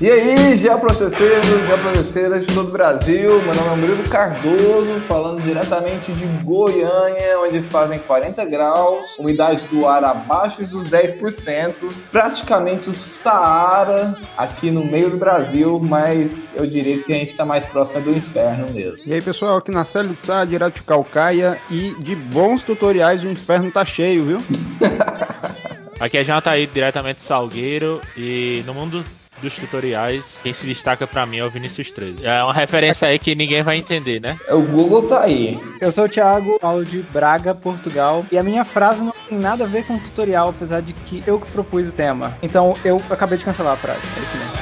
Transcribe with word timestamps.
E 0.00 0.08
aí, 0.08 0.56
geoprocesseiros, 0.58 1.66
geoprocesseiras 1.66 2.46
de 2.46 2.54
todo 2.54 2.68
o 2.68 2.70
Brasil, 2.70 3.42
meu 3.42 3.52
nome 3.52 3.68
é 3.68 3.74
Murilo 3.74 4.08
Cardoso, 4.08 5.00
falando 5.08 5.42
diretamente 5.42 6.12
de 6.12 6.24
Goiânia, 6.44 7.40
onde 7.40 7.62
fazem 7.64 7.98
40 7.98 8.44
graus, 8.44 9.18
umidade 9.18 9.66
do 9.66 9.88
ar 9.88 10.04
abaixo 10.04 10.64
dos 10.66 10.88
10%, 10.88 11.92
praticamente 12.12 12.88
o 12.88 12.94
Saara 12.94 14.16
aqui 14.36 14.70
no 14.70 14.84
meio 14.84 15.10
do 15.10 15.16
Brasil, 15.16 15.80
mas 15.80 16.48
eu 16.54 16.64
diria 16.64 17.02
que 17.02 17.12
a 17.12 17.16
gente 17.16 17.32
está 17.32 17.44
mais 17.44 17.64
próximo 17.64 18.00
do 18.00 18.12
inferno 18.12 18.70
mesmo. 18.70 19.00
E 19.04 19.12
aí, 19.12 19.20
pessoal, 19.20 19.56
aqui 19.56 19.72
na 19.72 19.84
Célula 19.84 20.14
de 20.14 20.20
Sá, 20.20 20.44
direto 20.44 20.76
de 20.76 20.82
Calcaia, 20.82 21.58
e 21.68 21.96
de 21.98 22.14
bons 22.14 22.62
tutoriais 22.62 23.24
o 23.24 23.28
inferno 23.28 23.72
tá 23.72 23.84
cheio, 23.84 24.24
viu? 24.24 24.38
Aqui 25.98 26.18
é 26.18 26.22
Jantaí, 26.22 26.68
diretamente 26.68 27.16
de 27.16 27.22
Salgueiro, 27.22 28.00
e 28.16 28.62
no 28.64 28.72
mundo 28.72 29.04
dos 29.40 29.56
tutoriais, 29.56 30.40
quem 30.42 30.52
se 30.52 30.66
destaca 30.66 31.06
para 31.06 31.24
mim 31.26 31.38
é 31.38 31.44
o 31.44 31.50
Vinícius 31.50 31.90
13. 31.90 32.26
É 32.26 32.42
uma 32.42 32.52
referência 32.54 33.08
aí 33.08 33.18
que 33.18 33.34
ninguém 33.34 33.62
vai 33.62 33.76
entender, 33.76 34.20
né? 34.20 34.38
O 34.50 34.60
Google 34.60 35.08
tá 35.08 35.22
aí. 35.22 35.58
Eu 35.80 35.90
sou 35.92 36.04
o 36.04 36.08
Thiago, 36.08 36.58
falo 36.60 36.84
de 36.84 37.02
Braga, 37.02 37.54
Portugal, 37.54 38.24
e 38.30 38.38
a 38.38 38.42
minha 38.42 38.64
frase 38.64 39.02
não 39.02 39.14
tem 39.28 39.38
nada 39.38 39.64
a 39.64 39.66
ver 39.66 39.84
com 39.84 39.98
tutorial, 39.98 40.50
apesar 40.50 40.80
de 40.80 40.92
que 40.92 41.22
eu 41.26 41.40
que 41.40 41.50
propus 41.50 41.88
o 41.88 41.92
tema. 41.92 42.36
Então 42.42 42.76
eu 42.84 43.00
acabei 43.10 43.38
de 43.38 43.44
cancelar 43.44 43.74
a 43.74 43.76
frase, 43.76 44.00
é 44.16 44.20
isso 44.20 44.36
mesmo. 44.36 44.58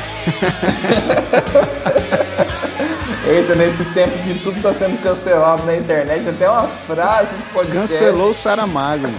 Eita, 3.26 3.56
nesse 3.56 3.84
tempo 3.86 4.16
que 4.22 4.38
tudo 4.38 4.62
tá 4.62 4.72
sendo 4.74 5.02
cancelado 5.02 5.64
na 5.64 5.76
internet, 5.76 6.28
até 6.28 6.48
uma 6.48 6.68
frase 6.68 7.34
pode 7.52 7.72
Cancelou 7.72 8.30
o 8.30 8.34
Saramago. 8.34 9.08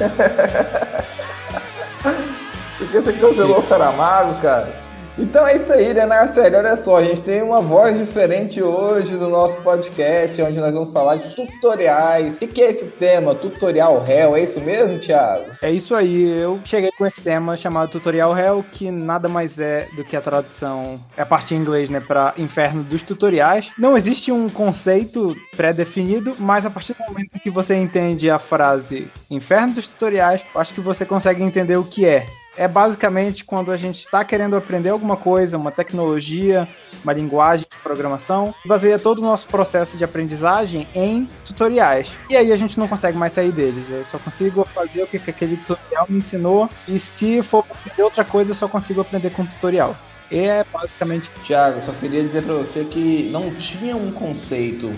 Por 2.78 2.88
que 2.88 3.02
você 3.02 3.14
cancelou 3.14 3.60
o 3.60 3.68
Saramago, 3.68 4.42
cara? 4.42 4.87
Então 5.20 5.48
é 5.48 5.58
isso 5.58 5.74
aí, 5.74 5.96
né, 5.96 6.06
Narcélio? 6.06 6.60
Olha 6.60 6.78
só, 6.78 6.98
a 6.98 7.04
gente 7.04 7.22
tem 7.22 7.42
uma 7.42 7.60
voz 7.60 7.98
diferente 7.98 8.62
hoje 8.62 9.16
no 9.16 9.30
nosso 9.30 9.60
podcast, 9.62 10.40
onde 10.44 10.60
nós 10.60 10.72
vamos 10.72 10.94
falar 10.94 11.16
de 11.16 11.36
tutoriais. 11.36 12.36
O 12.36 12.48
que 12.48 12.62
é 12.62 12.72
esse 12.72 12.86
tema? 12.86 13.34
Tutorial 13.34 14.06
Hell, 14.08 14.36
é 14.36 14.44
isso 14.44 14.62
mesmo, 14.62 15.00
Thiago? 15.00 15.46
É 15.60 15.72
isso 15.72 15.96
aí, 15.96 16.30
eu 16.30 16.60
cheguei 16.64 16.92
com 16.96 17.04
esse 17.04 17.20
tema 17.20 17.58
chamado 17.58 17.90
Tutorial 17.90 18.38
Hell, 18.38 18.64
que 18.72 18.92
nada 18.92 19.28
mais 19.28 19.58
é 19.58 19.88
do 19.96 20.04
que 20.04 20.16
a 20.16 20.22
tradução, 20.22 21.00
é 21.18 21.24
a 21.24 21.26
parte 21.26 21.56
em 21.56 21.58
inglês, 21.58 21.90
né, 21.90 22.00
para 22.00 22.36
inferno 22.38 22.84
dos 22.84 23.02
tutoriais. 23.02 23.72
Não 23.78 23.98
existe 23.98 24.32
um 24.32 24.48
conceito 24.48 25.36
pré-definido, 25.56 26.36
mas 26.38 26.64
a 26.64 26.70
partir 26.70 26.94
do 26.94 27.04
momento 27.12 27.40
que 27.40 27.50
você 27.50 27.76
entende 27.76 28.30
a 28.30 28.38
frase 28.38 29.10
inferno 29.32 29.74
dos 29.74 29.88
tutoriais, 29.88 30.44
acho 30.54 30.74
que 30.76 30.82
você 30.82 31.06
consegue 31.06 31.42
entender 31.42 31.76
o 31.76 31.84
que 31.84 32.06
é 32.06 32.28
é 32.58 32.68
basicamente 32.68 33.46
quando 33.46 33.72
a 33.72 33.78
gente 33.78 34.00
está 34.00 34.26
querendo 34.26 34.56
aprender 34.56 34.90
alguma 34.90 35.16
coisa, 35.16 35.58
uma 35.58 35.72
tecnologia, 35.72 36.68
uma 37.04 37.14
linguagem 37.14 37.66
de 37.70 37.78
programação, 37.84 38.54
baseia 38.66 38.98
todo 38.98 39.20
o 39.20 39.22
nosso 39.22 39.48
processo 39.48 39.96
de 39.96 40.04
aprendizagem 40.04 40.88
em 40.94 41.30
tutoriais. 41.46 42.12
E 42.30 42.36
aí 42.36 42.52
a 42.52 42.56
gente 42.56 42.80
não 42.80 42.88
consegue 42.88 43.18
mais 43.18 43.34
sair 43.34 43.52
deles. 43.52 43.90
Eu 43.90 44.04
só 44.06 44.18
consigo 44.18 44.66
fazer 44.66 45.04
o 45.04 45.08
que 45.08 45.18
aquele 45.18 45.58
tutorial 45.58 46.08
me 46.10 46.18
ensinou, 46.18 46.70
e 46.88 46.98
se 46.98 47.42
for 47.44 47.64
aprender 47.70 48.02
outra 48.02 48.26
coisa, 48.26 48.52
eu 48.52 48.56
só 48.56 48.68
consigo 48.68 49.02
aprender 49.02 49.30
com 49.30 49.46
tutorial. 49.46 49.96
E 50.32 50.40
é 50.40 50.66
basicamente. 50.74 51.32
Tiago, 51.46 51.82
só 51.82 51.92
queria 51.94 52.24
dizer 52.24 52.44
para 52.44 52.56
você 52.56 52.84
que 52.84 53.30
não 53.32 53.50
tinha 53.52 53.96
um 53.96 54.12
conceito 54.12 54.92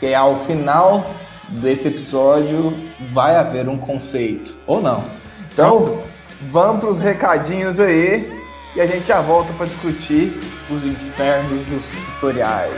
que 0.00 0.12
ao 0.12 0.40
final 0.44 1.14
desse 1.48 1.88
episódio 1.88 2.74
vai 3.12 3.36
haver 3.36 3.68
um 3.68 3.78
conceito, 3.78 4.54
ou 4.66 4.82
não. 4.82 5.04
Então, 5.52 6.02
Vamos 6.40 6.80
para 6.80 6.88
os 6.90 6.98
recadinhos 6.98 7.78
aí 7.78 8.28
e 8.74 8.80
a 8.80 8.86
gente 8.86 9.06
já 9.06 9.20
volta 9.20 9.52
para 9.54 9.66
discutir 9.66 10.32
os 10.70 10.84
infernos 10.84 11.64
dos 11.66 11.86
tutoriais. 12.06 12.74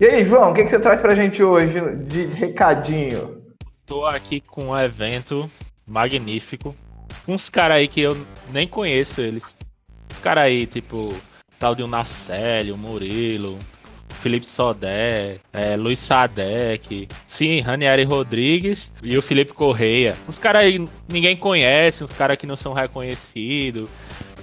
E 0.00 0.06
aí, 0.06 0.24
João, 0.24 0.52
o 0.52 0.54
que, 0.54 0.62
que 0.62 0.70
você 0.70 0.78
traz 0.78 1.00
para 1.00 1.12
a 1.12 1.16
gente 1.16 1.42
hoje 1.42 1.80
de 2.04 2.26
recadinho? 2.26 3.42
Tô 3.84 4.06
aqui 4.06 4.40
com 4.40 4.68
um 4.68 4.78
evento 4.78 5.50
magnífico. 5.84 6.74
Uns 7.26 7.50
caras 7.50 7.78
aí 7.78 7.88
que 7.88 8.02
eu 8.02 8.16
nem 8.52 8.68
conheço 8.68 9.20
eles. 9.20 9.56
Os 10.08 10.20
caras 10.20 10.44
aí, 10.44 10.66
tipo, 10.66 11.12
tal 11.58 11.74
de 11.74 11.82
um 11.82 11.88
Nacélio, 11.88 12.76
Murilo, 12.76 13.58
Felipe 14.18 14.46
Sodé, 14.46 15.38
é, 15.52 15.76
Luiz 15.76 15.98
Sadek, 15.98 17.08
sim, 17.26 17.60
Ranieri 17.60 18.04
Rodrigues 18.04 18.92
e 19.02 19.16
o 19.16 19.22
Felipe 19.22 19.52
Correia. 19.52 20.16
Uns 20.28 20.38
caras 20.38 20.62
aí 20.64 20.86
ninguém 21.08 21.36
conhece, 21.36 22.04
uns 22.04 22.12
caras 22.12 22.36
que 22.36 22.46
não 22.46 22.56
são 22.56 22.72
reconhecidos, 22.72 23.88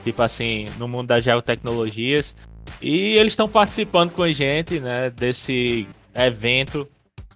tipo 0.04 0.22
assim, 0.22 0.70
no 0.78 0.88
mundo 0.88 1.08
das 1.08 1.24
geotecnologias. 1.24 2.36
E 2.82 3.18
eles 3.18 3.34
estão 3.34 3.48
participando 3.48 4.12
com 4.12 4.24
a 4.24 4.32
gente, 4.32 4.80
né, 4.80 5.10
desse 5.10 5.88
evento 6.14 6.88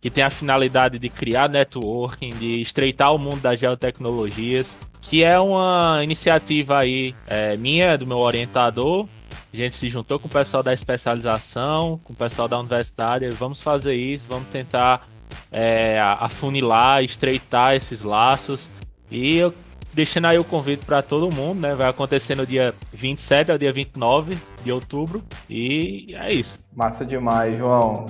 que 0.02 0.10
tem 0.10 0.24
a 0.24 0.30
finalidade 0.30 0.98
de 0.98 1.10
criar 1.10 1.50
networking, 1.50 2.30
de 2.30 2.62
estreitar 2.62 3.14
o 3.14 3.20
mundo 3.20 3.42
das 3.42 3.60
geotecnologias, 3.60 4.80
que 5.02 5.24
é 5.24 5.38
uma 5.40 6.00
iniciativa 6.04 6.80
aí 6.80 7.14
é, 7.28 7.58
minha, 7.58 7.98
do 7.98 8.08
meu 8.08 8.20
orientador, 8.20 9.08
a 9.54 9.58
gente 9.58 9.76
se 9.76 9.90
juntou 9.90 10.20
com 10.20 10.28
o 10.28 10.32
pessoal 10.32 10.62
da 10.62 10.74
especialização, 10.74 12.00
com 12.04 12.14
o 12.14 12.16
pessoal 12.16 12.48
da 12.48 12.60
universidade, 12.60 13.28
vamos 13.30 13.62
fazer 13.62 13.96
isso, 13.96 14.26
vamos 14.28 14.48
tentar 14.50 15.08
é, 15.52 16.00
afunilar, 16.00 17.04
estreitar 17.04 17.76
esses 17.76 18.04
laços. 18.04 18.70
E 19.10 19.38
eu 19.38 19.54
deixando 19.94 20.26
aí 20.26 20.38
o 20.38 20.44
convite 20.44 20.86
para 20.86 21.02
todo 21.02 21.32
mundo, 21.32 21.62
né? 21.62 21.76
Vai 21.76 21.90
acontecer 21.90 22.36
no 22.36 22.46
dia 22.46 22.74
27 22.94 23.52
ao 23.52 23.58
dia 23.58 23.72
29 23.72 24.38
de 24.64 24.72
outubro. 24.72 25.24
E 25.50 26.16
é 26.16 26.34
isso. 26.34 26.60
Massa 26.76 27.06
demais, 27.06 27.58
João. 27.58 28.06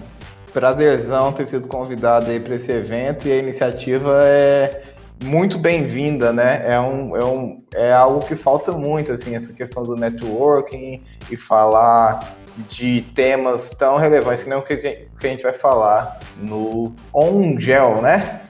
Prazerzão 0.52 1.32
ter 1.32 1.48
sido 1.48 1.68
convidado 1.68 2.30
aí 2.30 2.40
para 2.40 2.56
esse 2.56 2.72
evento 2.72 3.28
e 3.28 3.32
a 3.32 3.38
iniciativa 3.38 4.24
é 4.24 4.84
muito 5.24 5.58
bem-vinda, 5.58 6.32
né? 6.32 6.62
É, 6.66 6.80
um, 6.80 7.16
é, 7.16 7.24
um, 7.24 7.64
é 7.74 7.94
algo 7.94 8.26
que 8.26 8.36
falta 8.36 8.72
muito, 8.72 9.12
assim, 9.12 9.36
essa 9.36 9.52
questão 9.52 9.86
do 9.86 9.96
networking 9.96 11.02
e 11.30 11.38
falar 11.38 12.36
de 12.70 13.02
temas 13.14 13.70
tão 13.70 13.98
relevantes, 13.98 14.44
que 14.44 14.50
nem 14.50 14.58
o 14.58 14.62
que 14.62 14.74
a 14.74 15.28
gente, 15.28 15.44
vai 15.44 15.54
falar 15.54 16.20
no 16.38 16.94
OnGel, 17.14 18.02
né? 18.02 18.42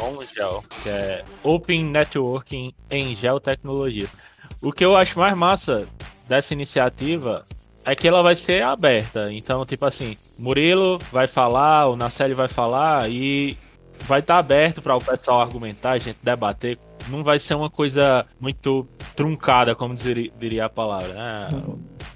OnGel, 0.00 0.64
que 0.82 0.88
é 0.88 1.24
Open 1.42 1.84
Networking 1.84 2.72
em 2.90 3.14
Geotecnologias. 3.14 4.16
O 4.62 4.72
que 4.72 4.84
eu 4.84 4.96
acho 4.96 5.18
mais 5.18 5.36
massa 5.36 5.86
dessa 6.28 6.54
iniciativa 6.54 7.46
é 7.84 7.94
que 7.94 8.08
ela 8.08 8.22
vai 8.22 8.34
ser 8.34 8.62
aberta. 8.62 9.32
Então, 9.32 9.64
tipo 9.64 9.84
assim, 9.84 10.16
Murilo 10.38 10.98
vai 11.12 11.26
falar, 11.26 11.88
o 11.88 11.96
Nacelle 11.96 12.34
vai 12.34 12.48
falar 12.48 13.08
e 13.10 13.56
vai 14.04 14.20
estar 14.20 14.34
tá 14.34 14.40
aberto 14.40 14.82
para 14.82 14.96
o 14.96 15.00
pessoal 15.00 15.40
argumentar, 15.40 15.92
a 15.92 15.98
gente 15.98 16.18
debater. 16.22 16.78
Não 17.08 17.24
vai 17.24 17.38
ser 17.38 17.54
uma 17.54 17.70
coisa 17.70 18.26
muito 18.40 18.86
truncada, 19.16 19.74
como 19.74 19.94
diria, 19.94 20.30
diria 20.38 20.64
a 20.66 20.68
palavra, 20.68 21.12
né? 21.14 21.48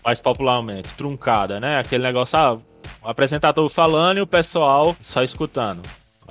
Mais 0.04 0.20
popularmente, 0.20 0.92
truncada, 0.94 1.60
né? 1.60 1.78
Aquele 1.78 2.02
negócio, 2.02 2.38
ah, 2.38 2.58
o 3.02 3.08
apresentador 3.08 3.68
falando 3.68 4.18
e 4.18 4.20
o 4.20 4.26
pessoal 4.26 4.94
só 5.00 5.22
escutando. 5.22 5.82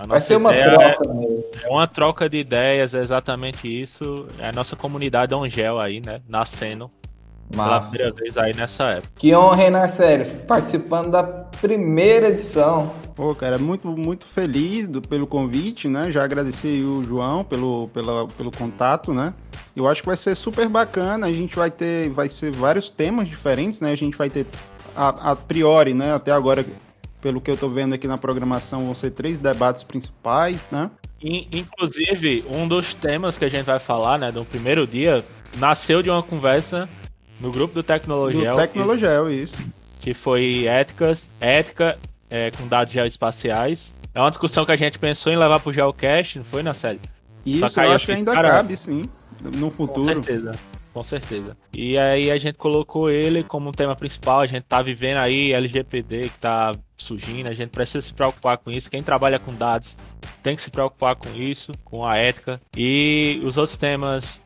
vai 0.07 0.19
ser 0.19 0.35
uma 0.35 0.53
troca. 0.53 1.09
É, 1.63 1.65
é 1.65 1.69
uma 1.69 1.87
troca 1.87 2.29
de 2.29 2.37
ideias, 2.37 2.93
é 2.93 2.99
exatamente 2.99 3.67
isso. 3.67 4.27
É 4.37 4.49
a 4.49 4.51
nossa 4.51 4.75
comunidade 4.75 5.33
Angel 5.33 5.79
aí, 5.79 5.99
né? 5.99 6.21
Nascendo 6.27 6.91
pela 7.51 7.81
primeira 7.81 8.11
vez 8.13 8.37
aí 8.37 8.55
nessa 8.55 8.83
época. 8.85 9.13
Que 9.15 9.35
honra, 9.35 9.63
hein, 9.63 9.69
Narcélio? 9.71 10.25
Participando 10.47 11.11
da 11.11 11.23
primeira 11.23 12.29
edição. 12.29 12.91
Pô, 13.15 13.35
cara, 13.35 13.57
muito, 13.57 13.87
muito 13.87 14.25
feliz 14.25 14.87
do, 14.87 15.01
pelo 15.01 15.27
convite, 15.27 15.87
né? 15.87 16.11
Já 16.11 16.23
agradeci 16.23 16.81
o 16.81 17.03
João 17.03 17.43
pelo, 17.43 17.87
pela, 17.89 18.27
pelo 18.29 18.51
contato, 18.51 19.13
né? 19.13 19.33
Eu 19.75 19.87
acho 19.87 20.01
que 20.01 20.07
vai 20.07 20.17
ser 20.17 20.35
super 20.35 20.67
bacana. 20.67 21.27
A 21.27 21.31
gente 21.31 21.55
vai 21.55 21.69
ter, 21.69 22.09
vai 22.09 22.29
ser 22.29 22.51
vários 22.51 22.89
temas 22.89 23.27
diferentes, 23.27 23.79
né? 23.79 23.91
A 23.91 23.95
gente 23.95 24.17
vai 24.17 24.29
ter, 24.29 24.45
a, 24.95 25.31
a 25.31 25.35
priori, 25.35 25.93
né? 25.93 26.13
Até 26.13 26.31
agora, 26.31 26.65
pelo 27.21 27.39
que 27.39 27.51
eu 27.51 27.57
tô 27.57 27.69
vendo 27.69 27.93
aqui 27.93 28.07
na 28.07 28.17
programação, 28.17 28.85
vão 28.85 28.95
ser 28.95 29.11
três 29.11 29.37
debates 29.39 29.83
principais, 29.83 30.67
né? 30.71 30.89
Inclusive, 31.23 32.43
um 32.49 32.67
dos 32.67 32.95
temas 32.95 33.37
que 33.37 33.45
a 33.45 33.49
gente 33.49 33.65
vai 33.65 33.77
falar, 33.77 34.17
né, 34.17 34.31
do 34.31 34.43
primeiro 34.43 34.87
dia, 34.87 35.23
nasceu 35.57 36.01
de 36.01 36.09
uma 36.09 36.23
conversa 36.23 36.89
no 37.41 37.51
grupo 37.51 37.73
do 37.73 37.83
Tecnologel. 37.83 38.55
Do 38.55 38.61
Tecnologel, 38.61 39.29
isso. 39.31 39.55
Que 39.99 40.13
foi 40.13 40.65
éticas, 40.67 41.29
ética 41.39 41.97
é, 42.29 42.51
com 42.51 42.67
dados 42.67 42.93
geoespaciais. 42.93 43.93
É 44.13 44.19
uma 44.19 44.29
discussão 44.29 44.65
que 44.65 44.71
a 44.71 44.75
gente 44.75 44.99
pensou 44.99 45.33
em 45.33 45.37
levar 45.37 45.59
pro 45.59 45.73
Geocache, 45.73 46.37
não 46.37 46.45
foi, 46.45 46.63
na 46.63 46.73
série? 46.73 46.99
Isso, 47.45 47.79
eu 47.79 47.91
acho 47.91 48.05
que 48.05 48.11
ainda 48.11 48.31
cara, 48.33 48.49
cabe, 48.49 48.77
sim, 48.77 49.03
no 49.41 49.69
futuro. 49.71 50.01
Com 50.01 50.23
certeza. 50.23 50.51
Com 50.93 51.03
certeza. 51.03 51.55
E 51.73 51.97
aí 51.97 52.29
a 52.29 52.37
gente 52.37 52.57
colocou 52.57 53.09
ele 53.09 53.43
como 53.43 53.69
um 53.69 53.71
tema 53.71 53.95
principal. 53.95 54.41
A 54.41 54.45
gente 54.45 54.63
tá 54.63 54.81
vivendo 54.81 55.17
aí 55.17 55.53
LGPD 55.53 56.23
que 56.23 56.37
tá 56.37 56.73
surgindo. 56.97 57.47
A 57.47 57.53
gente 57.53 57.69
precisa 57.69 58.01
se 58.01 58.13
preocupar 58.13 58.57
com 58.57 58.69
isso. 58.69 58.91
Quem 58.91 59.01
trabalha 59.01 59.39
com 59.39 59.53
dados 59.53 59.97
tem 60.43 60.53
que 60.53 60.61
se 60.61 60.69
preocupar 60.69 61.15
com 61.15 61.29
isso, 61.33 61.71
com 61.85 62.05
a 62.05 62.17
ética. 62.17 62.59
E 62.75 63.41
os 63.45 63.57
outros 63.57 63.77
temas 63.77 64.41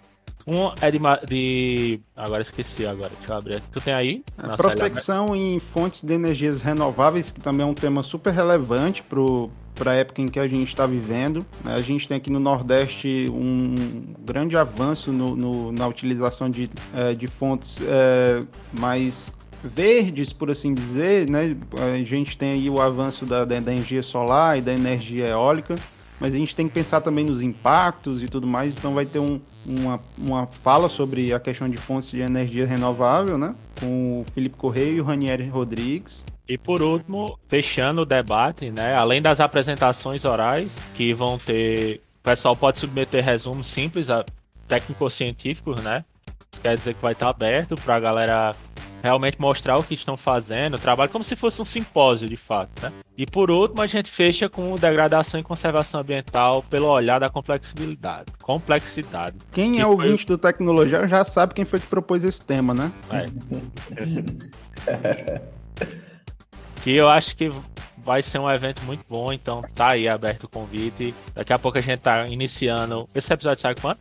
Um 0.47 0.71
é 0.79 0.91
de, 0.91 0.99
de. 1.27 1.99
Agora 2.15 2.41
esqueci 2.41 2.85
agora. 2.85 3.11
Deixa 3.17 3.33
eu 3.33 3.37
abrir. 3.37 3.61
Tu 3.71 3.81
tem 3.81 3.93
aí? 3.93 4.23
A 4.37 4.55
prospecção 4.55 5.35
em 5.35 5.59
fontes 5.59 6.03
de 6.03 6.13
energias 6.13 6.61
renováveis, 6.61 7.31
que 7.31 7.39
também 7.39 7.65
é 7.65 7.69
um 7.69 7.73
tema 7.73 8.03
super 8.03 8.31
relevante 8.31 9.03
para 9.03 9.91
a 9.91 9.95
época 9.95 10.21
em 10.21 10.27
que 10.27 10.39
a 10.39 10.47
gente 10.47 10.69
está 10.69 10.85
vivendo. 10.85 11.43
A 11.63 11.81
gente 11.81 12.07
tem 12.07 12.17
aqui 12.17 12.31
no 12.31 12.39
Nordeste 12.39 13.27
um 13.31 14.13
grande 14.19 14.55
avanço 14.55 15.11
no, 15.11 15.35
no 15.35 15.71
na 15.71 15.87
utilização 15.87 16.49
de, 16.49 16.69
é, 16.93 17.15
de 17.15 17.25
fontes 17.25 17.81
é, 17.81 18.43
mais 18.71 19.33
verdes, 19.63 20.31
por 20.31 20.51
assim 20.51 20.73
dizer, 20.73 21.29
né? 21.29 21.55
A 21.73 22.03
gente 22.03 22.37
tem 22.37 22.53
aí 22.53 22.69
o 22.69 22.79
avanço 22.79 23.25
da, 23.25 23.45
da, 23.45 23.55
energia 23.55 24.03
solar 24.03 24.57
e 24.57 24.61
da 24.61 24.73
energia 24.73 25.27
eólica, 25.27 25.75
mas 26.19 26.33
a 26.33 26.37
gente 26.37 26.55
tem 26.55 26.67
que 26.67 26.73
pensar 26.73 27.01
também 27.01 27.25
nos 27.25 27.41
impactos 27.41 28.23
e 28.23 28.27
tudo 28.27 28.47
mais, 28.47 28.75
então 28.75 28.93
vai 28.93 29.05
ter 29.05 29.19
um, 29.19 29.39
uma, 29.65 29.99
uma 30.17 30.47
fala 30.47 30.87
sobre 30.87 31.33
a 31.33 31.39
questão 31.39 31.69
de 31.69 31.77
fontes 31.77 32.09
de 32.09 32.21
energia 32.21 32.65
renovável, 32.65 33.37
né? 33.37 33.53
Com 33.79 34.21
o 34.21 34.25
Felipe 34.33 34.55
Correia 34.55 34.91
e 34.91 35.01
o 35.01 35.03
Ranieri 35.03 35.47
Rodrigues. 35.47 36.25
E 36.47 36.57
por 36.57 36.81
último, 36.81 37.39
fechando 37.47 38.01
o 38.01 38.05
debate, 38.05 38.69
né? 38.69 38.93
Além 38.93 39.21
das 39.21 39.39
apresentações 39.39 40.25
orais, 40.25 40.77
que 40.93 41.13
vão 41.13 41.37
ter. 41.37 42.01
O 42.19 42.23
pessoal 42.23 42.55
pode 42.55 42.79
submeter 42.79 43.23
resumos 43.23 43.67
simples, 43.67 44.07
técnicos 44.67 45.13
científicos, 45.13 45.83
né? 45.83 46.03
Isso 46.51 46.61
quer 46.61 46.77
dizer 46.77 46.93
que 46.93 47.01
vai 47.01 47.13
estar 47.13 47.29
aberto 47.29 47.75
para 47.75 47.95
a 47.95 47.99
galera 47.99 48.55
realmente 49.05 49.39
mostrar 49.39 49.77
o 49.77 49.83
que 49.83 49.93
estão 49.93 50.17
fazendo, 50.17 50.79
trabalho 50.79 51.11
como 51.11 51.23
se 51.23 51.35
fosse 51.35 51.61
um 51.61 51.65
simpósio 51.65 52.27
de 52.27 52.35
fato, 52.35 52.81
né? 52.81 52.91
E 53.15 53.25
por 53.25 53.51
último, 53.51 53.81
a 53.81 53.87
gente 53.87 54.09
fecha 54.09 54.49
com 54.49 54.75
degradação 54.75 55.39
e 55.39 55.43
conservação 55.43 56.01
ambiental 56.01 56.63
pelo 56.63 56.87
olhar 56.87 57.19
da 57.19 57.29
complexidade. 57.29 58.25
Complexidade. 58.41 59.37
Quem 59.51 59.73
que 59.73 59.79
é 59.79 59.85
ouvinte 59.85 60.25
foi... 60.25 60.35
do 60.35 60.37
Tecnologia 60.39 61.07
já 61.07 61.23
sabe 61.23 61.53
quem 61.53 61.65
foi 61.65 61.79
que 61.79 61.85
propôs 61.85 62.23
esse 62.23 62.41
tema, 62.41 62.73
né? 62.73 62.91
É. 63.11 63.29
que 66.83 66.95
eu 66.95 67.07
acho 67.07 67.37
que 67.37 67.51
vai 68.03 68.23
ser 68.23 68.39
um 68.39 68.49
evento 68.49 68.83
muito 68.85 69.05
bom, 69.07 69.31
então 69.31 69.63
tá 69.75 69.89
aí 69.89 70.09
aberto 70.09 70.45
o 70.45 70.49
convite. 70.49 71.13
Daqui 71.35 71.53
a 71.53 71.59
pouco 71.59 71.77
a 71.77 71.81
gente 71.81 71.99
tá 71.99 72.25
iniciando. 72.25 73.07
Esse 73.13 73.31
episódio 73.31 73.61
sai 73.61 73.75
quando? 73.75 73.99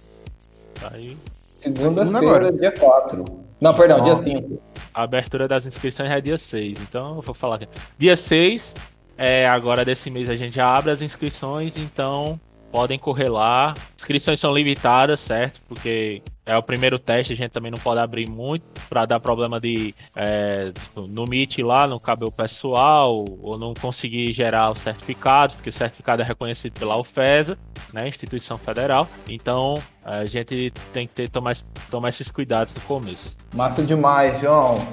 Tá 0.80 0.90
aí. 0.94 1.16
Segunda-feira, 1.58 2.50
dia 2.52 2.72
4. 2.72 3.43
Não, 3.60 3.74
perdão, 3.74 4.02
dia 4.02 4.16
5. 4.16 4.60
A 4.92 5.02
abertura 5.02 5.48
das 5.48 5.66
inscrições 5.66 6.10
é 6.10 6.20
dia 6.20 6.36
6. 6.36 6.78
Então 6.80 7.16
eu 7.16 7.22
vou 7.22 7.34
falar 7.34 7.56
aqui. 7.56 7.68
Dia 7.98 8.16
6, 8.16 8.74
é, 9.16 9.46
agora 9.46 9.84
desse 9.84 10.10
mês 10.10 10.28
a 10.28 10.34
gente 10.34 10.56
já 10.56 10.76
abre 10.76 10.90
as 10.90 11.00
inscrições, 11.00 11.76
então 11.76 12.38
podem 12.74 12.98
correr 12.98 13.28
lá. 13.28 13.72
Inscrições 13.94 14.40
são 14.40 14.52
limitadas, 14.52 15.20
certo? 15.20 15.62
Porque 15.68 16.20
é 16.44 16.58
o 16.58 16.62
primeiro 16.62 16.98
teste, 16.98 17.32
a 17.32 17.36
gente 17.36 17.52
também 17.52 17.70
não 17.70 17.78
pode 17.78 18.00
abrir 18.00 18.28
muito 18.28 18.64
para 18.88 19.06
dar 19.06 19.20
problema 19.20 19.60
de 19.60 19.94
é, 20.16 20.72
no 20.96 21.24
Meet 21.24 21.58
lá, 21.58 21.86
não 21.86 22.00
caber 22.00 22.28
o 22.28 22.32
pessoal, 22.32 23.24
ou 23.40 23.56
não 23.56 23.74
conseguir 23.74 24.32
gerar 24.32 24.72
o 24.72 24.74
certificado, 24.74 25.54
porque 25.54 25.68
o 25.68 25.72
certificado 25.72 26.22
é 26.22 26.24
reconhecido 26.24 26.72
pela 26.76 26.96
UFESA, 26.96 27.56
né, 27.92 28.08
instituição 28.08 28.58
federal. 28.58 29.06
Então 29.28 29.80
a 30.04 30.24
gente 30.26 30.72
tem 30.92 31.06
que 31.06 31.14
ter, 31.14 31.28
tomar, 31.28 31.54
tomar 31.88 32.08
esses 32.08 32.28
cuidados 32.28 32.74
no 32.74 32.80
começo. 32.80 33.36
Massa 33.54 33.84
demais, 33.84 34.40
João. 34.40 34.84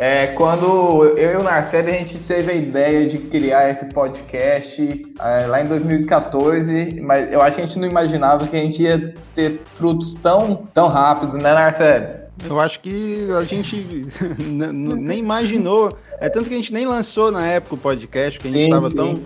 É, 0.00 0.28
quando 0.28 1.18
eu 1.18 1.32
e 1.32 1.36
o 1.36 1.42
Narcélio, 1.42 1.92
a 1.92 1.98
gente 1.98 2.18
teve 2.18 2.52
a 2.52 2.54
ideia 2.54 3.08
de 3.08 3.18
criar 3.18 3.68
esse 3.68 3.86
podcast 3.86 5.12
é, 5.20 5.46
lá 5.48 5.60
em 5.60 5.66
2014, 5.66 7.00
mas 7.00 7.32
eu 7.32 7.42
acho 7.42 7.56
que 7.56 7.62
a 7.62 7.66
gente 7.66 7.80
não 7.80 7.88
imaginava 7.88 8.46
que 8.46 8.56
a 8.56 8.60
gente 8.60 8.80
ia 8.80 9.12
ter 9.34 9.60
frutos 9.74 10.14
tão, 10.14 10.68
tão 10.72 10.86
rápido, 10.86 11.36
né, 11.36 11.52
Narcélio? 11.52 12.16
Eu 12.48 12.60
acho 12.60 12.78
que 12.78 13.28
a 13.36 13.42
gente 13.42 14.06
nem 14.38 15.18
imaginou. 15.18 15.92
É 16.20 16.28
tanto 16.28 16.48
que 16.48 16.54
a 16.54 16.58
gente 16.58 16.72
nem 16.72 16.86
lançou 16.86 17.32
na 17.32 17.44
época 17.44 17.74
o 17.74 17.78
podcast, 17.78 18.38
que 18.38 18.46
a 18.46 18.50
gente 18.52 18.64
estava 18.66 18.92
tão 18.92 19.20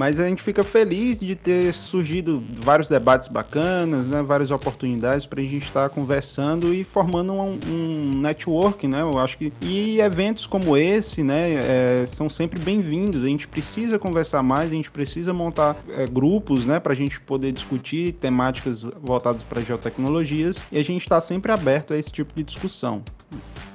mas 0.00 0.18
a 0.18 0.26
gente 0.26 0.42
fica 0.42 0.64
feliz 0.64 1.20
de 1.20 1.36
ter 1.36 1.74
surgido 1.74 2.42
vários 2.62 2.88
debates 2.88 3.28
bacanas, 3.28 4.06
né, 4.06 4.22
várias 4.22 4.50
oportunidades 4.50 5.26
para 5.26 5.42
a 5.42 5.44
gente 5.44 5.66
estar 5.66 5.90
conversando 5.90 6.72
e 6.72 6.84
formando 6.84 7.34
um, 7.34 7.60
um, 7.68 8.18
network, 8.18 8.88
né? 8.88 9.02
Eu 9.02 9.18
acho 9.18 9.36
que 9.36 9.52
e 9.60 10.00
eventos 10.00 10.46
como 10.46 10.74
esse, 10.74 11.22
né, 11.22 11.52
é, 11.52 12.06
são 12.06 12.30
sempre 12.30 12.58
bem-vindos. 12.58 13.22
A 13.22 13.26
gente 13.26 13.46
precisa 13.46 13.98
conversar 13.98 14.42
mais, 14.42 14.70
a 14.70 14.74
gente 14.74 14.90
precisa 14.90 15.34
montar 15.34 15.76
é, 15.90 16.06
grupos, 16.06 16.64
né, 16.64 16.80
para 16.80 16.94
a 16.94 16.96
gente 16.96 17.20
poder 17.20 17.52
discutir 17.52 18.14
temáticas 18.14 18.82
voltadas 19.02 19.42
para 19.42 19.60
geotecnologias 19.60 20.56
e 20.72 20.78
a 20.78 20.82
gente 20.82 21.02
está 21.02 21.20
sempre 21.20 21.52
aberto 21.52 21.92
a 21.92 21.98
esse 21.98 22.10
tipo 22.10 22.32
de 22.34 22.42
discussão. 22.42 23.02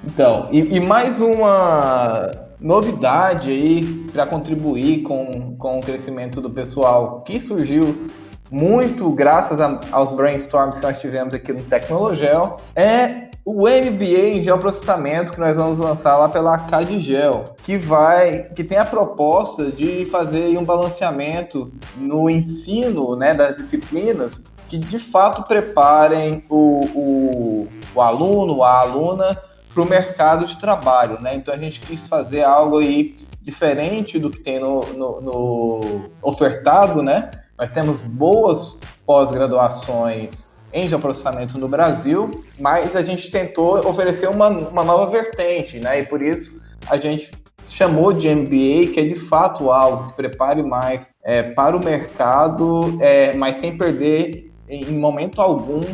Então, 0.04 0.48
e, 0.50 0.74
e 0.74 0.80
mais 0.80 1.20
uma 1.20 2.45
novidade 2.60 3.50
aí 3.50 4.06
para 4.12 4.26
contribuir 4.26 5.02
com, 5.02 5.56
com 5.56 5.78
o 5.78 5.82
crescimento 5.82 6.40
do 6.40 6.50
pessoal 6.50 7.22
que 7.22 7.40
surgiu 7.40 8.06
muito 8.50 9.10
graças 9.10 9.60
a, 9.60 9.80
aos 9.92 10.12
brainstorms 10.12 10.78
que 10.78 10.86
nós 10.86 11.00
tivemos 11.00 11.34
aqui 11.34 11.52
no 11.52 11.62
Tecnologel 11.62 12.56
é 12.74 13.26
o 13.44 13.68
MBA 13.68 14.34
em 14.34 14.42
geoprocessamento 14.42 15.32
que 15.32 15.38
nós 15.38 15.54
vamos 15.54 15.78
lançar 15.78 16.16
lá 16.16 16.28
pela 16.28 16.58
Cadigel, 16.58 17.54
que 17.62 17.78
vai, 17.78 18.44
que 18.56 18.64
tem 18.64 18.76
a 18.76 18.84
proposta 18.84 19.70
de 19.70 20.04
fazer 20.06 20.58
um 20.58 20.64
balanceamento 20.64 21.72
no 21.96 22.28
ensino, 22.28 23.14
né, 23.14 23.34
das 23.34 23.56
disciplinas 23.56 24.42
que 24.68 24.78
de 24.78 24.98
fato 24.98 25.44
preparem 25.44 26.44
o, 26.50 26.84
o, 26.94 27.68
o 27.94 28.00
aluno, 28.00 28.64
a 28.64 28.80
aluna 28.80 29.40
para 29.76 29.84
o 29.84 29.86
mercado 29.86 30.46
de 30.46 30.56
trabalho, 30.56 31.20
né? 31.20 31.34
Então 31.34 31.52
a 31.52 31.58
gente 31.58 31.80
quis 31.80 32.06
fazer 32.06 32.42
algo 32.42 32.78
aí 32.78 33.14
diferente 33.42 34.18
do 34.18 34.30
que 34.30 34.40
tem 34.40 34.58
no, 34.58 34.86
no, 34.94 35.20
no 35.20 36.10
ofertado, 36.22 37.02
né? 37.02 37.30
Nós 37.58 37.68
temos 37.68 38.00
boas 38.00 38.78
pós-graduações 39.04 40.46
em 40.72 40.88
geoprocessamento 40.88 41.58
no 41.58 41.68
Brasil, 41.68 42.42
mas 42.58 42.96
a 42.96 43.04
gente 43.04 43.30
tentou 43.30 43.86
oferecer 43.86 44.30
uma, 44.30 44.48
uma 44.48 44.82
nova 44.82 45.10
vertente, 45.10 45.78
né? 45.78 46.00
E 46.00 46.04
por 46.04 46.22
isso 46.22 46.58
a 46.88 46.96
gente 46.96 47.30
chamou 47.66 48.14
de 48.14 48.34
MBA, 48.34 48.94
que 48.94 49.00
é 49.00 49.04
de 49.04 49.16
fato 49.16 49.70
algo 49.70 50.08
que 50.08 50.14
prepare 50.14 50.62
mais 50.62 51.10
é, 51.22 51.42
para 51.42 51.76
o 51.76 51.84
mercado, 51.84 52.96
é, 52.98 53.34
mas 53.34 53.58
sem 53.58 53.76
perder 53.76 54.50
em 54.70 54.98
momento 54.98 55.42
algum 55.42 55.84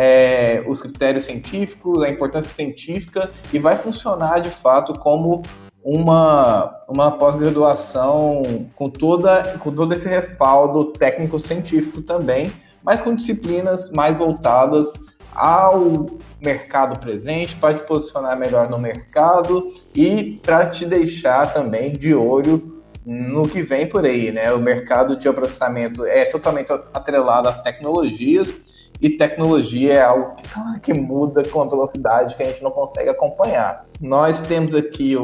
é, 0.00 0.62
os 0.64 0.80
critérios 0.80 1.24
científicos, 1.24 2.04
a 2.04 2.08
importância 2.08 2.52
científica 2.52 3.28
e 3.52 3.58
vai 3.58 3.76
funcionar 3.76 4.38
de 4.38 4.48
fato 4.48 4.92
como 4.92 5.42
uma, 5.82 6.72
uma 6.88 7.10
pós-graduação 7.10 8.70
com, 8.76 8.88
toda, 8.88 9.58
com 9.58 9.72
todo 9.72 9.92
esse 9.92 10.08
respaldo 10.08 10.92
técnico-científico 10.92 12.00
também, 12.00 12.52
mas 12.80 13.00
com 13.00 13.12
disciplinas 13.12 13.90
mais 13.90 14.16
voltadas 14.16 14.86
ao 15.34 16.06
mercado 16.40 17.00
presente, 17.00 17.56
para 17.56 17.74
te 17.74 17.82
posicionar 17.84 18.38
melhor 18.38 18.70
no 18.70 18.78
mercado 18.78 19.74
e 19.92 20.38
para 20.44 20.66
te 20.66 20.86
deixar 20.86 21.52
também 21.52 21.92
de 21.92 22.14
olho 22.14 22.80
no 23.04 23.48
que 23.48 23.62
vem 23.62 23.88
por 23.88 24.04
aí, 24.04 24.30
né? 24.30 24.52
O 24.52 24.60
mercado 24.60 25.16
de 25.16 25.32
processamento 25.32 26.04
é 26.04 26.24
totalmente 26.26 26.70
atrelado 26.70 27.48
às 27.48 27.60
tecnologias 27.62 28.60
e 29.00 29.10
tecnologia 29.10 29.94
é 29.94 30.02
algo 30.02 30.34
que, 30.34 30.80
que 30.80 30.94
muda 30.94 31.44
com 31.48 31.60
uma 31.60 31.70
velocidade 31.70 32.34
que 32.34 32.42
a 32.42 32.46
gente 32.46 32.62
não 32.62 32.70
consegue 32.70 33.08
acompanhar. 33.08 33.84
Nós 34.00 34.40
temos 34.40 34.74
aqui 34.74 35.16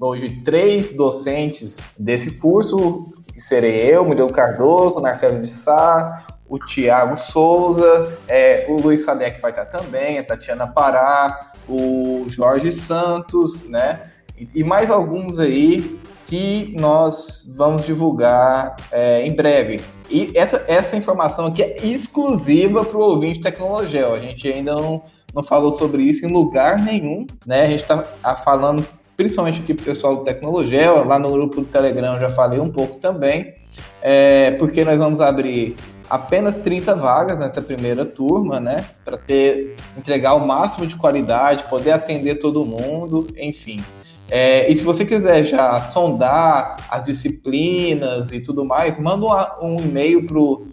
hoje 0.00 0.42
três 0.44 0.94
docentes 0.94 1.78
desse 1.98 2.30
curso, 2.32 3.12
que 3.32 3.40
serei 3.40 3.94
eu, 3.94 4.04
Murilo 4.04 4.30
Cardoso, 4.30 5.00
Marcelo 5.00 5.40
de 5.40 5.50
Sá, 5.50 6.26
o 6.46 6.58
Tiago 6.58 7.16
Souza, 7.16 8.18
é, 8.28 8.66
o 8.68 8.78
Luiz 8.78 9.04
Sadek 9.04 9.40
vai 9.40 9.50
estar 9.50 9.64
também, 9.64 10.18
a 10.18 10.24
Tatiana 10.24 10.66
Pará, 10.66 11.52
o 11.66 12.26
Jorge 12.28 12.70
Santos, 12.70 13.62
né? 13.62 14.02
E, 14.36 14.48
e 14.56 14.64
mais 14.64 14.90
alguns 14.90 15.38
aí 15.38 15.98
que 16.32 16.74
nós 16.80 17.46
vamos 17.54 17.84
divulgar 17.84 18.76
é, 18.90 19.26
em 19.26 19.34
breve. 19.34 19.82
E 20.10 20.32
essa, 20.34 20.64
essa 20.66 20.96
informação 20.96 21.44
aqui 21.44 21.62
é 21.62 21.76
exclusiva 21.84 22.86
para 22.86 22.96
o 22.96 23.02
ouvinte 23.02 23.42
tecnologia. 23.42 24.08
A 24.08 24.18
gente 24.18 24.48
ainda 24.48 24.74
não, 24.74 25.02
não 25.34 25.42
falou 25.42 25.72
sobre 25.72 26.04
isso 26.04 26.24
em 26.24 26.32
lugar 26.32 26.78
nenhum, 26.78 27.26
né? 27.44 27.66
A 27.66 27.68
gente 27.68 27.82
está 27.82 28.02
falando 28.42 28.82
principalmente 29.14 29.60
aqui 29.60 29.74
para 29.74 29.82
o 29.82 29.84
pessoal 29.84 30.16
do 30.16 30.24
Tecnologia, 30.24 30.90
lá 31.02 31.18
no 31.18 31.30
grupo 31.30 31.60
do 31.60 31.66
Telegram 31.66 32.18
já 32.18 32.30
falei 32.30 32.58
um 32.58 32.70
pouco 32.70 32.98
também, 32.98 33.52
é, 34.00 34.52
porque 34.52 34.86
nós 34.86 34.96
vamos 34.96 35.20
abrir 35.20 35.76
apenas 36.08 36.56
30 36.56 36.96
vagas 36.96 37.38
nessa 37.38 37.60
primeira 37.60 38.06
turma, 38.06 38.58
né? 38.58 38.86
Para 39.04 39.18
ter 39.18 39.76
entregar 39.98 40.34
o 40.34 40.46
máximo 40.46 40.86
de 40.86 40.96
qualidade, 40.96 41.68
poder 41.68 41.92
atender 41.92 42.36
todo 42.36 42.64
mundo, 42.64 43.26
enfim. 43.36 43.82
É, 44.34 44.72
e 44.72 44.74
se 44.74 44.82
você 44.82 45.04
quiser 45.04 45.44
já 45.44 45.78
sondar 45.82 46.78
as 46.88 47.02
disciplinas 47.02 48.32
e 48.32 48.40
tudo 48.40 48.64
mais, 48.64 48.98
manda 48.98 49.26
um, 49.60 49.74
um 49.74 49.78
e-mail 49.78 50.26
para 50.26 50.38
o 50.38 50.66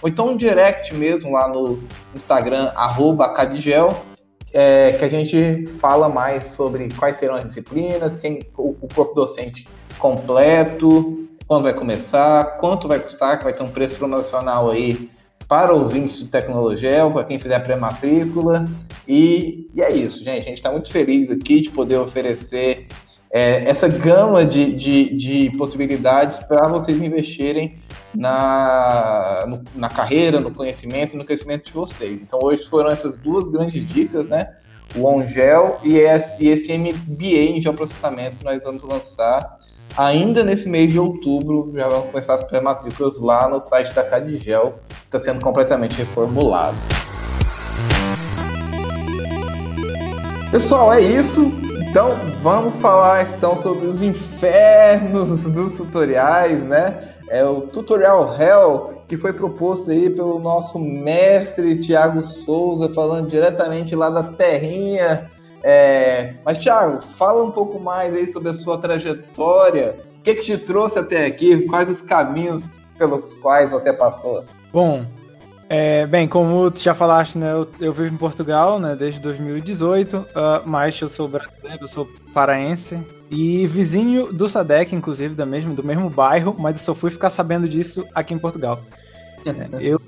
ou 0.00 0.08
então 0.08 0.28
um 0.28 0.36
direct 0.36 0.94
mesmo 0.94 1.32
lá 1.32 1.48
no 1.48 1.80
Instagram 2.14 2.70
@cadigel 3.34 3.92
é, 4.52 4.92
que 4.92 5.04
a 5.04 5.08
gente 5.08 5.66
fala 5.80 6.08
mais 6.08 6.44
sobre 6.44 6.88
quais 6.96 7.16
serão 7.16 7.34
as 7.34 7.42
disciplinas, 7.42 8.16
quem, 8.18 8.38
o, 8.56 8.76
o 8.80 8.88
corpo 8.94 9.12
docente 9.12 9.66
completo, 9.98 11.28
quando 11.48 11.64
vai 11.64 11.74
começar, 11.74 12.58
quanto 12.58 12.86
vai 12.86 13.00
custar, 13.00 13.38
que 13.38 13.44
vai 13.44 13.52
ter 13.52 13.64
um 13.64 13.70
preço 13.70 13.96
promocional 13.96 14.70
aí 14.70 15.10
para 15.48 15.72
ouvintes 15.72 16.20
do 16.20 16.28
Tecnologel, 16.28 17.10
para 17.12 17.24
quem 17.24 17.38
fizer 17.38 17.58
pré-matrícula. 17.60 18.66
E, 19.06 19.68
e, 19.74 19.82
é 19.82 19.92
isso, 19.92 20.24
gente. 20.24 20.42
A 20.42 20.48
gente 20.48 20.54
está 20.54 20.70
muito 20.70 20.90
feliz 20.90 21.30
aqui 21.30 21.60
de 21.60 21.70
poder 21.70 21.96
oferecer 21.96 22.88
é, 23.30 23.68
essa 23.68 23.88
gama 23.88 24.44
de, 24.44 24.72
de, 24.74 25.16
de 25.16 25.56
possibilidades 25.56 26.38
para 26.38 26.66
vocês 26.68 27.00
investirem 27.00 27.78
na, 28.14 29.44
no, 29.48 29.64
na 29.74 29.88
carreira, 29.88 30.40
no 30.40 30.50
conhecimento 30.50 31.14
e 31.14 31.18
no 31.18 31.24
crescimento 31.24 31.66
de 31.66 31.72
vocês. 31.72 32.20
Então, 32.20 32.40
hoje 32.42 32.66
foram 32.66 32.90
essas 32.90 33.16
duas 33.16 33.48
grandes 33.48 33.86
dicas, 33.86 34.26
né? 34.26 34.54
O 34.94 35.04
OnGel 35.04 35.80
e 35.82 35.98
e 36.40 36.48
esse 36.48 36.76
MBA 36.76 37.56
em 37.56 37.60
geoprocessamento 37.60 38.36
que 38.36 38.44
nós 38.44 38.62
vamos 38.62 38.82
lançar 38.84 39.58
ainda 39.96 40.44
nesse 40.44 40.68
mês 40.68 40.92
de 40.92 40.98
outubro. 40.98 41.72
Já 41.74 41.88
vamos 41.88 42.10
começar 42.10 42.34
as 42.34 42.44
pré-matrículas 42.44 43.18
lá 43.18 43.48
no 43.48 43.60
site 43.60 43.94
da 43.94 44.04
Cadigel, 44.04 44.74
que 44.88 45.06
está 45.06 45.18
sendo 45.18 45.40
completamente 45.40 45.96
reformulado. 45.96 46.76
Pessoal, 50.50 50.92
é 50.92 51.00
isso. 51.00 51.52
Então 51.88 52.14
vamos 52.42 52.76
falar 52.76 53.26
então 53.36 53.56
sobre 53.62 53.86
os 53.86 54.02
infernos 54.02 55.42
dos 55.50 55.76
tutoriais, 55.76 56.62
né? 56.62 57.14
É 57.28 57.44
o 57.44 57.62
tutorial 57.62 58.34
Hell 58.38 58.96
que 59.08 59.16
foi 59.16 59.32
proposto 59.32 59.90
aí 59.90 60.10
pelo 60.10 60.38
nosso 60.40 60.78
mestre 60.78 61.78
Tiago 61.78 62.22
Souza, 62.22 62.92
falando 62.92 63.28
diretamente 63.28 63.94
lá 63.94 64.10
da 64.10 64.22
terrinha 64.24 65.30
é, 65.68 66.34
mas, 66.44 66.58
Thiago, 66.58 67.02
fala 67.02 67.42
um 67.42 67.50
pouco 67.50 67.80
mais 67.80 68.14
aí 68.14 68.32
sobre 68.32 68.50
a 68.50 68.54
sua 68.54 68.78
trajetória. 68.78 69.96
O 70.18 70.22
que, 70.22 70.36
que 70.36 70.42
te 70.42 70.58
trouxe 70.58 70.96
até 70.96 71.26
aqui? 71.26 71.62
Quais 71.62 71.90
os 71.90 72.00
caminhos 72.02 72.78
pelos 72.96 73.34
quais 73.34 73.72
você 73.72 73.92
passou? 73.92 74.44
Bom, 74.72 75.04
é, 75.68 76.06
bem, 76.06 76.28
como 76.28 76.70
tu 76.70 76.78
já 76.78 76.94
falaste, 76.94 77.36
né, 77.36 77.50
eu, 77.50 77.68
eu, 77.80 77.92
vivo 77.92 78.14
em 78.14 78.16
Portugal 78.16 78.78
né, 78.78 78.94
desde 78.94 79.18
2018, 79.18 80.16
uh, 80.16 80.26
ah, 80.36 80.62
mas 80.64 81.00
eu 81.00 81.08
sou 81.08 81.26
brasileiro, 81.26 81.82
eu 81.82 81.88
sou 81.88 82.08
paraense 82.32 83.04
e 83.28 83.66
vizinho 83.66 84.32
do 84.32 84.48
Sadec, 84.48 84.94
inclusive, 84.94 85.34
do 85.34 85.44
mesmo, 85.44 85.74
do 85.74 85.82
mesmo 85.82 86.08
bairro, 86.08 86.54
mas 86.56 86.78
eu 86.78 86.84
só 86.84 86.94
fui 86.94 87.10
ficar 87.10 87.30
sabendo 87.30 87.68
disso 87.68 88.06
aqui 88.14 88.32
em 88.32 88.38
Portugal. 88.38 88.80
é, 89.44 89.68
eu 89.80 90.00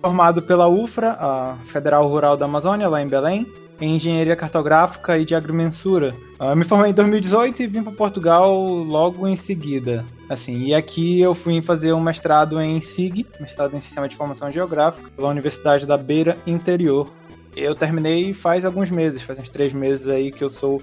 formado 0.00 0.40
pela 0.40 0.68
UFRA, 0.68 1.16
a 1.18 1.56
Federal 1.64 2.06
Rural 2.06 2.36
da 2.36 2.44
Amazônia, 2.44 2.88
lá 2.88 3.02
em 3.02 3.08
Belém, 3.08 3.44
em 3.80 3.96
engenharia 3.96 4.36
cartográfica 4.36 5.18
e 5.18 5.24
de 5.24 5.34
agrimensura. 5.34 6.14
Eu 6.38 6.48
ah, 6.48 6.54
me 6.54 6.64
formei 6.64 6.90
em 6.90 6.94
2018 6.94 7.62
e 7.62 7.66
vim 7.66 7.82
para 7.82 7.92
Portugal 7.92 8.56
logo 8.58 9.26
em 9.26 9.36
seguida. 9.36 10.04
Assim, 10.28 10.64
e 10.64 10.74
aqui 10.74 11.20
eu 11.20 11.34
fui 11.34 11.60
fazer 11.60 11.92
um 11.92 12.00
mestrado 12.00 12.60
em 12.60 12.80
SIG, 12.80 13.26
mestrado 13.40 13.76
em 13.76 13.80
Sistema 13.80 14.08
de 14.08 14.14
Informação 14.14 14.50
Geográfica, 14.50 15.10
pela 15.16 15.28
Universidade 15.28 15.86
da 15.86 15.96
Beira 15.96 16.36
Interior. 16.46 17.08
Eu 17.56 17.74
terminei 17.74 18.32
faz 18.32 18.64
alguns 18.64 18.90
meses, 18.90 19.22
faz 19.22 19.38
uns 19.38 19.48
três 19.48 19.72
meses 19.72 20.08
aí 20.08 20.30
que 20.30 20.42
eu 20.42 20.50
sou 20.50 20.82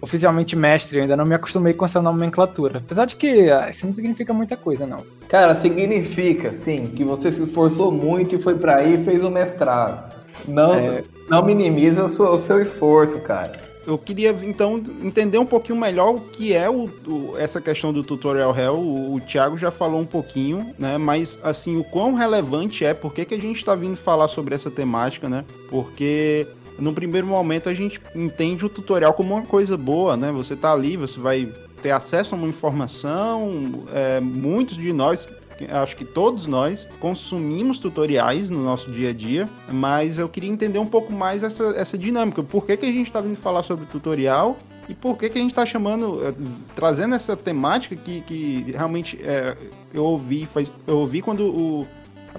oficialmente 0.00 0.54
mestre, 0.54 0.98
eu 0.98 1.02
ainda 1.02 1.16
não 1.16 1.24
me 1.24 1.34
acostumei 1.34 1.72
com 1.72 1.84
essa 1.84 2.00
nomenclatura. 2.02 2.78
Apesar 2.78 3.06
de 3.06 3.16
que 3.16 3.50
ah, 3.50 3.70
isso 3.70 3.86
não 3.86 3.92
significa 3.92 4.34
muita 4.34 4.56
coisa, 4.56 4.86
não. 4.86 4.98
Cara, 5.28 5.56
significa, 5.56 6.52
sim, 6.52 6.86
que 6.86 7.02
você 7.02 7.32
se 7.32 7.42
esforçou 7.42 7.90
muito 7.90 8.36
e 8.36 8.42
foi 8.42 8.54
para 8.54 8.76
aí 8.76 9.00
e 9.00 9.04
fez 9.04 9.24
o 9.24 9.30
mestrado. 9.30 10.14
Não, 10.46 10.74
é... 10.74 11.02
não 11.28 11.44
minimiza 11.44 12.04
o 12.04 12.38
seu, 12.38 12.60
esforço, 12.60 13.18
cara. 13.20 13.62
Eu 13.86 13.98
queria 13.98 14.30
então 14.42 14.82
entender 15.02 15.36
um 15.36 15.44
pouquinho 15.44 15.78
melhor 15.78 16.14
o 16.14 16.20
que 16.20 16.54
é 16.54 16.70
o, 16.70 16.88
o, 17.06 17.34
essa 17.36 17.60
questão 17.60 17.92
do 17.92 18.02
tutorial 18.02 18.56
Hell. 18.56 18.76
O, 18.76 19.14
o 19.14 19.20
Thiago 19.20 19.58
já 19.58 19.70
falou 19.70 20.00
um 20.00 20.06
pouquinho, 20.06 20.74
né? 20.78 20.96
Mas 20.96 21.38
assim, 21.42 21.76
o 21.76 21.84
quão 21.84 22.14
relevante 22.14 22.84
é, 22.84 22.94
por 22.94 23.12
que, 23.12 23.26
que 23.26 23.34
a 23.34 23.40
gente 23.40 23.58
está 23.58 23.74
vindo 23.74 23.96
falar 23.96 24.28
sobre 24.28 24.54
essa 24.54 24.70
temática, 24.70 25.28
né? 25.28 25.44
Porque 25.68 26.46
no 26.78 26.94
primeiro 26.94 27.26
momento 27.26 27.68
a 27.68 27.74
gente 27.74 28.00
entende 28.14 28.64
o 28.64 28.70
tutorial 28.70 29.12
como 29.12 29.34
uma 29.34 29.42
coisa 29.42 29.76
boa, 29.76 30.16
né? 30.16 30.32
Você 30.32 30.56
tá 30.56 30.72
ali, 30.72 30.96
você 30.96 31.20
vai 31.20 31.46
ter 31.82 31.90
acesso 31.90 32.34
a 32.34 32.38
uma 32.38 32.48
informação. 32.48 33.84
É, 33.92 34.18
muitos 34.18 34.76
de 34.76 34.92
nós 34.94 35.28
acho 35.70 35.96
que 35.96 36.04
todos 36.04 36.46
nós 36.46 36.86
consumimos 36.98 37.78
tutoriais 37.78 38.50
no 38.50 38.62
nosso 38.62 38.90
dia 38.90 39.10
a 39.10 39.12
dia, 39.12 39.48
mas 39.70 40.18
eu 40.18 40.28
queria 40.28 40.50
entender 40.50 40.78
um 40.78 40.86
pouco 40.86 41.12
mais 41.12 41.42
essa, 41.42 41.74
essa 41.76 41.96
dinâmica. 41.96 42.42
Por 42.42 42.66
que, 42.66 42.76
que 42.76 42.86
a 42.86 42.92
gente 42.92 43.06
está 43.06 43.20
vindo 43.20 43.36
falar 43.36 43.62
sobre 43.62 43.86
tutorial 43.86 44.56
e 44.88 44.94
por 44.94 45.16
que, 45.16 45.28
que 45.28 45.38
a 45.38 45.40
gente 45.40 45.52
está 45.52 45.64
chamando, 45.64 46.20
eh, 46.26 46.34
trazendo 46.74 47.14
essa 47.14 47.36
temática 47.36 47.96
que, 47.96 48.20
que 48.22 48.72
realmente 48.72 49.18
é, 49.22 49.56
eu 49.92 50.04
ouvi, 50.04 50.46
faz, 50.46 50.70
eu 50.86 50.98
ouvi 50.98 51.22
quando 51.22 51.46
o, 51.46 51.86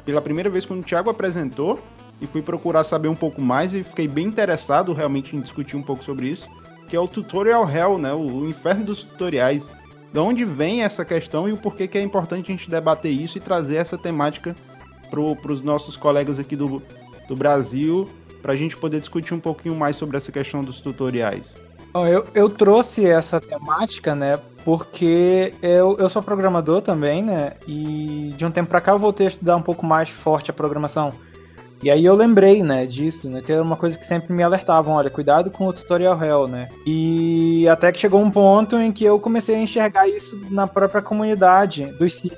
pela 0.03 0.22
primeira 0.22 0.50
vez 0.50 0.65
quando 0.65 0.81
o 0.81 0.84
Thiago 0.84 1.10
apresentou 1.10 1.79
e 2.22 2.27
fui 2.27 2.41
procurar 2.41 2.84
saber 2.84 3.07
um 3.07 3.15
pouco 3.15 3.41
mais 3.41 3.74
e 3.74 3.84
fiquei 3.84 4.07
bem 4.07 4.27
interessado 4.27 4.93
realmente 4.93 5.36
em 5.36 5.41
discutir 5.41 5.75
um 5.75 5.81
pouco 5.81 6.03
sobre 6.03 6.27
isso, 6.27 6.48
que 6.88 6.95
é 6.95 7.00
o 7.00 7.07
Tutorial 7.07 7.69
Hell, 7.69 7.98
né? 7.98 8.13
O, 8.13 8.41
o 8.41 8.50
inferno 8.50 8.86
dos 8.86 9.03
tutoriais 9.03 9.67
de 10.15 10.19
onde 10.19 10.45
vem 10.45 10.81
essa 10.81 11.03
questão 11.03 11.45
e 11.45 11.51
o 11.51 11.57
porquê 11.57 11.89
que 11.89 11.98
é 11.98 12.01
importante 12.01 12.50
a 12.50 12.55
gente 12.55 12.69
debater 12.69 13.12
isso 13.12 13.38
e 13.38 13.41
trazer 13.41 13.75
essa 13.75 13.98
temática 13.98 14.55
para 15.10 15.51
os 15.51 15.62
nossos 15.62 15.98
colegas 15.98 16.39
aqui 16.39 16.55
do, 16.55 16.81
do 17.27 17.36
Brasil, 17.36 18.10
para 18.41 18.53
a 18.53 18.55
gente 18.55 18.77
poder 18.77 19.01
discutir 19.01 19.34
um 19.34 19.41
pouquinho 19.41 19.75
mais 19.75 19.98
sobre 19.98 20.15
essa 20.15 20.31
questão 20.31 20.62
dos 20.62 20.79
tutoriais. 20.79 21.53
Eu, 21.93 22.25
eu 22.34 22.50
trouxe 22.50 23.05
essa 23.05 23.41
temática, 23.41 24.15
né, 24.15 24.39
porque 24.63 25.53
eu, 25.62 25.98
eu 26.00 26.07
sou 26.07 26.24
programador 26.24 26.81
também, 26.81 27.22
né, 27.22 27.51
e 27.67 28.34
de 28.38 28.45
um 28.45 28.51
tempo 28.51 28.69
para 28.69 28.79
cá 28.79 28.93
eu 28.93 29.00
voltei 29.00 29.27
a 29.27 29.29
estudar 29.29 29.57
um 29.57 29.62
pouco 29.62 29.86
mais 29.86 30.07
forte 30.07 30.50
a 30.50 30.53
programação. 30.53 31.13
E 31.86 31.92
aí 31.92 32.04
eu 32.04 32.15
lembrei, 32.15 32.63
né, 32.63 32.88
disso, 32.88 33.30
né, 33.30 33.44
que 33.44 33.51
era 33.51 33.62
uma 33.62 33.75
coisa 33.75 33.96
que 33.96 34.04
sempre 34.04 34.34
me 34.34 34.42
alertavam, 34.42 34.96
olha, 34.96 35.08
cuidado 35.08 35.51
com 35.51 35.68
o 35.68 35.72
tutorial 35.72 36.20
hell, 36.20 36.48
né? 36.48 36.68
E 36.84 37.68
até 37.68 37.92
que 37.92 38.00
chegou 38.00 38.20
um 38.20 38.32
ponto 38.32 38.75
em 38.75 38.92
que 38.92 39.06
eu 39.06 39.20
comecei 39.20 39.56
a 39.56 39.60
enxergar 39.60 40.08
isso 40.08 40.36
na 40.50 40.65
própria 40.65 41.00
comunidade 41.00 41.86
dos 42.00 42.15
SIG. 42.15 42.36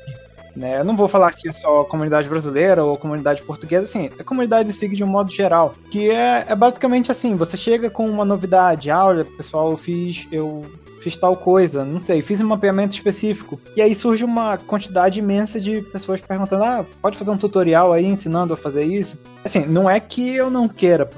Né? 0.53 0.81
Eu 0.81 0.83
não 0.83 0.97
vou 0.97 1.07
falar 1.07 1.31
se 1.31 1.47
é 1.47 1.53
só 1.53 1.85
comunidade 1.85 2.27
brasileira 2.27 2.83
ou 2.83 2.97
comunidade 2.97 3.41
portuguesa, 3.41 3.85
assim, 3.85 4.09
é 4.19 4.23
comunidade 4.23 4.69
do 4.69 4.75
SIG 4.75 4.97
de 4.97 5.03
um 5.05 5.07
modo 5.07 5.31
geral. 5.31 5.73
Que 5.89 6.09
é, 6.09 6.45
é 6.49 6.53
basicamente 6.53 7.09
assim, 7.09 7.37
você 7.37 7.55
chega 7.55 7.89
com 7.89 8.05
uma 8.05 8.25
novidade, 8.25 8.91
ah, 8.91 9.05
olha, 9.05 9.23
pessoal, 9.23 9.71
eu 9.71 9.77
fiz, 9.77 10.27
eu 10.29 10.65
fiz 11.07 11.17
tal 11.17 11.35
coisa, 11.37 11.85
não 11.85 12.01
sei, 12.01 12.21
fiz 12.21 12.41
um 12.41 12.47
mapeamento 12.47 12.93
específico. 12.93 13.59
E 13.75 13.81
aí 13.81 13.95
surge 13.95 14.25
uma 14.25 14.57
quantidade 14.57 15.19
imensa 15.19 15.59
de 15.59 15.81
pessoas 15.81 16.19
perguntando: 16.19 16.63
ah, 16.63 16.85
pode 17.01 17.17
fazer 17.17 17.31
um 17.31 17.37
tutorial 17.37 17.93
aí 17.93 18.05
ensinando 18.05 18.53
a 18.53 18.57
fazer 18.57 18.83
isso? 18.83 19.17
Assim, 19.43 19.65
não 19.65 19.89
é 19.89 19.97
que 19.99 20.35
eu 20.35 20.49
não 20.49 20.67
queira 20.67 21.09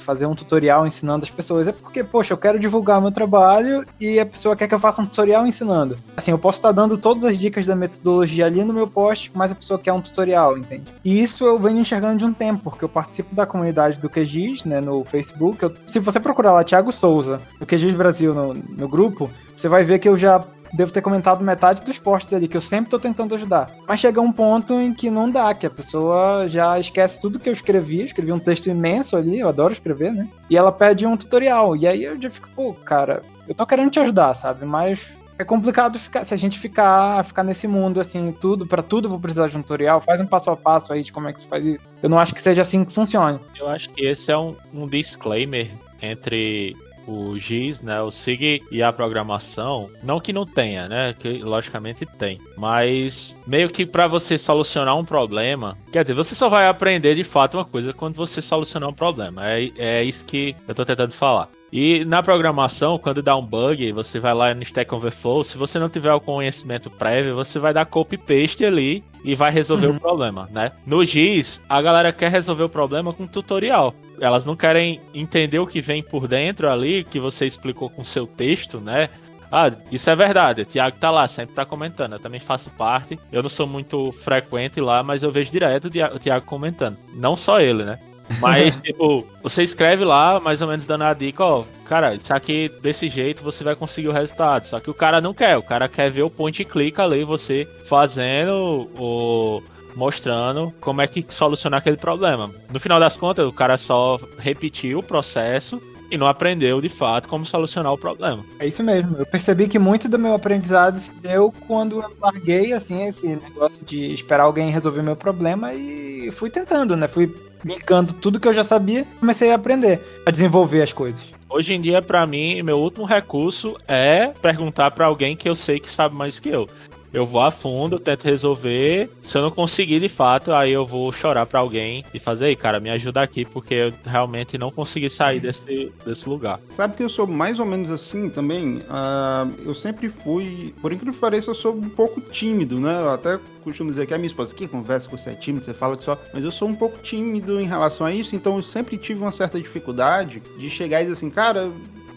fazer 0.00 0.26
um 0.26 0.34
tutorial 0.34 0.86
ensinando 0.86 1.24
as 1.24 1.30
pessoas, 1.30 1.68
é 1.68 1.72
porque, 1.72 2.02
poxa, 2.02 2.32
eu 2.32 2.36
quero 2.36 2.58
divulgar 2.58 3.00
meu 3.00 3.10
trabalho 3.10 3.86
e 4.00 4.18
a 4.18 4.26
pessoa 4.26 4.56
quer 4.56 4.68
que 4.68 4.74
eu 4.74 4.78
faça 4.78 5.00
um 5.00 5.06
tutorial 5.06 5.46
ensinando. 5.46 5.96
Assim, 6.16 6.30
eu 6.30 6.38
posso 6.38 6.58
estar 6.58 6.72
dando 6.72 6.98
todas 6.98 7.24
as 7.24 7.38
dicas 7.38 7.66
da 7.66 7.76
metodologia 7.76 8.46
ali 8.46 8.62
no 8.64 8.74
meu 8.74 8.86
post, 8.86 9.30
mas 9.34 9.52
a 9.52 9.54
pessoa 9.54 9.78
quer 9.78 9.92
um 9.92 10.00
tutorial, 10.00 10.58
entende? 10.58 10.84
E 11.04 11.22
isso 11.22 11.44
eu 11.44 11.58
venho 11.58 11.78
enxergando 11.78 12.18
de 12.18 12.24
um 12.24 12.32
tempo, 12.32 12.64
porque 12.64 12.84
eu 12.84 12.88
participo 12.88 13.34
da 13.34 13.46
comunidade 13.46 14.00
do 14.00 14.10
QGIS, 14.10 14.64
né, 14.64 14.80
no 14.80 15.04
Facebook. 15.04 15.62
Eu, 15.62 15.72
se 15.86 15.98
você 16.00 16.18
procurar 16.18 16.52
lá 16.52 16.64
Thiago 16.64 16.92
Souza, 16.92 17.40
do 17.58 17.66
QGIS 17.66 17.94
Brasil 17.94 18.34
no, 18.34 18.54
no 18.54 18.88
grupo, 18.88 19.29
você 19.56 19.68
vai 19.68 19.84
ver 19.84 19.98
que 19.98 20.08
eu 20.08 20.16
já 20.16 20.44
devo 20.72 20.92
ter 20.92 21.02
comentado 21.02 21.42
metade 21.42 21.82
dos 21.82 21.98
posts 21.98 22.32
ali, 22.32 22.48
que 22.48 22.56
eu 22.56 22.60
sempre 22.60 22.90
tô 22.90 22.98
tentando 22.98 23.34
ajudar. 23.34 23.70
Mas 23.86 24.00
chega 24.00 24.20
um 24.20 24.32
ponto 24.32 24.74
em 24.74 24.94
que 24.94 25.10
não 25.10 25.30
dá, 25.30 25.52
que 25.54 25.66
a 25.66 25.70
pessoa 25.70 26.46
já 26.46 26.78
esquece 26.78 27.20
tudo 27.20 27.38
que 27.38 27.48
eu 27.48 27.52
escrevi. 27.52 28.00
Eu 28.00 28.06
escrevi 28.06 28.32
um 28.32 28.38
texto 28.38 28.68
imenso 28.68 29.16
ali, 29.16 29.40
eu 29.40 29.48
adoro 29.48 29.72
escrever, 29.72 30.12
né? 30.12 30.28
E 30.48 30.56
ela 30.56 30.72
pede 30.72 31.06
um 31.06 31.16
tutorial. 31.16 31.76
E 31.76 31.86
aí 31.86 32.04
eu 32.04 32.20
já 32.20 32.30
fico, 32.30 32.48
pô, 32.54 32.72
cara, 32.72 33.22
eu 33.48 33.54
tô 33.54 33.66
querendo 33.66 33.90
te 33.90 34.00
ajudar, 34.00 34.32
sabe? 34.34 34.64
Mas 34.64 35.12
é 35.38 35.44
complicado 35.44 35.98
ficar, 35.98 36.24
se 36.24 36.34
a 36.34 36.36
gente 36.36 36.58
ficar, 36.58 37.24
ficar 37.24 37.42
nesse 37.42 37.66
mundo 37.66 37.98
assim, 37.98 38.30
tudo, 38.30 38.66
para 38.66 38.82
tudo 38.82 39.08
vou 39.08 39.18
precisar 39.18 39.48
de 39.48 39.56
um 39.56 39.62
tutorial, 39.62 40.00
faz 40.00 40.20
um 40.20 40.26
passo 40.26 40.50
a 40.50 40.56
passo 40.56 40.92
aí 40.92 41.02
de 41.02 41.10
como 41.10 41.28
é 41.28 41.32
que 41.32 41.40
se 41.40 41.46
faz 41.46 41.64
isso. 41.64 41.88
Eu 42.02 42.10
não 42.10 42.18
acho 42.18 42.34
que 42.34 42.40
seja 42.40 42.60
assim 42.60 42.84
que 42.84 42.92
funcione. 42.92 43.40
Eu 43.58 43.68
acho 43.68 43.88
que 43.90 44.04
esse 44.04 44.30
é 44.30 44.36
um, 44.36 44.54
um 44.72 44.86
disclaimer 44.86 45.70
entre 46.02 46.76
o 47.10 47.38
GIS, 47.38 47.82
né, 47.82 48.00
o 48.00 48.10
SIG 48.10 48.62
e 48.70 48.82
a 48.82 48.92
programação, 48.92 49.90
não 50.02 50.20
que 50.20 50.32
não 50.32 50.46
tenha, 50.46 50.88
né, 50.88 51.14
que 51.18 51.42
logicamente 51.42 52.06
tem, 52.06 52.38
mas 52.56 53.36
meio 53.46 53.68
que 53.68 53.84
para 53.84 54.06
você 54.06 54.38
solucionar 54.38 54.96
um 54.96 55.04
problema, 55.04 55.76
quer 55.92 56.02
dizer, 56.02 56.14
você 56.14 56.34
só 56.34 56.48
vai 56.48 56.68
aprender 56.68 57.14
de 57.14 57.24
fato 57.24 57.56
uma 57.56 57.64
coisa 57.64 57.92
quando 57.92 58.16
você 58.16 58.40
solucionar 58.40 58.88
um 58.88 58.94
problema. 58.94 59.50
É, 59.50 59.70
é 59.76 60.04
isso 60.04 60.24
que 60.24 60.54
eu 60.66 60.74
tô 60.74 60.84
tentando 60.84 61.12
falar. 61.12 61.48
E 61.72 62.04
na 62.04 62.22
programação, 62.22 62.98
quando 62.98 63.22
dá 63.22 63.36
um 63.36 63.46
bug, 63.46 63.92
você 63.92 64.18
vai 64.18 64.34
lá 64.34 64.52
no 64.52 64.62
Stack 64.62 64.92
Overflow, 64.92 65.44
se 65.44 65.56
você 65.56 65.78
não 65.78 65.88
tiver 65.88 66.12
o 66.12 66.20
conhecimento 66.20 66.90
prévio, 66.90 67.36
você 67.36 67.58
vai 67.58 67.72
dar 67.72 67.86
copy 67.86 68.18
paste 68.18 68.64
ali 68.64 69.04
e 69.24 69.36
vai 69.36 69.52
resolver 69.52 69.86
uhum. 69.86 69.96
o 69.96 70.00
problema, 70.00 70.48
né? 70.50 70.72
No 70.84 71.04
GIS, 71.04 71.62
a 71.68 71.80
galera 71.80 72.12
quer 72.12 72.30
resolver 72.30 72.64
o 72.64 72.68
problema 72.68 73.12
com 73.12 73.26
tutorial. 73.26 73.94
Elas 74.20 74.44
não 74.44 74.54
querem 74.54 75.00
entender 75.14 75.58
o 75.58 75.66
que 75.66 75.80
vem 75.80 76.02
por 76.02 76.28
dentro 76.28 76.70
ali, 76.70 77.04
que 77.04 77.18
você 77.18 77.46
explicou 77.46 77.88
com 77.88 78.04
seu 78.04 78.26
texto, 78.26 78.78
né? 78.78 79.08
Ah, 79.50 79.72
isso 79.90 80.08
é 80.08 80.14
verdade. 80.14 80.62
O 80.62 80.66
Thiago 80.66 80.96
tá 80.98 81.10
lá, 81.10 81.26
sempre 81.26 81.54
tá 81.54 81.64
comentando. 81.64 82.12
Eu 82.12 82.20
também 82.20 82.38
faço 82.38 82.70
parte. 82.70 83.18
Eu 83.32 83.42
não 83.42 83.48
sou 83.48 83.66
muito 83.66 84.12
frequente 84.12 84.80
lá, 84.80 85.02
mas 85.02 85.22
eu 85.22 85.32
vejo 85.32 85.50
direto 85.50 85.86
o 85.86 86.18
Thiago 86.18 86.46
comentando. 86.46 86.96
Não 87.14 87.36
só 87.36 87.60
ele, 87.60 87.84
né? 87.84 87.98
Mas, 88.38 88.76
tipo, 88.82 89.26
você 89.42 89.62
escreve 89.62 90.04
lá, 90.04 90.38
mais 90.38 90.62
ou 90.62 90.68
menos 90.68 90.86
dando 90.86 91.02
a 91.02 91.14
dica, 91.14 91.44
ó, 91.44 91.64
cara, 91.84 92.14
isso 92.14 92.32
aqui 92.32 92.70
desse 92.80 93.08
jeito 93.08 93.42
você 93.42 93.64
vai 93.64 93.74
conseguir 93.74 94.08
o 94.08 94.12
resultado. 94.12 94.66
Só 94.66 94.78
que 94.78 94.90
o 94.90 94.94
cara 94.94 95.20
não 95.20 95.34
quer, 95.34 95.56
o 95.56 95.62
cara 95.62 95.88
quer 95.88 96.10
ver 96.10 96.22
o 96.22 96.30
point 96.30 96.62
e 96.62 96.64
clica 96.64 97.02
ali, 97.02 97.24
você 97.24 97.66
fazendo 97.86 98.88
o. 98.96 99.62
mostrando 99.94 100.72
como 100.80 101.00
é 101.00 101.06
que 101.06 101.24
solucionar 101.28 101.78
aquele 101.78 101.96
problema. 101.96 102.50
No 102.72 102.80
final 102.80 103.00
das 103.00 103.16
contas, 103.16 103.46
o 103.46 103.52
cara 103.52 103.76
só 103.76 104.18
repetiu 104.38 104.98
o 104.98 105.02
processo 105.02 105.80
e 106.10 106.18
não 106.18 106.26
aprendeu 106.26 106.80
de 106.80 106.88
fato 106.88 107.28
como 107.28 107.46
solucionar 107.46 107.92
o 107.92 107.98
problema. 107.98 108.44
É 108.58 108.66
isso 108.66 108.82
mesmo. 108.82 109.16
Eu 109.16 109.26
percebi 109.26 109.68
que 109.68 109.78
muito 109.78 110.08
do 110.08 110.18
meu 110.18 110.34
aprendizado 110.34 110.96
se 110.96 111.12
deu 111.12 111.54
quando 111.66 112.00
eu 112.00 112.12
larguei 112.20 112.72
assim 112.72 113.06
esse 113.06 113.28
negócio 113.28 113.78
de 113.84 114.12
esperar 114.12 114.44
alguém 114.44 114.70
resolver 114.70 115.02
meu 115.02 115.16
problema 115.16 115.72
e 115.72 116.30
fui 116.32 116.50
tentando, 116.50 116.96
né? 116.96 117.06
Fui 117.06 117.32
linkando 117.64 118.12
tudo 118.14 118.40
que 118.40 118.48
eu 118.48 118.54
já 118.54 118.64
sabia, 118.64 119.06
comecei 119.20 119.52
a 119.52 119.54
aprender 119.54 120.00
a 120.26 120.30
desenvolver 120.30 120.82
as 120.82 120.92
coisas. 120.92 121.20
Hoje 121.48 121.74
em 121.74 121.80
dia, 121.80 122.00
para 122.00 122.26
mim, 122.26 122.62
meu 122.62 122.78
último 122.78 123.04
recurso 123.04 123.76
é 123.86 124.28
perguntar 124.40 124.92
para 124.92 125.06
alguém 125.06 125.36
que 125.36 125.48
eu 125.48 125.56
sei 125.56 125.80
que 125.80 125.90
sabe 125.90 126.14
mais 126.14 126.38
que 126.38 126.48
eu 126.48 126.68
eu 127.12 127.26
vou 127.26 127.40
a 127.40 127.50
fundo, 127.50 127.98
tento 127.98 128.24
resolver. 128.24 129.10
Se 129.22 129.36
eu 129.36 129.42
não 129.42 129.50
conseguir 129.50 130.00
de 130.00 130.08
fato, 130.08 130.52
aí 130.52 130.72
eu 130.72 130.86
vou 130.86 131.10
chorar 131.12 131.46
para 131.46 131.60
alguém 131.60 132.04
e 132.14 132.18
fazer, 132.18 132.46
aí, 132.46 132.56
cara, 132.56 132.80
me 132.80 132.90
ajuda 132.90 133.22
aqui, 133.22 133.44
porque 133.44 133.74
eu 133.74 133.92
realmente 134.04 134.56
não 134.56 134.70
consegui 134.70 135.08
sair 135.08 135.40
desse, 135.40 135.92
desse 136.04 136.28
lugar. 136.28 136.60
Sabe 136.70 136.96
que 136.96 137.02
eu 137.02 137.08
sou 137.08 137.26
mais 137.26 137.58
ou 137.58 137.66
menos 137.66 137.90
assim 137.90 138.28
também? 138.28 138.76
Uh, 138.78 139.52
eu 139.66 139.74
sempre 139.74 140.08
fui, 140.08 140.74
por 140.80 140.92
incrível 140.92 141.14
que 141.14 141.20
pareça, 141.20 141.50
eu 141.50 141.54
sou 141.54 141.74
um 141.74 141.88
pouco 141.88 142.20
tímido, 142.20 142.78
né? 142.78 143.00
Eu 143.00 143.10
até 143.10 143.38
costumo 143.62 143.90
dizer 143.90 144.06
que 144.06 144.14
a 144.14 144.18
minha 144.18 144.28
esposa, 144.28 144.54
que 144.54 144.68
conversa 144.68 145.08
com 145.08 145.16
você 145.16 145.30
é 145.30 145.34
tímido, 145.34 145.64
você 145.64 145.74
fala 145.74 145.96
que 145.96 146.04
só. 146.04 146.18
Mas 146.32 146.44
eu 146.44 146.50
sou 146.50 146.68
um 146.68 146.74
pouco 146.74 146.98
tímido 147.02 147.60
em 147.60 147.66
relação 147.66 148.06
a 148.06 148.12
isso, 148.12 148.36
então 148.36 148.56
eu 148.56 148.62
sempre 148.62 148.96
tive 148.96 149.20
uma 149.20 149.32
certa 149.32 149.58
dificuldade 149.58 150.42
de 150.58 150.70
chegar 150.70 151.00
e 151.00 151.04
dizer 151.04 151.14
assim, 151.14 151.30
cara, 151.30 151.70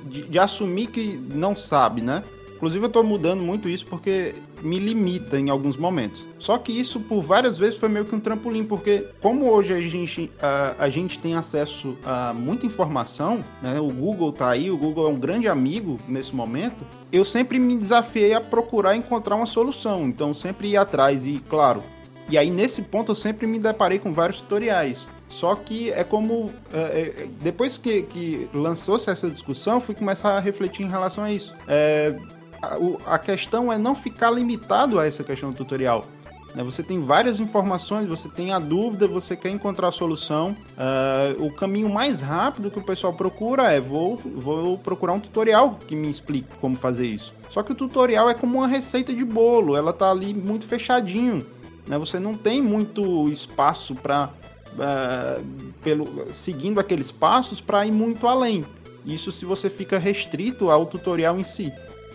de, 0.06 0.24
de 0.24 0.40
assumir 0.40 0.88
que 0.88 1.20
não 1.34 1.56
sabe, 1.56 2.02
né? 2.02 2.24
Inclusive 2.64 2.86
eu 2.86 2.90
tô 2.90 3.04
mudando 3.04 3.44
muito 3.44 3.68
isso 3.68 3.86
porque 3.86 4.36
me 4.62 4.80
limita 4.80 5.38
em 5.38 5.50
alguns 5.50 5.76
momentos. 5.76 6.26
Só 6.40 6.58
que 6.58 6.72
isso 6.72 6.98
por 6.98 7.22
várias 7.22 7.58
vezes 7.58 7.76
foi 7.78 7.90
meio 7.90 8.06
que 8.06 8.16
um 8.16 8.22
trampolim, 8.22 8.64
porque 8.64 9.06
como 9.22 9.52
hoje 9.52 9.74
a 9.74 9.82
gente, 9.82 10.32
a, 10.42 10.74
a 10.80 10.90
gente 10.90 11.20
tem 11.20 11.36
acesso 11.36 11.98
a 12.06 12.34
muita 12.34 12.66
informação, 12.66 13.44
né? 13.62 13.82
O 13.82 13.90
Google 13.90 14.32
tá 14.32 14.50
aí, 14.50 14.72
o 14.72 14.78
Google 14.78 15.08
é 15.08 15.10
um 15.10 15.20
grande 15.20 15.50
amigo 15.50 15.98
nesse 16.08 16.34
momento. 16.34 16.78
Eu 17.12 17.26
sempre 17.26 17.60
me 17.60 17.76
desafiei 17.76 18.34
a 18.34 18.40
procurar 18.40 18.96
encontrar 18.96 19.36
uma 19.36 19.46
solução, 19.46 20.08
então 20.08 20.34
sempre 20.34 20.70
ir 20.70 20.78
atrás 20.78 21.26
e 21.26 21.44
claro. 21.50 21.84
E 22.30 22.38
aí 22.38 22.50
nesse 22.50 22.82
ponto 22.82 23.12
eu 23.12 23.16
sempre 23.16 23.46
me 23.46 23.60
deparei 23.60 24.00
com 24.00 24.14
vários 24.14 24.40
tutoriais. 24.40 25.06
Só 25.28 25.54
que 25.56 25.92
é 25.92 26.06
como. 26.06 26.50
É, 26.72 26.78
é 26.78 27.28
depois 27.42 27.76
que, 27.76 28.04
que 28.04 28.48
lançou-se 28.54 29.10
essa 29.10 29.30
discussão, 29.30 29.82
fui 29.82 29.96
começar 29.96 30.38
a 30.38 30.40
refletir 30.40 30.86
em 30.86 30.90
relação 30.90 31.26
a 31.26 31.32
isso. 31.32 31.54
É, 31.68 32.16
a, 33.06 33.20
questão 33.20 33.72
é 33.72 33.78
não 33.78 33.94
ficar 33.94 34.32
limitado 34.32 35.00
a 35.00 35.06
essa 35.06 35.24
questão 35.24 35.52
do 35.52 35.58
tutorial. 35.58 36.06
Né? 36.56 36.64
Você 36.64 36.84
tem 36.84 37.02
várias 37.02 37.40
informações, 37.40 38.08
você 38.08 38.30
tem 38.30 38.52
a 38.54 38.60
dúvida, 38.60 39.08
você 39.08 39.36
quer 39.36 39.50
encontrar 39.50 39.90
a 39.90 39.92
solução. 39.92 40.56
Uh, 40.72 41.46
o 41.46 41.52
caminho 41.54 41.90
mais 41.90 42.22
rápido 42.22 42.72
que 42.72 42.80
o 42.80 42.84
pessoal 42.84 43.14
procura 43.14 43.72
é 43.72 43.80
vou, 43.80 44.18
vou 44.18 44.78
procurar 44.78 45.14
um 45.14 45.20
tutorial 45.20 45.78
que 45.88 45.96
me 45.96 46.10
explique 46.10 46.48
como 46.62 46.76
fazer 46.76 47.08
isso. 47.08 47.34
Só 47.50 47.62
que 47.62 47.72
o 47.72 47.76
tutorial 47.76 48.30
é 48.30 48.34
como 48.34 48.60
uma 48.60 48.68
receita 48.68 49.14
de 49.14 49.24
bolo, 49.24 49.76
ela 49.76 49.94
tá 49.94 50.10
ali 50.10 50.34
muito 50.34 50.66
fechadinho. 50.66 51.46
Né? 51.88 51.98
Você 51.98 52.20
não 52.20 52.36
tem 52.36 52.62
muito 52.62 53.30
espaço 53.30 53.96
para 53.96 54.26
uh, 54.26 54.82
ah, 54.82 55.42
pelo 55.84 56.34
seguindo 56.34 56.80
aqueles 56.80 57.12
passos 57.12 57.60
para 57.60 57.86
ir 57.86 57.92
muito 57.92 58.28
além. 58.28 58.66
Isso 59.06 59.32
se 59.34 59.44
você 59.44 59.70
fica 59.70 59.98
restrito 59.98 60.70
ao 60.70 60.86
tutorial 60.86 61.38
em 61.38 61.44
si. 61.44 61.74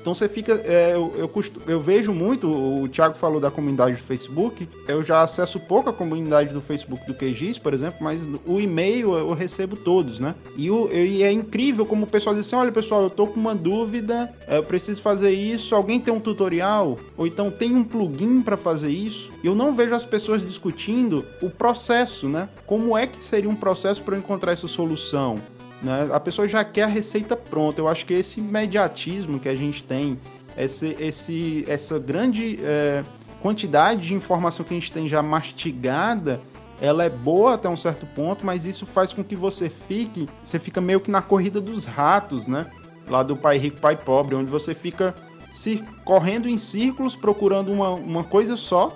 Então 0.09 0.15
você 0.15 0.27
fica. 0.27 0.55
É, 0.65 0.95
eu, 0.95 1.13
eu, 1.19 1.31
eu, 1.67 1.81
vejo 1.81 2.15
muito, 2.15 2.49
o 2.49 2.89
Thiago 2.89 3.15
falou 3.15 3.39
da 3.39 3.51
comunidade 3.51 3.97
do 3.97 4.03
Facebook, 4.03 4.67
eu 4.87 5.05
já 5.05 5.23
acesso 5.23 5.61
pouco 5.61 5.91
a 5.91 5.93
comunidade 5.93 6.55
do 6.55 6.63
Facebook 6.63 7.07
do 7.07 7.13
QGIS, 7.13 7.59
por 7.59 7.75
exemplo, 7.75 7.99
mas 8.01 8.23
o 8.47 8.59
e-mail 8.59 9.15
eu 9.15 9.35
recebo 9.35 9.77
todos, 9.77 10.19
né? 10.19 10.35
E, 10.57 10.71
o, 10.71 10.91
e 10.91 11.23
é 11.23 11.31
incrível 11.31 11.85
como 11.85 12.07
o 12.07 12.09
pessoal 12.09 12.35
diz 12.35 12.47
assim: 12.47 12.57
olha 12.57 12.73
pessoal, 12.73 13.03
eu 13.03 13.11
tô 13.11 13.27
com 13.27 13.39
uma 13.39 13.55
dúvida, 13.55 14.33
eu 14.49 14.63
preciso 14.63 15.03
fazer 15.03 15.31
isso, 15.31 15.75
alguém 15.75 16.01
tem 16.01 16.15
um 16.15 16.21
tutorial? 16.21 16.99
Ou 17.15 17.27
então 17.27 17.51
tem 17.51 17.77
um 17.77 17.85
plugin 17.85 18.41
para 18.41 18.57
fazer 18.57 18.89
isso? 18.89 19.31
Eu 19.45 19.55
não 19.55 19.75
vejo 19.75 19.95
as 19.95 20.07
pessoas 20.07 20.41
discutindo 20.41 21.23
o 21.43 21.51
processo, 21.51 22.31
né? 22.31 22.49
Como 22.65 22.97
é 22.97 23.07
que 23.07 23.23
seria 23.23 23.51
um 23.51 23.55
processo 23.55 24.03
para 24.03 24.15
eu 24.15 24.21
encontrar 24.21 24.53
essa 24.53 24.67
solução? 24.67 25.39
Né? 25.83 26.09
A 26.13 26.21
pessoa 26.21 26.49
já 26.49 26.65
quer 26.65 26.85
a 26.85 26.87
receita 26.87 27.37
pronta. 27.37 27.81
Eu 27.81 27.89
acho 27.89 28.05
que 28.05 28.15
esse 28.15 28.41
imediatismo 28.41 29.39
que 29.39 29.49
a 29.49 29.55
gente 29.55 29.83
tem, 29.85 30.19
esse, 30.57 30.97
esse, 30.99 31.65
essa 31.69 31.99
grande 31.99 32.59
é, 32.63 33.05
quantidade 33.41 34.07
de 34.07 34.15
informação 34.15 34.65
que 34.65 34.75
a 34.75 34.77
gente 34.77 34.93
tem 34.93 35.09
já 35.09 35.23
mastigada, 35.23 36.41
ela 36.81 37.05
é 37.05 37.11
boa 37.11 37.55
até 37.55 37.69
um 37.69 37.77
certo 37.77 38.07
ponto, 38.07 38.45
mas 38.45 38.65
isso 38.65 38.87
faz 38.87 39.13
com 39.13 39.23
que 39.23 39.35
você 39.35 39.69
fique, 39.69 40.29
você 40.45 40.59
fica 40.59 40.81
meio 40.81 41.01
que 41.01 41.11
na 41.11 41.23
corrida 41.23 41.61
dos 41.61 41.85
ratos, 41.85 42.47
né? 42.47 42.67
Lá 43.09 43.23
do 43.23 43.37
pai 43.37 43.59
rico, 43.59 43.81
pai 43.81 43.97
pobre, 43.97 44.35
onde 44.35 44.51
você 44.51 44.75
fica 44.75 45.15
se 45.51 45.83
correndo 46.05 46.49
em 46.49 46.59
círculos 46.59 47.17
procurando 47.17 47.73
uma, 47.73 47.91
uma 47.91 48.23
coisa 48.23 48.57
só 48.57 48.93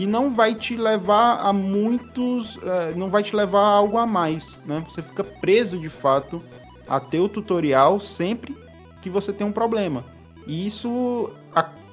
que 0.00 0.06
não 0.06 0.32
vai 0.32 0.54
te 0.54 0.76
levar 0.76 1.40
a 1.40 1.52
muitos, 1.52 2.56
uh, 2.56 2.96
não 2.96 3.10
vai 3.10 3.22
te 3.22 3.36
levar 3.36 3.60
a 3.60 3.68
algo 3.68 3.98
a 3.98 4.06
mais, 4.06 4.58
né? 4.64 4.82
Você 4.88 5.02
fica 5.02 5.22
preso 5.22 5.78
de 5.78 5.90
fato 5.90 6.42
a 6.88 6.96
o 6.96 7.28
tutorial 7.28 8.00
sempre 8.00 8.56
que 9.02 9.10
você 9.10 9.30
tem 9.30 9.46
um 9.46 9.52
problema. 9.52 10.02
E 10.46 10.66
isso, 10.66 11.30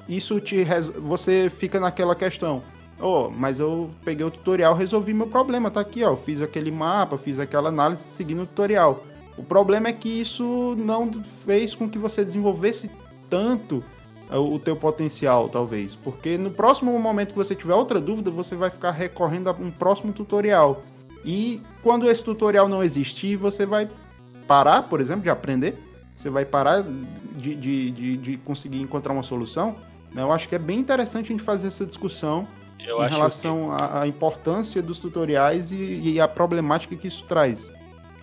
isso 0.08 0.40
te, 0.40 0.66
você 1.02 1.52
fica 1.54 1.82
naquela 1.82 2.16
questão. 2.16 2.64
Oh, 2.98 3.30
mas 3.30 3.60
eu 3.60 3.92
peguei 4.06 4.26
o 4.26 4.32
tutorial, 4.32 4.74
resolvi 4.74 5.14
meu 5.14 5.28
problema, 5.28 5.70
tá 5.70 5.82
aqui, 5.82 6.02
ó. 6.02 6.16
Fiz 6.16 6.42
aquele 6.42 6.72
mapa, 6.72 7.18
fiz 7.18 7.38
aquela 7.40 7.68
análise 7.68 8.04
seguindo 8.04 8.44
o 8.44 8.48
tutorial. 8.48 9.04
O 9.38 9.44
problema 9.44 9.90
é 9.90 9.94
que 9.94 10.22
isso 10.22 10.76
não 10.78 11.12
fez 11.46 11.76
com 11.76 11.90
que 11.90 12.00
você 12.00 12.24
desenvolvesse 12.24 12.90
tanto 13.30 13.84
o 14.32 14.60
teu 14.60 14.76
potencial, 14.76 15.48
talvez. 15.50 15.96
Porque 15.96 16.38
no 16.38 16.52
próximo 16.52 16.98
momento 17.00 17.30
que 17.30 17.38
você 17.38 17.56
tiver 17.56 17.74
outra 17.74 18.00
dúvida, 18.00 18.30
você 18.30 18.56
vai 18.56 18.70
ficar 18.70 18.92
recorrendo 18.92 19.50
a 19.50 19.54
um 19.54 19.72
próximo 19.72 20.12
tutorial. 20.12 20.84
E 21.24 21.62
quando 21.82 22.10
esse 22.10 22.24
tutorial 22.24 22.68
não 22.68 22.84
existir, 22.84 23.36
você 23.36 23.66
vai 23.66 23.90
parar, 24.48 24.84
por 24.84 25.00
exemplo, 25.00 25.24
de 25.24 25.30
aprender. 25.30 25.78
Você 26.18 26.30
vai 26.30 26.46
parar 26.46 26.84
de, 27.36 27.56
de, 27.56 27.92
de, 27.92 28.18
de 28.18 28.38
conseguir 28.38 28.82
encontrar 28.82 29.14
uma 29.14 29.24
solução. 29.24 29.76
Né? 30.14 30.22
Eu 30.22 30.32
acho 30.32 30.50
que 30.50 30.56
é 30.56 30.60
bem 30.60 30.80
interessante 30.80 31.26
a 31.26 31.30
gente 31.30 31.44
fazer 31.44 31.68
essa 31.68 31.86
discussão 31.86 32.48
Eu 32.80 33.04
em 33.04 33.10
relação 33.10 33.76
que... 33.76 33.84
à, 33.84 34.02
à, 34.02 34.08
importância 34.08 34.82
dos 34.82 35.00
tutoriais 35.00 35.72
e, 35.72 36.14
e 36.14 36.20
a 36.20 36.28
problemática 36.28 36.96
que 36.96 37.08
isso 37.08 37.24
traz. 37.28 37.70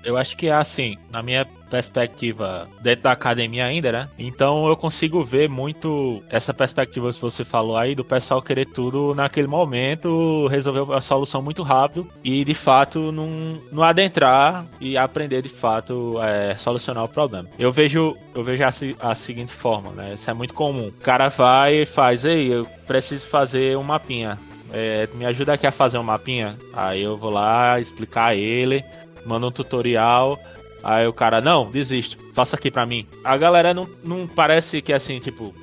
Eu 0.03 0.17
acho 0.17 0.37
que 0.37 0.49
é 0.49 0.53
assim, 0.53 0.99
na 1.11 1.23
minha 1.23 1.47
perspectiva 1.75 2.69
dentro 2.81 3.03
da 3.03 3.11
academia 3.11 3.67
ainda, 3.67 3.91
né? 3.91 4.09
Então 4.17 4.69
eu 4.69 4.77
consigo 4.77 5.25
ver 5.25 5.49
muito 5.49 6.23
essa 6.31 6.55
perspectiva 6.55 7.13
que 7.13 7.21
você 7.21 7.45
falou 7.45 7.77
aí 7.77 7.97
do 7.97 8.05
pessoal 8.05 8.41
querer 8.41 8.67
tudo 8.67 9.13
naquele 9.13 9.49
momento, 9.49 10.47
resolver 10.47 10.95
a 10.95 11.01
solução 11.01 11.43
muito 11.43 11.65
rápido 11.65 12.09
e 12.23 12.45
de 12.45 12.55
fato 12.55 13.11
não, 13.11 13.61
não 13.73 13.83
adentrar 13.83 14.65
e 14.81 14.97
aprender 14.97 15.43
de 15.43 15.49
fato 15.49 16.15
é, 16.23 16.55
solucionar 16.57 17.03
o 17.03 17.09
problema. 17.09 17.49
Eu 17.59 17.73
vejo 17.73 18.17
eu 18.33 18.45
vejo 18.45 18.63
a, 18.63 19.11
a 19.11 19.15
seguinte 19.17 19.51
forma, 19.51 19.91
né? 19.91 20.15
Isso 20.15 20.31
é 20.31 20.35
muito 20.35 20.55
comum. 20.55 20.89
O 20.89 20.93
cara 20.93 21.29
vai 21.29 21.79
e 21.79 21.87
faz, 21.87 22.25
ei, 22.25 22.55
eu 22.55 22.67
preciso 22.87 23.27
fazer 23.27 23.77
um 23.77 23.83
mapinha. 23.83 24.39
É, 24.73 25.09
me 25.15 25.27
ajuda 25.27 25.55
aqui 25.55 25.67
a 25.67 25.73
fazer 25.73 25.99
um 25.99 26.05
mapinha? 26.05 26.57
Aí 26.73 27.03
eu 27.03 27.17
vou 27.17 27.31
lá 27.31 27.81
explicar 27.81 28.37
ele 28.37 28.85
manda 29.25 29.47
um 29.47 29.51
tutorial. 29.51 30.39
Aí 30.85 31.07
o 31.07 31.13
cara, 31.15 31.41
não, 31.41 31.71
desisto, 31.71 32.19
faça 32.35 32.57
aqui 32.57 32.71
pra 32.71 32.85
mim. 32.85 33.07
A 33.25 33.39
galera 33.39 33.73
não, 33.73 33.89
não 34.05 34.27
parece 34.27 34.83
que 34.83 34.93
assim, 34.93 35.19
tipo, 35.19 35.55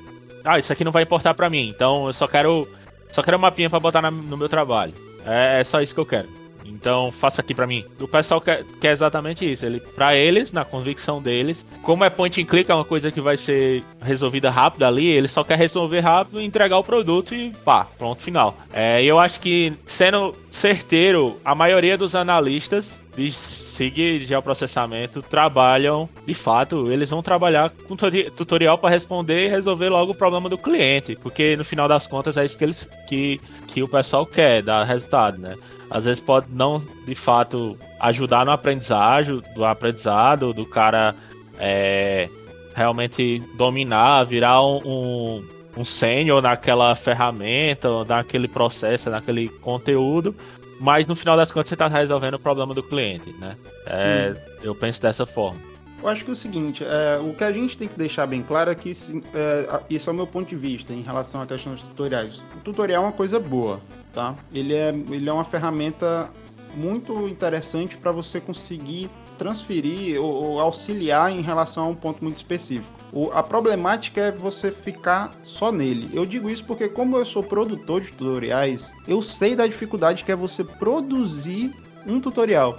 ah, 0.44 0.58
isso 0.58 0.72
aqui 0.72 0.82
não 0.82 0.90
vai 0.90 1.04
importar 1.04 1.32
pra 1.32 1.48
mim, 1.48 1.68
então 1.68 2.08
eu 2.08 2.12
só 2.12 2.26
quero. 2.26 2.68
Só 3.12 3.22
quero 3.22 3.36
um 3.36 3.40
mapinha 3.40 3.70
pra 3.70 3.78
botar 3.78 4.02
na, 4.02 4.10
no 4.10 4.36
meu 4.36 4.48
trabalho. 4.48 4.94
É, 5.24 5.60
é 5.60 5.64
só 5.64 5.80
isso 5.80 5.94
que 5.94 6.00
eu 6.00 6.06
quero. 6.06 6.28
Então 6.64 7.12
faça 7.12 7.40
aqui 7.40 7.54
para 7.54 7.66
mim. 7.66 7.84
O 8.00 8.08
pessoal 8.08 8.40
quer, 8.40 8.64
quer 8.80 8.90
exatamente 8.90 9.50
isso. 9.50 9.64
Ele, 9.66 9.80
para 9.80 10.16
eles, 10.16 10.52
na 10.52 10.64
convicção 10.64 11.20
deles, 11.20 11.66
como 11.82 12.04
é 12.04 12.10
point 12.10 12.40
and 12.40 12.46
click, 12.46 12.70
é 12.70 12.74
uma 12.74 12.84
coisa 12.84 13.12
que 13.12 13.20
vai 13.20 13.36
ser 13.36 13.84
resolvida 14.00 14.50
rápido 14.50 14.84
ali. 14.84 15.06
Ele 15.06 15.28
só 15.28 15.44
quer 15.44 15.58
resolver 15.58 16.00
rápido, 16.00 16.40
entregar 16.40 16.78
o 16.78 16.84
produto 16.84 17.34
e 17.34 17.50
pá, 17.64 17.86
pronto, 17.98 18.22
final. 18.22 18.56
É, 18.72 19.04
eu 19.04 19.18
acho 19.18 19.38
que 19.40 19.72
sendo 19.86 20.34
certeiro, 20.50 21.38
a 21.44 21.54
maioria 21.54 21.96
dos 21.96 22.14
analistas 22.14 23.02
de 23.16 23.30
SIG 23.30 24.20
de 24.20 24.26
geoprocessamento 24.26 25.20
trabalham, 25.20 26.08
de 26.26 26.34
fato, 26.34 26.90
eles 26.90 27.10
vão 27.10 27.22
trabalhar 27.22 27.70
com 27.70 27.94
tutorial 27.94 28.78
para 28.78 28.90
responder 28.90 29.46
e 29.46 29.50
resolver 29.50 29.88
logo 29.88 30.12
o 30.12 30.14
problema 30.14 30.48
do 30.48 30.56
cliente, 30.56 31.16
porque 31.16 31.56
no 31.56 31.64
final 31.64 31.86
das 31.86 32.06
contas 32.06 32.36
é 32.36 32.44
isso 32.44 32.56
que 32.56 32.64
eles 32.64 32.88
que, 33.06 33.40
que 33.66 33.82
o 33.82 33.88
pessoal 33.88 34.24
quer, 34.24 34.62
dar 34.62 34.84
resultado, 34.84 35.38
né? 35.38 35.56
às 35.92 36.06
vezes 36.06 36.20
pode 36.20 36.46
não 36.50 36.78
de 37.04 37.14
fato 37.14 37.76
ajudar 38.00 38.46
no 38.46 38.50
aprendizagem, 38.50 39.42
do 39.54 39.62
aprendizado, 39.62 40.54
do 40.54 40.64
cara 40.64 41.14
é, 41.58 42.30
realmente 42.74 43.42
dominar, 43.58 44.24
virar 44.24 44.64
um, 44.64 44.80
um, 44.86 45.44
um 45.76 45.84
sênior 45.84 46.40
naquela 46.40 46.94
ferramenta, 46.94 47.88
naquele 48.04 48.48
processo, 48.48 49.10
naquele 49.10 49.50
conteúdo, 49.50 50.34
mas 50.82 51.06
no 51.06 51.14
final 51.14 51.36
das 51.36 51.52
contas 51.52 51.68
você 51.68 51.76
está 51.76 51.86
resolvendo 51.86 52.34
o 52.34 52.38
problema 52.40 52.74
do 52.74 52.82
cliente, 52.82 53.32
né? 53.38 53.56
É, 53.86 54.34
eu 54.64 54.74
penso 54.74 55.00
dessa 55.00 55.24
forma. 55.24 55.58
Eu 56.02 56.08
acho 56.08 56.24
que 56.24 56.30
é 56.30 56.32
o 56.32 56.36
seguinte, 56.36 56.82
é, 56.82 57.20
o 57.20 57.32
que 57.32 57.44
a 57.44 57.52
gente 57.52 57.78
tem 57.78 57.86
que 57.86 57.96
deixar 57.96 58.26
bem 58.26 58.42
claro 58.42 58.68
é 58.68 58.74
que 58.74 58.90
é, 59.32 59.80
isso 59.88 60.10
é 60.10 60.12
o 60.12 60.16
meu 60.16 60.26
ponto 60.26 60.48
de 60.48 60.56
vista 60.56 60.92
em 60.92 61.00
relação 61.00 61.40
à 61.40 61.46
questão 61.46 61.72
dos 61.72 61.82
tutoriais. 61.82 62.42
O 62.56 62.60
tutorial 62.64 63.04
é 63.04 63.06
uma 63.06 63.12
coisa 63.12 63.38
boa, 63.38 63.80
tá? 64.12 64.34
Ele 64.52 64.74
é, 64.74 64.88
ele 64.88 65.30
é 65.30 65.32
uma 65.32 65.44
ferramenta 65.44 66.28
muito 66.74 67.28
interessante 67.28 67.96
para 67.96 68.10
você 68.10 68.40
conseguir 68.40 69.08
transferir 69.38 70.20
ou, 70.20 70.32
ou, 70.32 70.60
auxiliar 70.60 71.30
em 71.30 71.42
relação 71.42 71.84
a 71.84 71.88
um 71.88 71.94
ponto 71.94 72.24
muito 72.24 72.38
específico. 72.38 73.01
O, 73.12 73.30
a 73.30 73.42
problemática 73.42 74.20
é 74.22 74.30
você 74.32 74.72
ficar 74.72 75.32
só 75.44 75.70
nele. 75.70 76.10
Eu 76.14 76.24
digo 76.24 76.48
isso 76.48 76.64
porque, 76.64 76.88
como 76.88 77.16
eu 77.16 77.24
sou 77.24 77.42
produtor 77.42 78.00
de 78.00 78.10
tutoriais, 78.10 78.90
eu 79.06 79.22
sei 79.22 79.54
da 79.54 79.66
dificuldade 79.66 80.24
que 80.24 80.32
é 80.32 80.36
você 80.36 80.64
produzir 80.64 81.74
um 82.06 82.18
tutorial. 82.18 82.78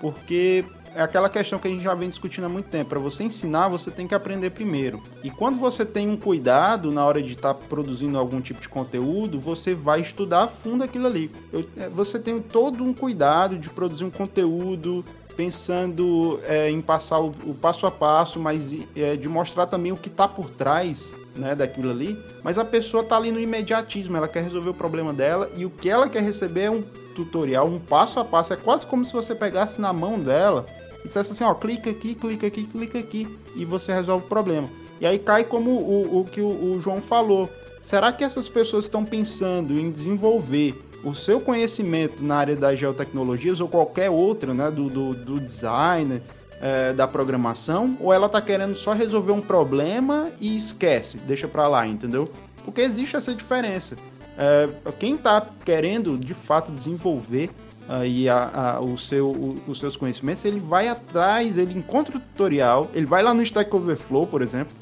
Porque 0.00 0.64
é 0.94 1.02
aquela 1.02 1.28
questão 1.28 1.58
que 1.58 1.68
a 1.68 1.70
gente 1.70 1.84
já 1.84 1.94
vem 1.94 2.08
discutindo 2.08 2.44
há 2.44 2.48
muito 2.48 2.68
tempo. 2.68 2.90
Para 2.90 2.98
você 2.98 3.22
ensinar, 3.24 3.68
você 3.68 3.90
tem 3.90 4.06
que 4.06 4.14
aprender 4.14 4.50
primeiro. 4.50 5.02
E 5.22 5.30
quando 5.30 5.58
você 5.58 5.84
tem 5.84 6.08
um 6.08 6.16
cuidado 6.16 6.90
na 6.90 7.04
hora 7.04 7.22
de 7.22 7.32
estar 7.32 7.54
tá 7.54 7.60
produzindo 7.68 8.18
algum 8.18 8.40
tipo 8.40 8.60
de 8.60 8.68
conteúdo, 8.68 9.38
você 9.38 9.74
vai 9.74 10.00
estudar 10.00 10.44
a 10.44 10.48
fundo 10.48 10.82
aquilo 10.84 11.06
ali. 11.06 11.30
Eu, 11.52 11.64
é, 11.76 11.88
você 11.88 12.18
tem 12.18 12.40
todo 12.40 12.82
um 12.82 12.92
cuidado 12.92 13.56
de 13.56 13.68
produzir 13.70 14.04
um 14.04 14.10
conteúdo 14.10 15.04
pensando 15.30 16.40
é, 16.44 16.70
em 16.70 16.80
passar 16.80 17.20
o, 17.20 17.28
o, 17.44 17.54
passo 17.54 17.86
a 17.86 17.90
passo, 17.90 18.38
mas 18.38 18.72
é, 18.94 19.16
de 19.16 19.28
mostrar 19.28 19.66
também 19.66 19.92
o 19.92 19.96
que 19.96 20.08
está 20.08 20.28
por 20.28 20.50
trás 20.50 21.12
né, 21.36 21.54
daquilo 21.54 21.90
ali. 21.90 22.18
Mas 22.42 22.58
a 22.58 22.64
pessoa 22.64 23.02
está 23.02 23.16
ali 23.16 23.32
no 23.32 23.40
imediatismo, 23.40 24.16
ela 24.16 24.28
quer 24.28 24.42
resolver 24.42 24.70
o 24.70 24.74
problema 24.74 25.12
dela 25.12 25.50
e 25.56 25.64
o 25.64 25.70
que 25.70 25.88
ela 25.88 26.08
quer 26.08 26.22
receber 26.22 26.62
é 26.62 26.70
um 26.70 26.82
tutorial, 27.14 27.66
um 27.66 27.78
passo 27.78 28.20
a 28.20 28.24
passo. 28.24 28.52
É 28.52 28.56
quase 28.56 28.86
como 28.86 29.04
se 29.04 29.12
você 29.12 29.34
pegasse 29.34 29.80
na 29.80 29.92
mão 29.92 30.18
dela 30.18 30.66
e 31.04 31.08
dissesse 31.08 31.32
assim, 31.32 31.44
ó, 31.44 31.54
clica 31.54 31.90
aqui, 31.90 32.14
clica 32.14 32.46
aqui, 32.46 32.64
clica 32.66 32.98
aqui, 32.98 33.38
e 33.54 33.64
você 33.64 33.92
resolve 33.92 34.24
o 34.26 34.28
problema. 34.28 34.68
E 35.00 35.06
aí 35.06 35.18
cai 35.18 35.44
como 35.44 35.70
o, 35.70 36.20
o 36.20 36.24
que 36.24 36.40
o, 36.40 36.46
o 36.46 36.80
João 36.82 37.00
falou. 37.00 37.48
Será 37.82 38.12
que 38.12 38.22
essas 38.22 38.48
pessoas 38.48 38.84
estão 38.84 39.04
pensando 39.04 39.78
em 39.78 39.90
desenvolver 39.90 40.74
o 41.02 41.14
seu 41.14 41.40
conhecimento 41.40 42.22
na 42.22 42.36
área 42.36 42.56
das 42.56 42.78
geotecnologias 42.78 43.60
ou 43.60 43.68
qualquer 43.68 44.10
outra, 44.10 44.52
né, 44.52 44.70
do, 44.70 44.88
do, 44.88 45.14
do 45.14 45.40
design, 45.40 46.20
é, 46.60 46.92
da 46.92 47.08
programação, 47.08 47.96
ou 48.00 48.12
ela 48.12 48.26
está 48.26 48.40
querendo 48.40 48.76
só 48.76 48.92
resolver 48.92 49.32
um 49.32 49.40
problema 49.40 50.30
e 50.40 50.56
esquece, 50.56 51.16
deixa 51.18 51.48
para 51.48 51.66
lá, 51.66 51.86
entendeu? 51.86 52.30
Porque 52.64 52.82
existe 52.82 53.16
essa 53.16 53.34
diferença. 53.34 53.96
É, 54.36 54.68
quem 54.98 55.14
está 55.14 55.46
querendo 55.64 56.18
de 56.18 56.34
fato 56.34 56.70
desenvolver 56.70 57.50
aí 57.88 58.28
a, 58.28 58.76
a, 58.76 58.80
o 58.80 58.96
seu, 58.96 59.30
o, 59.30 59.56
os 59.66 59.80
seus 59.80 59.96
conhecimentos, 59.96 60.44
ele 60.44 60.60
vai 60.60 60.86
atrás, 60.86 61.58
ele 61.58 61.76
encontra 61.76 62.16
o 62.16 62.20
tutorial, 62.20 62.88
ele 62.94 63.06
vai 63.06 63.22
lá 63.22 63.34
no 63.34 63.42
Stack 63.42 63.74
Overflow, 63.74 64.26
por 64.26 64.42
exemplo, 64.42 64.76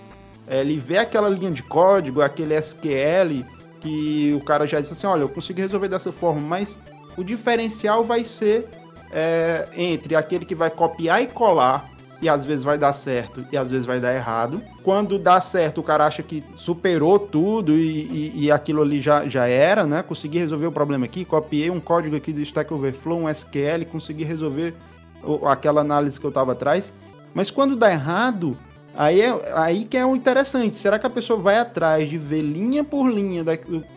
ele 0.46 0.78
vê 0.78 0.98
aquela 0.98 1.28
linha 1.28 1.50
de 1.50 1.62
código, 1.62 2.22
aquele 2.22 2.54
SQL, 2.57 3.44
que 3.80 4.34
o 4.34 4.44
cara 4.44 4.66
já 4.66 4.80
disse 4.80 4.92
assim, 4.92 5.06
olha, 5.06 5.22
eu 5.22 5.28
consigo 5.28 5.60
resolver 5.60 5.88
dessa 5.88 6.12
forma, 6.12 6.40
mas 6.40 6.76
o 7.16 7.24
diferencial 7.24 8.04
vai 8.04 8.24
ser 8.24 8.68
é, 9.12 9.68
entre 9.76 10.14
aquele 10.14 10.44
que 10.44 10.54
vai 10.54 10.70
copiar 10.70 11.22
e 11.22 11.26
colar 11.26 11.88
e 12.20 12.28
às 12.28 12.44
vezes 12.44 12.64
vai 12.64 12.76
dar 12.76 12.92
certo 12.92 13.44
e 13.52 13.56
às 13.56 13.70
vezes 13.70 13.86
vai 13.86 14.00
dar 14.00 14.14
errado. 14.14 14.60
Quando 14.82 15.18
dá 15.18 15.40
certo, 15.40 15.80
o 15.80 15.84
cara 15.84 16.06
acha 16.06 16.22
que 16.22 16.42
superou 16.56 17.18
tudo 17.18 17.72
e, 17.72 18.32
e, 18.34 18.44
e, 18.44 18.50
aquilo 18.50 18.82
ali 18.82 19.00
já, 19.00 19.26
já 19.28 19.46
era, 19.46 19.86
né? 19.86 20.02
Consegui 20.02 20.38
resolver 20.38 20.66
o 20.66 20.72
problema 20.72 21.04
aqui, 21.04 21.24
copiei 21.24 21.70
um 21.70 21.80
código 21.80 22.16
aqui 22.16 22.32
do 22.32 22.40
Stack 22.40 22.72
Overflow, 22.72 23.20
um 23.20 23.28
SQL, 23.28 23.84
consegui 23.90 24.24
resolver 24.24 24.74
aquela 25.46 25.80
análise 25.80 26.18
que 26.18 26.26
eu 26.26 26.30
estava 26.30 26.52
atrás. 26.52 26.92
Mas 27.34 27.50
quando 27.50 27.76
dá 27.76 27.90
errado, 27.90 28.56
aí 28.96 29.20
é 29.20 29.53
aí 29.55 29.85
que 29.85 29.96
é 29.96 30.05
o 30.05 30.16
interessante. 30.16 30.79
Será 30.79 30.98
que 30.98 31.07
a 31.07 31.11
pessoa 31.11 31.38
vai 31.38 31.59
atrás 31.59 32.09
de 32.09 32.18
ver 32.18 32.42
linha 32.42 32.83
por 32.85 33.09
linha 33.11 33.44
da, 33.44 33.53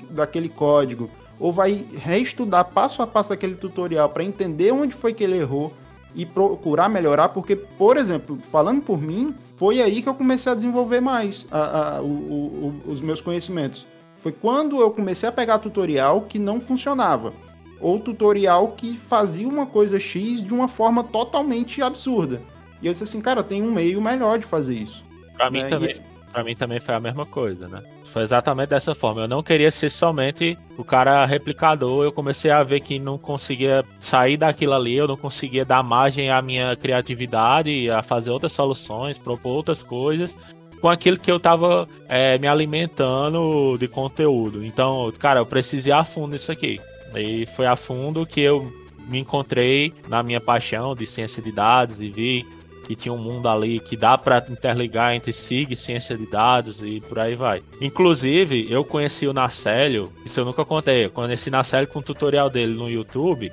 daquele 0.10 0.50
código? 0.50 1.10
Ou 1.40 1.52
vai 1.52 1.86
reestudar 1.96 2.66
passo 2.66 3.02
a 3.02 3.08
passo 3.08 3.34
aquele 3.34 3.56
tutorial 3.56 4.10
para 4.10 4.24
entender 4.24 4.72
onde 4.72 4.94
foi 4.94 5.14
que 5.14 5.24
ele 5.24 5.38
errou? 5.38 5.72
e 6.16 6.26
procurar 6.26 6.90
melhorar, 6.90 7.30
porque, 7.30 7.56
por 7.56 7.98
exemplo, 7.98 8.38
falando 8.52 8.82
por 8.82 9.02
mim, 9.02 9.34
foi 9.56 9.82
aí 9.82 10.02
que 10.02 10.10
eu 10.10 10.14
comecei 10.14 10.52
a 10.52 10.56
desenvolver 10.56 11.00
mais 11.00 11.48
a, 11.52 11.98
a, 11.98 12.02
o, 12.02 12.06
o, 12.06 12.82
os 12.88 13.02
meus 13.02 13.22
conhecimentos. 13.22 13.86
Foi 14.18 14.32
quando 14.32 14.80
eu 14.80 14.92
comecei 14.92 15.28
a 15.28 15.32
pegar 15.32 15.60
tutorial 15.60 16.22
que 16.22 16.38
não 16.38 16.60
funcionava, 16.60 17.34
ou 17.80 18.00
tutorial 18.00 18.70
que 18.70 18.96
fazia 18.96 19.48
uma 19.48 19.66
coisa 19.66 20.00
X 20.00 20.44
de 20.44 20.54
uma 20.54 20.68
forma 20.68 21.04
totalmente 21.04 21.82
absurda. 21.82 22.42
E 22.82 22.88
eu 22.88 22.94
disse 22.94 23.04
assim, 23.04 23.22
cara, 23.22 23.44
tem 23.44 23.62
um 23.62 23.72
meio 23.72 24.02
melhor 24.02 24.40
de 24.40 24.46
fazer 24.46 24.76
isso. 24.76 25.04
Pra 25.36 25.50
mim, 25.50 25.62
né? 25.64 25.70
também, 25.70 25.92
e... 25.92 26.32
pra 26.32 26.44
mim 26.44 26.56
também 26.56 26.80
foi 26.80 26.96
a 26.96 27.00
mesma 27.00 27.26
coisa, 27.26 27.68
né? 27.68 27.84
Foi 28.06 28.24
exatamente 28.24 28.70
dessa 28.70 28.94
forma. 28.94 29.22
Eu 29.22 29.28
não 29.28 29.42
queria 29.42 29.72
ser 29.72 29.90
somente 29.90 30.58
o 30.78 30.84
cara 30.84 31.26
replicador. 31.26 32.04
Eu 32.04 32.12
comecei 32.12 32.52
a 32.52 32.62
ver 32.62 32.82
que 32.82 33.00
não 33.00 33.18
conseguia 33.18 33.86
sair 34.00 34.36
daquilo 34.36 34.74
ali, 34.74 34.98
eu 34.98 35.08
não 35.08 35.16
conseguia 35.16 35.64
dar 35.64 35.82
margem 35.82 36.30
à 36.30 36.42
minha 36.42 36.76
criatividade, 36.76 37.90
a 37.90 38.04
fazer 38.04 38.32
outras 38.32 38.52
soluções, 38.52 39.18
propor 39.18 39.52
outras 39.52 39.82
coisas 39.82 40.38
com 40.82 40.90
aquilo 40.90 41.18
que 41.18 41.32
eu 41.32 41.38
estava 41.38 41.88
é, 42.10 42.40
me 42.40 42.48
alimentando 42.48 43.78
de 43.78 43.88
conteúdo. 43.88 44.66
Então, 44.66 45.14
cara, 45.20 45.40
eu 45.40 45.46
preciso 45.46 45.88
ir 45.88 45.92
a 45.92 46.04
fundo 46.04 46.32
nisso 46.32 46.52
aqui. 46.52 46.82
E 47.16 47.46
foi 47.46 47.68
a 47.68 47.76
fundo 47.76 48.26
que 48.26 48.42
eu 48.42 48.74
me 49.08 49.20
encontrei 49.20 49.94
na 50.08 50.24
minha 50.24 50.42
paixão 50.42 50.96
de 50.96 51.06
ciência 51.06 51.42
de 51.42 51.52
dados 51.52 51.98
e 52.00 52.10
vi 52.10 52.48
que 52.92 52.96
tinha 52.96 53.14
um 53.14 53.18
mundo 53.18 53.48
ali 53.48 53.80
que 53.80 53.96
dá 53.96 54.18
para 54.18 54.44
interligar 54.50 55.14
entre 55.16 55.32
SIG, 55.32 55.78
ciência 55.78 56.18
de 56.18 56.26
dados 56.26 56.84
e 56.84 57.00
por 57.00 57.20
aí 57.20 57.36
vai. 57.36 57.64
Inclusive, 57.80 58.68
eu 58.70 58.84
conheci 58.84 59.26
o 59.28 59.34
Nacélio, 59.34 60.12
isso 60.26 60.42
eu 60.42 60.44
nunca 60.44 60.66
contei, 60.66 61.06
eu 61.06 61.10
conheci 61.10 61.48
o 61.48 61.52
Nacélio 61.54 61.88
com 61.88 62.00
um 62.00 62.02
tutorial 62.02 62.50
dele 62.50 62.74
no 62.74 62.90
YouTube, 62.90 63.50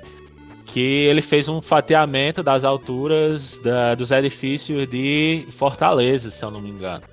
que 0.65 1.05
ele 1.05 1.21
fez 1.21 1.47
um 1.47 1.61
fatiamento 1.61 2.43
das 2.43 2.65
alturas 2.65 3.59
da, 3.59 3.95
dos 3.95 4.11
edifícios 4.11 4.85
de 4.89 5.45
Fortaleza, 5.51 6.29
se 6.29 6.43
eu 6.43 6.51
não 6.51 6.59
me 6.59 6.69
engano. 6.69 7.03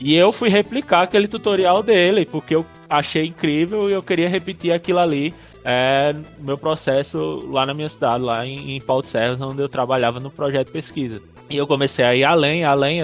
E 0.00 0.16
eu 0.16 0.32
fui 0.32 0.48
replicar 0.48 1.02
aquele 1.02 1.28
tutorial 1.28 1.80
dele, 1.80 2.26
porque 2.26 2.56
eu 2.56 2.66
achei 2.90 3.26
incrível 3.26 3.88
e 3.88 3.92
eu 3.92 4.02
queria 4.02 4.28
repetir 4.28 4.72
aquilo 4.72 4.98
ali 4.98 5.32
é, 5.64 6.14
meu 6.40 6.58
processo 6.58 7.46
lá 7.48 7.64
na 7.64 7.72
minha 7.72 7.88
cidade, 7.88 8.24
lá 8.24 8.44
em, 8.44 8.76
em 8.76 8.80
Pau 8.80 9.00
de 9.00 9.08
Serras, 9.08 9.40
onde 9.40 9.62
eu 9.62 9.68
trabalhava 9.68 10.18
no 10.18 10.30
projeto 10.30 10.72
pesquisa. 10.72 11.22
E 11.50 11.56
eu 11.56 11.66
comecei 11.66 12.04
a 12.04 12.14
ir 12.14 12.24
além, 12.24 12.64
além, 12.64 13.00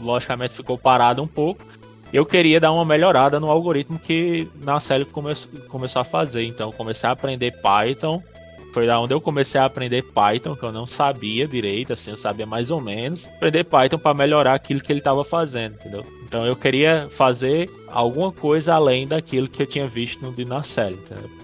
logicamente 0.00 0.54
ficou 0.54 0.76
parado 0.76 1.22
um 1.22 1.26
pouco. 1.26 1.64
Eu 2.12 2.26
queria 2.26 2.60
dar 2.60 2.72
uma 2.72 2.84
melhorada 2.84 3.40
no 3.40 3.50
algoritmo 3.50 3.98
que 3.98 4.46
na 4.62 4.78
série 4.80 5.04
come 5.04 5.34
começou 5.68 6.00
a 6.00 6.04
fazer. 6.04 6.44
Então, 6.44 6.70
comecei 6.72 7.08
a 7.08 7.12
aprender 7.12 7.52
Python. 7.62 8.22
Foi 8.74 8.86
da 8.86 8.98
onde 8.98 9.12
eu 9.12 9.20
comecei 9.20 9.60
a 9.60 9.66
aprender 9.66 10.02
Python, 10.02 10.56
que 10.56 10.62
eu 10.62 10.72
não 10.72 10.86
sabia 10.86 11.46
direito, 11.46 11.92
assim, 11.92 12.10
eu 12.10 12.16
sabia 12.16 12.46
mais 12.46 12.70
ou 12.70 12.80
menos. 12.80 13.26
Aprender 13.36 13.64
Python 13.64 13.98
para 13.98 14.14
melhorar 14.14 14.54
aquilo 14.54 14.80
que 14.80 14.90
ele 14.90 15.00
estava 15.00 15.22
fazendo, 15.24 15.74
entendeu? 15.74 16.04
Então, 16.26 16.46
eu 16.46 16.56
queria 16.56 17.06
fazer 17.10 17.70
alguma 17.88 18.32
coisa 18.32 18.74
além 18.74 19.06
daquilo 19.06 19.46
que 19.46 19.62
eu 19.62 19.66
tinha 19.66 19.86
visto 19.86 20.24
no 20.24 20.32
Dinacel, 20.32 20.92
entendeu? 20.92 21.41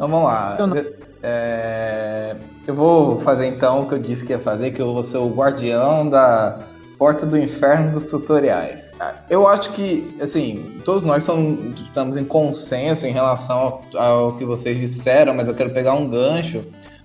Então 0.00 0.08
vamos 0.08 0.30
lá. 0.30 0.56
Eu, 0.58 0.94
é... 1.22 2.34
eu 2.66 2.74
vou 2.74 3.20
fazer 3.20 3.48
então 3.48 3.82
o 3.82 3.86
que 3.86 3.92
eu 3.92 3.98
disse 3.98 4.24
que 4.24 4.32
ia 4.32 4.38
fazer, 4.38 4.70
que 4.70 4.80
eu 4.80 4.94
vou 4.94 5.04
ser 5.04 5.18
o 5.18 5.28
guardião 5.28 6.08
da 6.08 6.60
porta 6.98 7.26
do 7.26 7.36
inferno 7.36 7.90
dos 7.90 8.10
tutoriais. 8.10 8.80
Eu 9.28 9.46
acho 9.46 9.72
que, 9.72 10.16
assim, 10.18 10.80
todos 10.86 11.02
nós 11.02 11.24
somos, 11.24 11.78
estamos 11.82 12.16
em 12.16 12.24
consenso 12.24 13.06
em 13.06 13.12
relação 13.12 13.58
ao, 13.58 14.02
ao, 14.02 14.36
que 14.36 14.44
vocês 14.46 14.78
disseram, 14.78 15.34
mas 15.34 15.46
eu 15.46 15.54
quero 15.54 15.70
pegar 15.70 15.92
um 15.92 16.08
gancho 16.08 16.62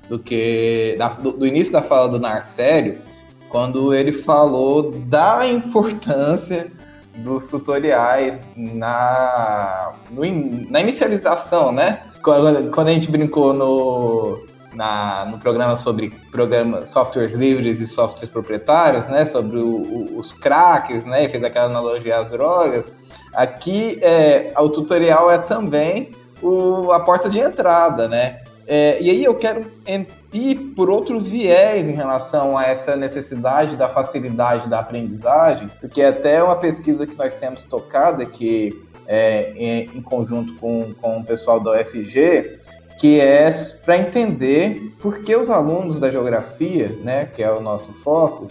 do 0.07 0.17
que 0.17 0.95
da, 0.97 1.09
do, 1.09 1.33
do, 1.33 1.45
início 1.45 1.73
da 1.73 1.81
fala 1.81 2.07
do 2.07 2.19
Narcélio, 2.19 2.97
quando 3.49 3.93
ele 3.93 4.13
falou 4.13 4.91
da 4.91 5.45
importância 5.45 6.71
dos 7.17 7.47
tutoriais 7.47 8.41
na, 8.55 9.93
no, 10.11 10.21
na 10.69 10.79
inicialização, 10.79 11.73
né? 11.73 12.01
Quando, 12.25 12.87
a 12.87 12.93
gente 12.93 13.11
brincou 13.11 13.53
no, 13.53 14.39
na, 14.73 15.25
no 15.25 15.37
programa 15.37 15.77
sobre 15.77 16.09
programa, 16.31 16.83
softwares 16.83 17.33
livres 17.33 17.79
e 17.79 17.85
softwares 17.85 18.27
proprietários, 18.29 19.05
né? 19.05 19.27
Sobre 19.27 19.59
o, 19.59 19.67
o, 19.67 20.17
os 20.17 20.31
craques, 20.31 21.05
né? 21.05 21.29
Fez 21.29 21.43
aquela 21.43 21.67
analogia 21.67 22.17
às 22.17 22.29
drogas. 22.31 22.91
Aqui 23.35 23.99
é, 24.01 24.51
o 24.57 24.69
tutorial 24.69 25.29
é 25.29 25.37
também 25.37 26.09
o, 26.41 26.91
a 26.91 26.99
porta 26.99 27.29
de 27.29 27.39
entrada, 27.39 28.07
né? 28.07 28.41
É, 28.67 28.99
e 28.99 29.11
aí 29.11 29.23
eu 29.23 29.35
quero 29.35 29.71
ir 30.33 30.55
por 30.75 30.89
outro 30.89 31.19
viés 31.19 31.87
em 31.87 31.91
relação 31.91 32.57
a 32.57 32.65
essa 32.65 32.95
necessidade 32.95 33.77
da 33.77 33.87
facilidade 33.87 34.67
da 34.67 34.79
aprendizagem, 34.79 35.69
porque 35.79 36.01
até 36.01 36.41
uma 36.41 36.55
pesquisa 36.55 37.05
que 37.05 37.15
nós 37.15 37.35
temos 37.35 37.61
tocado 37.63 38.23
aqui 38.23 38.83
é, 39.07 39.51
em, 39.55 39.97
em, 39.97 40.01
conjunto 40.01 40.55
com, 40.55 40.93
com 41.01 41.17
o 41.17 41.23
pessoal 41.23 41.59
da 41.59 41.71
UFG, 41.71 42.59
que 42.99 43.19
é 43.19 43.49
para 43.83 43.97
entender 43.97 44.93
por 44.99 45.19
que 45.19 45.35
os 45.35 45.49
alunos 45.49 45.99
da 45.99 46.09
geografia, 46.09 46.97
né, 47.03 47.25
que 47.25 47.43
é 47.43 47.51
o 47.51 47.61
nosso 47.61 47.91
foco, 48.03 48.47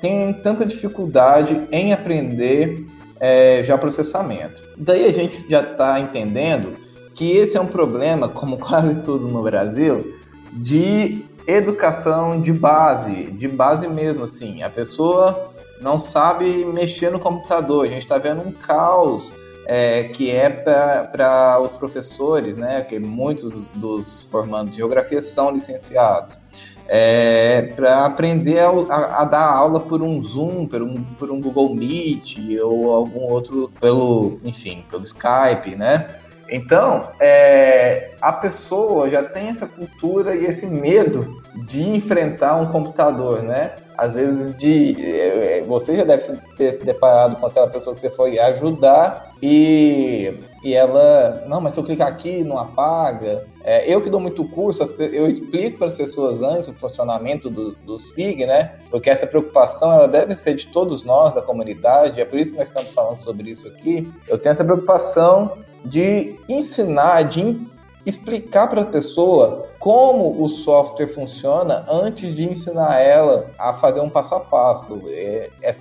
têm 0.00 0.32
tanta 0.32 0.64
dificuldade 0.64 1.60
em 1.72 1.92
aprender 1.92 2.86
é, 3.18 3.62
já 3.64 3.78
processamento. 3.78 4.62
Daí 4.76 5.06
a 5.06 5.12
gente 5.12 5.44
já 5.48 5.62
está 5.62 5.98
entendendo 5.98 6.76
que 7.14 7.32
esse 7.32 7.56
é 7.56 7.60
um 7.60 7.66
problema, 7.66 8.28
como 8.28 8.58
quase 8.60 8.96
tudo 8.96 9.26
no 9.28 9.42
Brasil, 9.42 10.14
de 10.52 11.24
educação 11.46 12.40
de 12.40 12.52
base, 12.52 13.30
de 13.32 13.48
base 13.48 13.88
mesmo, 13.88 14.24
assim. 14.24 14.62
A 14.62 14.70
pessoa 14.70 15.52
não 15.80 15.98
sabe 15.98 16.64
mexer 16.64 17.10
no 17.10 17.18
computador. 17.18 17.86
A 17.86 17.88
gente 17.88 18.02
está 18.02 18.18
vendo 18.18 18.42
um 18.42 18.52
caos 18.52 19.32
é, 19.66 20.04
que 20.04 20.30
é 20.30 20.48
para 20.48 21.60
os 21.60 21.72
professores, 21.72 22.56
né? 22.56 22.82
Que 22.82 22.98
muitos 22.98 23.66
dos 23.74 24.22
formandos 24.30 24.70
de 24.70 24.78
geografia 24.78 25.20
são 25.20 25.50
licenciados. 25.50 26.38
É, 26.88 27.62
para 27.74 28.06
aprender 28.06 28.60
a, 28.60 28.68
a, 28.68 29.22
a, 29.22 29.24
dar 29.24 29.50
aula 29.50 29.80
por 29.80 30.02
um 30.02 30.24
Zoom, 30.24 30.66
por 30.66 30.82
um, 30.82 31.02
por 31.18 31.32
um 31.32 31.40
Google 31.40 31.74
Meet 31.74 32.36
ou 32.62 32.92
algum 32.92 33.22
outro 33.22 33.72
pelo, 33.80 34.38
enfim, 34.44 34.84
pelo 34.88 35.02
Skype, 35.02 35.74
né? 35.74 36.14
Então, 36.48 37.08
é, 37.20 38.12
a 38.20 38.32
pessoa 38.32 39.10
já 39.10 39.24
tem 39.24 39.48
essa 39.48 39.66
cultura 39.66 40.36
e 40.36 40.44
esse 40.44 40.64
medo 40.64 41.42
de 41.66 41.82
enfrentar 41.82 42.56
um 42.56 42.70
computador, 42.70 43.42
né? 43.42 43.72
Às 43.96 44.12
vezes 44.12 44.56
de 44.56 44.96
é, 45.00 45.62
você 45.66 45.96
já 45.96 46.04
deve 46.04 46.22
ter 46.56 46.72
se 46.72 46.84
deparado 46.84 47.36
com 47.36 47.46
aquela 47.46 47.68
pessoa 47.68 47.94
que 47.94 48.00
você 48.00 48.10
foi 48.10 48.38
ajudar 48.38 49.34
e, 49.42 50.34
e 50.62 50.74
ela, 50.74 51.44
não, 51.46 51.60
mas 51.60 51.74
se 51.74 51.80
eu 51.80 51.84
clicar 51.84 52.08
aqui 52.08 52.42
não 52.42 52.58
apaga. 52.58 53.44
É, 53.62 53.92
eu 53.92 54.00
que 54.00 54.08
dou 54.08 54.20
muito 54.20 54.44
curso, 54.44 54.82
eu 54.98 55.28
explico 55.28 55.78
para 55.78 55.88
as 55.88 55.96
pessoas 55.96 56.42
antes 56.42 56.68
o 56.68 56.74
funcionamento 56.74 57.50
do, 57.50 57.72
do 57.84 57.98
SIG, 57.98 58.46
né? 58.46 58.76
Porque 58.90 59.10
essa 59.10 59.26
preocupação 59.26 59.92
ela 59.92 60.08
deve 60.08 60.36
ser 60.36 60.54
de 60.54 60.66
todos 60.68 61.04
nós 61.04 61.34
da 61.34 61.42
comunidade. 61.42 62.20
É 62.20 62.24
por 62.24 62.38
isso 62.38 62.52
que 62.52 62.58
nós 62.58 62.68
estamos 62.68 62.92
falando 62.92 63.20
sobre 63.20 63.50
isso 63.50 63.66
aqui. 63.68 64.08
Eu 64.28 64.38
tenho 64.38 64.52
essa 64.52 64.64
preocupação 64.64 65.58
de 65.84 66.36
ensinar, 66.48 67.22
de 67.22 67.60
explicar 68.06 68.68
para 68.68 68.82
a 68.82 68.86
pessoa 68.86 69.68
como 69.80 70.40
o 70.40 70.48
software 70.48 71.08
funciona 71.08 71.84
antes 71.88 72.32
de 72.32 72.48
ensinar 72.48 73.00
ela 73.00 73.50
a 73.58 73.74
fazer 73.74 74.00
um 74.00 74.08
passo 74.08 74.36
a 74.36 74.40
passo. 74.40 75.02
É, 75.08 75.50
é, 75.60 75.74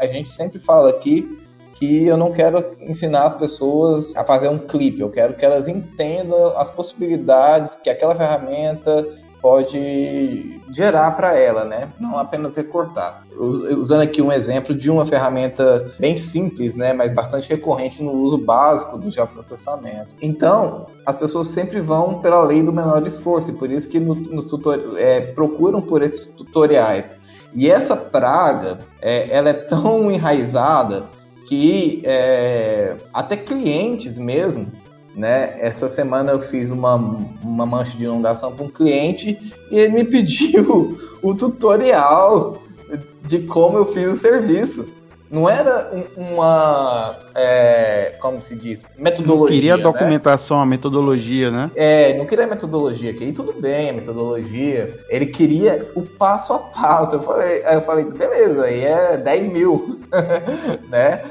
a 0.00 0.06
gente 0.06 0.28
sempre 0.28 0.58
fala 0.58 0.90
aqui 0.90 1.38
que 1.72 2.06
eu 2.06 2.16
não 2.16 2.32
quero 2.32 2.76
ensinar 2.80 3.28
as 3.28 3.34
pessoas 3.36 4.16
a 4.16 4.24
fazer 4.24 4.48
um 4.48 4.58
clipe, 4.58 5.00
eu 5.00 5.10
quero 5.10 5.34
que 5.34 5.44
elas 5.44 5.68
entendam 5.68 6.58
as 6.58 6.68
possibilidades 6.70 7.76
que 7.76 7.88
aquela 7.88 8.16
ferramenta 8.16 9.06
pode 9.40 10.60
gerar 10.70 11.12
para 11.12 11.34
ela, 11.38 11.64
né? 11.64 11.88
Não 11.98 12.18
apenas 12.18 12.56
recortar. 12.56 13.24
Usando 13.38 14.02
aqui 14.02 14.20
um 14.20 14.32
exemplo 14.32 14.74
de 14.74 14.90
uma 14.90 15.06
ferramenta 15.06 15.92
bem 15.98 16.16
simples, 16.16 16.76
né, 16.76 16.92
mas 16.92 17.14
bastante 17.14 17.48
recorrente 17.48 18.02
no 18.02 18.12
uso 18.12 18.38
básico 18.38 18.98
do 18.98 19.10
geoprocessamento. 19.10 20.16
Então, 20.20 20.86
as 21.06 21.16
pessoas 21.16 21.48
sempre 21.48 21.80
vão 21.80 22.20
pela 22.20 22.42
lei 22.42 22.62
do 22.62 22.72
menor 22.72 23.06
esforço, 23.06 23.50
e 23.50 23.54
por 23.54 23.70
isso 23.70 23.88
que 23.88 23.98
no, 23.98 24.14
nos 24.14 24.46
tutor, 24.46 24.94
é, 24.96 25.20
procuram 25.20 25.80
por 25.80 26.02
esses 26.02 26.26
tutoriais. 26.26 27.10
E 27.54 27.70
essa 27.70 27.96
praga, 27.96 28.80
é, 29.00 29.34
ela 29.34 29.50
é 29.50 29.54
tão 29.54 30.10
enraizada 30.12 31.04
que 31.48 32.02
é, 32.04 32.96
até 33.12 33.36
clientes 33.36 34.18
mesmo 34.18 34.70
né? 35.18 35.56
Essa 35.58 35.88
semana 35.88 36.30
eu 36.30 36.40
fiz 36.40 36.70
uma, 36.70 36.94
uma 37.44 37.66
mancha 37.66 37.98
de 37.98 38.04
inundação 38.04 38.54
para 38.54 38.64
um 38.64 38.68
cliente 38.68 39.36
e 39.68 39.76
ele 39.76 39.92
me 39.92 40.04
pediu 40.06 40.96
o 41.20 41.34
tutorial 41.34 42.62
de 43.24 43.40
como 43.40 43.78
eu 43.78 43.92
fiz 43.92 44.08
o 44.08 44.16
serviço. 44.16 44.86
Não 45.30 45.48
era 45.48 45.90
uma, 46.16 47.14
é, 47.34 48.14
como 48.18 48.42
se 48.42 48.54
diz, 48.54 48.82
metodologia. 48.96 49.44
Não 49.44 49.46
queria 49.46 49.76
né? 49.76 49.82
documentação, 49.82 50.60
a 50.60 50.66
metodologia, 50.66 51.50
né? 51.50 51.70
É, 51.74 52.16
não 52.16 52.24
queria 52.24 52.46
metodologia, 52.46 53.12
que 53.12 53.24
aí 53.24 53.32
tudo 53.32 53.52
bem, 53.52 53.90
a 53.90 53.92
metodologia. 53.92 54.94
Ele 55.08 55.26
queria 55.26 55.86
o 55.94 56.02
passo 56.02 56.54
a 56.54 56.58
passo. 56.58 57.16
Eu 57.16 57.22
falei, 57.22 57.62
eu 57.62 57.82
falei, 57.82 58.04
beleza, 58.06 58.64
aí 58.64 58.84
é 58.84 59.16
10 59.18 59.48
mil, 59.52 60.00
né? 60.88 61.22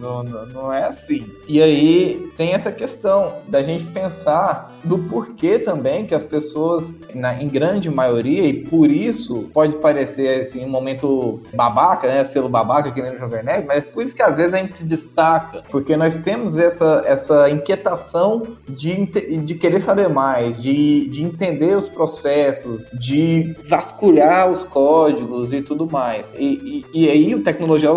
Não, 0.00 0.22
não, 0.22 0.46
não 0.46 0.72
é 0.72 0.88
assim. 0.88 1.26
E 1.46 1.62
aí 1.62 2.30
tem 2.36 2.54
essa 2.54 2.72
questão 2.72 3.34
da 3.48 3.62
gente 3.62 3.84
pensar 3.86 4.74
do 4.82 4.98
porquê 4.98 5.58
também 5.58 6.06
que 6.06 6.14
as 6.14 6.24
pessoas, 6.24 6.90
na, 7.14 7.34
em 7.42 7.48
grande 7.48 7.90
maioria, 7.90 8.44
e 8.44 8.64
por 8.64 8.90
isso 8.90 9.50
pode 9.52 9.76
parecer 9.76 10.42
assim, 10.42 10.64
um 10.64 10.70
momento 10.70 11.42
babaca, 11.52 12.08
né? 12.08 12.24
Selo 12.24 12.48
babaca 12.48 12.90
que 12.90 13.02
nem 13.02 13.09
no 13.12 13.18
Jovem 13.18 13.42
Nerd, 13.42 13.66
mas 13.66 13.84
por 13.84 14.02
isso 14.02 14.14
que 14.14 14.22
às 14.22 14.36
vezes 14.36 14.54
a 14.54 14.58
gente 14.58 14.76
se 14.76 14.84
destaca, 14.84 15.62
porque 15.70 15.96
nós 15.96 16.14
temos 16.16 16.58
essa, 16.58 17.02
essa 17.06 17.50
inquietação 17.50 18.42
de, 18.68 19.06
de 19.06 19.54
querer 19.54 19.80
saber 19.80 20.08
mais, 20.08 20.60
de, 20.60 21.08
de 21.08 21.22
entender 21.22 21.76
os 21.76 21.88
processos, 21.88 22.86
de 22.92 23.54
vasculhar 23.68 24.50
os 24.50 24.64
códigos 24.64 25.52
e 25.52 25.62
tudo 25.62 25.90
mais. 25.90 26.30
E, 26.38 26.84
e, 26.92 27.02
e 27.02 27.10
aí 27.10 27.34
o 27.34 27.42
Tecnologia 27.42 27.90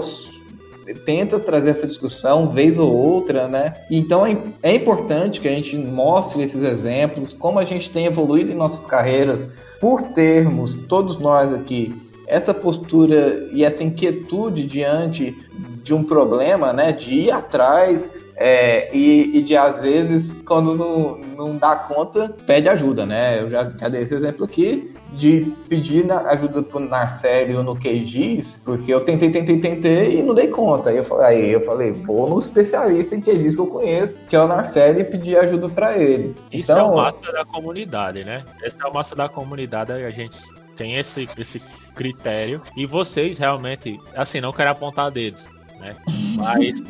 tenta 1.05 1.39
trazer 1.39 1.69
essa 1.69 1.87
discussão 1.87 2.49
vez 2.49 2.77
ou 2.77 2.91
outra, 2.91 3.47
né? 3.47 3.73
Então 3.89 4.25
é, 4.25 4.37
é 4.61 4.75
importante 4.75 5.39
que 5.39 5.47
a 5.47 5.51
gente 5.51 5.77
mostre 5.77 6.43
esses 6.43 6.63
exemplos, 6.63 7.33
como 7.33 7.59
a 7.59 7.65
gente 7.65 7.89
tem 7.89 8.05
evoluído 8.05 8.51
em 8.51 8.55
nossas 8.55 8.85
carreiras 8.85 9.45
por 9.79 10.01
termos, 10.01 10.73
todos 10.87 11.17
nós 11.17 11.53
aqui, 11.53 11.93
essa 12.33 12.51
postura 12.51 13.47
e 13.51 13.63
essa 13.63 13.83
inquietude 13.83 14.65
diante 14.65 15.37
de 15.83 15.93
um 15.93 16.03
problema, 16.03 16.73
né, 16.73 16.91
de 16.91 17.13
ir 17.13 17.31
atrás 17.31 18.09
é, 18.35 18.89
e, 18.91 19.37
e, 19.37 19.41
de 19.43 19.55
às 19.55 19.81
vezes, 19.81 20.25
quando 20.43 20.73
não, 20.73 21.17
não 21.37 21.57
dá 21.57 21.75
conta, 21.75 22.35
pede 22.47 22.67
ajuda, 22.67 23.05
né? 23.05 23.39
Eu 23.39 23.49
já, 23.51 23.71
já 23.79 23.87
dei 23.87 24.01
esse 24.01 24.15
exemplo 24.15 24.43
aqui 24.43 24.91
de 25.13 25.53
pedir 25.69 26.11
ajuda 26.11 26.63
pro 26.63 26.79
Narcélio 26.79 27.61
no 27.61 27.75
QGIS, 27.75 28.63
porque 28.65 28.91
eu 28.91 29.05
tentei, 29.05 29.29
tentei, 29.29 29.59
tentei 29.59 30.19
e 30.19 30.23
não 30.23 30.33
dei 30.33 30.47
conta. 30.47 30.89
Aí 30.89 30.97
eu 30.97 31.03
falei, 31.03 31.27
aí 31.27 31.51
eu 31.51 31.63
falei 31.63 31.91
vou 31.91 32.27
no 32.27 32.39
especialista 32.39 33.15
em 33.15 33.21
QGIS 33.21 33.55
que 33.55 33.61
eu 33.61 33.67
conheço, 33.67 34.17
que 34.27 34.35
é 34.35 34.41
o 34.41 34.47
Narcélio, 34.47 35.01
e 35.01 35.05
pedir 35.05 35.37
ajuda 35.37 35.69
para 35.69 35.95
ele. 35.95 36.33
Isso 36.51 36.71
então, 36.71 36.87
é 36.87 36.91
o 36.91 36.95
massa 36.95 37.31
da 37.31 37.45
comunidade, 37.45 38.23
né? 38.23 38.43
Esse 38.63 38.83
é 38.83 38.87
o 38.87 38.93
massa 38.93 39.15
da 39.15 39.29
comunidade, 39.29 39.91
a 39.91 40.09
gente 40.09 40.39
tem 40.75 40.97
esse, 40.97 41.29
esse 41.37 41.61
critério. 41.93 42.61
E 42.75 42.85
vocês 42.85 43.37
realmente, 43.37 43.99
assim, 44.15 44.41
não 44.41 44.51
quero 44.51 44.71
apontar 44.71 45.11
dedos, 45.11 45.49
né? 45.79 45.95
Mas 46.35 46.83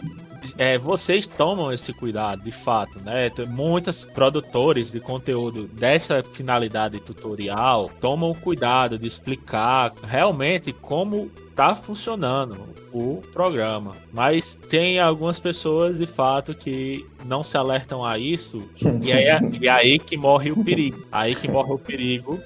é, 0.57 0.77
vocês 0.77 1.25
tomam 1.25 1.71
esse 1.71 1.93
cuidado, 1.93 2.43
de 2.43 2.51
fato, 2.51 3.01
né? 3.03 3.31
Muitos 3.47 4.03
produtores 4.03 4.91
de 4.91 4.99
conteúdo 4.99 5.67
dessa 5.67 6.23
finalidade 6.23 6.99
tutorial 6.99 7.89
tomam 7.99 8.31
o 8.31 8.35
cuidado 8.35 8.97
de 8.97 9.07
explicar 9.07 9.93
realmente 10.03 10.73
como 10.73 11.29
tá 11.55 11.75
funcionando 11.75 12.57
o 12.91 13.21
programa. 13.31 13.95
Mas 14.11 14.55
tem 14.55 14.99
algumas 14.99 15.39
pessoas, 15.39 15.97
de 15.97 16.05
fato, 16.05 16.53
que 16.53 17.05
não 17.25 17.43
se 17.43 17.57
alertam 17.57 18.05
a 18.05 18.17
isso. 18.17 18.63
e, 19.01 19.11
é, 19.11 19.39
e 19.61 19.69
aí 19.69 19.99
que 19.99 20.17
morre 20.17 20.51
o 20.51 20.63
perigo. 20.63 21.05
Aí 21.11 21.35
que 21.35 21.49
morre 21.49 21.71
o 21.71 21.79
perigo. 21.79 22.39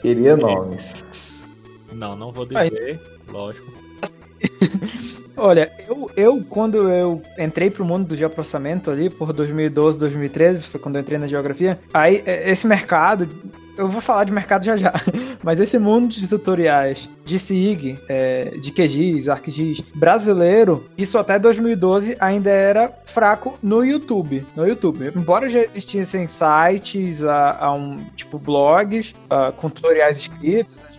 Queria 0.00 0.36
nome. 0.36 0.78
Não, 2.00 2.16
não 2.16 2.32
vou 2.32 2.46
dizer, 2.46 2.98
lógico. 3.28 3.70
Olha, 5.36 5.70
eu, 5.86 6.10
eu 6.16 6.44
quando 6.48 6.88
eu 6.88 7.22
entrei 7.38 7.70
pro 7.70 7.84
mundo 7.84 8.08
do 8.08 8.16
geoprocessamento 8.16 8.90
ali, 8.90 9.10
por 9.10 9.34
2012, 9.34 9.98
2013, 9.98 10.66
foi 10.66 10.80
quando 10.80 10.96
eu 10.96 11.02
entrei 11.02 11.18
na 11.18 11.28
geografia, 11.28 11.78
aí 11.92 12.22
é, 12.24 12.50
esse 12.50 12.66
mercado, 12.66 13.28
eu 13.76 13.86
vou 13.86 14.00
falar 14.00 14.24
de 14.24 14.32
mercado 14.32 14.64
já 14.64 14.78
já, 14.78 14.94
mas 15.44 15.60
esse 15.60 15.78
mundo 15.78 16.08
de 16.08 16.26
tutoriais 16.26 17.06
de 17.22 17.38
SIG, 17.38 17.98
é, 18.08 18.44
de 18.58 18.72
QGIS, 18.72 19.28
ArcGIS, 19.28 19.82
brasileiro, 19.94 20.82
isso 20.96 21.18
até 21.18 21.38
2012 21.38 22.16
ainda 22.18 22.48
era 22.48 22.90
fraco 23.04 23.58
no 23.62 23.84
YouTube. 23.84 24.46
No 24.56 24.66
YouTube. 24.66 25.12
Embora 25.14 25.50
já 25.50 25.58
existissem 25.58 26.26
sites, 26.26 27.24
a, 27.24 27.58
a 27.58 27.72
um, 27.72 27.98
tipo 28.16 28.38
blogs, 28.38 29.14
a, 29.28 29.52
com 29.52 29.68
tutoriais 29.68 30.16
escritos, 30.16 30.89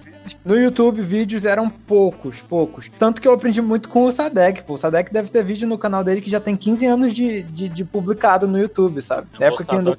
no 0.43 0.57
YouTube, 0.57 1.01
vídeos 1.01 1.45
eram 1.45 1.69
poucos, 1.69 2.41
poucos. 2.41 2.89
Tanto 2.97 3.21
que 3.21 3.27
eu 3.27 3.33
aprendi 3.33 3.61
muito 3.61 3.89
com 3.89 4.05
o 4.05 4.11
Sadek, 4.11 4.63
pô. 4.63 4.73
O 4.73 4.77
Sadek 4.77 5.11
deve 5.11 5.29
ter 5.29 5.43
vídeo 5.43 5.67
no 5.67 5.77
canal 5.77 6.03
dele 6.03 6.21
que 6.21 6.29
já 6.29 6.39
tem 6.39 6.55
15 6.55 6.85
anos 6.85 7.15
de, 7.15 7.43
de, 7.43 7.69
de 7.69 7.85
publicado 7.85 8.47
no 8.47 8.57
YouTube, 8.57 9.01
sabe? 9.01 9.27
Na 9.39 9.47
época 9.47 9.65
que 9.65 9.75
ainda... 9.75 9.97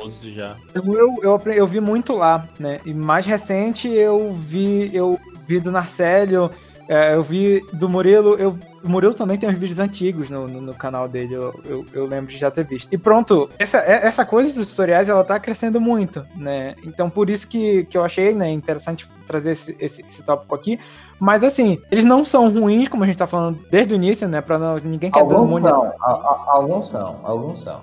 12 0.00 0.34
já. 0.34 0.56
Então 0.70 0.94
eu, 0.94 1.14
eu, 1.22 1.40
eu 1.52 1.66
vi 1.66 1.80
muito 1.80 2.14
lá, 2.14 2.46
né? 2.58 2.80
E 2.84 2.94
mais 2.94 3.26
recente 3.26 3.88
eu 3.88 4.32
vi, 4.32 4.90
eu 4.94 5.18
vi 5.46 5.60
do 5.60 5.70
Narcélio, 5.72 6.50
é, 6.90 7.14
eu 7.14 7.22
vi 7.22 7.64
do 7.72 7.88
Murilo, 7.88 8.34
eu, 8.34 8.58
o 8.82 8.88
Murilo 8.88 9.14
também 9.14 9.38
tem 9.38 9.48
uns 9.48 9.56
vídeos 9.56 9.78
antigos 9.78 10.28
no, 10.28 10.48
no, 10.48 10.60
no 10.60 10.74
canal 10.74 11.08
dele, 11.08 11.34
eu, 11.34 11.60
eu, 11.64 11.86
eu, 11.92 12.04
lembro 12.04 12.32
de 12.32 12.36
já 12.36 12.50
ter 12.50 12.64
visto. 12.64 12.92
E 12.92 12.98
pronto, 12.98 13.48
essa, 13.60 13.78
é, 13.78 14.04
essa 14.04 14.24
coisa 14.24 14.52
dos 14.52 14.70
tutoriais, 14.70 15.08
ela 15.08 15.22
tá 15.22 15.38
crescendo 15.38 15.80
muito, 15.80 16.26
né? 16.34 16.74
Então 16.84 17.08
por 17.08 17.30
isso 17.30 17.46
que, 17.46 17.84
que 17.84 17.96
eu 17.96 18.04
achei 18.04 18.34
né, 18.34 18.50
interessante 18.50 19.08
trazer 19.30 19.52
esse, 19.52 19.76
esse, 19.78 20.04
esse 20.06 20.22
tópico 20.24 20.54
aqui. 20.54 20.78
Mas 21.18 21.44
assim, 21.44 21.80
eles 21.90 22.04
não 22.04 22.24
são 22.24 22.50
ruins, 22.50 22.88
como 22.88 23.04
a 23.04 23.06
gente 23.06 23.16
tá 23.16 23.26
falando 23.26 23.58
desde 23.70 23.94
o 23.94 23.96
início, 23.96 24.28
né? 24.28 24.40
Pra 24.40 24.58
não, 24.58 24.76
ninguém 24.78 25.10
quer 25.10 25.20
São, 25.68 25.92
a, 26.00 26.10
a, 26.10 26.44
alguns 26.48 26.88
são, 26.88 27.20
alguns 27.22 27.62
são. 27.62 27.80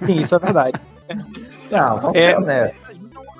Sim, 0.00 0.20
isso 0.20 0.34
é 0.34 0.38
verdade. 0.38 0.80
não, 1.70 2.00
vamos 2.00 2.16
é, 2.16 2.32
ser 2.32 2.74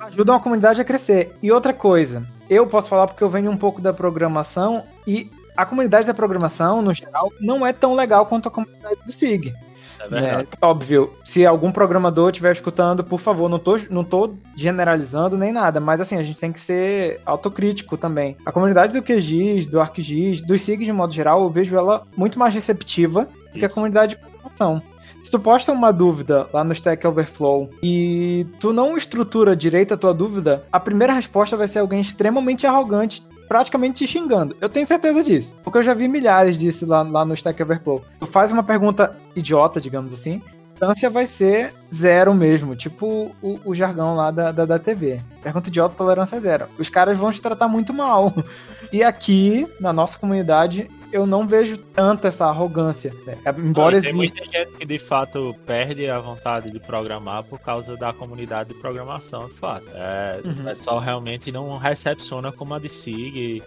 Ajudam 0.01 0.35
a 0.35 0.39
comunidade 0.39 0.79
a 0.79 0.85
crescer. 0.85 1.35
E 1.41 1.51
outra 1.51 1.73
coisa, 1.73 2.25
eu 2.49 2.67
posso 2.67 2.87
falar 2.87 3.07
porque 3.07 3.23
eu 3.23 3.29
venho 3.29 3.51
um 3.51 3.57
pouco 3.57 3.81
da 3.81 3.91
programação 3.91 4.83
e 5.05 5.31
a 5.57 5.65
comunidade 5.65 6.05
da 6.05 6.13
programação, 6.13 6.81
no 6.81 6.93
geral, 6.93 7.31
não 7.39 7.65
é 7.65 7.73
tão 7.73 7.93
legal 7.93 8.25
quanto 8.25 8.47
a 8.47 8.51
comunidade 8.51 8.97
do 9.05 9.11
SIG. 9.11 9.53
Isso 9.95 10.03
é 10.03 10.07
verdade. 10.09 10.49
É, 10.61 10.65
óbvio, 10.65 11.13
se 11.23 11.45
algum 11.45 11.71
programador 11.71 12.29
estiver 12.29 12.51
escutando, 12.51 13.03
por 13.03 13.19
favor, 13.19 13.49
não 13.49 13.57
tô, 13.57 13.79
não 13.89 14.03
tô 14.03 14.35
generalizando 14.55 15.37
nem 15.37 15.53
nada, 15.53 15.79
mas 15.79 16.01
assim, 16.01 16.17
a 16.17 16.23
gente 16.23 16.39
tem 16.39 16.51
que 16.51 16.59
ser 16.59 17.21
autocrítico 17.25 17.97
também. 17.97 18.35
A 18.45 18.51
comunidade 18.51 18.93
do 18.93 19.01
QGIS, 19.01 19.67
do 19.67 19.79
ArcGIS, 19.79 20.41
dos 20.41 20.61
SIG 20.61 20.83
de 20.83 20.91
modo 20.91 21.13
geral, 21.13 21.43
eu 21.43 21.49
vejo 21.49 21.75
ela 21.77 22.05
muito 22.17 22.37
mais 22.37 22.53
receptiva 22.53 23.21
Isso. 23.21 23.53
do 23.53 23.59
que 23.59 23.65
a 23.65 23.69
comunidade 23.69 24.15
de 24.15 24.21
programação. 24.21 24.81
Se 25.19 25.31
tu 25.31 25.39
posta 25.39 25.71
uma 25.71 25.93
dúvida 25.93 26.47
lá 26.51 26.63
no 26.63 26.73
Stack 26.73 27.07
Overflow 27.07 27.69
e 27.81 28.45
tu 28.59 28.73
não 28.73 28.97
estrutura 28.97 29.55
direito 29.55 29.93
a 29.93 29.97
tua 29.97 30.13
dúvida, 30.13 30.65
a 30.71 30.79
primeira 30.79 31.13
resposta 31.13 31.55
vai 31.55 31.67
ser 31.67 31.79
alguém 31.79 32.01
extremamente 32.01 32.67
arrogante 32.67 33.23
praticamente 33.47 34.05
te 34.05 34.11
xingando. 34.11 34.55
Eu 34.59 34.69
tenho 34.69 34.85
certeza 34.85 35.23
disso. 35.23 35.55
Porque 35.63 35.77
eu 35.77 35.83
já 35.83 35.93
vi 35.93 36.07
milhares 36.07 36.57
disso 36.57 36.85
lá, 36.85 37.01
lá 37.01 37.25
no 37.25 37.33
Stack 37.33 37.61
Overflow. 37.61 38.03
Tu 38.19 38.25
faz 38.25 38.51
uma 38.51 38.63
pergunta 38.63 39.15
idiota, 39.35 39.79
digamos 39.79 40.13
assim, 40.13 40.41
a 40.75 40.79
tolerância 40.79 41.09
vai 41.09 41.23
ser 41.23 41.73
zero 41.93 42.33
mesmo, 42.33 42.75
tipo 42.75 43.33
o, 43.41 43.59
o 43.63 43.73
jargão 43.73 44.13
lá 44.13 44.29
da, 44.29 44.51
da, 44.51 44.65
da, 44.65 44.77
TV. 44.77 45.21
Pergunta 45.41 45.69
idiota, 45.69 45.95
tolerância 45.95 46.39
zero. 46.39 46.67
Os 46.77 46.89
caras 46.89 47.17
vão 47.17 47.31
te 47.31 47.41
tratar 47.41 47.67
muito 47.67 47.93
mal. 47.93 48.33
E 48.93 49.03
aqui, 49.03 49.67
na 49.79 49.91
nossa 49.91 50.17
comunidade, 50.17 50.89
eu 51.15 51.25
não 51.25 51.47
vejo 51.47 51.77
tanta 51.77 52.27
essa 52.27 52.45
arrogância. 52.45 53.13
Né? 53.25 53.37
Embora 53.57 53.95
exista. 53.95 54.11
Tem 54.11 54.17
muita 54.17 54.45
gente 54.45 54.77
que 54.77 54.85
de 54.85 54.99
fato 54.99 55.55
perde 55.65 56.09
a 56.09 56.19
vontade 56.19 56.69
de 56.69 56.79
programar 56.79 57.43
por 57.43 57.57
causa 57.59 57.95
da 57.95 58.11
comunidade 58.11 58.73
de 58.73 58.75
programação, 58.75 59.47
de 59.47 59.53
fato. 59.53 59.85
É, 59.93 60.41
uhum. 60.43 60.69
é 60.69 60.75
só 60.75 60.99
realmente 60.99 61.51
não 61.51 61.77
recepciona 61.77 62.51
como 62.51 62.73
a 62.73 62.79
de 62.79 62.89
SIG. 62.89 63.63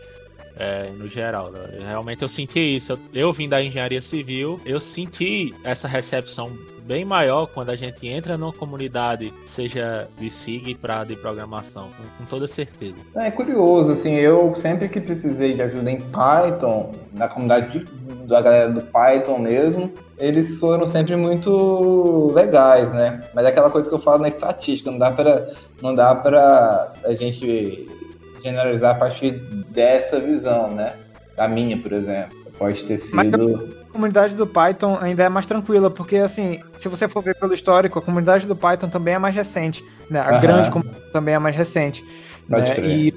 É, 0.60 0.90
no 0.98 1.06
geral, 1.06 1.52
né? 1.52 1.60
realmente 1.86 2.22
eu 2.22 2.28
senti 2.28 2.58
isso. 2.58 2.92
Eu, 2.92 2.98
eu 3.14 3.32
vim 3.32 3.48
da 3.48 3.62
engenharia 3.62 4.02
civil, 4.02 4.60
eu 4.66 4.80
senti 4.80 5.54
essa 5.62 5.86
recepção 5.86 6.50
bem 6.88 7.04
maior 7.04 7.46
quando 7.46 7.68
a 7.68 7.76
gente 7.76 8.08
entra 8.08 8.38
numa 8.38 8.52
comunidade, 8.52 9.30
seja 9.44 10.08
de 10.18 10.30
SIG 10.30 10.74
para 10.74 11.04
de 11.04 11.14
programação, 11.16 11.90
com, 12.16 12.24
toda 12.24 12.46
certeza. 12.46 12.96
É 13.14 13.30
curioso, 13.30 13.92
assim, 13.92 14.14
eu 14.14 14.54
sempre 14.54 14.88
que 14.88 14.98
precisei 14.98 15.52
de 15.52 15.60
ajuda 15.60 15.90
em 15.90 16.00
Python, 16.00 16.92
na 17.12 17.28
comunidade 17.28 17.78
de, 17.78 17.84
da 18.26 18.40
galera 18.40 18.70
do 18.70 18.80
Python 18.80 19.38
mesmo, 19.38 19.92
eles 20.18 20.58
foram 20.58 20.86
sempre 20.86 21.14
muito 21.14 22.32
legais, 22.34 22.90
né? 22.94 23.22
Mas 23.34 23.44
é 23.44 23.48
aquela 23.48 23.70
coisa 23.70 23.86
que 23.86 23.94
eu 23.94 24.00
falo 24.00 24.22
na 24.22 24.28
estatística, 24.28 24.90
não 24.90 24.98
dá 24.98 25.10
para 25.10 25.50
não 25.82 25.94
dá 25.94 26.14
para 26.14 26.92
a 27.04 27.12
gente 27.12 27.86
generalizar 28.42 28.96
a 28.96 28.98
partir 28.98 29.32
dessa 29.68 30.20
visão, 30.20 30.70
né? 30.70 30.92
Da 31.36 31.48
minha, 31.48 31.76
por 31.78 31.92
exemplo. 31.92 32.36
Pode 32.58 32.84
ter 32.84 32.98
sido. 32.98 33.16
A 33.88 33.92
comunidade 33.92 34.34
do 34.34 34.46
Python 34.46 34.98
ainda 35.00 35.22
é 35.22 35.28
mais 35.28 35.46
tranquila, 35.46 35.88
porque 35.90 36.16
assim, 36.16 36.60
se 36.74 36.88
você 36.88 37.08
for 37.08 37.22
ver 37.22 37.36
pelo 37.36 37.54
histórico, 37.54 37.98
a 37.98 38.02
comunidade 38.02 38.46
do 38.46 38.56
Python 38.56 38.88
também 38.88 39.14
é 39.14 39.18
mais 39.18 39.34
recente. 39.34 39.84
Né? 40.10 40.20
A 40.20 40.38
grande 40.38 40.70
comunidade 40.70 41.12
também 41.12 41.34
é 41.34 41.38
mais 41.38 41.54
recente. 41.54 42.04
Né? 42.48 42.78
E 42.80 43.14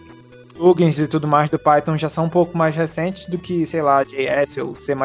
plugins 0.54 1.00
e 1.00 1.08
tudo 1.08 1.28
mais 1.28 1.50
do 1.50 1.58
Python 1.58 1.98
já 1.98 2.10
são 2.10 2.26
um 2.26 2.30
pouco 2.30 2.58
mais 2.58 2.76
recentes 2.76 3.28
do 3.28 3.38
que, 3.38 3.66
sei 3.66 3.82
lá, 3.82 4.04
JS 4.04 4.58
ou 4.58 4.76
C++. 4.76 4.96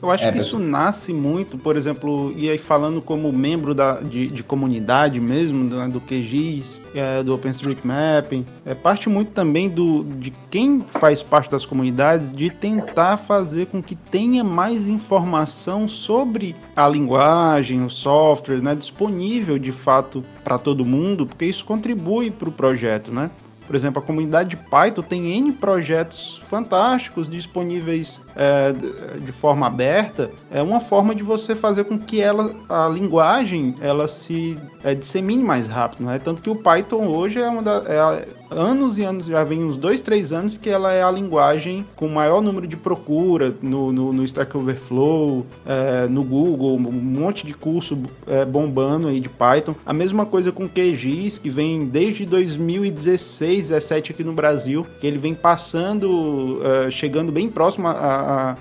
Eu 0.00 0.10
acho 0.10 0.24
é, 0.24 0.32
que 0.32 0.38
isso 0.38 0.58
nasce 0.58 1.12
muito, 1.12 1.58
por 1.58 1.76
exemplo, 1.76 2.32
e 2.36 2.48
aí 2.48 2.58
falando 2.58 3.02
como 3.02 3.32
membro 3.32 3.74
da, 3.74 4.00
de, 4.00 4.28
de 4.28 4.42
comunidade 4.44 5.20
mesmo, 5.20 5.68
do, 5.68 5.88
do 5.88 6.00
QGIS, 6.00 6.80
é, 6.94 7.22
do 7.22 7.34
OpenStreetMap, 7.34 8.44
é 8.64 8.74
parte 8.74 9.08
muito 9.08 9.32
também 9.32 9.68
do, 9.68 10.04
de 10.04 10.32
quem 10.50 10.80
faz 10.80 11.22
parte 11.22 11.50
das 11.50 11.66
comunidades 11.66 12.32
de 12.32 12.48
tentar 12.48 13.16
fazer 13.16 13.66
com 13.66 13.82
que 13.82 13.96
tenha 13.96 14.44
mais 14.44 14.86
informação 14.86 15.88
sobre 15.88 16.54
a 16.76 16.88
linguagem, 16.88 17.84
o 17.84 17.90
software, 17.90 18.62
né, 18.62 18.76
disponível 18.76 19.58
de 19.58 19.72
fato 19.72 20.24
para 20.44 20.58
todo 20.58 20.84
mundo, 20.84 21.26
porque 21.26 21.46
isso 21.46 21.64
contribui 21.64 22.30
para 22.30 22.48
o 22.48 22.52
projeto, 22.52 23.12
né? 23.12 23.30
Por 23.68 23.76
exemplo, 23.76 24.02
a 24.02 24.04
comunidade 24.04 24.48
de 24.48 24.56
Python 24.56 25.02
tem 25.02 25.36
N 25.36 25.52
projetos 25.52 26.40
fantásticos 26.48 27.28
disponíveis 27.28 28.18
é, 28.38 28.72
de 29.18 29.32
forma 29.32 29.66
aberta. 29.66 30.30
É 30.50 30.62
uma 30.62 30.80
forma 30.80 31.14
de 31.14 31.24
você 31.24 31.56
fazer 31.56 31.84
com 31.84 31.98
que 31.98 32.20
ela, 32.20 32.52
a 32.68 32.88
linguagem 32.88 33.74
ela 33.80 34.06
se 34.06 34.56
é, 34.84 34.94
dissemine 34.94 35.42
mais 35.42 35.66
rápido. 35.66 36.04
Né? 36.04 36.20
Tanto 36.22 36.40
que 36.40 36.48
o 36.48 36.54
Python 36.54 37.08
hoje 37.08 37.40
é 37.40 37.48
uma 37.48 37.60
da, 37.60 37.82
é, 37.86 38.28
anos 38.50 38.96
e 38.98 39.02
anos, 39.02 39.26
já 39.26 39.44
vem 39.44 39.62
uns 39.64 39.76
dois, 39.76 40.00
três 40.00 40.32
anos 40.32 40.56
que 40.56 40.70
ela 40.70 40.92
é 40.92 41.02
a 41.02 41.10
linguagem 41.10 41.84
com 41.96 42.08
maior 42.08 42.40
número 42.40 42.66
de 42.66 42.76
procura 42.76 43.54
no, 43.60 43.92
no, 43.92 44.12
no 44.12 44.24
Stack 44.24 44.56
Overflow, 44.56 45.44
é, 45.66 46.06
no 46.06 46.22
Google, 46.22 46.76
um 46.76 46.92
monte 46.92 47.46
de 47.46 47.54
curso 47.54 47.98
é, 48.26 48.44
bombando 48.44 49.08
aí 49.08 49.20
de 49.20 49.28
Python. 49.28 49.74
A 49.84 49.92
mesma 49.92 50.24
coisa 50.24 50.52
com 50.52 50.68
QGIS, 50.68 51.38
que 51.38 51.50
vem 51.50 51.86
desde 51.86 52.24
2016, 52.24 53.68
17 53.68 54.12
aqui 54.12 54.24
no 54.24 54.32
Brasil, 54.32 54.86
que 55.00 55.06
ele 55.06 55.18
vem 55.18 55.34
passando, 55.34 56.60
é, 56.64 56.90
chegando 56.90 57.32
bem 57.32 57.48
próximo 57.48 57.88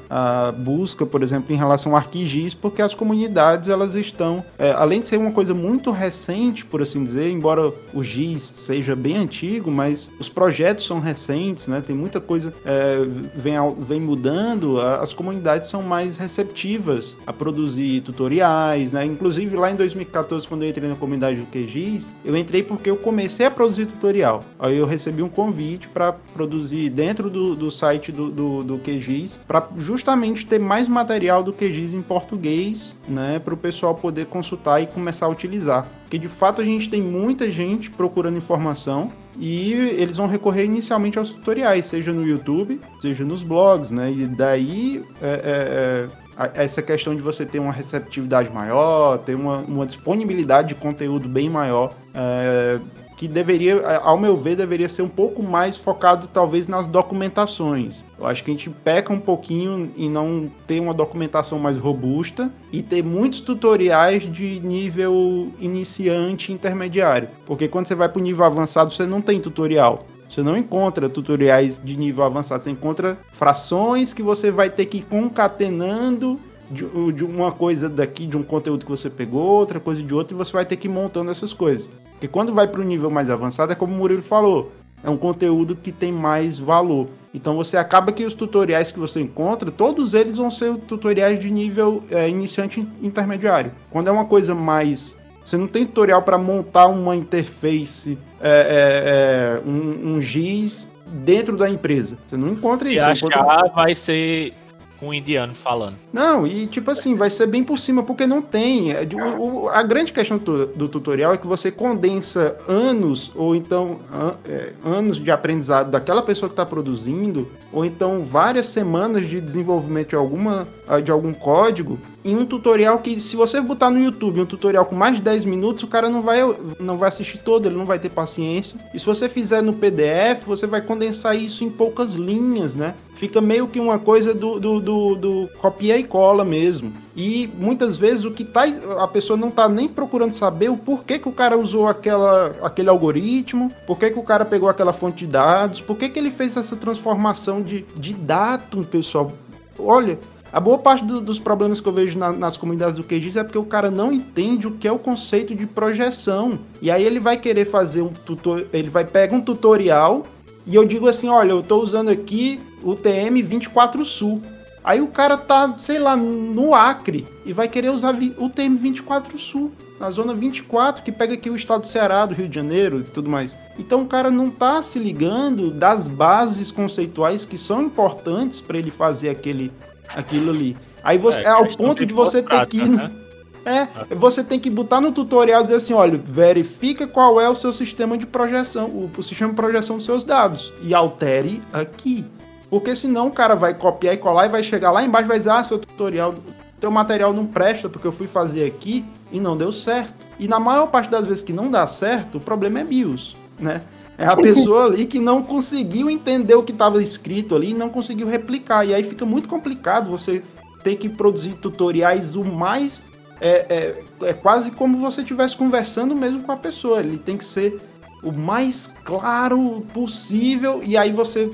à, 0.09 0.51
busca, 0.51 1.05
por 1.05 1.21
exemplo, 1.21 1.53
em 1.53 1.57
relação 1.57 1.91
ao 1.91 1.97
ArcGIS, 1.97 2.53
porque 2.53 2.81
as 2.81 2.93
comunidades 2.93 3.69
elas 3.69 3.95
estão, 3.95 4.43
é, 4.57 4.71
além 4.71 5.01
de 5.01 5.07
ser 5.07 5.17
uma 5.17 5.31
coisa 5.31 5.53
muito 5.53 5.91
recente, 5.91 6.65
por 6.65 6.81
assim 6.81 7.03
dizer, 7.03 7.29
embora 7.29 7.73
o 7.93 8.03
GIS 8.03 8.43
seja 8.43 8.95
bem 8.95 9.17
antigo, 9.17 9.69
mas 9.69 10.09
os 10.19 10.29
projetos 10.29 10.85
são 10.85 10.99
recentes, 10.99 11.67
né? 11.67 11.83
Tem 11.85 11.95
muita 11.95 12.19
coisa 12.19 12.53
é, 12.65 12.99
vem, 13.35 13.55
vem 13.79 13.99
mudando, 13.99 14.79
as 14.79 15.13
comunidades 15.13 15.69
são 15.69 15.81
mais 15.81 16.17
receptivas 16.17 17.15
a 17.25 17.33
produzir 17.33 18.01
tutoriais, 18.01 18.93
né? 18.93 19.05
Inclusive 19.05 19.55
lá 19.55 19.71
em 19.71 19.75
2014, 19.75 20.47
quando 20.47 20.63
eu 20.63 20.69
entrei 20.69 20.89
na 20.89 20.95
comunidade 20.95 21.37
do 21.37 21.45
QGIS, 21.45 22.15
eu 22.23 22.35
entrei 22.35 22.63
porque 22.63 22.89
eu 22.89 22.97
comecei 22.97 23.45
a 23.45 23.51
produzir 23.51 23.85
tutorial. 23.85 24.43
Aí 24.59 24.77
eu 24.77 24.85
recebi 24.85 25.21
um 25.21 25.29
convite 25.29 25.87
para 25.87 26.13
produzir 26.13 26.89
dentro 26.89 27.29
do, 27.29 27.55
do 27.55 27.71
site 27.71 28.11
do, 28.11 28.29
do, 28.29 28.63
do 28.63 28.77
QGIS, 28.77 29.39
para 29.47 29.56
justamente 29.77 30.45
ter 30.45 30.59
mais 30.59 30.87
material 30.87 31.43
do 31.43 31.53
QGIS 31.53 31.93
em 31.93 32.01
português, 32.01 32.95
né? 33.07 33.39
Para 33.39 33.53
o 33.53 33.57
pessoal 33.57 33.95
poder 33.95 34.25
consultar 34.25 34.81
e 34.81 34.87
começar 34.87 35.25
a 35.25 35.29
utilizar. 35.29 35.87
Porque 36.03 36.17
de 36.17 36.27
fato 36.27 36.61
a 36.61 36.65
gente 36.65 36.89
tem 36.89 37.01
muita 37.01 37.51
gente 37.51 37.89
procurando 37.89 38.37
informação 38.37 39.09
e 39.39 39.73
eles 39.73 40.17
vão 40.17 40.25
recorrer 40.25 40.65
inicialmente 40.65 41.19
aos 41.19 41.31
tutoriais, 41.31 41.85
seja 41.85 42.11
no 42.13 42.25
YouTube, 42.25 42.79
seja 43.01 43.23
nos 43.23 43.43
blogs, 43.43 43.91
né? 43.91 44.11
E 44.11 44.25
daí 44.25 45.03
é, 45.21 46.07
é, 46.37 46.43
é, 46.43 46.63
essa 46.63 46.81
questão 46.81 47.15
de 47.15 47.21
você 47.21 47.45
ter 47.45 47.59
uma 47.59 47.71
receptividade 47.71 48.49
maior, 48.49 49.17
ter 49.19 49.35
uma, 49.35 49.57
uma 49.57 49.85
disponibilidade 49.85 50.69
de 50.69 50.75
conteúdo 50.75 51.27
bem 51.27 51.49
maior, 51.49 51.93
é, 52.13 52.79
que 53.17 53.27
deveria, 53.27 53.97
ao 53.97 54.15
meu 54.15 54.37
ver, 54.37 54.55
deveria 54.55 54.87
ser 54.87 55.01
um 55.01 55.09
pouco 55.09 55.41
mais 55.41 55.75
focado 55.75 56.29
talvez 56.31 56.67
nas 56.67 56.85
documentações. 56.85 58.03
Eu 58.17 58.27
acho 58.27 58.43
que 58.43 58.51
a 58.51 58.53
gente 58.53 58.69
peca 58.69 59.11
um 59.11 59.19
pouquinho 59.19 59.91
em 59.97 60.07
não 60.07 60.51
ter 60.67 60.79
uma 60.79 60.93
documentação 60.93 61.57
mais 61.57 61.77
robusta 61.77 62.51
e 62.71 62.83
ter 62.83 63.03
muitos 63.03 63.41
tutoriais 63.41 64.31
de 64.31 64.59
nível 64.59 65.51
iniciante 65.59 66.53
intermediário. 66.53 67.27
Porque 67.47 67.67
quando 67.67 67.87
você 67.87 67.95
vai 67.95 68.07
para 68.07 68.19
o 68.19 68.23
nível 68.23 68.45
avançado, 68.45 68.93
você 68.93 69.07
não 69.07 69.19
tem 69.19 69.41
tutorial. 69.41 70.03
Você 70.29 70.43
não 70.43 70.55
encontra 70.55 71.09
tutoriais 71.09 71.81
de 71.83 71.97
nível 71.97 72.23
avançado, 72.23 72.61
você 72.61 72.69
encontra 72.69 73.17
frações 73.31 74.13
que 74.13 74.21
você 74.21 74.51
vai 74.51 74.69
ter 74.69 74.85
que 74.85 74.97
ir 74.97 75.05
concatenando 75.05 76.37
de, 76.69 76.85
de, 77.13 77.23
uma 77.23 77.51
coisa 77.51 77.87
daqui, 77.89 78.27
de 78.27 78.37
um 78.37 78.43
conteúdo 78.43 78.85
que 78.85 78.91
você 78.91 79.09
pegou, 79.09 79.41
outra 79.41 79.79
coisa 79.79 80.03
de 80.03 80.13
outro, 80.13 80.35
e 80.35 80.37
você 80.37 80.51
vai 80.51 80.65
ter 80.65 80.75
que 80.75 80.87
ir 80.87 80.91
montando 80.91 81.31
essas 81.31 81.53
coisas. 81.53 81.89
Porque 82.17 82.27
quando 82.27 82.51
vai 82.51 82.67
para 82.67 82.81
o 82.81 82.83
nível 82.83 83.11
mais 83.11 83.29
avançado, 83.29 83.71
é 83.71 83.75
como 83.75 83.93
o 83.93 83.97
Murilo 83.97 84.23
falou, 84.23 84.71
é 85.03 85.09
um 85.09 85.17
conteúdo 85.17 85.75
que 85.75 85.91
tem 85.91 86.11
mais 86.11 86.57
valor. 86.57 87.05
Então 87.31 87.55
você 87.55 87.77
acaba 87.77 88.11
que 88.11 88.25
os 88.25 88.33
tutoriais 88.33 88.91
que 88.91 88.99
você 88.99 89.21
encontra, 89.21 89.69
todos 89.69 90.15
eles 90.15 90.37
vão 90.37 90.49
ser 90.49 90.75
tutoriais 90.87 91.39
de 91.39 91.51
nível 91.51 92.03
é, 92.09 92.27
iniciante 92.27 92.85
intermediário. 93.01 93.71
Quando 93.91 94.07
é 94.07 94.11
uma 94.11 94.25
coisa 94.25 94.55
mais. 94.55 95.15
Você 95.45 95.55
não 95.55 95.67
tem 95.67 95.85
tutorial 95.85 96.23
para 96.23 96.37
montar 96.37 96.87
uma 96.87 97.15
interface, 97.15 98.17
é, 98.41 99.61
é, 99.61 99.61
é, 99.63 99.69
um, 99.69 100.15
um 100.15 100.21
GIS 100.21 100.89
dentro 101.05 101.55
da 101.55 101.69
empresa. 101.69 102.17
Você 102.27 102.35
não 102.35 102.49
encontra 102.49 102.89
isso. 102.89 102.97
E 102.97 102.99
achar 102.99 103.71
vai 103.73 103.95
ser 103.95 104.53
com 104.99 105.09
um 105.09 105.13
indiano 105.13 105.53
falando. 105.53 105.95
Não, 106.17 106.47
e 106.47 106.65
tipo 106.65 106.89
assim, 106.89 107.13
vai 107.13 107.29
ser 107.29 107.45
bem 107.45 107.63
por 107.63 107.77
cima, 107.77 108.01
porque 108.01 108.25
não 108.25 108.41
tem. 108.41 108.91
É 108.91 109.07
o, 109.37 109.65
o, 109.65 109.69
a 109.69 109.83
grande 109.83 110.11
questão 110.11 110.39
do, 110.39 110.65
do, 110.65 110.89
tutorial 110.89 111.31
é 111.31 111.37
que 111.37 111.45
você 111.45 111.69
condensa 111.69 112.57
anos, 112.67 113.31
ou 113.35 113.55
então 113.55 113.99
an, 114.11 114.33
é, 114.43 114.73
anos 114.83 115.17
de 115.17 115.29
aprendizado 115.29 115.91
daquela 115.91 116.23
pessoa 116.23 116.49
que 116.49 116.53
está 116.53 116.65
produzindo, 116.65 117.47
ou 117.71 117.85
então 117.85 118.23
várias 118.23 118.65
semanas 118.65 119.29
de 119.29 119.39
desenvolvimento 119.39 120.09
de, 120.09 120.15
alguma, 120.15 120.67
de 121.03 121.11
algum 121.11 121.35
código, 121.35 121.99
em 122.27 122.35
um 122.35 122.45
tutorial 122.45 122.99
que, 122.99 123.21
se 123.21 123.35
você 123.35 123.61
botar 123.61 123.89
no 123.89 123.99
YouTube 123.99 124.41
um 124.41 124.45
tutorial 124.45 124.85
com 124.85 124.95
mais 124.95 125.15
de 125.15 125.21
10 125.21 125.45
minutos, 125.45 125.83
o 125.83 125.87
cara 125.87 126.09
não 126.09 126.21
vai, 126.21 126.39
não 126.79 126.97
vai 126.97 127.07
assistir 127.07 127.37
todo, 127.37 127.67
ele 127.67 127.77
não 127.77 127.85
vai 127.85 127.99
ter 127.99 128.09
paciência. 128.09 128.77
E 128.93 128.99
se 128.99 129.05
você 129.05 129.29
fizer 129.29 129.61
no 129.61 129.73
PDF, 129.73 130.45
você 130.45 130.67
vai 130.67 130.81
condensar 130.81 131.37
isso 131.37 131.63
em 131.63 131.69
poucas 131.69 132.13
linhas, 132.13 132.75
né? 132.75 132.95
Fica 133.15 133.41
meio 133.41 133.67
que 133.67 133.79
uma 133.79 133.97
coisa 133.97 134.33
do, 134.33 134.59
do, 134.59 134.79
do, 134.79 135.15
do 135.15 135.49
copia 135.57 135.97
e 135.97 136.03
cola 136.07 136.43
mesmo. 136.43 136.91
E 137.15 137.49
muitas 137.57 137.97
vezes 137.97 138.25
o 138.25 138.31
que 138.31 138.43
tá, 138.43 138.63
a 138.99 139.07
pessoa 139.07 139.37
não 139.37 139.51
tá 139.51 139.67
nem 139.67 139.87
procurando 139.87 140.31
saber 140.31 140.69
o 140.69 140.77
porquê 140.77 141.19
que 141.19 141.29
o 141.29 141.31
cara 141.31 141.57
usou 141.57 141.87
aquela, 141.87 142.55
aquele 142.61 142.89
algoritmo, 142.89 143.71
por 143.85 143.97
que, 143.97 144.07
o 144.07 144.23
cara 144.23 144.45
pegou 144.45 144.69
aquela 144.69 144.93
fonte 144.93 145.17
de 145.17 145.27
dados, 145.27 145.81
por 145.81 145.97
que, 145.97 146.11
ele 146.17 146.31
fez 146.31 146.55
essa 146.57 146.75
transformação 146.75 147.61
de, 147.61 147.85
de 147.95 148.13
datum, 148.13 148.83
pessoal. 148.83 149.31
Olha, 149.77 150.17
a 150.51 150.59
boa 150.59 150.77
parte 150.77 151.03
do, 151.05 151.19
dos 151.19 151.37
problemas 151.37 151.81
que 151.81 151.87
eu 151.87 151.93
vejo 151.93 152.17
na, 152.17 152.31
nas 152.31 152.55
comunidades 152.55 152.95
do 152.95 153.03
QGIS 153.03 153.35
é 153.35 153.43
porque 153.43 153.57
o 153.57 153.65
cara 153.65 153.91
não 153.91 154.11
entende 154.13 154.65
o 154.65 154.71
que 154.71 154.87
é 154.87 154.91
o 154.91 154.97
conceito 154.97 155.53
de 155.53 155.65
projeção. 155.65 156.57
E 156.81 156.89
aí 156.89 157.03
ele 157.03 157.19
vai 157.19 157.37
querer 157.37 157.65
fazer 157.65 158.01
um 158.01 158.09
tutor, 158.09 158.65
ele 158.71 158.89
vai 158.89 159.05
pegar 159.05 159.35
um 159.35 159.41
tutorial 159.41 160.25
e 160.65 160.75
eu 160.75 160.85
digo 160.85 161.07
assim, 161.07 161.29
olha, 161.29 161.51
eu 161.51 161.61
estou 161.61 161.81
usando 161.81 162.09
aqui 162.09 162.59
o 162.83 162.91
TM24 162.91 164.03
Sul. 164.03 164.41
Aí 164.87 165.01
o 165.01 165.07
cara 165.07 165.35
tá, 165.35 165.75
sei 165.79 165.99
lá, 165.99 166.15
no 166.15 166.73
Acre 166.73 167.27
e 167.45 167.51
vai 167.51 167.67
querer 167.67 167.89
usar 167.89 168.15
o 168.15 168.49
TM24 168.49 169.37
Sul, 169.37 169.73
na 169.99 170.09
zona 170.09 170.33
24, 170.33 171.03
que 171.03 171.11
pega 171.11 171.33
aqui 171.33 171.49
o 171.49 171.57
estado 171.57 171.81
do 171.81 171.87
Ceará, 171.87 172.25
do 172.25 172.33
Rio 172.33 172.47
de 172.47 172.55
Janeiro 172.55 173.01
e 173.01 173.03
tudo 173.03 173.29
mais. 173.29 173.51
Então 173.77 174.03
o 174.03 174.05
cara 174.05 174.31
não 174.31 174.49
tá 174.49 174.81
se 174.81 174.97
ligando 174.97 175.71
das 175.71 176.07
bases 176.07 176.71
conceituais 176.71 177.43
que 177.43 177.57
são 177.57 177.81
importantes 177.81 178.61
para 178.61 178.77
ele 178.77 178.89
fazer 178.89 179.27
aquele 179.27 179.73
aquilo 180.15 180.51
ali. 180.51 180.77
Aí 181.03 181.17
você 181.17 181.43
é, 181.43 181.49
ao 181.49 181.67
ponto 181.67 182.05
de 182.05 182.13
você 182.13 182.41
ter 182.41 182.65
que 182.67 182.77
ir, 182.77 182.87
né? 182.87 183.11
É, 183.65 184.15
você 184.15 184.41
tem 184.41 184.57
que 184.57 184.69
botar 184.69 185.01
no 185.01 185.11
tutorial 185.11 185.59
e 185.59 185.63
dizer 185.63 185.75
assim, 185.75 185.93
olha, 185.93 186.17
verifica 186.17 187.05
qual 187.05 187.41
é 187.41 187.49
o 187.49 187.55
seu 187.55 187.73
sistema 187.73 188.17
de 188.17 188.25
projeção, 188.25 188.87
o, 188.87 189.11
o 189.17 189.21
sistema 189.21 189.49
de 189.49 189.57
projeção 189.57 189.97
dos 189.97 190.05
seus 190.05 190.23
dados 190.23 190.71
e 190.81 190.93
altere 190.93 191.61
aqui. 191.73 192.23
Porque 192.69 192.95
senão 192.95 193.27
o 193.27 193.31
cara 193.31 193.55
vai 193.55 193.73
copiar 193.73 194.13
e 194.13 194.17
colar 194.17 194.45
e 194.45 194.49
vai 194.49 194.63
chegar 194.63 194.91
lá 194.91 195.03
embaixo 195.03 195.27
e 195.27 195.29
vai 195.29 195.37
dizer, 195.37 195.51
ah, 195.51 195.63
seu 195.63 195.79
tutorial, 195.79 196.35
teu 196.79 196.91
material 196.91 197.33
não 197.33 197.45
presta 197.45 197.87
porque 197.89 198.07
eu 198.07 198.11
fui 198.11 198.27
fazer 198.27 198.65
aqui 198.65 199.05
e 199.31 199.39
não 199.39 199.55
deu 199.55 199.71
certo. 199.71 200.13
E 200.39 200.47
na 200.47 200.59
maior 200.59 200.87
parte 200.87 201.09
das 201.09 201.25
vezes 201.25 201.41
que 201.41 201.53
não 201.53 201.71
dá 201.71 201.87
certo, 201.87 202.37
o 202.37 202.41
problema 202.41 202.79
é 202.79 202.83
BIOS, 202.83 203.35
né? 203.57 203.81
É 204.17 204.25
a 204.25 204.35
pessoa 204.35 204.85
ali 204.85 205.05
que 205.05 205.19
não 205.19 205.43
conseguiu 205.43 206.09
entender 206.09 206.55
o 206.55 206.63
que 206.63 206.71
estava 206.71 207.01
escrito 207.01 207.55
ali 207.55 207.69
e 207.69 207.73
não 207.73 207.87
conseguiu 207.87 208.27
replicar. 208.27 208.83
E 208.83 208.93
aí 208.93 209.03
fica 209.03 209.25
muito 209.25 209.47
complicado 209.47 210.09
você 210.09 210.41
ter 210.83 210.95
que 210.95 211.07
produzir 211.07 211.53
tutoriais 211.53 212.35
o 212.35 212.43
mais. 212.43 213.03
É, 213.39 213.93
é, 214.21 214.29
é 214.29 214.33
quase 214.33 214.71
como 214.71 214.97
você 214.97 215.21
estivesse 215.21 215.55
conversando 215.55 216.15
mesmo 216.15 216.41
com 216.41 216.51
a 216.51 216.57
pessoa. 216.57 216.99
Ele 216.99 217.19
tem 217.19 217.37
que 217.37 217.45
ser 217.45 217.79
o 218.23 218.31
mais 218.31 218.91
claro 219.03 219.85
possível. 219.93 220.81
E 220.83 220.97
aí 220.97 221.11
você. 221.11 221.51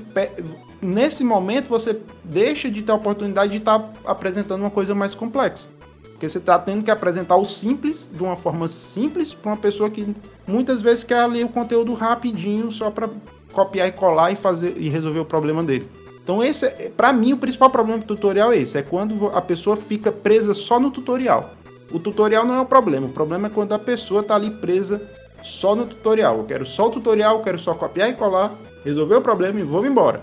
Nesse 0.80 1.24
momento 1.24 1.68
você 1.68 1.98
deixa 2.22 2.70
de 2.70 2.82
ter 2.82 2.92
a 2.92 2.96
oportunidade 2.96 3.52
de 3.52 3.58
estar 3.58 3.78
tá 3.78 3.90
apresentando 4.04 4.60
uma 4.60 4.70
coisa 4.70 4.94
mais 4.94 5.14
complexa. 5.14 5.68
Porque 6.02 6.28
você 6.28 6.38
está 6.38 6.58
tendo 6.58 6.84
que 6.84 6.90
apresentar 6.90 7.36
o 7.36 7.44
simples 7.44 8.08
de 8.12 8.22
uma 8.22 8.36
forma 8.36 8.68
simples 8.68 9.34
para 9.34 9.50
uma 9.50 9.56
pessoa 9.56 9.90
que 9.90 10.14
muitas 10.46 10.80
vezes 10.80 11.04
quer 11.04 11.26
ler 11.26 11.44
o 11.44 11.48
conteúdo 11.48 11.92
rapidinho 11.94 12.70
só 12.70 12.90
para 12.90 13.08
copiar 13.52 13.88
e 13.88 13.92
colar 13.92 14.32
e 14.32 14.36
fazer 14.36 14.74
e 14.76 14.88
resolver 14.88 15.20
o 15.20 15.24
problema 15.24 15.62
dele. 15.62 15.88
Então 16.22 16.42
esse, 16.42 16.66
é, 16.66 16.90
para 16.96 17.12
mim, 17.12 17.34
o 17.34 17.36
principal 17.36 17.68
problema 17.68 17.98
do 17.98 18.06
tutorial 18.06 18.52
é 18.52 18.58
esse, 18.58 18.78
é 18.78 18.82
quando 18.82 19.26
a 19.28 19.40
pessoa 19.42 19.76
fica 19.76 20.10
presa 20.10 20.54
só 20.54 20.80
no 20.80 20.90
tutorial. 20.90 21.50
O 21.92 21.98
tutorial 21.98 22.46
não 22.46 22.54
é 22.54 22.60
o 22.60 22.66
problema, 22.66 23.06
o 23.06 23.10
problema 23.10 23.48
é 23.48 23.50
quando 23.50 23.72
a 23.72 23.78
pessoa 23.78 24.22
está 24.22 24.34
ali 24.34 24.50
presa 24.50 25.02
só 25.42 25.76
no 25.76 25.84
tutorial. 25.84 26.38
Eu 26.38 26.44
quero 26.44 26.64
só 26.64 26.88
o 26.88 26.90
tutorial, 26.90 27.42
quero 27.42 27.58
só 27.58 27.74
copiar 27.74 28.08
e 28.08 28.14
colar, 28.14 28.52
resolver 28.84 29.16
o 29.16 29.20
problema 29.20 29.60
e 29.60 29.62
vou 29.62 29.84
embora. 29.84 30.22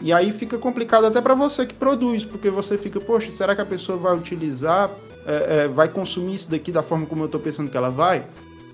E 0.00 0.12
aí 0.12 0.32
fica 0.32 0.58
complicado 0.58 1.06
até 1.06 1.20
para 1.20 1.34
você 1.34 1.64
que 1.64 1.74
produz, 1.74 2.24
porque 2.24 2.50
você 2.50 2.76
fica, 2.76 3.00
poxa, 3.00 3.32
será 3.32 3.54
que 3.54 3.62
a 3.62 3.66
pessoa 3.66 3.96
vai 3.96 4.16
utilizar, 4.16 4.90
é, 5.26 5.64
é, 5.64 5.68
vai 5.68 5.88
consumir 5.88 6.34
isso 6.34 6.50
daqui 6.50 6.70
da 6.70 6.82
forma 6.82 7.06
como 7.06 7.22
eu 7.22 7.26
estou 7.26 7.40
pensando 7.40 7.70
que 7.70 7.76
ela 7.76 7.90
vai? 7.90 8.24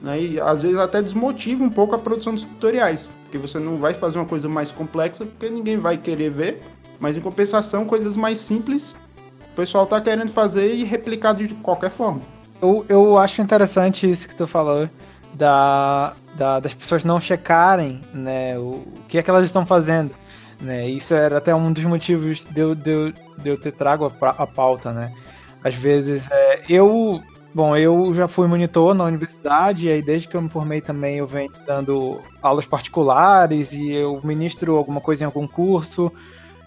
Né? 0.03 0.21
E 0.21 0.41
às 0.41 0.63
vezes 0.63 0.79
até 0.79 1.01
desmotiva 1.01 1.63
um 1.63 1.71
pouco 1.71 1.95
a 1.95 1.99
produção 1.99 2.35
dos 2.35 2.43
tutoriais, 2.43 3.07
porque 3.25 3.39
você 3.39 3.59
não 3.59 3.77
vai 3.77 3.95
fazer 3.95 4.19
uma 4.19 4.27
coisa 4.27 4.49
mais 4.49 4.73
complexa, 4.73 5.25
porque 5.25 5.49
ninguém 5.49 5.77
vai 5.77 5.97
querer 5.97 6.31
ver, 6.31 6.63
mas 6.99 7.17
em 7.17 7.21
compensação, 7.21 7.85
coisas 7.85 8.17
mais 8.17 8.39
simples, 8.39 8.95
o 9.53 9.57
pessoal 9.57 9.85
está 9.85 10.01
querendo 10.01 10.33
fazer 10.33 10.75
e 10.75 10.85
replicar 10.85 11.35
de 11.35 11.49
qualquer 11.55 11.91
forma. 11.91 12.21
Eu, 12.61 12.85
eu 12.89 13.19
acho 13.19 13.41
interessante 13.41 14.11
isso 14.11 14.29
que 14.29 14.35
tu 14.35 14.47
falou, 14.47 14.89
da, 15.35 16.15
da, 16.35 16.61
das 16.61 16.75
pessoas 16.75 17.05
não 17.05 17.21
checarem 17.21 18.01
né, 18.13 18.59
o, 18.59 18.83
o 18.83 19.03
que 19.09 19.19
é 19.19 19.23
que 19.23 19.31
elas 19.31 19.45
estão 19.45 19.65
fazendo. 19.65 20.11
Né? 20.61 20.89
Isso 20.89 21.15
era 21.15 21.39
até 21.39 21.55
um 21.55 21.73
dos 21.73 21.85
motivos 21.85 22.45
de 22.45 22.61
eu, 22.61 22.75
de 22.75 22.91
eu, 22.91 23.13
de 23.13 23.49
eu 23.49 23.59
ter 23.59 23.73
trago 23.73 24.13
a, 24.21 24.29
a 24.29 24.47
pauta, 24.47 24.93
né? 24.93 25.13
Às 25.65 25.75
vezes, 25.75 26.29
é, 26.31 26.63
eu... 26.69 27.23
Bom, 27.53 27.77
eu 27.77 28.15
já 28.15 28.29
fui 28.29 28.47
monitor 28.47 28.95
na 28.95 29.03
universidade, 29.03 29.89
e 29.89 29.91
aí 29.91 30.01
desde 30.01 30.29
que 30.29 30.37
eu 30.37 30.43
me 30.43 30.49
formei 30.49 30.81
também 30.81 31.17
eu 31.17 31.27
venho 31.27 31.51
dando 31.67 32.21
aulas 32.41 32.65
particulares 32.65 33.73
e 33.73 33.91
eu 33.91 34.21
ministro 34.23 34.77
alguma 34.77 35.01
coisa 35.01 35.25
em 35.25 35.27
algum 35.27 35.49
curso. 35.49 36.13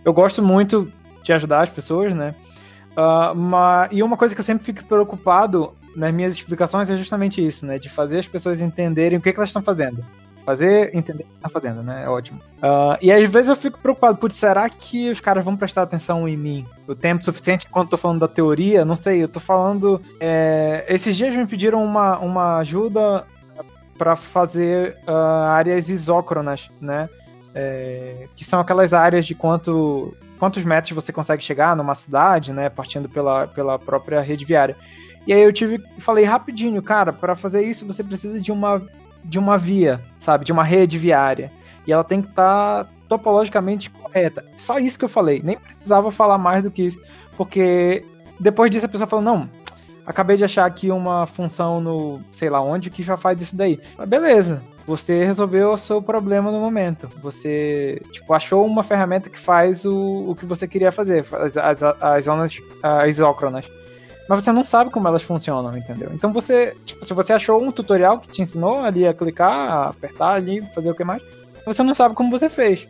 Eu 0.04 0.12
gosto 0.12 0.44
muito 0.44 0.92
de 1.24 1.32
ajudar 1.32 1.62
as 1.62 1.70
pessoas, 1.70 2.14
né? 2.14 2.36
Uh, 2.98 3.34
mas, 3.34 3.90
e 3.94 4.04
uma 4.04 4.18
coisa 4.18 4.36
que 4.36 4.42
eu 4.42 4.46
sempre 4.46 4.66
fico 4.66 4.84
preocupado 4.84 5.74
nas 5.96 6.14
minhas 6.14 6.34
explicações 6.34 6.90
é 6.90 6.98
justamente 6.98 7.46
isso, 7.46 7.66
né? 7.66 7.80
De 7.80 7.88
fazer 7.88 8.20
as 8.20 8.28
pessoas 8.28 8.60
entenderem 8.60 9.18
o 9.18 9.22
que, 9.22 9.32
que 9.32 9.40
elas 9.40 9.50
estão 9.50 9.62
fazendo. 9.62 10.04
Fazer, 10.46 10.96
entender 10.96 11.24
o 11.24 11.28
que 11.28 11.40
tá 11.40 11.50
fazendo, 11.50 11.82
né? 11.82 12.04
É 12.04 12.10
ótimo. 12.10 12.40
Uh, 12.58 12.98
e 13.02 13.12
às 13.12 13.30
vezes 13.30 13.50
eu 13.50 13.56
fico 13.56 13.80
preocupado, 13.80 14.18
putz, 14.18 14.36
será 14.36 14.70
que 14.70 15.10
os 15.10 15.20
caras 15.20 15.44
vão 15.44 15.56
prestar 15.56 15.84
atenção 15.84 16.28
em 16.28 16.38
mim? 16.38 16.66
O 16.88 16.96
tempo 16.96 17.24
suficiente 17.24 17.68
quando 17.70 17.86
eu 17.86 17.92
tô 17.92 17.98
falando 17.98 18.20
da 18.20 18.28
teoria? 18.28 18.86
Não 18.86 18.96
sei, 18.96 19.24
eu 19.24 19.28
tô 19.28 19.40
falando. 19.40 20.02
É, 20.20 20.86
esses 20.88 21.16
dias 21.16 21.36
me 21.36 21.46
pediram 21.46 21.84
uma, 21.84 22.20
uma 22.20 22.58
ajuda 22.58 23.26
para 23.98 24.16
fazer 24.16 24.98
uh, 25.08 25.48
áreas 25.48 25.90
isócronas, 25.90 26.70
né? 26.82 27.10
É, 27.56 28.28
que 28.36 28.44
são 28.44 28.60
aquelas 28.60 28.94
áreas 28.94 29.26
de 29.26 29.36
quanto 29.36 30.14
quantos 30.40 30.64
metros 30.64 30.92
você 30.94 31.14
consegue 31.14 31.42
chegar 31.42 31.76
numa 31.76 31.96
cidade, 31.96 32.52
né, 32.52 32.68
partindo 32.68 33.08
pela, 33.08 33.48
pela 33.48 33.80
própria 33.80 34.20
rede 34.20 34.44
viária. 34.44 34.76
E 35.26 35.32
aí 35.32 35.42
eu 35.42 35.54
tive, 35.54 35.82
falei 36.00 36.26
rapidinho, 36.26 36.82
cara, 36.82 37.14
para 37.14 37.34
fazer 37.34 37.64
isso 37.64 37.86
você 37.86 38.04
precisa 38.04 38.42
de 38.42 38.52
uma 38.52 38.82
de 39.24 39.40
uma 39.40 39.58
via, 39.58 40.02
sabe, 40.20 40.46
de 40.46 40.52
uma 40.52 40.64
rede 40.64 40.98
viária. 40.98 41.52
E 41.86 41.92
ela 41.92 42.04
tem 42.04 42.22
que 42.22 42.30
estar 42.30 42.86
tá 42.86 42.90
topologicamente 43.08 43.90
correta. 43.90 44.46
Só 44.56 44.80
isso 44.80 44.98
que 44.98 45.06
eu 45.06 45.10
falei, 45.10 45.42
nem 45.44 45.58
precisava 45.58 46.12
falar 46.12 46.38
mais 46.38 46.64
do 46.64 46.72
que 46.72 46.84
isso, 46.84 47.00
porque 47.38 48.06
depois 48.40 48.72
disso 48.72 48.86
a 48.86 48.90
pessoa 48.90 49.08
falou: 49.08 49.24
"Não, 49.24 49.50
acabei 50.06 50.38
de 50.38 50.46
achar 50.46 50.66
aqui 50.66 50.92
uma 50.92 51.26
função 51.26 51.80
no, 51.82 52.22
sei 52.32 52.50
lá 52.50 52.62
onde 52.62 52.90
que 52.90 53.04
já 53.04 53.18
faz 53.18 53.42
isso 53.42 53.56
daí". 53.56 53.80
Mas 53.98 54.08
beleza, 54.08 54.62
você 54.86 55.24
resolveu 55.24 55.72
o 55.72 55.78
seu 55.78 56.02
problema 56.02 56.52
no 56.52 56.60
momento. 56.60 57.10
Você, 57.22 58.02
tipo, 58.12 58.34
achou 58.34 58.66
uma 58.66 58.84
ferramenta 58.84 59.30
que 59.30 59.40
faz 59.40 59.86
o, 59.86 60.32
o 60.32 60.36
que 60.36 60.46
você 60.46 60.68
queria 60.68 60.92
fazer, 60.92 61.26
as, 61.34 61.58
as, 61.58 61.84
as 61.84 62.26
zonas 62.26 62.58
as 62.82 63.16
isócronas. 63.16 63.70
Mas 64.28 64.44
você 64.44 64.52
não 64.52 64.64
sabe 64.64 64.90
como 64.90 65.08
elas 65.08 65.24
funcionam, 65.24 65.78
entendeu? 65.78 66.10
Então 66.14 66.32
você, 66.32 66.76
tipo, 66.86 67.06
se 67.06 67.14
você 67.14 67.34
achou 67.34 67.62
um 67.62 67.72
tutorial 67.72 68.20
que 68.20 68.30
te 68.30 68.42
ensinou 68.42 68.80
ali 68.80 69.06
a 69.06 69.14
clicar, 69.14 69.52
a 69.52 69.90
apertar 69.90 70.34
ali, 70.34 70.62
fazer 70.74 70.90
o 70.92 70.96
que 70.96 71.04
mais, 71.04 71.22
você 71.66 71.84
não 71.84 71.94
sabe 71.94 72.16
como 72.16 72.32
você 72.32 72.50
fez, 72.50 72.88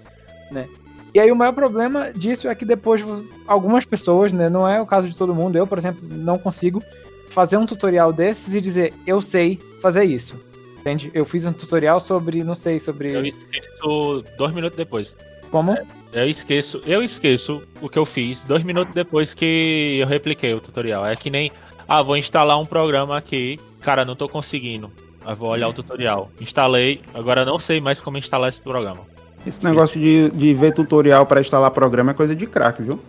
né? 0.51 0.67
E 1.13 1.19
aí 1.19 1.31
o 1.31 1.35
maior 1.35 1.53
problema 1.53 2.11
disso 2.11 2.47
é 2.47 2.55
que 2.55 2.65
depois 2.65 3.03
algumas 3.47 3.85
pessoas, 3.85 4.33
né, 4.33 4.49
não 4.49 4.67
é 4.67 4.81
o 4.81 4.85
caso 4.85 5.07
de 5.07 5.15
todo 5.15 5.35
mundo, 5.35 5.55
eu, 5.55 5.67
por 5.67 5.77
exemplo, 5.77 6.07
não 6.09 6.39
consigo 6.39 6.81
fazer 7.29 7.57
um 7.57 7.65
tutorial 7.65 8.11
desses 8.11 8.55
e 8.55 8.61
dizer, 8.61 8.93
eu 9.05 9.21
sei 9.21 9.59
fazer 9.79 10.05
isso 10.05 10.35
Entende? 10.83 11.09
Eu 11.13 11.23
fiz 11.23 11.45
um 11.45 11.53
tutorial 11.53 12.01
sobre, 12.01 12.43
não 12.43 12.55
sei, 12.55 12.77
sobre. 12.77 13.13
Eu 13.13 13.25
esqueço 13.25 14.21
dois 14.37 14.53
minutos 14.53 14.75
depois. 14.75 15.15
Como? 15.49 15.71
É, 15.71 15.85
eu 16.13 16.27
esqueço, 16.27 16.81
eu 16.85 17.03
esqueço 17.03 17.63
o 17.81 17.89
que 17.89 17.97
eu 17.97 18.05
fiz 18.05 18.43
dois 18.43 18.63
minutos 18.63 18.93
depois 18.93 19.33
que 19.33 19.97
eu 19.99 20.07
repliquei 20.07 20.53
o 20.53 20.59
tutorial. 20.59 21.05
É 21.05 21.15
que 21.15 21.29
nem, 21.29 21.51
ah, 21.87 22.01
vou 22.01 22.15
instalar 22.17 22.59
um 22.59 22.65
programa 22.65 23.17
aqui, 23.17 23.59
cara, 23.81 24.05
não 24.05 24.15
tô 24.15 24.29
conseguindo. 24.29 24.91
Eu 25.25 25.35
vou 25.35 25.49
olhar 25.49 25.67
o 25.67 25.73
tutorial. 25.73 26.29
Instalei, 26.39 27.01
agora 27.13 27.45
não 27.45 27.57
sei 27.57 27.79
mais 27.79 27.99
como 27.99 28.17
instalar 28.17 28.49
esse 28.49 28.61
programa. 28.61 29.01
Esse 29.45 29.63
negócio 29.65 29.99
de, 29.99 30.29
de 30.31 30.53
ver 30.53 30.73
tutorial 30.73 31.25
para 31.25 31.41
instalar 31.41 31.71
programa 31.71 32.11
é 32.11 32.13
coisa 32.13 32.35
de 32.35 32.45
crack, 32.45 32.81
viu? 32.81 32.99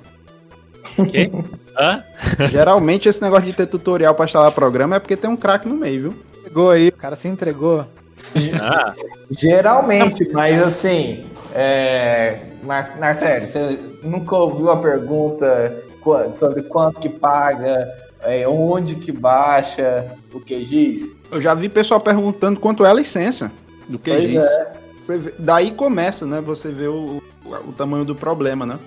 Quê? 1.10 1.30
Hã? 1.78 2.02
Geralmente 2.50 3.08
esse 3.08 3.20
negócio 3.20 3.46
de 3.46 3.52
ter 3.52 3.66
tutorial 3.66 4.14
para 4.14 4.26
instalar 4.26 4.52
programa 4.52 4.96
é 4.96 4.98
porque 5.00 5.16
tem 5.16 5.28
um 5.28 5.36
crack 5.36 5.66
no 5.66 5.74
meio, 5.74 6.02
viu? 6.02 6.24
entregou 6.54 6.70
aí, 6.70 6.88
o 6.88 6.92
cara 6.92 7.16
se 7.16 7.26
entregou. 7.26 7.84
Ah. 8.60 8.94
Geralmente, 9.30 10.28
mas 10.32 10.62
assim, 10.62 11.24
é, 11.52 12.46
Nartério, 12.64 13.48
você 13.48 13.78
nunca 14.02 14.36
ouviu 14.36 14.70
a 14.70 14.76
pergunta 14.76 15.82
sobre 16.38 16.62
quanto 16.62 17.00
que 17.00 17.08
paga, 17.08 17.88
é, 18.22 18.46
onde 18.46 18.96
que 18.96 19.12
baixa 19.12 20.06
o 20.32 20.40
QGIS? 20.40 21.10
Eu 21.32 21.40
já 21.40 21.54
vi 21.54 21.68
pessoal 21.68 22.00
perguntando 22.00 22.60
quanto 22.60 22.84
é 22.84 22.90
a 22.90 22.94
licença 22.94 23.50
do 23.88 23.98
QGIS. 23.98 24.44
É. 24.44 24.72
Vê, 25.06 25.34
daí 25.38 25.70
começa, 25.70 26.24
né? 26.24 26.40
Você 26.40 26.70
vê 26.72 26.88
o, 26.88 27.22
o 27.44 27.72
tamanho 27.72 28.04
do 28.04 28.14
problema, 28.14 28.64
né? 28.64 28.78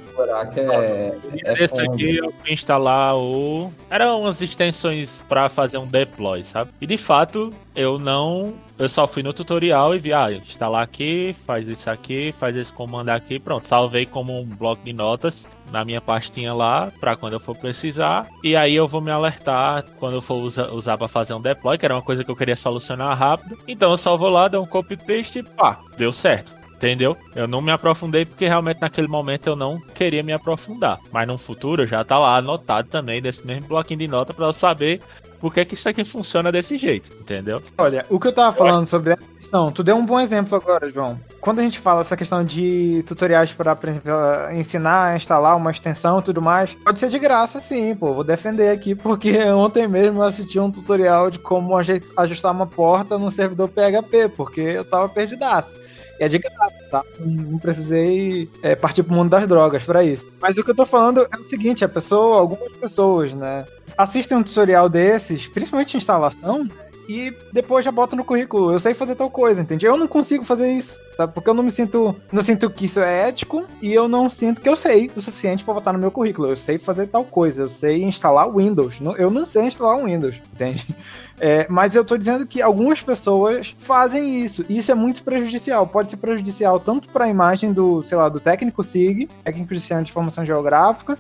é, 0.55 1.17
é 1.45 1.63
Esse 1.63 1.81
aqui 1.81 2.17
eu 2.17 2.31
fui 2.31 2.51
instalar 2.51 3.15
o. 3.15 3.71
Eram 3.89 4.21
umas 4.21 4.41
extensões 4.41 5.23
para 5.29 5.47
fazer 5.47 5.77
um 5.77 5.85
deploy, 5.85 6.43
sabe? 6.43 6.71
E 6.81 6.87
de 6.87 6.97
fato, 6.97 7.53
eu 7.75 7.99
não. 7.99 8.53
Eu 8.77 8.89
só 8.89 9.07
fui 9.07 9.23
no 9.23 9.33
tutorial 9.33 9.95
e 9.95 9.99
vi, 9.99 10.13
ah, 10.13 10.31
instalar 10.31 10.83
aqui, 10.83 11.35
faz 11.45 11.67
isso 11.67 11.89
aqui, 11.89 12.31
faz 12.31 12.55
esse 12.55 12.73
comando 12.73 13.09
aqui, 13.09 13.39
pronto. 13.39 13.65
Salvei 13.65 14.05
como 14.05 14.39
um 14.39 14.45
bloco 14.45 14.83
de 14.83 14.93
notas 14.93 15.47
na 15.71 15.83
minha 15.83 15.99
pastinha 15.99 16.53
lá, 16.53 16.91
para 16.99 17.15
quando 17.15 17.33
eu 17.33 17.39
for 17.39 17.55
precisar. 17.55 18.27
E 18.43 18.55
aí 18.55 18.75
eu 18.75 18.87
vou 18.87 19.01
me 19.01 19.11
alertar 19.11 19.83
quando 19.99 20.15
eu 20.15 20.21
for 20.21 20.35
usar, 20.35 20.71
usar 20.71 20.97
para 20.97 21.07
fazer 21.07 21.33
um 21.33 21.41
deploy, 21.41 21.77
que 21.77 21.85
era 21.85 21.95
uma 21.95 22.01
coisa 22.01 22.23
que 22.23 22.31
eu 22.31 22.35
queria 22.35 22.55
solucionar 22.55 23.17
rápido. 23.17 23.57
Então 23.67 23.91
eu 23.91 23.97
só 23.97 24.15
vou 24.17 24.29
lá, 24.29 24.47
dou 24.47 24.63
um 24.63 24.67
copy 24.67 24.97
paste 24.97 25.39
e 25.39 25.43
pá, 25.43 25.79
deu 25.97 26.11
certo. 26.11 26.56
Entendeu? 26.77 27.17
Eu 27.35 27.47
não 27.47 27.59
me 27.59 27.71
aprofundei 27.71 28.23
porque 28.23 28.47
realmente 28.47 28.79
naquele 28.79 29.07
momento 29.07 29.47
eu 29.47 29.55
não 29.55 29.79
queria 29.79 30.21
me 30.21 30.31
aprofundar. 30.31 30.99
Mas 31.11 31.27
no 31.27 31.37
futuro 31.37 31.87
já 31.87 32.03
tá 32.03 32.19
lá 32.19 32.37
anotado 32.37 32.87
também 32.87 33.19
desse 33.19 33.45
mesmo 33.45 33.67
bloquinho 33.67 33.99
de 33.99 34.07
nota 34.07 34.31
para 34.31 34.45
eu 34.45 34.53
saber 34.53 35.01
por 35.39 35.53
que, 35.53 35.63
que 35.65 35.73
isso 35.75 35.87
aqui 35.87 36.03
funciona 36.03 36.51
desse 36.51 36.77
jeito, 36.77 37.11
entendeu? 37.19 37.61
Olha, 37.77 38.05
o 38.09 38.19
que 38.19 38.27
eu 38.27 38.33
tava 38.33 38.55
falando 38.55 38.75
eu 38.75 38.81
acho... 38.81 38.89
sobre 38.91 39.13
essa 39.13 39.25
questão, 39.39 39.71
tu 39.71 39.83
deu 39.83 39.95
um 39.95 40.05
bom 40.05 40.19
exemplo 40.19 40.55
agora, 40.55 40.89
João. 40.89 41.19
Quando 41.39 41.59
a 41.59 41.63
gente 41.63 41.79
fala 41.79 42.01
essa 42.01 42.17
questão 42.17 42.43
de 42.43 43.03
tutoriais 43.05 43.53
para, 43.53 43.75
por 43.75 43.89
exemplo, 43.89 44.11
ensinar 44.53 45.09
a 45.09 45.15
instalar 45.15 45.55
uma 45.55 45.71
extensão 45.71 46.19
e 46.19 46.23
tudo 46.23 46.41
mais, 46.41 46.73
pode 46.73 46.99
ser 46.99 47.09
de 47.09 47.19
graça 47.19 47.59
sim, 47.59 47.95
pô. 47.95 48.13
Vou 48.13 48.23
defender 48.23 48.69
aqui, 48.69 48.95
porque 48.95 49.37
ontem 49.51 49.87
mesmo 49.87 50.19
eu 50.19 50.23
assisti 50.23 50.59
um 50.59 50.71
tutorial 50.71 51.29
de 51.29 51.39
como 51.39 51.75
ajustar 51.77 52.51
uma 52.51 52.67
porta 52.67 53.17
no 53.17 53.29
servidor 53.29 53.69
PHP, 53.69 54.29
porque 54.29 54.61
eu 54.61 54.85
tava 54.85 55.07
perdidaço. 55.07 55.77
E 56.19 56.23
é 56.23 56.27
de 56.27 56.39
graça, 56.39 56.83
tá? 56.89 57.03
Não 57.19 57.59
precisei 57.59 58.49
é, 58.61 58.75
partir 58.75 59.03
pro 59.03 59.13
mundo 59.13 59.29
das 59.29 59.45
drogas 59.47 59.83
para 59.83 60.03
isso. 60.03 60.25
Mas 60.41 60.57
o 60.57 60.63
que 60.63 60.71
eu 60.71 60.75
tô 60.75 60.85
falando 60.85 61.27
é 61.31 61.37
o 61.37 61.43
seguinte: 61.43 61.85
a 61.85 61.89
pessoa, 61.89 62.39
algumas 62.39 62.71
pessoas, 62.73 63.33
né, 63.33 63.65
assistem 63.97 64.37
um 64.37 64.43
tutorial 64.43 64.89
desses, 64.89 65.47
principalmente 65.47 65.91
de 65.91 65.97
instalação, 65.97 66.67
e 67.07 67.33
depois 67.53 67.85
já 67.85 67.91
bota 67.91 68.15
no 68.15 68.23
currículo. 68.23 68.71
Eu 68.71 68.79
sei 68.79 68.93
fazer 68.93 69.15
tal 69.15 69.29
coisa, 69.29 69.61
entende? 69.61 69.85
Eu 69.85 69.97
não 69.97 70.07
consigo 70.07 70.43
fazer 70.43 70.71
isso, 70.71 70.99
sabe? 71.13 71.33
Porque 71.33 71.49
eu 71.49 71.53
não 71.53 71.63
me 71.63 71.71
sinto. 71.71 72.15
Não 72.31 72.41
sinto 72.41 72.69
que 72.69 72.85
isso 72.85 72.99
é 72.99 73.29
ético 73.29 73.65
e 73.81 73.93
eu 73.93 74.07
não 74.07 74.29
sinto 74.29 74.61
que 74.61 74.67
eu 74.67 74.75
sei 74.75 75.09
o 75.15 75.21
suficiente 75.21 75.63
para 75.63 75.73
botar 75.73 75.93
no 75.93 75.99
meu 75.99 76.11
currículo. 76.11 76.49
Eu 76.49 76.57
sei 76.57 76.77
fazer 76.77 77.07
tal 77.07 77.23
coisa, 77.23 77.63
eu 77.63 77.69
sei 77.69 78.03
instalar 78.03 78.53
Windows. 78.53 78.99
Eu 79.17 79.31
não 79.31 79.45
sei 79.45 79.63
instalar 79.63 80.03
Windows, 80.03 80.41
entende? 80.53 80.87
É, 81.39 81.67
mas 81.69 81.95
eu 81.95 82.03
tô 82.03 82.17
dizendo 82.17 82.47
que 82.47 82.63
algumas 82.63 82.99
pessoas 82.99 83.75
fazem 83.77 84.43
isso. 84.43 84.65
E 84.67 84.79
isso 84.79 84.91
é 84.91 84.95
muito 84.95 85.23
prejudicial. 85.23 85.85
Pode 85.85 86.09
ser 86.09 86.17
prejudicial 86.17 86.79
tanto 86.79 87.09
para 87.09 87.25
a 87.25 87.29
imagem 87.29 87.71
do, 87.71 88.01
sei 88.01 88.17
lá, 88.17 88.27
do 88.27 88.39
técnico 88.39 88.83
SIG, 88.83 89.29
técnico 89.43 89.71
de 89.71 89.79
sistema 89.79 90.01
de 90.01 90.09
informação 90.09 90.43
geográfica, 90.43 91.15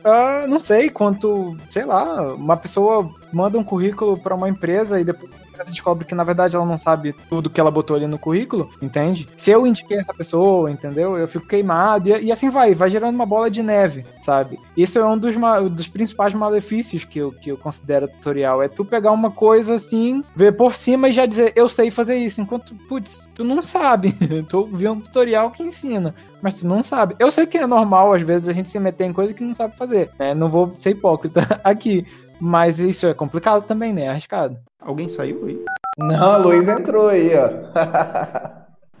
Uh, 0.00 0.48
não 0.48 0.58
sei 0.58 0.88
quanto, 0.88 1.56
sei 1.68 1.84
lá, 1.84 2.32
uma 2.32 2.56
pessoa 2.56 3.10
manda 3.32 3.58
um 3.58 3.64
currículo 3.64 4.18
para 4.18 4.34
uma 4.34 4.48
empresa 4.48 5.00
e 5.00 5.04
depois 5.04 5.30
empresa 5.60 5.70
descobre 5.70 6.04
que 6.04 6.14
na 6.14 6.24
verdade 6.24 6.56
ela 6.56 6.64
não 6.64 6.78
sabe 6.78 7.14
tudo 7.28 7.50
que 7.50 7.60
ela 7.60 7.70
botou 7.70 7.96
ali 7.96 8.06
no 8.06 8.18
currículo, 8.18 8.70
entende? 8.80 9.28
Se 9.36 9.50
eu 9.50 9.66
indiquei 9.66 9.98
essa 9.98 10.14
pessoa, 10.14 10.70
entendeu? 10.70 11.16
Eu 11.16 11.28
fico 11.28 11.46
queimado 11.46 12.08
e, 12.08 12.24
e 12.24 12.32
assim 12.32 12.48
vai, 12.48 12.74
vai 12.74 12.90
gerando 12.90 13.14
uma 13.14 13.26
bola 13.26 13.50
de 13.50 13.62
neve, 13.62 14.04
sabe? 14.22 14.58
Isso 14.76 14.98
é 14.98 15.06
um 15.06 15.18
dos, 15.18 15.34
dos 15.70 15.88
principais 15.88 16.34
malefícios 16.34 17.04
que 17.04 17.18
eu, 17.18 17.32
que 17.32 17.50
eu 17.50 17.56
considero 17.56 18.08
tutorial. 18.08 18.62
É 18.62 18.68
tu 18.68 18.84
pegar 18.84 19.12
uma 19.12 19.30
coisa 19.30 19.74
assim, 19.74 20.24
ver 20.34 20.56
por 20.56 20.74
cima 20.74 21.08
e 21.08 21.12
já 21.12 21.26
dizer, 21.26 21.52
eu 21.54 21.68
sei 21.68 21.90
fazer 21.90 22.16
isso, 22.16 22.40
enquanto, 22.40 22.74
putz, 22.88 23.28
tu 23.34 23.44
não 23.44 23.62
sabe. 23.62 24.14
tu 24.48 24.68
viu 24.72 24.92
um 24.92 25.00
tutorial 25.00 25.50
que 25.50 25.62
ensina 25.62 26.14
mas 26.42 26.54
tu 26.54 26.66
não 26.66 26.82
sabe. 26.82 27.14
Eu 27.18 27.30
sei 27.30 27.46
que 27.46 27.58
é 27.58 27.66
normal, 27.66 28.14
às 28.14 28.22
vezes, 28.22 28.48
a 28.48 28.54
gente 28.54 28.66
se 28.66 28.80
meter 28.80 29.04
em 29.04 29.12
coisa 29.12 29.34
que 29.34 29.44
não 29.44 29.52
sabe 29.52 29.76
fazer, 29.76 30.10
né? 30.18 30.34
Não 30.34 30.48
vou 30.48 30.72
ser 30.74 30.92
hipócrita 30.92 31.42
aqui, 31.62 32.06
mas 32.40 32.78
isso 32.78 33.06
é 33.06 33.14
complicado 33.14 33.62
também, 33.62 33.92
né? 33.92 34.04
É 34.04 34.08
arriscado. 34.08 34.56
Alguém 34.80 35.08
saiu 35.08 35.44
aí? 35.46 35.62
Não, 35.98 36.40
o 36.40 36.42
Luiz 36.44 36.66
entrou 36.66 37.08
aí, 37.08 37.32
ó. 37.36 37.50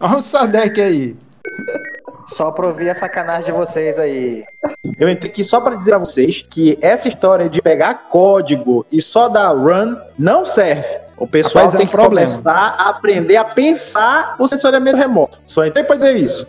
Olha 0.00 0.18
o 0.18 0.22
Sadek 0.22 0.80
aí. 0.80 1.16
Só 2.26 2.50
pra 2.52 2.66
ouvir 2.66 2.90
a 2.90 2.94
sacanagem 2.94 3.46
de 3.46 3.52
vocês 3.52 3.98
aí. 3.98 4.44
Eu 4.98 5.08
entrei 5.08 5.30
aqui 5.30 5.42
só 5.42 5.60
para 5.60 5.74
dizer 5.76 5.94
a 5.94 5.98
vocês 5.98 6.42
que 6.48 6.78
essa 6.80 7.08
história 7.08 7.48
de 7.48 7.60
pegar 7.60 8.08
código 8.10 8.86
e 8.92 9.00
só 9.02 9.28
dar 9.28 9.48
run 9.50 9.96
não 10.18 10.44
serve. 10.44 10.86
O 11.16 11.26
pessoal 11.26 11.64
Rapaz, 11.66 11.72
tem 11.72 11.82
é 11.82 11.84
um 11.84 11.86
que 11.86 11.92
problema. 11.96 12.26
começar 12.28 12.76
a 12.78 12.88
aprender 12.90 13.36
a 13.36 13.44
pensar 13.44 14.36
o 14.38 14.46
sensoriamento 14.48 14.96
remoto. 14.96 15.38
Só 15.44 15.66
entrei 15.66 15.84
para 15.84 15.96
dizer 15.96 16.16
isso. 16.16 16.46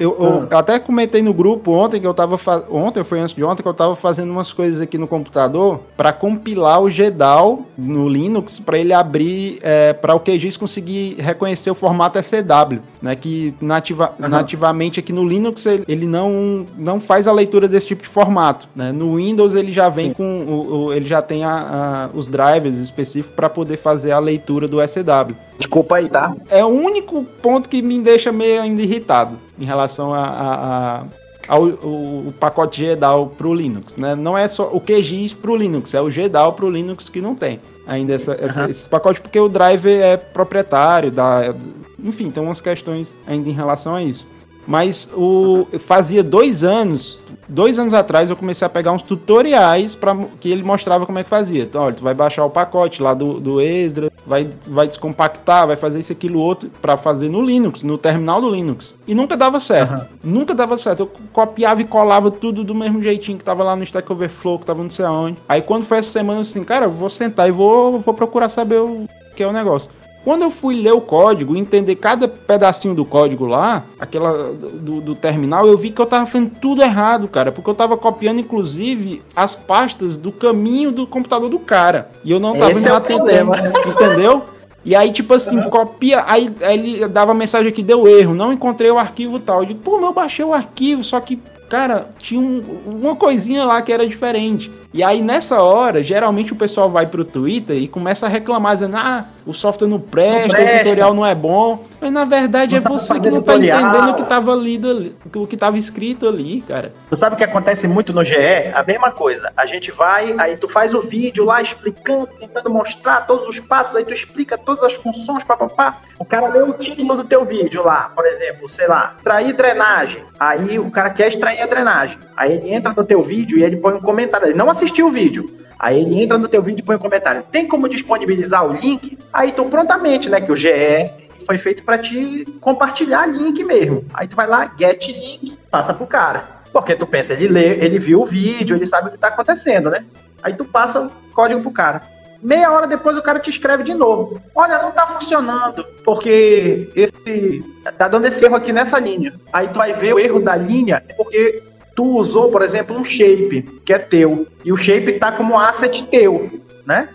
Eu, 0.00 0.16
eu, 0.18 0.48
eu, 0.50 0.58
até 0.58 0.78
comentei 0.78 1.22
no 1.22 1.32
grupo 1.32 1.70
ontem 1.70 2.00
que 2.00 2.06
eu 2.06 2.14
tava 2.14 2.38
ontem 2.70 3.04
foi 3.04 3.20
antes 3.20 3.34
de 3.34 3.44
ontem 3.44 3.62
que 3.62 3.68
eu 3.68 3.74
tava 3.74 3.94
fazendo 3.94 4.30
umas 4.30 4.52
coisas 4.52 4.80
aqui 4.80 4.98
no 4.98 5.06
computador 5.06 5.80
para 5.96 6.12
compilar 6.12 6.82
o 6.82 6.88
GDAL 6.88 7.62
no 7.78 8.08
Linux 8.08 8.58
para 8.58 8.78
ele 8.78 8.92
abrir 8.92 9.58
é, 9.62 9.92
para 9.92 10.14
o 10.14 10.20
QGIS 10.20 10.56
conseguir 10.56 11.16
reconhecer 11.18 11.70
o 11.70 11.74
formato 11.74 12.18
SCW, 12.18 12.80
né? 13.00 13.14
Que 13.14 13.54
nativa, 13.60 14.12
uhum. 14.18 14.28
nativamente 14.28 14.98
aqui 14.98 15.12
no 15.12 15.24
Linux 15.24 15.64
ele, 15.66 15.84
ele, 15.86 16.06
não 16.06 16.66
não 16.76 17.00
faz 17.00 17.28
a 17.28 17.32
leitura 17.32 17.68
desse 17.68 17.86
tipo 17.88 18.02
de 18.02 18.08
formato, 18.08 18.68
né? 18.74 18.90
No 18.90 19.16
Windows 19.16 19.54
ele 19.54 19.72
já 19.72 19.88
vem 19.88 20.08
Sim. 20.08 20.14
com 20.14 20.44
o, 20.44 20.74
o, 20.86 20.92
ele 20.92 21.06
já 21.06 21.22
tem 21.22 21.44
a, 21.44 22.08
a, 22.12 22.16
os 22.16 22.26
drivers 22.26 22.76
específicos 22.78 23.34
para 23.36 23.48
poder 23.48 23.76
fazer 23.76 24.10
a 24.10 24.18
leitura 24.18 24.66
do 24.66 24.80
SCW. 24.82 25.36
Desculpa 25.58 25.96
aí, 25.96 26.08
tá? 26.08 26.34
É 26.50 26.64
o 26.64 26.68
único 26.68 27.24
ponto 27.42 27.68
que 27.68 27.80
me 27.82 28.00
deixa 28.00 28.30
meio 28.30 28.62
ainda 28.62 28.82
irritado 28.82 29.38
em 29.58 29.64
relação 29.64 30.12
a, 30.12 30.24
a, 30.24 31.00
a 31.00 31.04
ao 31.48 31.62
o, 31.62 32.28
o 32.28 32.34
pacote 32.38 32.84
GDAO 32.84 33.28
para 33.28 33.46
o 33.46 33.54
Linux, 33.54 33.96
né? 33.96 34.14
Não 34.14 34.36
é 34.36 34.48
só 34.48 34.68
o 34.72 34.80
QGIS 34.80 35.32
para 35.32 35.50
o 35.50 35.56
Linux, 35.56 35.94
é 35.94 36.00
o 36.00 36.10
GDAO 36.10 36.52
para 36.52 36.64
o 36.64 36.70
Linux 36.70 37.08
que 37.08 37.20
não 37.20 37.34
tem 37.34 37.60
ainda 37.86 38.14
essa, 38.14 38.32
essa, 38.40 38.64
uhum. 38.64 38.70
esses 38.70 38.88
pacotes, 38.88 39.20
porque 39.22 39.38
o 39.38 39.48
driver 39.48 40.02
é 40.02 40.16
proprietário, 40.16 41.10
da, 41.10 41.54
enfim, 42.02 42.30
tem 42.30 42.42
umas 42.42 42.60
questões 42.60 43.14
ainda 43.26 43.48
em 43.48 43.52
relação 43.52 43.94
a 43.94 44.02
isso. 44.02 44.26
Mas 44.66 45.08
o 45.14 45.66
fazia 45.78 46.22
dois 46.22 46.64
anos, 46.64 47.20
dois 47.48 47.78
anos 47.78 47.94
atrás, 47.94 48.28
eu 48.28 48.36
comecei 48.36 48.66
a 48.66 48.68
pegar 48.68 48.92
uns 48.92 49.02
tutoriais 49.02 49.94
para 49.94 50.16
que 50.40 50.50
ele 50.50 50.62
mostrava 50.62 51.06
como 51.06 51.18
é 51.18 51.24
que 51.24 51.30
fazia. 51.30 51.62
Então, 51.62 51.82
olha, 51.82 51.94
tu 51.94 52.02
vai 52.02 52.14
baixar 52.14 52.44
o 52.44 52.50
pacote 52.50 53.00
lá 53.00 53.14
do, 53.14 53.38
do 53.38 53.60
Extra, 53.60 54.10
vai, 54.26 54.50
vai 54.66 54.86
descompactar, 54.86 55.66
vai 55.66 55.76
fazer 55.76 56.00
isso, 56.00 56.12
aquilo, 56.12 56.40
outro, 56.40 56.70
para 56.82 56.96
fazer 56.96 57.28
no 57.28 57.40
Linux, 57.40 57.82
no 57.82 57.96
terminal 57.96 58.40
do 58.40 58.50
Linux. 58.50 58.94
E 59.06 59.14
nunca 59.14 59.36
dava 59.36 59.60
certo. 59.60 60.00
Uhum. 60.24 60.32
Nunca 60.32 60.54
dava 60.54 60.76
certo. 60.76 61.00
Eu 61.00 61.10
copiava 61.32 61.80
e 61.80 61.84
colava 61.84 62.30
tudo 62.30 62.64
do 62.64 62.74
mesmo 62.74 63.02
jeitinho 63.02 63.38
que 63.38 63.44
tava 63.44 63.62
lá 63.62 63.76
no 63.76 63.84
Stack 63.84 64.10
Overflow, 64.10 64.58
que 64.58 64.66
tava 64.66 64.82
não 64.82 64.90
sei 64.90 65.04
aonde. 65.04 65.38
Aí 65.48 65.62
quando 65.62 65.84
foi 65.84 65.98
essa 65.98 66.10
semana, 66.10 66.40
eu 66.40 66.42
assim, 66.42 66.64
cara, 66.64 66.86
eu 66.86 66.90
vou 66.90 67.08
sentar 67.08 67.48
e 67.48 67.52
vou, 67.52 68.00
vou 68.00 68.14
procurar 68.14 68.48
saber 68.48 68.80
o 68.80 69.06
que 69.36 69.42
é 69.42 69.46
o 69.46 69.52
negócio. 69.52 69.90
Quando 70.26 70.42
eu 70.42 70.50
fui 70.50 70.82
ler 70.82 70.90
o 70.90 71.00
código, 71.00 71.56
entender 71.56 71.94
cada 71.94 72.26
pedacinho 72.26 72.96
do 72.96 73.04
código 73.04 73.46
lá, 73.46 73.84
aquela 73.96 74.52
do, 74.52 75.00
do, 75.00 75.14
terminal, 75.14 75.68
eu 75.68 75.78
vi 75.78 75.92
que 75.92 76.00
eu 76.00 76.04
tava 76.04 76.26
fazendo 76.26 76.50
tudo 76.60 76.82
errado, 76.82 77.28
cara, 77.28 77.52
porque 77.52 77.70
eu 77.70 77.74
tava 77.76 77.96
copiando, 77.96 78.40
inclusive, 78.40 79.22
as 79.36 79.54
pastas 79.54 80.16
do 80.16 80.32
caminho 80.32 80.90
do 80.90 81.06
computador 81.06 81.48
do 81.48 81.60
cara. 81.60 82.10
E 82.24 82.32
eu 82.32 82.40
não 82.40 82.54
tava 82.54 82.72
Esse 82.72 82.80
me 82.80 82.88
é 82.88 82.90
atentando, 82.90 83.52
entendeu? 83.88 84.42
E 84.84 84.96
aí, 84.96 85.12
tipo 85.12 85.32
assim, 85.32 85.62
copia. 85.70 86.24
Aí, 86.26 86.52
aí, 86.60 86.76
ele 86.76 87.06
dava 87.06 87.32
mensagem 87.32 87.72
que 87.72 87.80
deu 87.80 88.08
erro, 88.08 88.34
não 88.34 88.52
encontrei 88.52 88.90
o 88.90 88.98
arquivo 88.98 89.38
tal. 89.38 89.60
Eu 89.60 89.66
digo, 89.66 89.80
pô, 89.80 89.92
mas 89.92 90.06
eu 90.06 90.12
baixei 90.12 90.44
o 90.44 90.52
arquivo, 90.52 91.04
só 91.04 91.20
que, 91.20 91.38
cara, 91.68 92.08
tinha 92.18 92.40
um, 92.40 92.80
uma 92.86 93.16
coisinha 93.16 93.64
lá 93.64 93.80
que 93.82 93.92
era 93.92 94.06
diferente. 94.06 94.70
E 94.92 95.02
aí, 95.02 95.20
nessa 95.20 95.60
hora, 95.60 96.02
geralmente 96.02 96.52
o 96.52 96.56
pessoal 96.56 96.90
vai 96.90 97.06
pro 97.06 97.24
Twitter 97.24 97.76
e 97.76 97.86
começa 97.86 98.26
a 98.26 98.28
reclamar, 98.28 98.74
dizendo: 98.74 98.96
ah, 98.96 99.26
o 99.46 99.52
software 99.52 99.86
não 99.86 100.00
presta, 100.00 100.48
não 100.48 100.48
presta. 100.48 100.74
o 100.74 100.78
tutorial 100.78 101.14
não 101.14 101.24
é 101.24 101.34
bom. 101.34 101.84
Mas 102.00 102.12
na 102.12 102.24
verdade 102.24 102.72
não 102.72 102.78
é 102.78 102.98
você 102.98 103.18
que 103.20 103.30
não 103.30 103.42
tá 103.42 103.56
entendendo 103.56 104.10
o 104.10 104.14
que 104.14 104.24
tava 104.24 104.54
lido 104.54 104.90
ali, 104.90 105.16
o 105.34 105.46
que 105.46 105.56
tava 105.56 105.78
escrito 105.78 106.28
ali, 106.28 106.62
cara. 106.66 106.92
Tu 107.08 107.16
sabe 107.16 107.34
o 107.34 107.38
que 107.38 107.44
acontece 107.44 107.86
muito 107.86 108.12
no 108.12 108.24
GE? 108.24 108.36
A 108.72 108.82
mesma 108.82 109.10
coisa. 109.10 109.52
A 109.56 109.66
gente 109.66 109.90
vai, 109.90 110.34
aí 110.38 110.56
tu 110.56 110.68
faz 110.68 110.92
o 110.94 111.00
vídeo 111.00 111.44
lá 111.44 111.62
explicando, 111.62 112.26
tentando 112.38 112.70
mostrar 112.70 113.26
todos 113.26 113.48
os 113.48 113.60
passos, 113.60 113.94
aí 113.96 114.04
tu 114.04 114.12
explica 114.12 114.58
todas 114.58 114.82
as 114.82 114.94
funções, 114.94 115.44
papapá. 115.44 115.98
O 116.18 116.24
cara 116.24 116.48
lê 116.48 116.62
o 116.62 116.72
título 116.72 117.16
do 117.16 117.24
teu 117.24 117.44
vídeo 117.44 117.84
lá, 117.84 118.10
por 118.14 118.26
exemplo, 118.26 118.68
sei 118.68 118.86
lá, 118.86 119.14
extrair 119.16 119.52
drenagem. 119.52 120.22
Aí 120.38 120.78
o 120.78 120.90
cara 120.90 121.10
quer 121.10 121.28
extrair 121.28 121.55
a 121.62 121.66
drenagem. 121.66 122.18
Aí 122.36 122.52
ele 122.52 122.72
entra 122.72 122.92
no 122.96 123.04
teu 123.04 123.22
vídeo 123.22 123.58
e 123.58 123.64
ele 123.64 123.76
põe 123.76 123.94
um 123.94 124.00
comentário. 124.00 124.48
Ele 124.48 124.58
não 124.58 124.70
assistiu 124.70 125.08
o 125.08 125.10
vídeo. 125.10 125.48
Aí 125.78 126.00
ele 126.00 126.22
entra 126.22 126.38
no 126.38 126.48
teu 126.48 126.62
vídeo 126.62 126.82
e 126.82 126.84
põe 126.84 126.96
um 126.96 127.00
comentário. 127.00 127.42
Tem 127.50 127.66
como 127.66 127.88
disponibilizar 127.88 128.66
o 128.66 128.72
link? 128.72 129.18
Aí 129.32 129.52
tu 129.52 129.64
prontamente, 129.64 130.28
né? 130.28 130.40
Que 130.40 130.50
o 130.50 130.56
GE 130.56 131.10
foi 131.46 131.58
feito 131.58 131.82
para 131.82 131.98
te 131.98 132.44
compartilhar 132.60 133.26
link 133.26 133.62
mesmo. 133.62 134.04
Aí 134.12 134.26
tu 134.26 134.34
vai 134.34 134.46
lá, 134.46 134.72
get 134.78 135.06
link, 135.06 135.56
passa 135.70 135.94
pro 135.94 136.06
cara. 136.06 136.56
Porque 136.72 136.94
tu 136.94 137.06
pensa, 137.06 137.32
ele 137.32 137.48
lê, 137.48 137.76
ele 137.76 137.98
viu 137.98 138.20
o 138.20 138.26
vídeo, 138.26 138.76
ele 138.76 138.86
sabe 138.86 139.08
o 139.08 139.12
que 139.12 139.18
tá 139.18 139.28
acontecendo, 139.28 139.88
né? 139.88 140.04
Aí 140.42 140.54
tu 140.54 140.64
passa 140.64 141.00
o 141.00 141.10
código 141.32 141.60
pro 141.60 141.70
cara. 141.70 142.02
Meia 142.46 142.70
hora 142.70 142.86
depois 142.86 143.16
o 143.16 143.22
cara 143.22 143.40
te 143.40 143.50
escreve 143.50 143.82
de 143.82 143.92
novo. 143.92 144.40
Olha, 144.54 144.80
não 144.80 144.92
tá 144.92 145.04
funcionando, 145.04 145.84
porque 146.04 146.88
esse 146.94 147.64
tá 147.98 148.06
dando 148.06 148.26
esse 148.26 148.44
erro 148.44 148.54
aqui 148.54 148.72
nessa 148.72 149.00
linha. 149.00 149.34
Aí 149.52 149.66
tu 149.66 149.74
vai 149.74 149.92
ver 149.92 150.14
o 150.14 150.18
erro 150.20 150.38
da 150.38 150.54
linha, 150.54 151.02
porque 151.16 151.60
tu 151.96 152.04
usou, 152.04 152.48
por 152.48 152.62
exemplo, 152.62 152.96
um 152.96 153.04
shape 153.04 153.62
que 153.84 153.92
é 153.92 153.98
teu, 153.98 154.46
e 154.64 154.72
o 154.72 154.76
shape 154.76 155.18
tá 155.18 155.32
como 155.32 155.58
asset 155.58 156.04
teu, 156.04 156.48
né? 156.86 157.08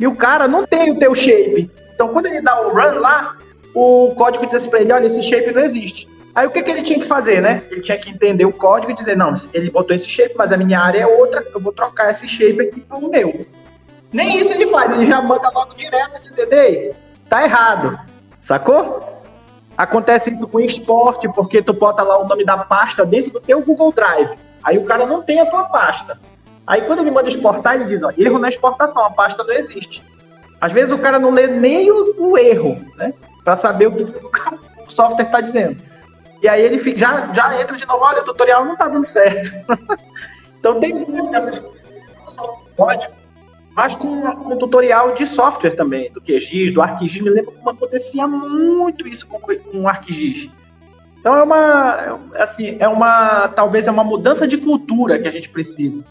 E 0.00 0.08
o 0.08 0.16
cara 0.16 0.48
não 0.48 0.66
tem 0.66 0.90
o 0.90 0.98
teu 0.98 1.14
shape. 1.14 1.70
Então, 1.94 2.08
quando 2.08 2.26
ele 2.26 2.40
dá 2.40 2.60
o 2.62 2.70
run 2.70 2.98
lá, 2.98 3.36
o 3.72 4.12
código 4.16 4.44
diz 4.44 4.66
pra 4.66 4.80
ele, 4.80 4.92
olha, 4.92 5.06
esse 5.06 5.22
shape 5.22 5.54
não 5.54 5.62
existe. 5.62 6.08
Aí 6.34 6.48
o 6.48 6.50
que, 6.50 6.60
que 6.60 6.70
ele 6.72 6.82
tinha 6.82 6.98
que 6.98 7.06
fazer, 7.06 7.40
né? 7.40 7.62
Ele 7.70 7.80
tinha 7.80 7.96
que 7.96 8.10
entender 8.10 8.44
o 8.44 8.52
código 8.52 8.90
e 8.90 8.96
dizer, 8.96 9.16
não, 9.16 9.40
ele 9.52 9.70
botou 9.70 9.94
esse 9.94 10.08
shape, 10.08 10.34
mas 10.36 10.50
a 10.50 10.56
minha 10.56 10.80
área 10.80 11.02
é 11.02 11.06
outra, 11.06 11.44
eu 11.54 11.60
vou 11.60 11.72
trocar 11.72 12.10
esse 12.10 12.26
shape 12.26 12.60
aqui 12.60 12.80
pro 12.80 13.08
meu. 13.08 13.46
Nem 14.14 14.40
isso 14.40 14.52
ele 14.52 14.68
faz, 14.68 14.92
ele 14.92 15.06
já 15.06 15.20
manda 15.20 15.50
logo 15.52 15.74
direto 15.74 16.22
dizer, 16.22 16.46
Ei, 16.52 16.94
tá 17.28 17.42
errado. 17.42 17.98
Sacou? 18.40 19.20
Acontece 19.76 20.30
isso 20.30 20.46
com 20.46 20.60
export, 20.60 21.28
porque 21.34 21.60
tu 21.60 21.72
bota 21.72 22.00
lá 22.00 22.20
o 22.20 22.28
nome 22.28 22.44
da 22.44 22.58
pasta 22.58 23.04
dentro 23.04 23.32
do 23.32 23.40
teu 23.40 23.60
Google 23.60 23.90
Drive. 23.92 24.38
Aí 24.62 24.78
o 24.78 24.84
cara 24.84 25.04
não 25.04 25.20
tem 25.20 25.40
a 25.40 25.46
tua 25.46 25.64
pasta. 25.64 26.16
Aí 26.64 26.82
quando 26.82 27.00
ele 27.00 27.10
manda 27.10 27.28
exportar, 27.28 27.74
ele 27.74 27.86
diz, 27.86 28.04
ó, 28.04 28.12
erro 28.16 28.38
na 28.38 28.48
exportação, 28.48 29.04
a 29.04 29.10
pasta 29.10 29.42
não 29.42 29.52
existe. 29.52 30.00
Às 30.60 30.70
vezes 30.70 30.92
o 30.92 30.98
cara 30.98 31.18
não 31.18 31.30
lê 31.30 31.48
nem 31.48 31.90
o, 31.90 32.14
o 32.16 32.38
erro, 32.38 32.80
né? 32.94 33.12
Para 33.42 33.56
saber 33.56 33.88
o 33.88 33.90
que 33.90 34.04
o 34.04 34.90
software 34.92 35.24
está 35.24 35.40
dizendo. 35.40 35.76
E 36.40 36.48
aí 36.48 36.62
ele 36.62 36.78
fica, 36.78 37.00
já, 37.00 37.32
já 37.34 37.60
entra 37.60 37.76
de 37.76 37.84
novo, 37.84 38.04
olha, 38.04 38.22
o 38.22 38.24
tutorial 38.24 38.64
não 38.64 38.74
está 38.74 38.86
dando 38.86 39.06
certo. 39.06 39.50
então 40.60 40.78
tem 40.78 40.94
muitas 40.94 41.46
dessas 41.46 41.64
código 42.76 43.23
mas 43.74 43.94
com, 43.94 44.22
com 44.36 44.56
tutorial 44.56 45.14
de 45.14 45.26
software 45.26 45.74
também, 45.74 46.10
do 46.12 46.20
QGIS, 46.20 46.72
do 46.72 46.80
ArcGIS. 46.80 47.20
Me 47.20 47.30
lembro 47.30 47.52
como 47.52 47.70
acontecia 47.70 48.26
muito 48.26 49.06
isso 49.08 49.26
com, 49.26 49.40
com 49.40 49.80
o 49.80 49.88
ArcGIS. 49.88 50.48
Então 51.18 51.34
é 51.34 51.42
uma, 51.42 52.20
assim, 52.38 52.76
é 52.78 52.86
uma, 52.86 53.48
talvez 53.48 53.86
é 53.88 53.90
uma 53.90 54.04
mudança 54.04 54.46
de 54.46 54.58
cultura 54.58 55.18
que 55.18 55.26
a 55.26 55.30
gente 55.30 55.48
precisa. 55.48 56.04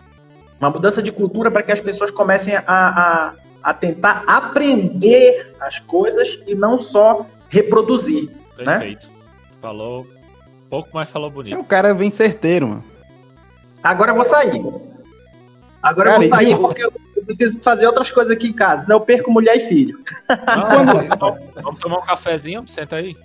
Uma 0.60 0.72
mudança 0.72 1.02
de 1.02 1.12
cultura 1.12 1.50
para 1.50 1.64
que 1.64 1.72
as 1.72 1.80
pessoas 1.80 2.12
comecem 2.12 2.56
a, 2.56 2.64
a, 2.68 3.34
a, 3.62 3.74
tentar 3.74 4.24
aprender 4.28 5.54
as 5.60 5.80
coisas 5.80 6.40
e 6.48 6.56
não 6.56 6.82
só 6.82 7.26
reproduzir. 7.48 8.30
Né? 8.58 8.66
Perfeito. 8.66 9.08
Né? 9.08 9.14
Falou 9.62 10.08
pouco, 10.70 10.90
mas 10.94 11.10
falou 11.10 11.30
bonito. 11.30 11.60
O 11.60 11.64
cara 11.64 11.94
vem 11.94 12.10
certeiro, 12.10 12.68
mano. 12.68 12.84
Agora 13.84 14.12
eu 14.12 14.16
vou 14.16 14.26
sair. 14.26 14.62
Agora 15.82 16.12
cara, 16.12 16.24
eu 16.24 16.30
vou 16.30 16.38
sair 16.38 16.58
porque 16.58 16.84
eu 16.84 16.92
eu 17.24 17.26
preciso 17.26 17.60
fazer 17.60 17.88
outras 17.88 18.12
coisas 18.12 18.32
aqui 18.32 18.50
em 18.50 18.54
casa, 18.54 18.84
senão 18.84 18.98
eu 18.98 19.02
perco 19.02 19.32
mulher 19.32 19.56
e 19.56 19.68
filho. 19.68 20.00
Vamos 21.64 21.80
tomar 21.80 22.00
um 22.00 22.02
cafezinho? 22.02 22.68
Senta 22.68 22.98
aí. 22.98 23.16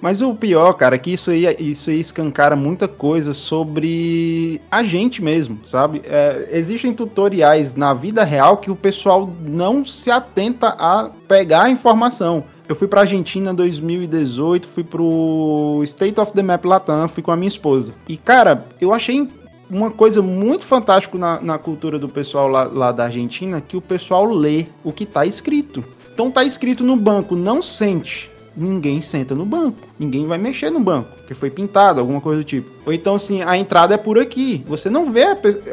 Mas 0.00 0.20
o 0.20 0.32
pior, 0.32 0.74
cara, 0.74 0.94
é 0.94 0.98
que 0.98 1.12
isso 1.12 1.30
aí, 1.30 1.56
isso 1.58 1.90
aí 1.90 1.98
escancara 1.98 2.54
muita 2.54 2.86
coisa 2.86 3.34
sobre 3.34 4.60
a 4.70 4.84
gente 4.84 5.20
mesmo, 5.20 5.58
sabe? 5.66 6.02
É, 6.04 6.50
existem 6.52 6.94
tutoriais 6.94 7.74
na 7.74 7.92
vida 7.94 8.22
real 8.22 8.58
que 8.58 8.70
o 8.70 8.76
pessoal 8.76 9.28
não 9.40 9.84
se 9.84 10.08
atenta 10.08 10.68
a 10.68 11.10
pegar 11.26 11.64
a 11.64 11.70
informação. 11.70 12.44
Eu 12.68 12.76
fui 12.76 12.86
pra 12.86 13.00
Argentina 13.00 13.50
em 13.50 13.54
2018, 13.54 14.68
fui 14.68 14.84
pro 14.84 15.80
State 15.82 16.20
of 16.20 16.32
the 16.32 16.42
Map 16.42 16.64
Latam, 16.64 17.08
fui 17.08 17.22
com 17.22 17.32
a 17.32 17.36
minha 17.36 17.48
esposa. 17.48 17.92
E, 18.06 18.16
cara, 18.16 18.66
eu 18.80 18.92
achei 18.94 19.26
uma 19.70 19.90
coisa 19.90 20.22
muito 20.22 20.64
fantástica 20.64 21.18
na, 21.18 21.40
na 21.40 21.58
cultura 21.58 21.98
do 21.98 22.08
pessoal 22.08 22.48
lá, 22.48 22.64
lá, 22.64 22.92
da 22.92 23.04
Argentina, 23.04 23.60
que 23.60 23.76
o 23.76 23.80
pessoal 23.80 24.26
lê 24.26 24.66
o 24.82 24.92
que 24.92 25.04
está 25.04 25.26
escrito. 25.26 25.84
Então 26.12 26.30
tá 26.30 26.44
escrito 26.44 26.82
no 26.82 26.96
banco, 26.96 27.36
não 27.36 27.62
sente 27.62 28.30
ninguém 28.58 29.00
senta 29.00 29.34
no 29.34 29.46
banco. 29.46 29.78
Ninguém 29.98 30.26
vai 30.26 30.36
mexer 30.36 30.70
no 30.70 30.80
banco, 30.80 31.08
que 31.26 31.34
foi 31.34 31.48
pintado, 31.48 32.00
alguma 32.00 32.20
coisa 32.20 32.42
do 32.42 32.44
tipo. 32.44 32.68
Ou 32.88 32.94
então, 32.94 33.16
assim, 33.16 33.42
a 33.42 33.54
entrada 33.54 33.96
é 33.96 33.98
por 33.98 34.18
aqui. 34.18 34.64
Você 34.66 34.88
não 34.88 35.12
vê 35.12 35.26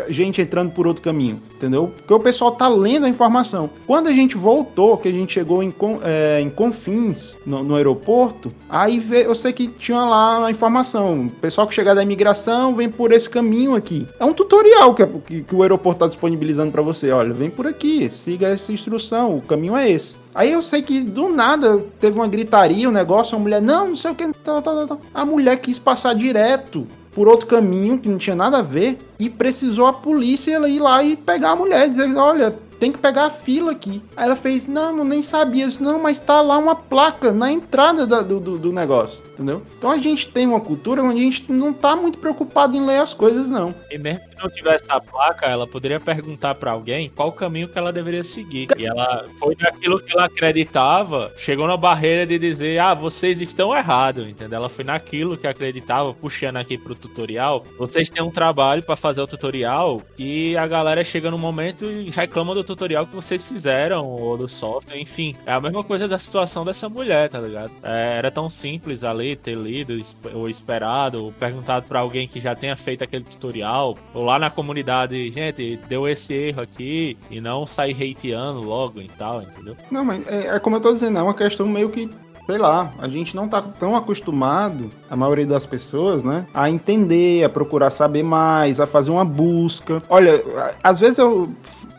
gente 0.10 0.42
entrando 0.42 0.72
por 0.72 0.86
outro 0.86 1.02
caminho, 1.02 1.42
entendeu? 1.56 1.90
Porque 1.96 2.14
o 2.14 2.20
pessoal 2.20 2.52
tá 2.52 2.68
lendo 2.68 3.06
a 3.06 3.10
informação. 3.10 3.70
Quando 3.88 4.08
a 4.08 4.12
gente 4.12 4.36
voltou, 4.36 4.98
que 4.98 5.08
a 5.08 5.12
gente 5.12 5.32
chegou 5.32 5.64
em, 5.64 5.74
é, 6.04 6.42
em 6.42 6.50
Confins, 6.50 7.38
no, 7.46 7.64
no, 7.64 7.76
aeroporto, 7.76 8.52
aí 8.70 9.00
vê, 9.00 9.26
eu 9.26 9.34
sei 9.34 9.54
que 9.54 9.70
tinha 9.70 10.04
lá 10.04 10.46
a 10.46 10.52
informação. 10.52 11.28
O 11.28 11.30
pessoal 11.30 11.66
que 11.66 11.74
chegar 11.74 11.94
da 11.94 12.04
imigração 12.04 12.76
vem 12.76 12.90
por 12.90 13.14
esse 13.14 13.30
caminho 13.30 13.76
aqui. 13.76 14.06
É 14.20 14.26
um 14.26 14.34
tutorial 14.34 14.94
que, 14.94 15.06
que, 15.06 15.42
que 15.44 15.56
o 15.56 15.62
aeroporto 15.62 16.02
tá 16.02 16.08
disponibilizando 16.08 16.74
para 16.74 16.82
você. 16.82 17.12
Olha, 17.12 17.34
vem 17.34 17.50
por 17.50 17.66
aqui, 17.66 18.10
siga 18.10 18.48
essa 18.50 18.74
instrução, 18.74 19.38
o 19.38 19.42
caminho 19.42 19.78
é 19.78 19.90
esse. 19.90 20.18
Aí 20.36 20.52
eu 20.52 20.62
sei 20.62 20.82
que 20.82 21.02
do 21.02 21.30
nada 21.30 21.82
teve 21.98 22.20
uma 22.20 22.28
gritaria, 22.28 22.90
um 22.90 22.92
negócio, 22.92 23.38
uma 23.38 23.44
mulher, 23.44 23.62
não, 23.62 23.88
não 23.88 23.96
sei 23.96 24.12
o 24.12 24.16
que. 24.16 24.26
A 25.14 25.26
mulher 25.26 25.62
quis 25.62 25.80
passar 25.80 26.14
direto 26.14 26.86
por 27.16 27.30
outro 27.30 27.48
caminho 27.48 27.98
que 27.98 28.10
não 28.10 28.18
tinha 28.18 28.36
nada 28.36 28.58
a 28.58 28.62
ver 28.62 28.98
e 29.18 29.30
precisou 29.30 29.88
a 29.88 29.94
polícia 29.94 30.60
ir 30.68 30.80
lá 30.82 31.02
e 31.02 31.16
pegar 31.16 31.52
a 31.52 31.56
mulher, 31.56 31.90
dizer, 31.90 32.14
olha, 32.18 32.54
tem 32.78 32.92
que 32.92 32.98
pegar 32.98 33.28
a 33.28 33.30
fila 33.30 33.72
aqui. 33.72 34.04
Aí 34.18 34.26
ela 34.26 34.36
fez, 34.36 34.68
não, 34.68 35.04
nem 35.06 35.24
sabia. 35.24 35.64
Eu 35.64 35.70
disse, 35.70 35.82
não, 35.82 35.98
mas 35.98 36.20
tá 36.20 36.42
lá 36.42 36.58
uma 36.58 36.76
placa 36.76 37.32
na 37.32 37.50
entrada 37.50 38.06
da, 38.06 38.22
do, 38.22 38.40
do, 38.42 38.58
do 38.58 38.74
negócio. 38.74 39.18
Entendeu? 39.36 39.62
Então 39.78 39.92
a 39.92 39.98
gente 39.98 40.28
tem 40.28 40.48
uma 40.48 40.60
cultura 40.60 41.04
onde 41.04 41.20
a 41.20 41.24
gente 41.24 41.52
não 41.52 41.74
tá 41.74 41.96
muito 41.96 42.18
preocupado 42.18 42.76
em 42.76 42.86
ler 42.86 43.00
as 43.00 43.14
coisas, 43.14 43.48
não. 43.48 43.76
E 43.92 43.98
mesmo 43.98 44.22
que 44.30 44.42
não 44.42 44.50
tivesse 44.50 44.86
a 44.90 45.00
placa, 45.00 45.46
ela 45.46 45.68
poderia 45.68 46.00
perguntar 46.00 46.56
para 46.56 46.72
alguém 46.72 47.12
qual 47.14 47.30
o 47.30 47.34
caminho 47.34 47.68
que 47.68 47.78
ela 47.78 47.92
deveria 47.92 48.24
seguir. 48.24 48.68
E 48.78 48.86
ela 48.86 49.26
foi 49.38 49.56
naquilo 49.60 50.00
que 50.00 50.14
ela 50.14 50.26
acreditava, 50.26 51.32
chegou 51.38 51.68
na 51.68 51.78
barreira 51.78 52.26
de 52.26 52.40
dizer, 52.40 52.80
ah, 52.80 52.94
vocês 52.94 53.40
estão 53.40 53.76
errados, 53.76 54.28
entendeu? 54.28 54.58
Ela 54.58 54.70
foi 54.70 54.86
naquilo 54.86 55.38
que 55.38 55.48
acreditava, 55.48 56.14
puxando 56.14 56.58
aqui 56.58 56.78
pro 56.78 56.96
tutorial. 56.96 57.66
Vocês 57.78 58.10
têm 58.10 58.24
um 58.24 58.32
trabalho 58.32 58.84
para 58.84 58.96
fazer 58.96 59.22
o 59.22 59.28
tutorial 59.28 60.02
e 60.18 60.56
a 60.56 60.66
galera 60.66 61.04
chega 61.04 61.30
no 61.30 61.38
momento 61.38 61.86
e 61.86 62.10
reclama 62.10 62.54
do 62.54 62.64
tutorial 62.64 63.06
que 63.06 63.16
vocês 63.16 63.46
fizeram, 63.46 64.06
ou 64.06 64.38
do 64.38 64.48
software, 64.48 64.98
enfim. 64.98 65.36
É 65.46 65.52
a 65.52 65.60
mesma 65.60 65.84
coisa 65.84 66.08
da 66.08 66.18
situação 66.18 66.64
dessa 66.64 66.88
mulher, 66.88 67.30
tá 67.30 67.40
ligado? 67.40 67.72
É, 67.84 68.16
era 68.18 68.32
tão 68.32 68.50
simples 68.50 69.04
ali 69.04 69.25
ter 69.34 69.56
lido 69.56 69.98
ou 70.34 70.50
esperado, 70.50 71.24
ou 71.24 71.32
perguntado 71.32 71.88
para 71.88 72.02
alguém 72.02 72.28
que 72.28 72.42
já 72.42 72.54
tenha 72.54 72.76
feito 72.76 73.06
aquele 73.06 73.24
tutorial, 73.24 73.98
ou 74.14 74.26
lá 74.26 74.38
na 74.38 74.50
comunidade, 74.50 75.32
gente, 75.32 75.78
deu 75.88 76.06
esse 76.06 76.34
erro 76.34 76.62
aqui, 76.62 77.18
e 77.32 77.40
não 77.40 77.66
sair 77.66 77.94
hateando 77.94 78.62
logo 78.62 79.00
e 79.02 79.08
tal, 79.08 79.42
entendeu? 79.42 79.78
Não, 79.90 80.04
mas 80.04 80.28
é, 80.28 80.48
é 80.48 80.60
como 80.60 80.76
eu 80.76 80.82
tô 80.82 80.92
dizendo, 80.92 81.18
é 81.18 81.22
uma 81.22 81.34
questão 81.34 81.66
meio 81.66 81.90
que 81.90 82.10
sei 82.46 82.58
lá, 82.58 82.92
a 83.00 83.08
gente 83.08 83.36
não 83.36 83.48
tá 83.48 83.62
tão 83.62 83.96
acostumado, 83.96 84.90
a 85.10 85.16
maioria 85.16 85.46
das 85.46 85.66
pessoas, 85.66 86.24
né, 86.24 86.46
a 86.54 86.70
entender, 86.70 87.44
a 87.44 87.50
procurar 87.50 87.90
saber 87.90 88.24
mais, 88.24 88.80
a 88.80 88.88
fazer 88.88 89.12
uma 89.12 89.26
busca. 89.26 90.02
Olha, 90.10 90.44
às 90.84 91.00
vezes 91.00 91.18
eu 91.18 91.50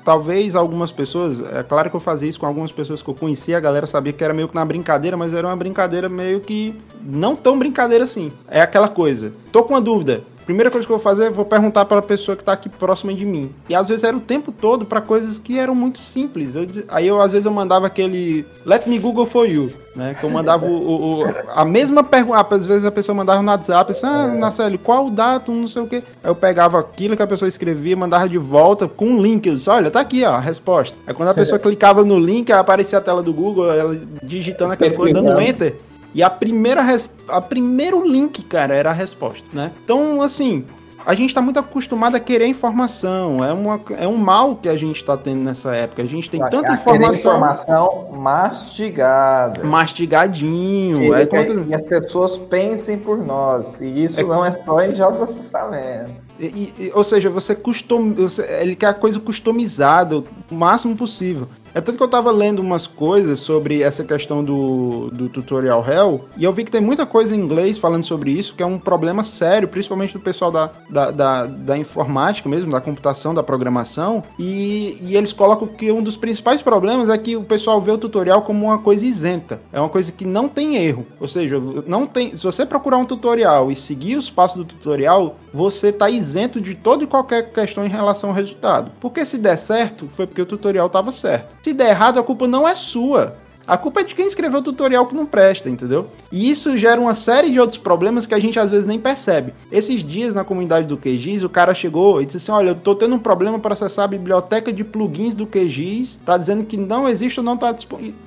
talvez 0.04 0.54
algumas 0.54 0.92
pessoas, 0.92 1.36
é 1.52 1.64
claro 1.64 1.90
que 1.90 1.96
eu 1.96 2.00
fazia 2.00 2.28
isso 2.28 2.38
com 2.38 2.46
algumas 2.46 2.70
pessoas 2.70 3.02
que 3.02 3.10
eu 3.10 3.14
conhecia, 3.14 3.56
a 3.56 3.60
galera 3.60 3.88
sabia 3.88 4.12
que 4.12 4.22
era 4.22 4.32
meio 4.32 4.46
que 4.46 4.54
na 4.54 4.64
brincadeira, 4.64 5.16
mas 5.16 5.34
era 5.34 5.48
uma 5.48 5.56
brincadeira 5.56 6.08
meio 6.08 6.38
que 6.38 6.80
não 7.02 7.34
tão 7.34 7.58
brincadeira 7.58 8.04
assim. 8.04 8.30
É 8.46 8.60
aquela 8.60 8.86
coisa. 8.86 9.32
Tô 9.50 9.64
com 9.64 9.74
uma 9.74 9.80
dúvida. 9.80 10.22
Primeira 10.46 10.70
coisa 10.70 10.86
que 10.86 10.92
eu 10.92 10.96
vou 10.96 11.02
fazer, 11.02 11.24
é 11.24 11.30
vou 11.30 11.44
perguntar 11.44 11.84
para 11.86 11.98
a 11.98 12.02
pessoa 12.02 12.36
que 12.36 12.42
está 12.42 12.52
aqui 12.52 12.68
próxima 12.68 13.12
de 13.12 13.26
mim. 13.26 13.52
E 13.68 13.74
às 13.74 13.88
vezes 13.88 14.04
era 14.04 14.16
o 14.16 14.20
tempo 14.20 14.52
todo 14.52 14.86
para 14.86 15.00
coisas 15.00 15.40
que 15.40 15.58
eram 15.58 15.74
muito 15.74 16.00
simples. 16.00 16.54
Eu, 16.54 16.64
aí 16.86 17.08
eu 17.08 17.20
às 17.20 17.32
vezes 17.32 17.44
eu 17.44 17.50
mandava 17.50 17.88
aquele 17.88 18.46
Let 18.64 18.86
me 18.86 18.96
Google 18.96 19.26
for 19.26 19.44
you, 19.44 19.72
né? 19.96 20.14
Que 20.14 20.24
eu 20.24 20.30
mandava 20.30 20.64
o, 20.64 21.22
o, 21.22 21.24
a 21.52 21.64
mesma 21.64 22.04
pergunta. 22.04 22.46
Às 22.54 22.64
vezes 22.64 22.84
a 22.84 22.92
pessoa 22.92 23.12
mandava 23.12 23.42
no 23.42 23.50
WhatsApp, 23.50 23.90
assim, 23.90 24.06
ah, 24.06 24.28
Naceli, 24.28 24.78
qual 24.78 25.06
o 25.06 25.10
datum, 25.10 25.52
não 25.52 25.68
sei 25.68 25.82
o 25.82 25.86
quê. 25.88 26.00
Aí 26.22 26.30
eu 26.30 26.34
pegava 26.36 26.78
aquilo 26.78 27.16
que 27.16 27.22
a 27.22 27.26
pessoa 27.26 27.48
escrevia, 27.48 27.96
mandava 27.96 28.28
de 28.28 28.38
volta 28.38 28.86
com 28.86 29.06
um 29.06 29.20
link. 29.20 29.48
Eu 29.48 29.56
disse, 29.56 29.68
olha, 29.68 29.90
tá 29.90 29.98
aqui, 29.98 30.22
ó, 30.22 30.30
a 30.30 30.40
resposta. 30.40 30.96
Aí 31.08 31.12
quando 31.12 31.30
a 31.30 31.34
pessoa 31.34 31.58
clicava 31.60 32.04
no 32.04 32.20
link, 32.20 32.52
aparecia 32.52 32.98
a 32.98 33.02
tela 33.02 33.20
do 33.20 33.32
Google, 33.32 33.72
ela 33.72 33.98
digitando 34.22 34.74
aquela 34.74 34.94
coisa, 34.94 35.14
dando 35.14 35.40
enter. 35.40 35.74
E 36.16 36.22
a 36.22 36.30
primeira 36.30 36.80
res... 36.80 37.10
a 37.28 37.42
primeiro 37.42 38.02
link, 38.02 38.42
cara, 38.44 38.74
era 38.74 38.88
a 38.88 38.92
resposta, 38.94 39.44
né? 39.52 39.70
Então, 39.84 40.22
assim, 40.22 40.64
a 41.04 41.14
gente 41.14 41.28
está 41.28 41.42
muito 41.42 41.58
acostumado 41.58 42.16
a 42.16 42.20
querer 42.20 42.46
informação. 42.46 43.44
É, 43.44 43.52
uma, 43.52 43.78
é 43.98 44.08
um 44.08 44.16
mal 44.16 44.56
que 44.56 44.66
a 44.66 44.78
gente 44.78 44.96
está 44.96 45.14
tendo 45.14 45.42
nessa 45.42 45.76
época. 45.76 46.00
A 46.00 46.06
gente 46.06 46.30
tem 46.30 46.42
a, 46.42 46.48
tanta 46.48 46.72
a 46.72 46.74
informação. 46.74 47.36
informação 47.36 48.08
mastigada. 48.12 49.62
Mastigadinho. 49.62 51.00
Que, 51.00 51.12
é 51.12 51.26
quanto... 51.26 51.68
E 51.68 51.74
as 51.74 51.82
pessoas 51.82 52.38
pensem 52.38 52.96
por 52.96 53.22
nós. 53.22 53.82
E 53.82 54.04
isso 54.04 54.18
é... 54.18 54.24
não 54.24 54.42
é 54.42 54.52
só 54.52 54.80
em 54.80 54.94
geoprocessamento. 54.94 56.12
E, 56.40 56.72
e, 56.78 56.92
ou 56.94 57.04
seja, 57.04 57.28
você 57.28 57.54
custom, 57.54 58.14
você, 58.14 58.42
ele 58.60 58.74
quer 58.74 58.88
a 58.88 58.94
coisa 58.94 59.20
customizada 59.20 60.16
o 60.50 60.54
máximo 60.54 60.96
possível. 60.96 61.46
É 61.76 61.80
tanto 61.82 61.98
que 61.98 62.02
eu 62.02 62.08
tava 62.08 62.30
lendo 62.30 62.60
umas 62.60 62.86
coisas 62.86 63.38
sobre 63.38 63.82
essa 63.82 64.02
questão 64.02 64.42
do, 64.42 65.10
do 65.12 65.28
tutorial 65.28 65.84
Hell, 65.86 66.24
e 66.34 66.42
eu 66.42 66.50
vi 66.50 66.64
que 66.64 66.70
tem 66.70 66.80
muita 66.80 67.04
coisa 67.04 67.36
em 67.36 67.38
inglês 67.38 67.76
falando 67.76 68.02
sobre 68.02 68.30
isso, 68.30 68.54
que 68.54 68.62
é 68.62 68.66
um 68.66 68.78
problema 68.78 69.22
sério, 69.22 69.68
principalmente 69.68 70.14
do 70.14 70.20
pessoal 70.20 70.50
da, 70.50 70.70
da, 70.88 71.10
da, 71.10 71.44
da 71.44 71.76
informática 71.76 72.48
mesmo, 72.48 72.70
da 72.70 72.80
computação, 72.80 73.34
da 73.34 73.42
programação, 73.42 74.22
e, 74.38 74.96
e 75.02 75.18
eles 75.18 75.34
colocam 75.34 75.68
que 75.68 75.92
um 75.92 76.02
dos 76.02 76.16
principais 76.16 76.62
problemas 76.62 77.10
é 77.10 77.18
que 77.18 77.36
o 77.36 77.44
pessoal 77.44 77.78
vê 77.78 77.90
o 77.90 77.98
tutorial 77.98 78.40
como 78.40 78.64
uma 78.64 78.78
coisa 78.78 79.04
isenta, 79.04 79.58
é 79.70 79.78
uma 79.78 79.90
coisa 79.90 80.10
que 80.10 80.24
não 80.24 80.48
tem 80.48 80.76
erro, 80.76 81.06
ou 81.20 81.28
seja, 81.28 81.60
não 81.86 82.06
tem, 82.06 82.34
se 82.34 82.42
você 82.42 82.64
procurar 82.64 82.96
um 82.96 83.04
tutorial 83.04 83.70
e 83.70 83.76
seguir 83.76 84.16
os 84.16 84.30
passos 84.30 84.56
do 84.56 84.64
tutorial, 84.64 85.36
você 85.52 85.92
tá 85.92 86.08
isento 86.08 86.58
de 86.58 86.74
toda 86.74 87.04
e 87.04 87.06
qualquer 87.06 87.52
questão 87.52 87.84
em 87.84 87.90
relação 87.90 88.30
ao 88.30 88.36
resultado. 88.36 88.92
Porque 88.98 89.26
se 89.26 89.36
der 89.36 89.56
certo, 89.56 90.08
foi 90.08 90.26
porque 90.26 90.40
o 90.40 90.46
tutorial 90.46 90.86
estava 90.86 91.12
certo. 91.12 91.65
Se 91.66 91.72
der 91.72 91.88
errado, 91.88 92.20
a 92.20 92.22
culpa 92.22 92.46
não 92.46 92.68
é 92.68 92.76
sua. 92.76 93.34
A 93.66 93.76
culpa 93.76 94.00
é 94.00 94.04
de 94.04 94.14
quem 94.14 94.26
escreveu 94.26 94.60
o 94.60 94.62
tutorial 94.62 95.06
que 95.06 95.14
não 95.14 95.26
presta, 95.26 95.68
entendeu? 95.68 96.06
E 96.30 96.48
isso 96.50 96.76
gera 96.76 97.00
uma 97.00 97.14
série 97.14 97.50
de 97.50 97.58
outros 97.58 97.78
problemas 97.78 98.24
que 98.24 98.34
a 98.34 98.38
gente 98.38 98.58
às 98.60 98.70
vezes 98.70 98.86
nem 98.86 98.98
percebe. 98.98 99.52
Esses 99.72 100.04
dias 100.04 100.34
na 100.34 100.44
comunidade 100.44 100.86
do 100.86 100.96
QGIS, 100.96 101.42
o 101.42 101.48
cara 101.48 101.74
chegou 101.74 102.22
e 102.22 102.26
disse 102.26 102.36
assim: 102.36 102.52
Olha, 102.52 102.70
eu 102.70 102.74
tô 102.76 102.94
tendo 102.94 103.16
um 103.16 103.18
problema 103.18 103.58
para 103.58 103.72
acessar 103.72 104.04
a 104.04 104.08
biblioteca 104.08 104.72
de 104.72 104.84
plugins 104.84 105.34
do 105.34 105.46
QGIS, 105.46 106.20
tá 106.24 106.38
dizendo 106.38 106.64
que 106.64 106.76
não 106.76 107.08
existe 107.08 107.40
ou 107.40 107.44
não 107.44 107.56
tá, 107.56 107.74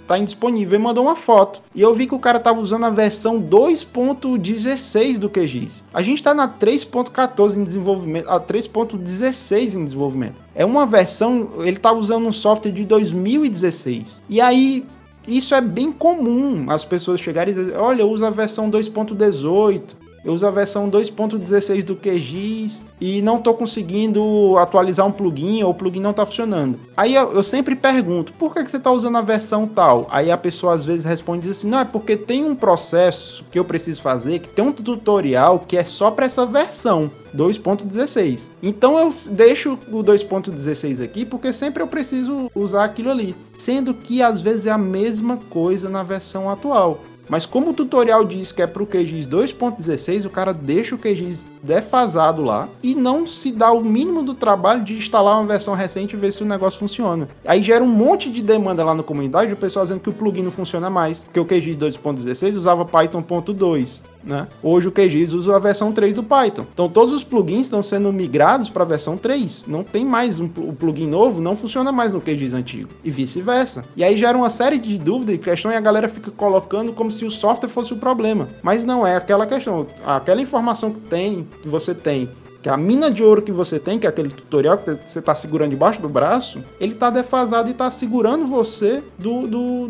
tá 0.07 0.17
indisponível. 0.17 0.77
E 0.77 0.81
mandou 0.81 1.05
uma 1.05 1.15
foto. 1.15 1.61
E 1.73 1.81
eu 1.81 1.93
vi 1.95 2.05
que 2.05 2.15
o 2.15 2.19
cara 2.19 2.39
tava 2.39 2.59
usando 2.59 2.85
a 2.85 2.89
versão 2.89 3.41
2.16 3.41 5.17
do 5.17 5.29
QGIS. 5.29 5.83
A 5.93 6.01
gente 6.01 6.21
tá 6.21 6.33
na 6.33 6.49
3.14 6.49 7.55
em 7.55 7.63
desenvolvimento, 7.63 8.29
a 8.29 8.39
3.16 8.41 9.73
em 9.73 9.85
desenvolvimento. 9.85 10.35
É 10.53 10.65
uma 10.65 10.85
versão, 10.85 11.49
ele 11.59 11.77
tava 11.77 11.97
usando 11.97 12.27
um 12.27 12.31
software 12.31 12.71
de 12.71 12.83
2016. 12.83 14.21
E 14.27 14.41
aí 14.41 14.85
isso 15.29 15.53
é 15.53 15.61
bem 15.61 15.91
comum, 15.91 16.69
as 16.69 16.83
pessoas 16.83 17.21
chegarem 17.21 17.53
e 17.53 17.57
dizer, 17.57 17.77
olha, 17.77 18.05
uso 18.05 18.25
a 18.25 18.29
versão 18.29 18.69
2.18, 18.69 19.81
eu 20.23 20.33
uso 20.33 20.45
a 20.45 20.51
versão 20.51 20.89
2.16 20.89 21.83
do 21.83 21.95
QGIS 21.95 22.85
e 22.99 23.21
não 23.21 23.37
estou 23.37 23.53
conseguindo 23.53 24.57
atualizar 24.57 25.05
um 25.05 25.11
plugin 25.11 25.63
ou 25.63 25.71
o 25.71 25.73
plugin 25.73 25.99
não 25.99 26.11
está 26.11 26.25
funcionando. 26.25 26.79
Aí 26.95 27.15
eu, 27.15 27.41
sempre 27.43 27.75
pergunto, 27.75 28.33
por 28.33 28.53
que, 28.53 28.63
que 28.63 28.71
você 28.71 28.77
está 28.77 28.91
usando 28.91 29.17
a 29.17 29.21
versão 29.21 29.67
tal? 29.67 30.07
Aí 30.09 30.29
a 30.31 30.37
pessoa 30.37 30.73
às 30.73 30.85
vezes 30.85 31.05
responde 31.05 31.49
assim, 31.49 31.69
não, 31.69 31.79
é 31.79 31.85
porque 31.85 32.17
tem 32.17 32.45
um 32.45 32.55
processo 32.55 33.43
que 33.49 33.57
eu 33.57 33.65
preciso 33.65 34.01
fazer, 34.01 34.39
que 34.39 34.49
tem 34.49 34.65
um 34.65 34.71
tutorial 34.71 35.59
que 35.59 35.77
é 35.77 35.83
só 35.83 36.11
para 36.11 36.25
essa 36.25 36.45
versão. 36.45 37.09
2.16. 37.35 38.41
Então 38.61 38.97
eu 38.97 39.13
deixo 39.27 39.77
o 39.91 40.03
2.16 40.03 41.03
aqui 41.03 41.25
porque 41.25 41.53
sempre 41.53 41.83
eu 41.83 41.87
preciso 41.87 42.49
usar 42.55 42.85
aquilo 42.85 43.11
ali, 43.11 43.35
sendo 43.57 43.93
que 43.93 44.21
às 44.21 44.41
vezes 44.41 44.65
é 44.65 44.71
a 44.71 44.77
mesma 44.77 45.37
coisa 45.37 45.89
na 45.89 46.01
versão 46.01 46.49
atual. 46.49 46.99
Mas 47.29 47.45
como 47.45 47.69
o 47.69 47.73
tutorial 47.73 48.25
diz 48.25 48.51
que 48.51 48.61
é 48.61 48.67
para 48.67 48.81
o 48.81 48.87
QGIS 48.87 49.27
2.16, 49.27 50.25
o 50.25 50.29
cara 50.29 50.51
deixa 50.51 50.95
o 50.95 50.97
QGIS 50.97 51.45
defasado 51.61 52.43
lá 52.43 52.67
e 52.81 52.95
não 52.95 53.27
se 53.27 53.51
dá 53.51 53.71
o 53.71 53.83
mínimo 53.83 54.23
do 54.23 54.33
trabalho 54.33 54.83
de 54.83 54.95
instalar 54.95 55.35
uma 55.35 55.47
versão 55.47 55.75
recente 55.75 56.15
e 56.15 56.19
ver 56.19 56.33
se 56.33 56.41
o 56.41 56.45
negócio 56.45 56.79
funciona. 56.79 57.27
Aí 57.45 57.61
gera 57.61 57.83
um 57.83 57.87
monte 57.87 58.31
de 58.31 58.41
demanda 58.41 58.83
lá 58.83 58.95
na 58.95 59.03
comunidade, 59.03 59.53
o 59.53 59.57
pessoal 59.57 59.85
dizendo 59.85 60.01
que 60.01 60.09
o 60.09 60.13
plugin 60.13 60.41
não 60.41 60.51
funciona 60.51 60.89
mais, 60.89 61.25
que 61.31 61.39
o 61.39 61.45
QGIS 61.45 61.77
2.16 61.77 62.55
usava 62.55 62.83
Python.2. 62.83 64.01
Né? 64.23 64.47
Hoje 64.61 64.87
o 64.87 64.91
QGIS 64.91 65.33
usa 65.33 65.55
a 65.55 65.59
versão 65.59 65.91
3 65.91 66.13
do 66.13 66.23
Python. 66.23 66.65
Então 66.73 66.89
todos 66.89 67.13
os 67.13 67.23
plugins 67.23 67.67
estão 67.67 67.81
sendo 67.81 68.11
migrados 68.11 68.69
para 68.69 68.83
a 68.83 68.87
versão 68.87 69.17
3. 69.17 69.65
Não 69.67 69.83
tem 69.83 70.05
mais 70.05 70.39
um, 70.39 70.45
o 70.57 70.73
plugin 70.73 71.07
novo, 71.07 71.41
não 71.41 71.55
funciona 71.55 71.91
mais 71.91 72.11
no 72.11 72.21
QGIS 72.21 72.53
antigo. 72.53 72.89
E 73.03 73.11
vice-versa. 73.11 73.83
E 73.95 74.03
aí 74.03 74.17
gera 74.17 74.37
uma 74.37 74.49
série 74.49 74.77
de 74.77 74.97
dúvidas 74.97 75.35
e 75.35 75.37
questões 75.37 75.73
e 75.73 75.77
a 75.77 75.81
galera 75.81 76.09
fica 76.09 76.31
colocando 76.31 76.93
como 76.93 77.09
se 77.09 77.25
o 77.25 77.31
software 77.31 77.69
fosse 77.69 77.93
o 77.93 77.97
problema. 77.97 78.47
Mas 78.61 78.83
não 78.83 79.05
é 79.05 79.15
aquela 79.15 79.45
questão. 79.45 79.87
Aquela 80.05 80.41
informação 80.41 80.91
que 80.91 80.99
tem, 81.01 81.47
que 81.61 81.67
você 81.67 81.93
tem 81.93 82.29
que 82.61 82.67
a 82.67 82.75
mina 82.75 83.09
de 83.09 83.23
ouro 83.23 83.41
que 83.41 83.51
você 83.51 83.79
tem, 83.79 83.97
que 83.97 84.05
é 84.05 84.09
aquele 84.09 84.29
tutorial 84.29 84.77
que 84.77 84.91
você 84.91 85.19
está 85.19 85.33
segurando 85.33 85.69
debaixo 85.69 86.01
do 86.01 86.09
braço, 86.09 86.61
ele 86.79 86.93
está 86.93 87.09
defasado 87.09 87.69
e 87.69 87.71
está 87.71 87.89
segurando 87.89 88.45
você 88.45 89.01
do, 89.17 89.47
do, 89.47 89.89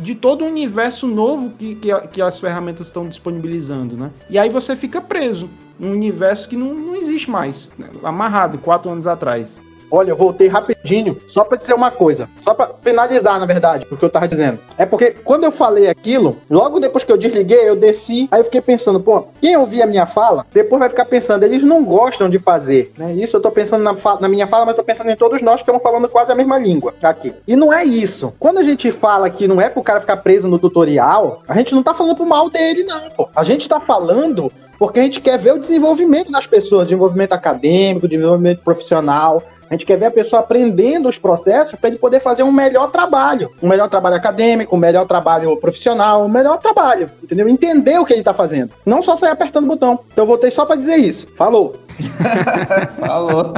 de 0.00 0.14
todo 0.14 0.44
o 0.44 0.48
universo 0.48 1.06
novo 1.06 1.50
que, 1.58 1.74
que, 1.76 2.08
que, 2.08 2.22
as 2.22 2.40
ferramentas 2.40 2.86
estão 2.86 3.06
disponibilizando, 3.06 3.96
né? 3.96 4.10
E 4.28 4.38
aí 4.38 4.48
você 4.48 4.74
fica 4.74 5.00
preso 5.00 5.48
num 5.78 5.92
universo 5.92 6.48
que 6.48 6.56
não, 6.56 6.74
não 6.74 6.96
existe 6.96 7.30
mais, 7.30 7.68
né? 7.78 7.88
amarrado 8.02 8.58
quatro 8.58 8.90
anos 8.90 9.06
atrás. 9.06 9.60
Olha, 9.90 10.10
eu 10.10 10.16
voltei 10.16 10.48
rapidinho, 10.48 11.16
só 11.28 11.44
para 11.44 11.58
dizer 11.58 11.74
uma 11.74 11.90
coisa, 11.90 12.28
só 12.42 12.54
para 12.54 12.70
finalizar, 12.82 13.38
na 13.38 13.46
verdade, 13.46 13.86
o 13.90 13.96
que 13.96 14.04
eu 14.04 14.10
tava 14.10 14.28
dizendo. 14.28 14.58
É 14.78 14.86
porque 14.86 15.12
quando 15.24 15.44
eu 15.44 15.52
falei 15.52 15.88
aquilo, 15.88 16.36
logo 16.48 16.80
depois 16.80 17.04
que 17.04 17.12
eu 17.12 17.16
desliguei, 17.16 17.68
eu 17.68 17.76
desci, 17.76 18.28
aí 18.30 18.40
eu 18.40 18.44
fiquei 18.44 18.60
pensando, 18.60 19.00
pô, 19.00 19.26
quem 19.40 19.56
ouvir 19.56 19.82
a 19.82 19.86
minha 19.86 20.06
fala, 20.06 20.46
depois 20.52 20.78
vai 20.78 20.88
ficar 20.88 21.04
pensando, 21.04 21.42
eles 21.44 21.64
não 21.64 21.84
gostam 21.84 22.30
de 22.30 22.38
fazer, 22.38 22.92
né? 22.96 23.12
Isso 23.14 23.36
eu 23.36 23.40
tô 23.40 23.50
pensando 23.50 23.82
na, 23.82 23.94
na 24.20 24.28
minha 24.28 24.46
fala, 24.46 24.64
mas 24.64 24.76
tô 24.76 24.82
pensando 24.82 25.10
em 25.10 25.16
todos 25.16 25.42
nós 25.42 25.56
que 25.56 25.62
estamos 25.62 25.82
falando 25.82 26.08
quase 26.08 26.30
a 26.32 26.34
mesma 26.34 26.58
língua 26.58 26.94
aqui. 27.02 27.34
E 27.46 27.56
não 27.56 27.72
é 27.72 27.84
isso. 27.84 28.32
Quando 28.38 28.58
a 28.58 28.62
gente 28.62 28.90
fala 28.90 29.28
que 29.30 29.48
não 29.48 29.60
é 29.60 29.68
pro 29.68 29.82
cara 29.82 30.00
ficar 30.00 30.18
preso 30.18 30.48
no 30.48 30.58
tutorial, 30.58 31.42
a 31.48 31.54
gente 31.54 31.74
não 31.74 31.82
tá 31.82 31.94
falando 31.94 32.16
pro 32.16 32.26
mal 32.26 32.48
dele, 32.48 32.84
não, 32.84 33.10
pô. 33.10 33.28
A 33.34 33.44
gente 33.44 33.68
tá 33.68 33.80
falando 33.80 34.50
porque 34.78 34.98
a 34.98 35.02
gente 35.02 35.20
quer 35.20 35.38
ver 35.38 35.52
o 35.52 35.58
desenvolvimento 35.58 36.32
das 36.32 36.46
pessoas, 36.46 36.86
desenvolvimento 36.86 37.32
acadêmico, 37.32 38.08
desenvolvimento 38.08 38.62
profissional. 38.62 39.42
A 39.70 39.74
gente 39.74 39.86
quer 39.86 39.96
ver 39.96 40.06
a 40.06 40.10
pessoa 40.10 40.40
aprendendo 40.40 41.08
os 41.08 41.16
processos 41.16 41.78
para 41.78 41.90
ele 41.90 41.98
poder 41.98 42.18
fazer 42.18 42.42
um 42.42 42.50
melhor 42.50 42.90
trabalho. 42.90 43.52
Um 43.62 43.68
melhor 43.68 43.88
trabalho 43.88 44.16
acadêmico, 44.16 44.74
um 44.74 44.78
melhor 44.78 45.06
trabalho 45.06 45.56
profissional, 45.58 46.24
um 46.24 46.28
melhor 46.28 46.58
trabalho. 46.58 47.08
Entendeu? 47.22 47.48
Entender 47.48 47.96
o 48.00 48.04
que 48.04 48.12
ele 48.12 48.20
está 48.20 48.34
fazendo. 48.34 48.72
Não 48.84 49.00
só 49.00 49.14
sair 49.14 49.30
apertando 49.30 49.66
o 49.66 49.68
botão. 49.68 50.00
Então 50.12 50.24
eu 50.24 50.26
voltei 50.26 50.50
só 50.50 50.66
para 50.66 50.74
dizer 50.74 50.96
isso. 50.96 51.28
Falou. 51.36 51.76
Falou. 52.98 53.52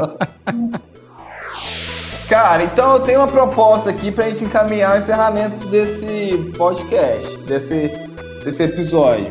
Cara, 2.28 2.64
então 2.64 2.92
eu 2.92 3.00
tenho 3.00 3.20
uma 3.20 3.28
proposta 3.28 3.88
aqui 3.88 4.12
pra 4.12 4.28
gente 4.28 4.44
encaminhar 4.44 4.94
o 4.94 4.98
encerramento 4.98 5.66
desse 5.68 6.52
podcast, 6.58 7.38
desse, 7.38 7.90
desse 8.44 8.62
episódio. 8.62 9.28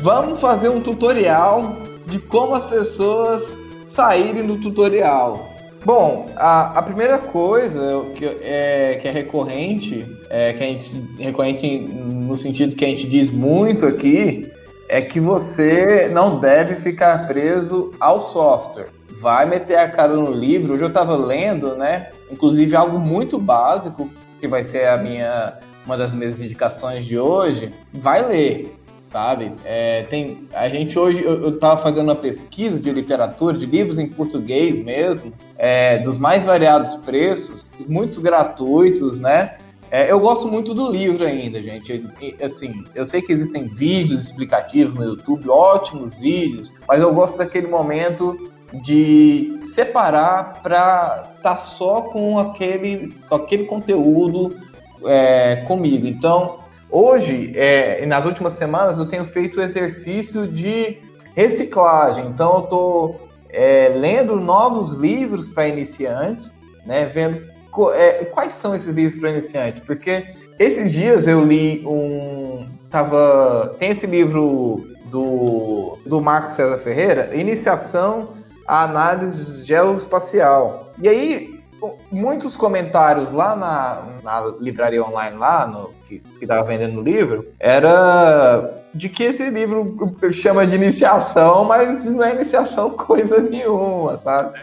Vamos 0.00 0.38
fazer 0.38 0.68
um 0.68 0.80
tutorial 0.80 1.74
de 2.06 2.20
como 2.20 2.54
as 2.54 2.62
pessoas 2.62 3.42
saírem 3.88 4.46
do 4.46 4.56
tutorial. 4.58 5.49
Bom, 5.84 6.30
a, 6.36 6.78
a 6.78 6.82
primeira 6.82 7.18
coisa 7.18 8.04
que 8.14 8.24
é, 8.24 8.98
que 9.00 9.08
é 9.08 9.10
recorrente, 9.10 10.04
é, 10.28 10.52
que 10.52 10.62
a 10.62 10.66
gente 10.66 11.02
recorrente 11.18 11.78
no 11.78 12.36
sentido 12.36 12.76
que 12.76 12.84
a 12.84 12.88
gente 12.88 13.08
diz 13.08 13.30
muito 13.30 13.86
aqui, 13.86 14.50
é 14.88 15.00
que 15.00 15.18
você 15.18 16.08
não 16.08 16.38
deve 16.38 16.76
ficar 16.76 17.26
preso 17.26 17.92
ao 17.98 18.20
software. 18.20 18.88
Vai 19.20 19.46
meter 19.46 19.76
a 19.78 19.88
cara 19.88 20.14
no 20.14 20.30
livro. 20.30 20.74
Hoje 20.74 20.82
eu 20.82 20.88
estava 20.88 21.16
lendo, 21.16 21.74
né? 21.76 22.08
Inclusive 22.30 22.76
algo 22.76 22.98
muito 22.98 23.38
básico, 23.38 24.10
que 24.38 24.46
vai 24.46 24.64
ser 24.64 24.86
a 24.86 24.98
minha 24.98 25.58
uma 25.84 25.96
das 25.96 26.12
minhas 26.12 26.38
indicações 26.38 27.04
de 27.04 27.18
hoje, 27.18 27.72
vai 27.92 28.26
ler, 28.26 28.76
sabe? 29.10 29.52
É, 29.64 30.04
tem, 30.04 30.46
a 30.54 30.68
gente 30.68 30.96
hoje, 30.96 31.20
eu 31.20 31.48
estava 31.48 31.82
fazendo 31.82 32.04
uma 32.04 32.16
pesquisa 32.16 32.80
de 32.80 32.92
literatura, 32.92 33.58
de 33.58 33.66
livros 33.66 33.98
em 33.98 34.08
português 34.08 34.78
mesmo, 34.78 35.32
é, 35.58 35.98
dos 35.98 36.16
mais 36.16 36.44
variados 36.44 36.94
preços, 36.94 37.68
muitos 37.88 38.18
gratuitos, 38.18 39.18
né? 39.18 39.58
É, 39.90 40.12
eu 40.12 40.20
gosto 40.20 40.46
muito 40.46 40.72
do 40.72 40.88
livro 40.88 41.26
ainda, 41.26 41.60
gente. 41.60 42.06
Assim, 42.40 42.84
eu 42.94 43.04
sei 43.04 43.20
que 43.20 43.32
existem 43.32 43.66
vídeos 43.66 44.22
explicativos 44.22 44.94
no 44.94 45.02
YouTube, 45.02 45.50
ótimos 45.50 46.14
vídeos, 46.14 46.72
mas 46.86 47.02
eu 47.02 47.12
gosto 47.12 47.36
daquele 47.36 47.66
momento 47.66 48.48
de 48.84 49.58
separar 49.64 50.62
para 50.62 51.32
estar 51.36 51.56
tá 51.56 51.58
só 51.58 52.02
com 52.02 52.38
aquele, 52.38 53.12
com 53.28 53.34
aquele 53.34 53.64
conteúdo 53.64 54.56
é, 55.04 55.64
comigo. 55.66 56.06
Então, 56.06 56.59
hoje, 56.90 57.52
é, 57.56 58.04
nas 58.06 58.24
últimas 58.24 58.54
semanas, 58.54 58.98
eu 58.98 59.06
tenho 59.06 59.24
feito 59.26 59.58
o 59.58 59.62
exercício 59.62 60.46
de 60.46 60.98
reciclagem. 61.34 62.26
Então, 62.28 62.54
eu 62.54 62.64
estou 62.64 63.28
é, 63.48 63.88
lendo 63.94 64.36
novos 64.36 64.92
livros 64.92 65.48
para 65.48 65.68
iniciantes, 65.68 66.52
né, 66.86 67.06
vendo 67.06 67.48
é, 67.94 68.24
quais 68.24 68.52
são 68.52 68.74
esses 68.74 68.92
livros 68.94 69.20
para 69.20 69.30
iniciantes, 69.30 69.82
porque 69.84 70.26
esses 70.58 70.90
dias 70.90 71.26
eu 71.26 71.44
li 71.44 71.84
um. 71.86 72.68
Tava, 72.90 73.76
tem 73.78 73.90
esse 73.90 74.04
livro 74.04 74.84
do, 75.06 75.96
do 76.04 76.20
Marco 76.20 76.50
César 76.50 76.78
Ferreira, 76.78 77.30
Iniciação 77.36 78.30
a 78.66 78.84
análise 78.84 79.64
geoespacial. 79.64 80.92
E 81.00 81.08
aí, 81.08 81.60
muitos 82.10 82.56
comentários 82.56 83.32
lá 83.32 83.56
na, 83.56 84.06
na 84.22 84.54
livraria 84.60 85.04
online, 85.04 85.36
lá 85.36 85.66
no, 85.66 85.90
que 86.18 86.22
estava 86.40 86.66
vendendo 86.66 86.98
o 86.98 87.02
livro, 87.02 87.46
era 87.58 88.80
de 88.94 89.08
que 89.08 89.22
esse 89.22 89.48
livro 89.48 89.96
chama 90.32 90.66
de 90.66 90.74
iniciação, 90.74 91.64
mas 91.64 92.04
não 92.04 92.24
é 92.24 92.34
iniciação 92.34 92.90
coisa 92.90 93.40
nenhuma, 93.40 94.18
sabe? 94.18 94.58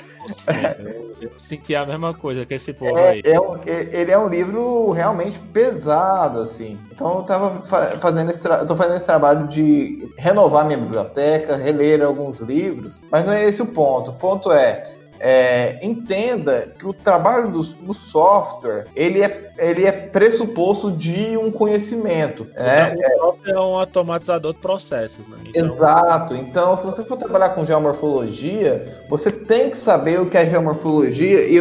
Eu 1.21 1.31
senti 1.37 1.73
a 1.73 1.85
mesma 1.85 2.13
coisa 2.13 2.45
que 2.45 2.53
esse 2.53 2.73
povo 2.73 2.97
é, 2.97 3.09
aí. 3.09 3.21
É 3.23 3.39
um, 3.39 3.55
é, 3.65 3.87
ele 3.91 4.11
é 4.11 4.17
um 4.17 4.27
livro 4.27 4.91
realmente 4.91 5.39
pesado, 5.53 6.39
assim. 6.39 6.77
Então 6.91 7.19
eu 7.19 7.23
tava 7.23 7.63
fazendo 7.99 8.29
esse, 8.29 8.41
tô 8.41 8.75
fazendo 8.75 8.97
esse 8.97 9.05
trabalho 9.05 9.47
de 9.47 10.11
renovar 10.17 10.65
minha 10.65 10.77
biblioteca, 10.77 11.55
reler 11.55 12.03
alguns 12.03 12.39
livros, 12.39 13.01
mas 13.09 13.23
não 13.23 13.33
é 13.33 13.45
esse 13.45 13.61
o 13.61 13.67
ponto. 13.67 14.11
O 14.11 14.15
ponto 14.15 14.51
é, 14.51 14.83
é, 15.19 15.85
entenda 15.85 16.73
que 16.77 16.85
o 16.85 16.93
trabalho 16.93 17.49
do, 17.49 17.63
do, 17.63 17.93
software 17.93 18.85
ele 18.95 19.23
é, 19.23 19.51
ele 19.57 19.85
é 19.85 19.91
pressuposto 19.91 20.91
de 20.91 21.37
um 21.37 21.51
conhecimento. 21.51 22.45
Né? 22.55 22.95
O 22.95 23.25
software 23.25 23.53
é 23.53 23.59
um 23.59 23.77
automatizador 23.77 24.53
de 24.53 24.59
processos. 24.59 25.27
Né? 25.27 25.37
Então... 25.45 25.73
Exato. 25.73 26.35
Então, 26.35 26.75
se 26.77 26.85
você 26.85 27.03
for 27.03 27.17
trabalhar 27.17 27.49
com 27.49 27.65
geomorfologia, 27.65 28.85
você 29.09 29.31
tem 29.31 29.69
que 29.69 29.77
saber 29.77 30.19
o 30.21 30.25
que 30.25 30.37
é 30.37 30.47
geomorfologia. 30.47 31.47
E 31.47 31.57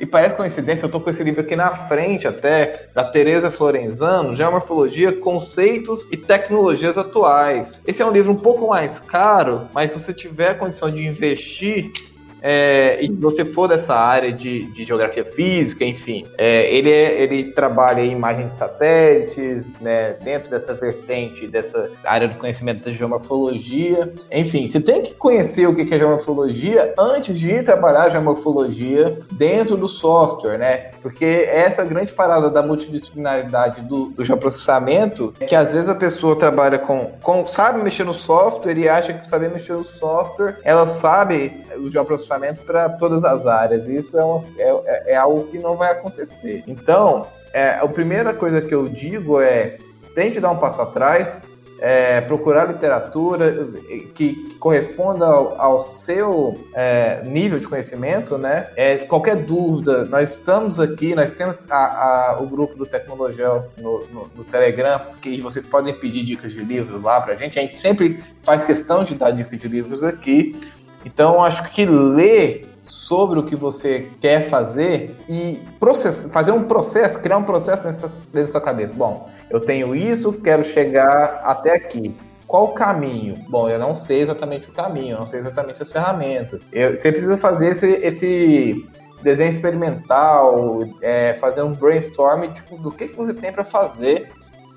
e 0.00 0.06
parece 0.06 0.36
coincidência, 0.36 0.86
eu 0.86 0.90
tô 0.90 1.00
com 1.00 1.10
esse 1.10 1.22
livro 1.24 1.40
aqui 1.40 1.56
na 1.56 1.70
frente 1.72 2.28
até, 2.28 2.88
da 2.94 3.02
Teresa 3.02 3.50
Florenzano, 3.50 4.34
Geomorfologia, 4.34 5.12
Conceitos 5.12 6.06
e 6.12 6.16
Tecnologias 6.16 6.96
Atuais. 6.96 7.82
Esse 7.84 8.00
é 8.00 8.06
um 8.06 8.12
livro 8.12 8.30
um 8.30 8.36
pouco 8.36 8.68
mais 8.68 9.00
caro, 9.00 9.68
mas 9.74 9.90
se 9.90 9.98
você 9.98 10.14
tiver 10.14 10.50
a 10.50 10.54
condição 10.54 10.88
de 10.88 11.04
investir, 11.04 11.90
é, 12.42 13.02
e 13.02 13.08
você 13.10 13.44
for 13.44 13.68
dessa 13.68 13.94
área 13.94 14.32
de, 14.32 14.64
de 14.72 14.84
geografia 14.84 15.24
física, 15.24 15.84
enfim, 15.84 16.26
é, 16.36 16.72
ele, 16.72 16.90
é, 16.90 17.22
ele 17.22 17.44
trabalha 17.52 18.00
em 18.00 18.12
imagens 18.12 18.52
de 18.52 18.58
satélites, 18.58 19.70
né, 19.80 20.14
dentro 20.14 20.50
dessa 20.50 20.74
vertente, 20.74 21.46
dessa 21.46 21.90
área 22.04 22.28
do 22.28 22.34
conhecimento 22.34 22.84
da 22.84 22.92
geomorfologia. 22.92 24.12
Enfim, 24.30 24.66
você 24.66 24.80
tem 24.80 25.02
que 25.02 25.14
conhecer 25.14 25.66
o 25.66 25.74
que 25.74 25.82
é 25.82 25.98
geomorfologia 25.98 26.94
antes 26.98 27.38
de 27.38 27.50
ir 27.50 27.64
trabalhar 27.64 28.04
a 28.04 28.08
geomorfologia 28.10 29.18
dentro 29.32 29.76
do 29.76 29.88
software, 29.88 30.58
né? 30.58 30.90
Porque 31.02 31.48
essa 31.50 31.84
grande 31.84 32.12
parada 32.12 32.50
da 32.50 32.62
multidisciplinaridade 32.62 33.82
do, 33.82 34.06
do 34.10 34.24
geoprocessamento 34.24 35.34
é 35.40 35.46
que 35.46 35.54
às 35.54 35.72
vezes 35.72 35.88
a 35.88 35.94
pessoa 35.94 36.36
trabalha 36.36 36.78
com, 36.78 37.12
com 37.22 37.46
sabe 37.46 37.82
mexer 37.82 38.04
no 38.04 38.14
software 38.14 38.76
e 38.76 38.88
acha 38.88 39.12
que 39.12 39.28
saber 39.28 39.50
mexer 39.50 39.72
no 39.72 39.84
software, 39.84 40.58
ela 40.64 40.86
sabe 40.86 41.64
o 41.78 41.90
geoprocessamento 41.90 42.60
para 42.62 42.88
todas 42.90 43.24
as 43.24 43.46
áreas. 43.46 43.88
Isso 43.88 44.18
é, 44.18 44.24
uma, 44.24 44.44
é, 44.58 45.12
é, 45.12 45.16
algo 45.16 45.46
que 45.48 45.58
não 45.58 45.76
vai 45.76 45.92
acontecer. 45.92 46.64
Então, 46.66 47.26
é, 47.52 47.70
a 47.70 47.88
primeira 47.88 48.34
coisa 48.34 48.60
que 48.60 48.74
eu 48.74 48.86
digo 48.86 49.40
é 49.40 49.78
tente 50.14 50.40
dar 50.40 50.50
um 50.50 50.58
passo 50.58 50.80
atrás, 50.82 51.40
é, 51.80 52.20
procurar 52.22 52.66
literatura 52.66 53.68
que, 54.14 54.32
que 54.34 54.54
corresponda 54.56 55.24
ao, 55.24 55.60
ao 55.60 55.80
seu 55.80 56.58
é, 56.74 57.22
nível 57.24 57.60
de 57.60 57.68
conhecimento, 57.68 58.36
né? 58.36 58.68
É, 58.74 58.98
qualquer 58.98 59.36
dúvida, 59.36 60.04
nós 60.06 60.32
estamos 60.32 60.80
aqui, 60.80 61.14
nós 61.14 61.30
temos 61.30 61.56
a, 61.70 61.76
a, 61.76 62.38
o 62.40 62.46
grupo 62.46 62.74
do 62.74 62.84
Tecnologel 62.84 63.70
no, 63.80 64.04
no, 64.06 64.30
no, 64.36 64.44
Telegram, 64.44 65.00
que 65.22 65.40
vocês 65.40 65.64
podem 65.64 65.94
pedir 65.94 66.24
dicas 66.24 66.52
de 66.52 66.64
livros 66.64 67.00
lá 67.00 67.20
pra 67.20 67.36
gente. 67.36 67.58
A 67.58 67.62
gente 67.62 67.76
sempre 67.76 68.22
faz 68.42 68.64
questão 68.64 69.04
de 69.04 69.14
dar 69.14 69.30
dicas 69.30 69.58
de 69.58 69.68
livros 69.68 70.02
aqui. 70.02 70.60
Então, 71.04 71.42
acho 71.42 71.62
que 71.70 71.86
ler 71.86 72.66
sobre 72.82 73.38
o 73.38 73.44
que 73.44 73.54
você 73.54 74.10
quer 74.20 74.48
fazer 74.48 75.16
e 75.28 75.62
process, 75.78 76.26
fazer 76.30 76.52
um 76.52 76.64
processo, 76.64 77.18
criar 77.20 77.38
um 77.38 77.44
processo 77.44 77.82
dentro 78.32 78.46
da 78.46 78.50
sua 78.50 78.60
cabeça. 78.60 78.92
Bom, 78.94 79.28
eu 79.50 79.60
tenho 79.60 79.94
isso, 79.94 80.32
quero 80.32 80.64
chegar 80.64 81.40
até 81.44 81.76
aqui. 81.76 82.14
Qual 82.46 82.64
o 82.64 82.68
caminho? 82.68 83.34
Bom, 83.48 83.68
eu 83.68 83.78
não 83.78 83.94
sei 83.94 84.22
exatamente 84.22 84.68
o 84.70 84.72
caminho, 84.72 85.16
eu 85.16 85.20
não 85.20 85.26
sei 85.26 85.40
exatamente 85.40 85.82
as 85.82 85.92
ferramentas. 85.92 86.66
Eu, 86.72 86.96
você 86.96 87.12
precisa 87.12 87.36
fazer 87.36 87.72
esse, 87.72 87.86
esse 87.86 88.88
desenho 89.22 89.50
experimental, 89.50 90.78
é, 91.02 91.34
fazer 91.34 91.62
um 91.62 91.72
brainstorm 91.72 92.50
tipo, 92.52 92.78
do 92.78 92.90
que, 92.90 93.08
que 93.08 93.16
você 93.16 93.34
tem 93.34 93.52
para 93.52 93.64
fazer 93.64 94.30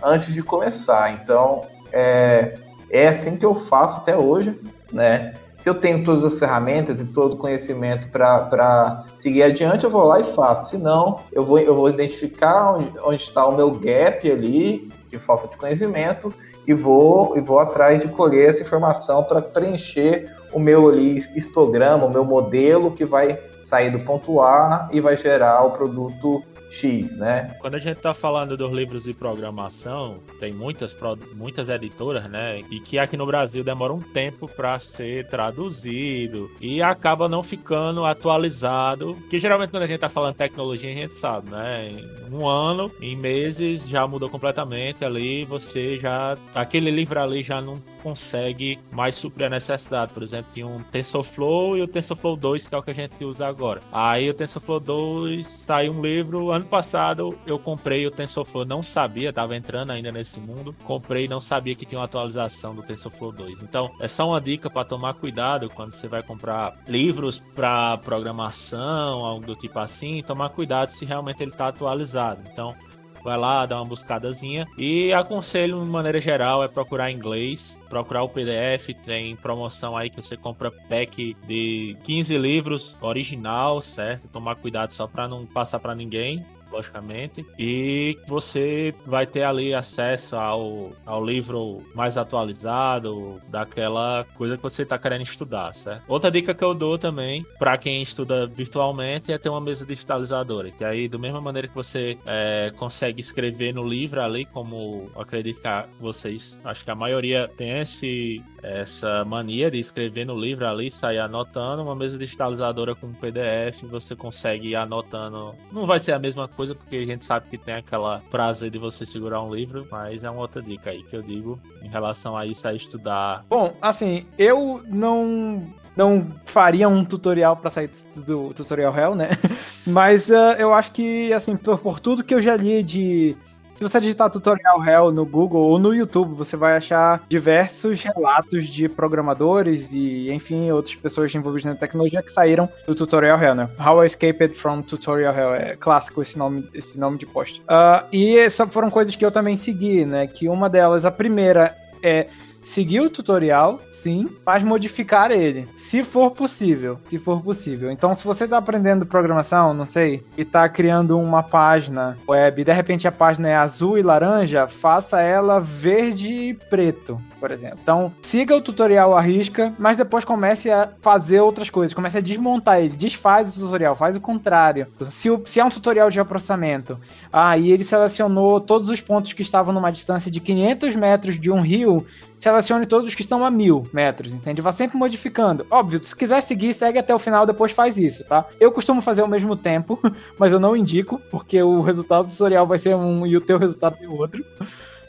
antes 0.03 0.33
de 0.33 0.43
começar. 0.43 1.13
Então, 1.13 1.61
é, 1.93 2.55
é 2.89 3.07
assim 3.07 3.37
que 3.37 3.45
eu 3.45 3.55
faço 3.55 3.97
até 3.97 4.17
hoje, 4.17 4.59
né? 4.91 5.33
Se 5.61 5.69
eu 5.69 5.75
tenho 5.75 6.03
todas 6.03 6.25
as 6.25 6.39
ferramentas 6.39 6.99
e 6.99 7.05
todo 7.05 7.35
o 7.35 7.37
conhecimento 7.37 8.09
para 8.09 9.05
seguir 9.15 9.43
adiante, 9.43 9.83
eu 9.83 9.91
vou 9.91 10.03
lá 10.03 10.19
e 10.19 10.23
faço. 10.23 10.71
Se 10.71 10.77
não, 10.77 11.19
eu 11.31 11.45
vou, 11.45 11.59
eu 11.59 11.75
vou 11.75 11.87
identificar 11.87 12.73
onde, 13.03 13.21
está 13.21 13.45
o 13.45 13.55
meu 13.55 13.69
gap 13.69 14.29
ali 14.29 14.91
de 15.07 15.19
falta 15.19 15.47
de 15.47 15.55
conhecimento 15.57 16.33
e 16.67 16.73
vou, 16.73 17.37
e 17.37 17.41
vou 17.41 17.59
atrás 17.59 17.99
de 17.99 18.07
colher 18.07 18.49
essa 18.49 18.63
informação 18.63 19.23
para 19.23 19.39
preencher 19.39 20.35
o 20.51 20.59
meu 20.59 20.89
ali, 20.89 21.23
histograma, 21.35 22.07
o 22.07 22.11
meu 22.11 22.25
modelo 22.25 22.91
que 22.91 23.05
vai 23.05 23.39
sair 23.61 23.91
do 23.91 23.99
ponto 23.99 24.41
A 24.41 24.89
e 24.91 24.99
vai 24.99 25.15
gerar 25.15 25.63
o 25.63 25.71
produto 25.71 26.43
X, 26.71 27.15
né? 27.15 27.55
Quando 27.59 27.75
a 27.75 27.79
gente 27.79 27.97
está 27.97 28.13
falando 28.13 28.55
dos 28.55 28.71
livros 28.71 29.03
de 29.03 29.13
programação, 29.13 30.19
tem 30.39 30.53
muitas, 30.53 30.95
muitas 31.35 31.69
editoras, 31.69 32.29
né? 32.29 32.63
E 32.71 32.79
que 32.79 32.97
aqui 32.97 33.17
no 33.17 33.25
Brasil 33.25 33.63
demora 33.63 33.93
um 33.93 33.99
tempo 33.99 34.47
para 34.47 34.79
ser 34.79 35.27
traduzido 35.27 36.49
e 36.61 36.81
acaba 36.81 37.27
não 37.27 37.43
ficando 37.43 38.05
atualizado. 38.05 39.17
Que 39.29 39.37
geralmente 39.37 39.69
quando 39.71 39.83
a 39.83 39.87
gente 39.87 39.95
está 39.95 40.09
falando 40.09 40.35
tecnologia, 40.35 40.91
a 40.91 40.95
gente 40.95 41.13
sabe, 41.13 41.51
né? 41.51 41.89
Em 41.89 42.33
um 42.33 42.47
ano, 42.47 42.89
em 43.01 43.15
meses, 43.15 43.87
já 43.87 44.07
mudou 44.07 44.29
completamente 44.29 45.03
ali, 45.03 45.43
você 45.43 45.97
já. 45.99 46.37
Aquele 46.55 46.89
livro 46.89 47.19
ali 47.19 47.43
já 47.43 47.61
não 47.61 47.75
consegue 48.01 48.79
mais 48.91 49.15
suprir 49.15 49.47
a 49.47 49.49
necessidade. 49.49 50.13
Por 50.13 50.23
exemplo, 50.23 50.51
tinha 50.53 50.67
um 50.67 50.81
TensorFlow 50.81 51.77
e 51.77 51.81
o 51.81 51.87
TensorFlow 51.87 52.35
2, 52.35 52.67
que 52.69 52.75
é 52.75 52.77
o 52.77 52.83
que 52.83 52.91
a 52.91 52.95
gente 52.95 53.23
usa 53.23 53.47
agora. 53.47 53.81
Aí 53.91 54.29
o 54.29 54.33
TensorFlow 54.33 54.79
2 54.79 55.45
saiu 55.45 55.93
um 55.93 56.01
livro. 56.01 56.51
Ano 56.61 56.69
passado 56.69 57.35
eu 57.43 57.57
comprei 57.57 58.05
o 58.05 58.11
TensorFlow, 58.11 58.63
não 58.63 58.83
sabia, 58.83 59.33
tava 59.33 59.55
entrando 59.55 59.89
ainda 59.89 60.11
nesse 60.11 60.39
mundo. 60.39 60.75
Comprei 60.83 61.27
não 61.27 61.41
sabia 61.41 61.73
que 61.73 61.87
tinha 61.87 61.97
uma 61.97 62.05
atualização 62.05 62.75
do 62.75 62.83
TensorFlow 62.83 63.31
2. 63.31 63.63
Então, 63.63 63.89
é 63.99 64.07
só 64.07 64.29
uma 64.29 64.39
dica 64.39 64.69
para 64.69 64.85
tomar 64.85 65.15
cuidado 65.15 65.71
quando 65.71 65.91
você 65.91 66.07
vai 66.07 66.21
comprar 66.21 66.77
livros 66.87 67.39
para 67.55 67.97
programação, 67.97 69.25
algo 69.25 69.43
do 69.43 69.55
tipo 69.55 69.79
assim. 69.79 70.21
Tomar 70.21 70.49
cuidado 70.49 70.91
se 70.91 71.03
realmente 71.03 71.41
ele 71.41 71.49
está 71.49 71.69
atualizado. 71.69 72.43
Então, 72.53 72.75
vai 73.23 73.37
lá, 73.37 73.65
dá 73.65 73.77
uma 73.77 73.85
buscadazinha. 73.85 74.67
E 74.77 75.13
aconselho, 75.13 75.79
de 75.79 75.85
maneira 75.85 76.19
geral, 76.19 76.63
é 76.63 76.67
procurar 76.67 77.11
inglês, 77.11 77.79
procurar 77.89 78.23
o 78.23 78.29
PDF. 78.29 78.93
Tem 79.03 79.35
promoção 79.35 79.95
aí 79.95 80.09
que 80.09 80.21
você 80.21 80.35
compra 80.35 80.71
pack 80.71 81.35
de 81.47 81.97
15 82.03 82.37
livros 82.37 82.97
original, 83.01 83.81
certo? 83.81 84.27
Tomar 84.27 84.55
cuidado 84.55 84.91
só 84.91 85.07
para 85.07 85.27
não 85.27 85.45
passar 85.45 85.79
para 85.79 85.95
ninguém 85.95 86.45
logicamente, 86.71 87.45
e 87.57 88.17
você 88.27 88.93
vai 89.05 89.25
ter 89.25 89.43
ali 89.43 89.73
acesso 89.73 90.35
ao, 90.35 90.91
ao 91.05 91.23
livro 91.23 91.83
mais 91.93 92.17
atualizado, 92.17 93.41
daquela 93.47 94.25
coisa 94.35 94.57
que 94.57 94.63
você 94.63 94.83
está 94.83 94.97
querendo 94.97 95.23
estudar, 95.23 95.73
certo? 95.73 96.03
Outra 96.07 96.31
dica 96.31 96.53
que 96.53 96.63
eu 96.63 96.73
dou 96.73 96.97
também, 96.97 97.45
para 97.59 97.77
quem 97.77 98.01
estuda 98.01 98.47
virtualmente, 98.47 99.31
é 99.31 99.37
ter 99.37 99.49
uma 99.49 99.61
mesa 99.61 99.85
digitalizadora, 99.85 100.71
que 100.71 100.83
aí, 100.83 101.07
da 101.07 101.17
mesma 101.17 101.41
maneira 101.41 101.67
que 101.67 101.75
você 101.75 102.17
é, 102.25 102.71
consegue 102.77 103.19
escrever 103.19 103.73
no 103.73 103.87
livro 103.87 104.21
ali, 104.21 104.45
como 104.45 105.09
acredito 105.15 105.61
que 105.61 105.67
vocês, 105.99 106.57
acho 106.63 106.83
que 106.83 106.91
a 106.91 106.95
maioria 106.95 107.49
tem 107.57 107.81
esse, 107.81 108.41
essa 108.61 109.23
mania 109.25 109.69
de 109.69 109.79
escrever 109.79 110.25
no 110.25 110.37
livro 110.39 110.67
ali, 110.67 110.89
sair 110.89 111.19
anotando, 111.19 111.81
uma 111.83 111.95
mesa 111.95 112.17
digitalizadora 112.17 112.95
com 112.95 113.13
PDF, 113.13 113.83
você 113.83 114.15
consegue 114.15 114.69
ir 114.69 114.75
anotando. 114.75 115.55
Não 115.71 115.85
vai 115.85 115.99
ser 115.99 116.13
a 116.13 116.19
mesma 116.19 116.47
coisa 116.47 116.60
coisa, 116.61 116.75
porque 116.75 116.95
a 116.95 117.05
gente 117.05 117.23
sabe 117.23 117.47
que 117.49 117.57
tem 117.57 117.73
aquela 117.73 118.21
prazer 118.29 118.69
de 118.69 118.77
você 118.77 119.03
segurar 119.03 119.41
um 119.41 119.53
livro, 119.53 119.87
mas 119.89 120.23
é 120.23 120.29
uma 120.29 120.41
outra 120.41 120.61
dica 120.61 120.91
aí 120.91 121.03
que 121.03 121.15
eu 121.15 121.23
digo 121.23 121.59
em 121.81 121.89
relação 121.89 122.37
a 122.37 122.45
isso, 122.45 122.67
a 122.67 122.73
estudar. 122.73 123.43
Bom, 123.49 123.75
assim, 123.81 124.27
eu 124.37 124.83
não 124.87 125.67
não 125.97 126.27
faria 126.45 126.87
um 126.87 127.03
tutorial 127.03 127.57
para 127.57 127.71
sair 127.71 127.89
do 128.15 128.53
tutorial 128.53 128.93
real, 128.93 129.15
né? 129.15 129.29
Mas 129.85 130.29
uh, 130.29 130.55
eu 130.57 130.71
acho 130.71 130.91
que, 130.91 131.33
assim, 131.33 131.57
por, 131.57 131.79
por, 131.79 131.99
tudo 131.99 132.23
que 132.23 132.33
eu 132.33 132.39
já 132.39 132.55
li 132.55 132.81
de 132.81 133.35
se 133.81 133.89
você 133.89 133.99
digitar 133.99 134.29
tutorial 134.29 134.83
Hell 134.83 135.11
no 135.11 135.25
Google 135.25 135.63
ou 135.63 135.79
no 135.79 135.91
YouTube, 135.91 136.35
você 136.35 136.55
vai 136.55 136.77
achar 136.77 137.23
diversos 137.27 138.03
relatos 138.03 138.67
de 138.67 138.87
programadores 138.87 139.91
e, 139.91 140.31
enfim, 140.31 140.69
outras 140.69 140.93
pessoas 140.93 141.33
envolvidas 141.33 141.65
na 141.65 141.75
tecnologia 141.75 142.21
que 142.21 142.31
saíram 142.31 142.69
do 142.85 142.93
tutorial 142.93 143.41
Hell, 143.41 143.55
né? 143.55 143.67
How 143.79 144.03
I 144.03 144.05
Escaped 144.05 144.55
from 144.55 144.83
Tutorial 144.83 145.35
Hell. 145.35 145.55
É 145.55 145.75
clássico 145.75 146.21
esse 146.21 146.37
nome, 146.37 146.69
esse 146.75 146.99
nome 146.99 147.17
de 147.17 147.25
post. 147.25 147.59
Uh, 147.61 148.05
e 148.11 148.37
essas 148.37 148.71
foram 148.71 148.91
coisas 148.91 149.15
que 149.15 149.25
eu 149.25 149.31
também 149.31 149.57
segui, 149.57 150.05
né? 150.05 150.27
Que 150.27 150.47
uma 150.47 150.69
delas, 150.69 151.03
a 151.03 151.09
primeira 151.09 151.75
é 152.03 152.27
seguir 152.61 153.01
o 153.01 153.09
tutorial, 153.09 153.79
sim, 153.91 154.29
mas 154.45 154.63
modificar 154.63 155.31
ele, 155.31 155.67
se 155.75 156.03
for 156.03 156.31
possível, 156.31 156.99
se 157.05 157.17
for 157.17 157.41
possível. 157.41 157.91
Então, 157.91 158.13
se 158.13 158.23
você 158.23 158.45
está 158.45 158.57
aprendendo 158.57 159.05
programação, 159.05 159.73
não 159.73 159.85
sei, 159.85 160.23
e 160.37 160.41
está 160.41 160.67
criando 160.69 161.19
uma 161.19 161.43
página 161.43 162.17
web, 162.27 162.61
e 162.61 162.65
de 162.65 162.73
repente 162.73 163.07
a 163.07 163.11
página 163.11 163.49
é 163.49 163.55
azul 163.55 163.97
e 163.97 164.03
laranja, 164.03 164.67
faça 164.67 165.21
ela 165.21 165.59
verde 165.59 166.29
e 166.29 166.53
preto, 166.53 167.19
por 167.41 167.51
exemplo. 167.51 167.79
Então, 167.81 168.13
siga 168.21 168.55
o 168.55 168.61
tutorial 168.61 169.17
à 169.17 169.19
risca, 169.19 169.73
mas 169.79 169.97
depois 169.97 170.23
comece 170.23 170.69
a 170.69 170.89
fazer 171.01 171.41
outras 171.41 171.71
coisas, 171.71 171.91
comece 171.91 172.19
a 172.19 172.21
desmontar 172.21 172.79
ele, 172.79 172.95
desfaz 172.95 173.57
o 173.57 173.59
tutorial, 173.59 173.95
faz 173.95 174.15
o 174.15 174.21
contrário. 174.21 174.85
Se, 175.09 175.31
o, 175.31 175.41
se 175.43 175.59
é 175.59 175.65
um 175.65 175.69
tutorial 175.69 176.11
de 176.11 176.23
processamento, 176.23 176.99
ah, 177.33 177.57
e 177.57 177.71
ele 177.71 177.83
selecionou 177.83 178.61
todos 178.61 178.89
os 178.89 179.01
pontos 179.01 179.33
que 179.33 179.41
estavam 179.41 179.73
numa 179.73 179.91
distância 179.91 180.29
de 180.29 180.39
500 180.39 180.95
metros 180.95 181.39
de 181.39 181.49
um 181.49 181.61
rio, 181.61 182.05
selecione 182.35 182.85
todos 182.85 183.09
os 183.09 183.15
que 183.15 183.23
estão 183.23 183.43
a 183.43 183.49
mil 183.49 183.87
metros, 183.91 184.33
entende? 184.33 184.61
Vá 184.61 184.71
sempre 184.71 184.95
modificando. 184.95 185.65
Óbvio, 185.71 186.03
se 186.03 186.15
quiser 186.15 186.41
seguir, 186.41 186.73
segue 186.75 186.99
até 186.99 187.13
o 187.13 187.19
final, 187.19 187.47
depois 187.47 187.71
faz 187.71 187.97
isso, 187.97 188.23
tá? 188.23 188.45
Eu 188.59 188.71
costumo 188.71 189.01
fazer 189.01 189.23
ao 189.23 189.27
mesmo 189.27 189.55
tempo, 189.55 189.99
mas 190.37 190.53
eu 190.53 190.59
não 190.59 190.75
indico, 190.75 191.19
porque 191.31 191.61
o 191.63 191.81
resultado 191.81 192.27
do 192.27 192.31
tutorial 192.31 192.67
vai 192.67 192.77
ser 192.77 192.95
um 192.95 193.25
e 193.25 193.35
o 193.35 193.41
teu 193.41 193.57
resultado 193.57 193.97
é 193.99 194.07
outro. 194.07 194.45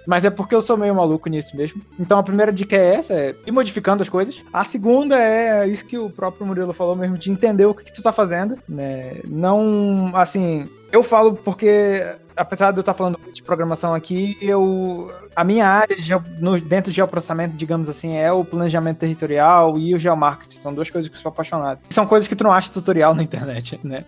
Mas 0.07 0.25
é 0.25 0.31
porque 0.31 0.55
eu 0.55 0.61
sou 0.61 0.77
meio 0.77 0.95
maluco 0.95 1.29
nisso 1.29 1.57
mesmo. 1.57 1.83
Então 1.99 2.19
a 2.19 2.23
primeira 2.23 2.53
dica 2.53 2.77
é 2.77 2.95
essa, 2.95 3.15
é 3.15 3.35
ir 3.47 3.53
modificando 3.53 4.03
as 4.03 4.09
coisas. 4.09 4.43
A 4.53 4.65
segunda 4.65 5.19
é 5.19 5.67
isso 5.67 5.87
que 5.87 5.99
o 5.99 6.11
próprio 6.11 6.47
Murilo 6.47 6.73
falou 6.73 6.95
mesmo, 6.95 7.17
de 7.17 7.31
entender 7.31 7.67
o 7.67 7.75
que, 7.75 7.85
que 7.85 7.93
tu 7.93 8.03
tá 8.03 8.13
fazendo, 8.13 8.59
né? 8.69 9.21
Não, 9.29 10.11
assim, 10.15 10.67
eu 10.93 11.03
falo 11.03 11.33
porque, 11.35 12.05
apesar 12.37 12.71
de 12.71 12.77
eu 12.77 12.83
estar 12.83 12.93
falando 12.93 13.19
de 13.33 13.43
programação 13.43 13.95
aqui, 13.95 14.37
eu 14.43 15.11
a 15.35 15.43
minha 15.43 15.67
área 15.67 15.97
de, 15.97 16.13
no, 16.39 16.61
dentro 16.61 16.91
de 16.91 16.97
geoprocessamento, 16.97 17.57
digamos 17.57 17.89
assim, 17.89 18.15
é 18.15 18.31
o 18.31 18.45
planejamento 18.45 18.99
territorial 18.99 19.79
e 19.79 19.95
o 19.95 19.99
geomarketing. 19.99 20.57
São 20.57 20.75
duas 20.75 20.91
coisas 20.91 21.11
que 21.11 21.17
eu 21.17 21.21
sou 21.21 21.31
apaixonado. 21.31 21.81
São 21.89 22.07
coisas 22.07 22.29
que 22.29 22.37
tu 22.37 22.45
não 22.45 22.53
acha 22.53 22.71
tutorial 22.71 23.15
na 23.17 23.23
internet, 23.23 23.81
né? 23.83 24.05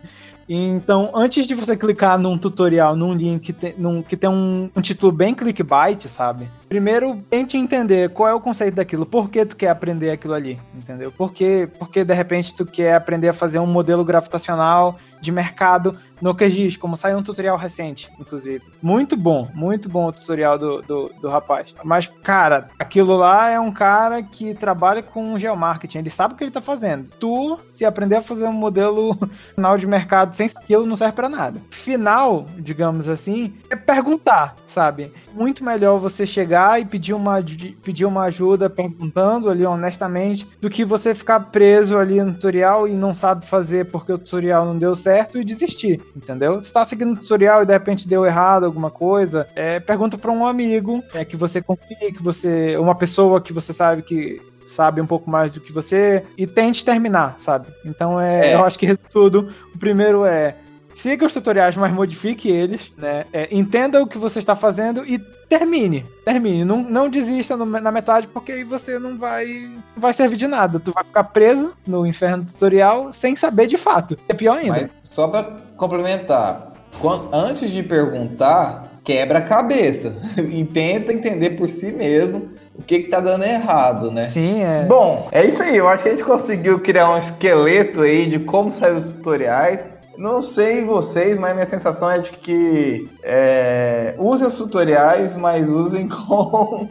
Então, 0.46 1.10
antes 1.14 1.46
de 1.46 1.54
você 1.54 1.74
clicar 1.74 2.18
num 2.18 2.36
tutorial, 2.36 2.94
num 2.94 3.14
link 3.14 3.40
que 3.40 3.52
tem, 3.52 3.74
num, 3.78 4.02
que 4.02 4.14
tem 4.14 4.28
um, 4.28 4.70
um, 4.76 4.80
título 4.82 5.10
bem 5.10 5.34
clickbait, 5.34 6.02
sabe? 6.02 6.50
Primeiro, 6.68 7.16
tente 7.30 7.56
entender 7.56 8.10
qual 8.10 8.28
é 8.28 8.34
o 8.34 8.40
conceito 8.40 8.74
daquilo, 8.74 9.06
por 9.06 9.30
que 9.30 9.46
tu 9.46 9.56
quer 9.56 9.70
aprender 9.70 10.10
aquilo 10.10 10.34
ali, 10.34 10.60
entendeu? 10.74 11.10
Porque, 11.16 11.66
porque 11.78 12.04
de 12.04 12.12
repente 12.12 12.54
tu 12.54 12.66
quer 12.66 12.94
aprender 12.94 13.30
a 13.30 13.32
fazer 13.32 13.58
um 13.58 13.66
modelo 13.66 14.04
gravitacional 14.04 14.98
de 15.24 15.32
mercado 15.32 15.98
no 16.20 16.34
QGIS, 16.34 16.76
como 16.76 16.96
saiu 16.96 17.18
um 17.18 17.22
tutorial 17.22 17.56
recente, 17.56 18.10
inclusive. 18.20 18.62
Muito 18.80 19.16
bom, 19.16 19.48
muito 19.54 19.88
bom 19.88 20.08
o 20.08 20.12
tutorial 20.12 20.58
do, 20.58 20.82
do, 20.82 21.12
do, 21.20 21.28
rapaz. 21.28 21.74
Mas, 21.82 22.10
cara, 22.22 22.68
aquilo 22.78 23.16
lá 23.16 23.50
é 23.50 23.58
um 23.58 23.72
cara 23.72 24.22
que 24.22 24.54
trabalha 24.54 25.02
com 25.02 25.38
geomarketing, 25.38 25.98
ele 25.98 26.10
sabe 26.10 26.34
o 26.34 26.36
que 26.36 26.44
ele 26.44 26.50
tá 26.50 26.60
fazendo. 26.60 27.10
Tu, 27.18 27.58
se 27.64 27.84
aprender 27.84 28.16
a 28.16 28.22
fazer 28.22 28.46
um 28.46 28.52
modelo 28.52 29.18
final 29.54 29.76
de 29.76 29.86
mercado 29.86 30.34
sem 30.34 30.48
aquilo, 30.54 30.86
não 30.86 30.96
serve 30.96 31.14
para 31.14 31.28
nada. 31.28 31.60
Final, 31.70 32.46
digamos 32.58 33.08
assim, 33.08 33.54
é 33.70 33.76
perguntar, 33.76 34.54
sabe? 34.66 35.12
Muito 35.32 35.64
melhor 35.64 35.98
você 35.98 36.26
chegar 36.26 36.80
e 36.80 36.84
pedir 36.84 37.14
uma, 37.14 37.42
pedir 37.82 38.04
uma 38.04 38.24
ajuda 38.24 38.70
perguntando 38.70 39.48
ali 39.50 39.64
honestamente, 39.64 40.46
do 40.60 40.70
que 40.70 40.84
você 40.84 41.14
ficar 41.14 41.40
preso 41.40 41.98
ali 41.98 42.22
no 42.22 42.34
tutorial 42.34 42.86
e 42.86 42.94
não 42.94 43.14
sabe 43.14 43.46
fazer 43.46 43.90
porque 43.90 44.12
o 44.12 44.18
tutorial 44.18 44.64
não 44.64 44.78
deu 44.78 44.94
certo 44.94 45.13
e 45.34 45.44
desistir 45.44 46.00
entendeu? 46.16 46.62
Se 46.62 46.72
tá 46.72 46.84
seguindo 46.84 47.12
o 47.12 47.16
tutorial 47.16 47.62
e 47.62 47.66
de 47.66 47.72
repente 47.72 48.08
deu 48.08 48.24
errado 48.24 48.64
alguma 48.64 48.90
coisa, 48.90 49.46
é, 49.54 49.80
pergunta 49.80 50.16
para 50.16 50.30
um 50.30 50.46
amigo 50.46 51.02
é, 51.12 51.24
que 51.24 51.36
você 51.36 51.60
confia, 51.60 52.12
que 52.12 52.22
você. 52.22 52.76
Uma 52.78 52.94
pessoa 52.94 53.40
que 53.40 53.52
você 53.52 53.72
sabe 53.72 54.02
que 54.02 54.40
sabe 54.66 55.00
um 55.00 55.06
pouco 55.06 55.30
mais 55.30 55.52
do 55.52 55.60
que 55.60 55.72
você 55.72 56.24
e 56.38 56.46
tente 56.46 56.84
terminar, 56.84 57.38
sabe? 57.38 57.68
Então 57.84 58.20
é, 58.20 58.52
é. 58.52 58.54
eu 58.54 58.64
acho 58.64 58.78
que 58.78 58.96
tudo, 58.96 59.50
o 59.74 59.78
primeiro 59.78 60.24
é 60.24 60.56
siga 60.94 61.26
os 61.26 61.32
tutoriais, 61.32 61.76
mas 61.76 61.92
modifique 61.92 62.48
eles, 62.48 62.92
né? 62.96 63.24
É, 63.32 63.48
entenda 63.50 64.02
o 64.02 64.06
que 64.06 64.18
você 64.18 64.38
está 64.38 64.54
fazendo 64.54 65.04
e 65.04 65.18
termine. 65.48 66.06
Termine. 66.24 66.64
Não, 66.64 66.82
não 66.82 67.08
desista 67.08 67.56
no, 67.56 67.66
na 67.66 67.92
metade, 67.92 68.26
porque 68.28 68.52
aí 68.52 68.64
você 68.64 68.98
não 68.98 69.18
vai, 69.18 69.46
não 69.46 69.82
vai 70.00 70.12
servir 70.12 70.36
de 70.36 70.46
nada. 70.46 70.80
Tu 70.80 70.92
vai 70.92 71.04
ficar 71.04 71.24
preso 71.24 71.74
no 71.86 72.06
inferno 72.06 72.44
tutorial 72.44 73.12
sem 73.12 73.36
saber 73.36 73.66
de 73.66 73.76
fato. 73.76 74.16
É 74.28 74.34
pior 74.34 74.58
ainda. 74.58 74.82
Mas 74.82 74.90
só 75.02 75.28
para 75.28 75.56
complementar, 75.76 76.72
quando, 77.00 77.34
antes 77.34 77.70
de 77.70 77.82
perguntar, 77.82 78.94
quebra 79.04 79.38
a 79.38 79.42
cabeça 79.42 80.14
e 80.40 80.64
tenta 80.64 81.12
entender 81.12 81.50
por 81.50 81.68
si 81.68 81.92
mesmo 81.92 82.48
o 82.74 82.82
que 82.82 83.00
que 83.00 83.08
tá 83.08 83.20
dando 83.20 83.44
errado, 83.44 84.10
né? 84.10 84.28
Sim, 84.28 84.62
é. 84.62 84.84
Bom, 84.84 85.28
é 85.30 85.46
isso 85.46 85.62
aí. 85.62 85.76
Eu 85.76 85.88
acho 85.88 86.02
que 86.02 86.08
a 86.08 86.12
gente 86.12 86.24
conseguiu 86.24 86.80
criar 86.80 87.10
um 87.10 87.18
esqueleto 87.18 88.00
aí 88.00 88.28
de 88.28 88.40
como 88.40 88.72
sair 88.72 88.96
os 88.96 89.08
tutoriais. 89.08 89.88
Não 90.16 90.42
sei 90.42 90.84
vocês, 90.84 91.38
mas 91.38 91.54
minha 91.54 91.66
sensação 91.66 92.10
é 92.10 92.18
de 92.18 92.30
que 92.30 93.10
é, 93.22 94.14
usem 94.18 94.46
os 94.46 94.56
tutoriais, 94.56 95.36
mas 95.36 95.68
usem 95.68 96.06
com, 96.08 96.88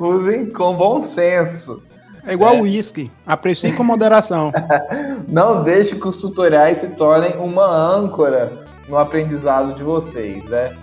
usem 0.00 0.50
com 0.50 0.74
bom 0.74 1.02
senso. 1.02 1.82
É 2.24 2.34
igual 2.34 2.54
o 2.54 2.58
é. 2.58 2.62
uísque, 2.62 3.10
apreciem 3.26 3.74
com 3.74 3.82
moderação. 3.82 4.52
Não 5.26 5.62
deixe 5.64 5.96
que 5.96 6.06
os 6.06 6.18
tutoriais 6.18 6.78
se 6.78 6.88
tornem 6.88 7.36
uma 7.36 7.66
âncora 7.66 8.52
no 8.88 8.98
aprendizado 8.98 9.74
de 9.74 9.82
vocês, 9.82 10.44
né? 10.44 10.76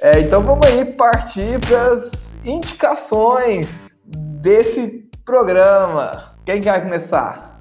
É, 0.00 0.20
então 0.20 0.42
vamos 0.42 0.66
aí 0.66 0.84
partir 0.84 1.58
para 1.60 1.92
as 1.92 2.30
indicações 2.44 3.90
desse 4.06 5.04
programa. 5.26 6.29
Quem 6.44 6.60
vai 6.60 6.82
começar? 6.82 7.58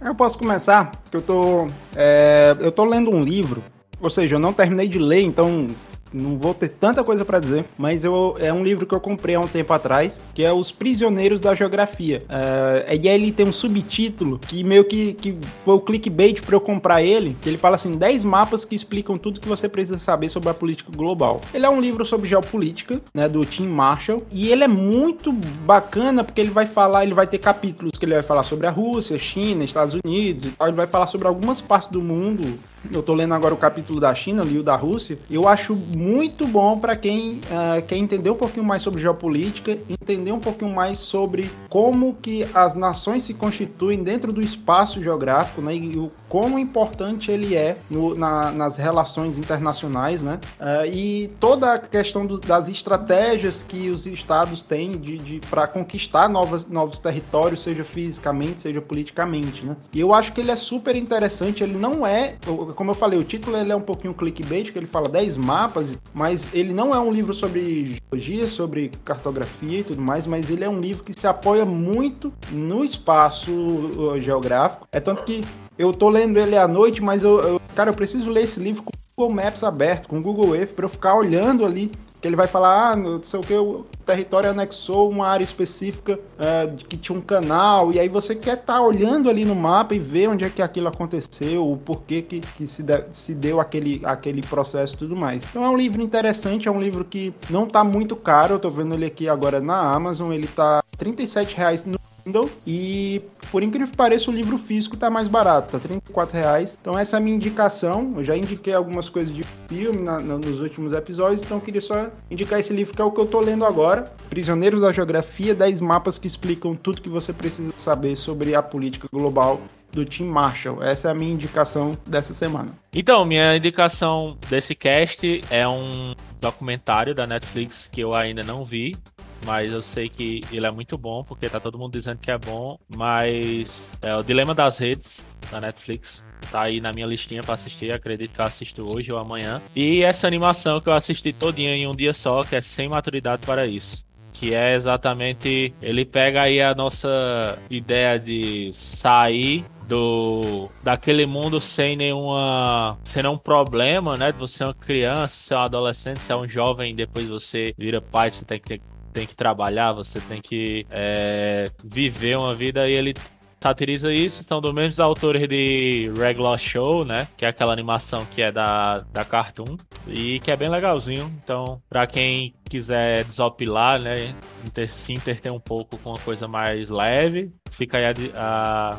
Eu 0.00 0.14
posso 0.14 0.38
começar, 0.38 0.90
porque 0.90 1.16
eu 1.16 1.22
tô, 1.22 1.68
é, 1.96 2.56
eu 2.60 2.70
tô 2.70 2.84
lendo 2.84 3.10
um 3.10 3.22
livro, 3.22 3.62
ou 4.00 4.08
seja, 4.08 4.36
eu 4.36 4.38
não 4.38 4.52
terminei 4.52 4.88
de 4.88 4.98
ler, 4.98 5.22
então 5.22 5.68
não 6.12 6.36
vou 6.36 6.54
ter 6.54 6.68
tanta 6.68 7.02
coisa 7.04 7.24
para 7.24 7.38
dizer, 7.38 7.64
mas 7.78 8.04
eu, 8.04 8.36
é 8.38 8.52
um 8.52 8.62
livro 8.62 8.86
que 8.86 8.94
eu 8.94 9.00
comprei 9.00 9.34
há 9.34 9.40
um 9.40 9.46
tempo 9.46 9.72
atrás, 9.72 10.20
que 10.34 10.44
é 10.44 10.52
Os 10.52 10.72
Prisioneiros 10.72 11.40
da 11.40 11.54
Geografia. 11.54 12.22
Uh, 12.28 12.94
e 13.00 13.08
aí 13.08 13.14
ele 13.14 13.32
tem 13.32 13.46
um 13.46 13.52
subtítulo 13.52 14.38
que 14.38 14.62
meio 14.64 14.84
que, 14.84 15.14
que 15.14 15.36
foi 15.64 15.74
o 15.74 15.80
clickbait 15.80 16.40
para 16.42 16.54
eu 16.54 16.60
comprar 16.60 17.02
ele, 17.02 17.36
que 17.40 17.48
ele 17.48 17.58
fala 17.58 17.76
assim, 17.76 17.96
10 17.96 18.24
mapas 18.24 18.64
que 18.64 18.74
explicam 18.74 19.16
tudo 19.16 19.40
que 19.40 19.48
você 19.48 19.68
precisa 19.68 19.98
saber 19.98 20.28
sobre 20.28 20.48
a 20.48 20.54
política 20.54 20.90
global. 20.94 21.40
Ele 21.54 21.66
é 21.66 21.70
um 21.70 21.80
livro 21.80 22.04
sobre 22.04 22.28
geopolítica, 22.28 23.00
né, 23.14 23.28
do 23.28 23.44
Tim 23.44 23.66
Marshall, 23.66 24.22
e 24.30 24.50
ele 24.50 24.64
é 24.64 24.68
muito 24.68 25.32
bacana 25.32 26.24
porque 26.24 26.40
ele 26.40 26.50
vai 26.50 26.66
falar, 26.66 27.04
ele 27.04 27.14
vai 27.14 27.26
ter 27.26 27.38
capítulos 27.38 27.98
que 27.98 28.04
ele 28.04 28.14
vai 28.14 28.22
falar 28.22 28.42
sobre 28.42 28.66
a 28.66 28.70
Rússia, 28.70 29.18
China, 29.18 29.64
Estados 29.64 29.94
Unidos 30.04 30.46
e 30.46 30.50
tal, 30.50 30.68
ele 30.68 30.76
vai 30.76 30.86
falar 30.86 31.06
sobre 31.06 31.26
algumas 31.26 31.60
partes 31.60 31.88
do 31.88 32.00
mundo 32.00 32.58
eu 32.90 33.02
tô 33.02 33.14
lendo 33.14 33.34
agora 33.34 33.52
o 33.52 33.56
capítulo 33.56 34.00
da 34.00 34.14
China, 34.14 34.42
li 34.42 34.58
o 34.58 34.62
da 34.62 34.76
Rússia. 34.76 35.18
Eu 35.30 35.46
acho 35.46 35.74
muito 35.74 36.46
bom 36.46 36.78
para 36.78 36.96
quem 36.96 37.40
uh, 37.50 37.82
quer 37.86 37.96
entender 37.96 38.30
um 38.30 38.36
pouquinho 38.36 38.64
mais 38.64 38.82
sobre 38.82 39.00
geopolítica, 39.00 39.76
entender 39.88 40.32
um 40.32 40.40
pouquinho 40.40 40.74
mais 40.74 40.98
sobre 40.98 41.50
como 41.68 42.14
que 42.14 42.46
as 42.54 42.74
nações 42.74 43.24
se 43.24 43.34
constituem 43.34 44.02
dentro 44.02 44.32
do 44.32 44.40
espaço 44.40 45.02
geográfico, 45.02 45.60
né? 45.60 45.74
E 45.74 46.10
quão 46.30 46.58
importante 46.58 47.30
ele 47.30 47.56
é 47.56 47.76
no, 47.90 48.14
na, 48.14 48.52
nas 48.52 48.76
relações 48.76 49.36
internacionais, 49.36 50.22
né? 50.22 50.38
Uh, 50.58 50.86
e 50.86 51.28
toda 51.40 51.74
a 51.74 51.78
questão 51.78 52.24
do, 52.24 52.38
das 52.38 52.68
estratégias 52.68 53.62
que 53.66 53.90
os 53.90 54.06
estados 54.06 54.62
têm 54.62 54.92
de, 54.92 55.18
de 55.18 55.40
para 55.50 55.66
conquistar 55.66 56.28
novas, 56.28 56.66
novos 56.66 57.00
territórios, 57.00 57.62
seja 57.62 57.84
fisicamente, 57.84 58.62
seja 58.62 58.80
politicamente, 58.80 59.66
né? 59.66 59.76
E 59.92 60.00
eu 60.00 60.14
acho 60.14 60.32
que 60.32 60.40
ele 60.40 60.52
é 60.52 60.56
super 60.56 60.94
interessante. 60.94 61.64
Ele 61.64 61.76
não 61.76 62.06
é 62.06 62.36
como 62.76 62.92
eu 62.92 62.94
falei, 62.94 63.18
o 63.18 63.24
título 63.24 63.56
ele 63.56 63.72
é 63.72 63.76
um 63.76 63.80
pouquinho 63.80 64.14
clickbait, 64.14 64.70
que 64.70 64.78
ele 64.78 64.86
fala 64.86 65.08
10 65.08 65.36
mapas, 65.36 65.88
mas 66.14 66.52
ele 66.54 66.72
não 66.72 66.94
é 66.94 67.00
um 67.00 67.10
livro 67.10 67.34
sobre 67.34 68.00
geologia, 68.10 68.46
sobre 68.46 68.90
cartografia 69.04 69.80
e 69.80 69.84
tudo 69.84 70.00
mais, 70.00 70.26
mas 70.26 70.50
ele 70.50 70.64
é 70.64 70.68
um 70.68 70.80
livro 70.80 71.02
que 71.02 71.12
se 71.12 71.26
apoia 71.26 71.64
muito 71.64 72.32
no 72.50 72.84
espaço 72.84 73.50
uh, 73.52 74.20
geográfico. 74.20 74.86
É 74.92 75.00
tanto 75.00 75.24
que 75.24 75.42
eu 75.80 75.94
tô 75.94 76.10
lendo 76.10 76.38
ele 76.38 76.58
à 76.58 76.68
noite, 76.68 77.02
mas 77.02 77.22
eu, 77.22 77.40
eu 77.40 77.60
cara, 77.74 77.88
eu 77.88 77.94
preciso 77.94 78.30
ler 78.30 78.44
esse 78.44 78.60
livro 78.60 78.82
com 78.82 78.90
o 78.90 78.98
Google 79.16 79.34
Maps 79.34 79.64
aberto, 79.64 80.08
com 80.08 80.18
o 80.18 80.22
Google 80.22 80.54
Earth, 80.54 80.74
para 80.74 80.84
eu 80.84 80.90
ficar 80.90 81.14
olhando 81.14 81.64
ali 81.64 81.90
que 82.20 82.28
ele 82.28 82.36
vai 82.36 82.46
falar, 82.46 82.90
ah, 82.90 82.96
não 82.96 83.22
sei 83.22 83.40
o 83.40 83.42
que, 83.42 83.54
o 83.54 83.86
território 84.04 84.50
anexou 84.50 85.08
uma 85.08 85.26
área 85.26 85.42
específica 85.42 86.20
uh, 86.38 86.76
que 86.84 86.98
tinha 86.98 87.16
um 87.16 87.20
canal, 87.22 87.92
e 87.92 87.98
aí 87.98 88.10
você 88.10 88.34
quer 88.34 88.58
estar 88.58 88.74
tá 88.74 88.80
olhando 88.82 89.30
ali 89.30 89.46
no 89.46 89.54
mapa 89.54 89.94
e 89.94 89.98
ver 89.98 90.28
onde 90.28 90.44
é 90.44 90.50
que 90.50 90.60
aquilo 90.60 90.88
aconteceu, 90.88 91.66
o 91.66 91.78
porquê 91.78 92.20
que, 92.20 92.40
que 92.40 92.66
se, 92.66 92.82
de, 92.82 93.04
se 93.10 93.32
deu 93.32 93.58
aquele, 93.58 94.02
aquele 94.04 94.42
processo 94.42 94.96
e 94.96 94.98
tudo 94.98 95.16
mais. 95.16 95.42
Então 95.44 95.64
é 95.64 95.70
um 95.70 95.76
livro 95.78 96.02
interessante, 96.02 96.68
é 96.68 96.70
um 96.70 96.78
livro 96.78 97.06
que 97.06 97.32
não 97.48 97.64
está 97.64 97.82
muito 97.82 98.14
caro, 98.14 98.56
eu 98.56 98.58
tô 98.58 98.68
vendo 98.68 98.92
ele 98.92 99.06
aqui 99.06 99.26
agora 99.26 99.58
na 99.58 99.80
Amazon, 99.80 100.30
ele 100.30 100.46
tá 100.46 100.84
R$ 100.98 101.14
reais 101.56 101.86
no 101.86 101.98
Kindle. 102.24 102.50
E 102.66 103.22
por 103.50 103.62
incrível 103.62 103.88
que 103.88 103.96
pareça, 103.96 104.30
o 104.30 104.34
livro 104.34 104.58
físico 104.58 104.96
tá 104.96 105.10
mais 105.10 105.28
barato, 105.28 105.72
tá 105.72 105.78
34 105.78 106.36
reais. 106.36 106.78
Então 106.80 106.98
essa 106.98 107.16
é 107.16 107.18
a 107.18 107.20
minha 107.20 107.36
indicação. 107.36 108.14
Eu 108.16 108.24
já 108.24 108.36
indiquei 108.36 108.72
algumas 108.72 109.08
coisas 109.08 109.34
de 109.34 109.42
filme 109.68 110.02
na, 110.02 110.20
na, 110.20 110.36
nos 110.36 110.60
últimos 110.60 110.92
episódios, 110.92 111.42
então 111.42 111.58
eu 111.58 111.62
queria 111.62 111.80
só 111.80 112.08
indicar 112.30 112.60
esse 112.60 112.72
livro 112.72 112.94
que 112.94 113.02
é 113.02 113.04
o 113.04 113.10
que 113.10 113.20
eu 113.20 113.26
tô 113.26 113.40
lendo 113.40 113.64
agora. 113.64 114.12
Prisioneiros 114.28 114.80
da 114.80 114.92
Geografia, 114.92 115.54
10 115.54 115.80
mapas 115.80 116.18
que 116.18 116.26
explicam 116.26 116.74
tudo 116.74 117.02
que 117.02 117.08
você 117.08 117.32
precisa 117.32 117.72
saber 117.76 118.16
sobre 118.16 118.54
a 118.54 118.62
política 118.62 119.08
global 119.12 119.60
do 119.92 120.04
Tim 120.04 120.24
Marshall. 120.24 120.82
Essa 120.82 121.08
é 121.08 121.10
a 121.10 121.14
minha 121.14 121.32
indicação 121.32 121.96
dessa 122.06 122.32
semana. 122.32 122.72
Então, 122.92 123.24
minha 123.24 123.56
indicação 123.56 124.36
desse 124.48 124.74
cast 124.74 125.42
é 125.50 125.66
um 125.66 126.14
documentário 126.40 127.14
da 127.14 127.26
Netflix 127.26 127.88
que 127.90 128.00
eu 128.00 128.14
ainda 128.14 128.42
não 128.42 128.64
vi, 128.64 128.96
mas 129.44 129.72
eu 129.72 129.82
sei 129.82 130.08
que 130.08 130.42
ele 130.52 130.66
é 130.66 130.70
muito 130.70 130.96
bom, 130.96 131.24
porque 131.24 131.48
tá 131.48 131.60
todo 131.60 131.78
mundo 131.78 131.92
dizendo 131.92 132.18
que 132.18 132.30
é 132.30 132.38
bom, 132.38 132.78
mas 132.88 133.96
é 134.02 134.14
o 134.16 134.22
Dilema 134.22 134.54
das 134.54 134.78
Redes 134.78 135.26
da 135.50 135.60
Netflix. 135.60 136.26
Tá 136.50 136.62
aí 136.62 136.80
na 136.80 136.92
minha 136.92 137.06
listinha 137.06 137.42
para 137.42 137.54
assistir, 137.54 137.94
acredito 137.94 138.32
que 138.32 138.40
eu 138.40 138.44
assisto 138.44 138.82
hoje 138.82 139.12
ou 139.12 139.18
amanhã. 139.18 139.60
E 139.74 140.02
essa 140.02 140.26
animação 140.26 140.80
que 140.80 140.88
eu 140.88 140.92
assisti 140.92 141.32
todinha 141.32 141.74
em 141.74 141.86
um 141.86 141.94
dia 141.94 142.12
só, 142.12 142.44
que 142.44 142.56
é 142.56 142.60
Sem 142.60 142.88
Maturidade 142.88 143.44
para 143.44 143.66
Isso 143.66 144.04
que 144.40 144.54
é 144.54 144.74
exatamente 144.74 145.74
ele 145.82 146.02
pega 146.02 146.40
aí 146.40 146.62
a 146.62 146.74
nossa 146.74 147.58
ideia 147.68 148.18
de 148.18 148.70
sair 148.72 149.66
do 149.86 150.70
daquele 150.82 151.26
mundo 151.26 151.60
sem 151.60 151.94
nenhuma 151.94 152.96
sem 153.04 153.22
nenhum 153.22 153.36
problema, 153.36 154.16
né? 154.16 154.32
Você 154.32 154.58
ser 154.58 154.64
uma 154.64 154.74
criança, 154.74 155.34
ser 155.36 155.54
um 155.56 155.58
adolescente, 155.58 156.20
ser 156.20 156.34
um 156.34 156.48
jovem, 156.48 156.94
depois 156.94 157.28
você 157.28 157.74
vira 157.76 158.00
pai, 158.00 158.30
você 158.30 158.44
tem 158.44 158.58
que 158.58 158.68
ter 158.68 158.80
tem 159.12 159.26
que 159.26 159.34
trabalhar, 159.34 159.92
você 159.92 160.20
tem 160.20 160.40
que 160.40 160.86
é, 160.90 161.66
viver 161.82 162.36
uma 162.36 162.54
vida 162.54 162.88
e 162.88 162.92
ele 162.92 163.14
satiriza 163.62 164.12
isso. 164.12 164.42
Então, 164.42 164.60
do 164.60 164.72
mesmo 164.72 165.04
autores 165.04 165.46
de 165.46 166.10
Regular 166.16 166.58
Show, 166.58 167.04
né? 167.04 167.28
Que 167.36 167.44
é 167.44 167.48
aquela 167.48 167.72
animação 167.72 168.24
que 168.24 168.40
é 168.40 168.50
da, 168.50 169.00
da 169.12 169.24
Cartoon 169.24 169.76
e 170.08 170.40
que 170.40 170.50
é 170.50 170.56
bem 170.56 170.68
legalzinho. 170.68 171.30
Então, 171.44 171.80
para 171.88 172.06
quem 172.06 172.54
quiser 172.64 173.24
desopilar, 173.24 174.00
né? 174.00 174.34
Inter, 174.64 174.90
se 174.90 175.12
interter 175.12 175.52
um 175.52 175.60
pouco 175.60 175.98
com 175.98 176.10
uma 176.10 176.18
coisa 176.18 176.48
mais 176.48 176.88
leve, 176.88 177.52
fica 177.70 177.98
aí 177.98 178.04
a, 178.06 178.14
a, 178.34 178.98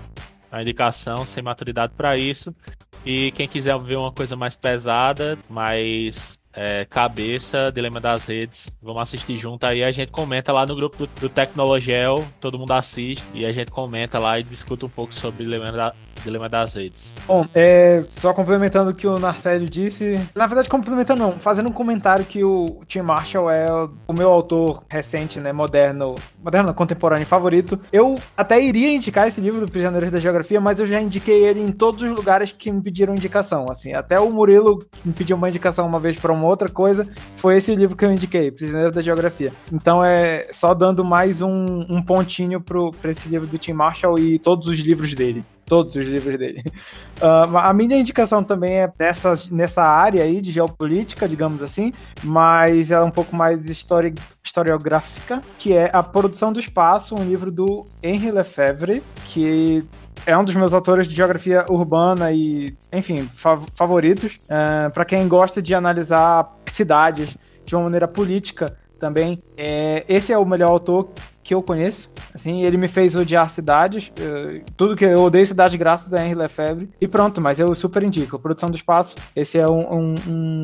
a 0.52 0.62
indicação 0.62 1.26
sem 1.26 1.44
maturidade 1.44 1.94
para 1.98 2.16
isso. 2.16 2.56
E 3.04 3.32
quem 3.32 3.48
quiser 3.48 3.78
ver 3.80 3.96
uma 3.96 4.12
coisa 4.12 4.36
mais 4.36 4.56
pesada, 4.56 5.38
mais 5.50 6.38
é, 6.54 6.86
cabeça, 6.86 7.72
Dilema 7.74 8.00
das 8.00 8.26
Redes. 8.26 8.72
Vamos 8.82 9.02
assistir 9.02 9.38
junto 9.38 9.66
aí. 9.66 9.84
A 9.84 9.92
gente 9.92 10.12
comenta 10.12 10.52
lá 10.52 10.66
no 10.66 10.76
grupo 10.76 10.98
do, 10.98 11.10
do 11.20 11.30
Tecnologel. 11.30 12.24
Todo 12.40 12.60
mundo 12.60 12.72
assiste 12.72 13.26
e 13.34 13.46
a 13.46 13.52
gente 13.52 13.72
comenta 13.72 14.20
lá 14.20 14.40
e 14.40 14.44
discute 14.44 14.86
um 14.86 14.90
pouco 14.90 15.14
sobre 15.14 15.44
Dilema, 15.44 15.72
da, 15.72 15.94
Dilema 16.24 16.50
das 16.50 16.76
Redes. 16.76 17.14
Bom, 17.26 17.48
é, 17.54 18.04
só 18.10 18.34
complementando 18.34 18.92
o 18.92 18.94
que 18.94 19.08
o 19.08 19.20
Narcélio 19.20 19.70
disse. 19.70 20.20
Na 20.36 20.48
verdade, 20.48 20.70
complementando 20.70 21.22
não, 21.22 21.40
fazendo 21.40 21.70
um 21.70 21.74
comentário 21.74 22.26
que 22.26 22.44
o 22.44 22.82
Tim 22.88 23.02
Marshall 23.02 23.50
é 23.50 23.68
o 24.08 24.14
meu 24.14 24.32
autor 24.32 24.84
recente, 24.90 25.40
né, 25.40 25.52
moderno, 25.52 26.16
moderno, 26.44 26.74
contemporâneo 26.74 27.26
favorito. 27.26 27.80
Eu 27.92 28.16
até 28.36 28.62
iria 28.62 28.94
indicar 28.94 29.28
esse 29.28 29.40
livro 29.40 29.62
do 29.66 29.72
Prisioneiros 29.72 30.12
da 30.12 30.20
Geografia, 30.20 30.60
mas 30.60 30.80
eu 30.80 30.86
já 30.86 31.02
indiquei 31.02 31.46
ele 31.46 31.62
em 31.62 31.72
todos 31.72 32.02
os 32.02 32.12
lugares 32.12 32.52
que 32.52 32.72
me 32.72 32.82
pediram 32.82 33.14
indicação. 33.14 33.66
Assim, 33.70 33.94
até 33.94 34.20
o 34.20 34.32
Murilo 34.32 34.86
me 35.04 35.14
pediu 35.14 35.36
uma 35.36 35.50
indicação 35.50 35.88
uma 35.88 36.00
vez 36.00 36.18
para 36.18 36.34
um 36.34 36.41
uma 36.42 36.50
outra 36.50 36.68
coisa, 36.68 37.08
foi 37.36 37.58
esse 37.58 37.74
livro 37.76 37.96
que 37.96 38.04
eu 38.04 38.12
indiquei, 38.12 38.52
Prisioneiro 38.52 38.92
da 38.92 39.02
Geografia. 39.02 39.54
Então 39.72 40.04
é 40.04 40.48
só 40.52 40.74
dando 40.74 41.06
mais 41.06 41.42
um, 41.42 41.86
um 41.88 42.02
pontinho 42.02 42.60
para 42.60 43.12
esse 43.12 43.30
livro 43.30 43.48
do 43.48 43.58
Tim 43.58 43.74
Marshall 43.74 44.18
e 44.18 44.40
todos 44.40 44.68
os 44.68 44.80
livros 44.80 45.14
dele 45.14 45.46
todos 45.72 45.96
os 45.96 46.06
livros 46.06 46.38
dele. 46.38 46.62
Uh, 47.22 47.56
a 47.58 47.72
minha 47.72 47.98
indicação 47.98 48.44
também 48.44 48.82
é 48.82 48.92
nessa, 49.00 49.36
nessa 49.52 49.82
área 49.82 50.22
aí 50.22 50.42
de 50.42 50.52
geopolítica, 50.52 51.30
digamos 51.30 51.64
assim, 51.64 51.94
mas 52.22 52.92
é 52.92 53.00
um 53.02 53.10
pouco 53.10 53.34
mais 53.34 53.70
histori 53.70 54.14
historiográfica, 54.44 55.42
que 55.58 55.72
é 55.72 55.90
A 55.94 56.04
Produção 56.04 56.52
do 56.52 56.60
Espaço, 56.60 57.16
um 57.16 57.24
livro 57.24 57.50
do 57.50 57.88
Henri 58.04 58.32
Lefebvre, 58.32 59.02
que 59.28 59.86
é 60.26 60.38
um 60.38 60.44
dos 60.44 60.56
meus 60.56 60.74
autores 60.74 61.08
de 61.08 61.16
geografia 61.16 61.66
urbana 61.70 62.32
e, 62.32 62.76
enfim, 62.92 63.30
fav 63.36 63.66
favoritos. 63.76 64.40
Uh, 64.46 64.92
Para 64.92 65.06
quem 65.06 65.28
gosta 65.28 65.62
de 65.62 65.74
analisar 65.74 66.52
cidades 66.66 67.38
de 67.66 67.76
uma 67.76 67.84
maneira 67.84 68.08
política 68.08 68.76
também, 69.00 69.42
é, 69.58 70.06
esse 70.08 70.32
é 70.32 70.38
o 70.38 70.46
melhor 70.46 70.70
autor 70.70 71.10
que 71.44 71.56
eu 71.56 71.62
conheço. 71.62 72.12
Assim, 72.34 72.64
ele 72.64 72.78
me 72.78 72.88
fez 72.88 73.16
odiar 73.16 73.50
cidades. 73.50 74.10
Uh, 74.10 74.64
tudo 74.78 74.96
que 74.96 75.04
eu 75.04 75.22
odeio 75.22 75.46
cidades 75.46 75.76
graças 75.76 76.14
a 76.14 76.24
Henri 76.24 76.36
Lefebvre. 76.36 76.90
E 77.02 77.08
pronto, 77.08 77.42
mas 77.42 77.60
eu 77.60 77.74
super 77.74 78.04
indico. 78.04 78.38
Produção 78.40 78.70
do 78.70 78.76
Espaço. 78.76 79.16
Esse 79.36 79.58
é 79.58 79.68
um, 79.68 79.94
um, 79.94 80.16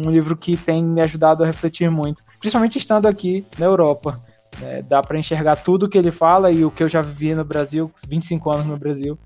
um 0.06 0.12
livro 0.12 0.36
que 0.36 0.56
tem 0.56 0.84
me 0.84 1.02
ajudado 1.02 1.44
a 1.44 1.48
refletir 1.48 1.90
muito. 1.90 2.24
Principalmente 2.40 2.78
estando 2.78 3.08
aqui 3.08 3.46
na 3.58 3.66
Europa. 3.66 4.22
É, 4.64 4.82
dá 4.82 5.02
para 5.02 5.20
enxergar 5.20 5.56
tudo 5.58 5.88
que 5.88 5.98
ele 5.98 6.12
fala 6.12 6.52
e 6.52 6.66
o 6.66 6.72
que 6.72 6.84
eu 6.84 6.90
já 6.90 7.02
vivi 7.02 7.36
no 7.36 7.46
Brasil, 7.46 7.92
25 8.08 8.50
anos 8.50 8.66
no 8.66 8.78
Brasil, 8.78 9.18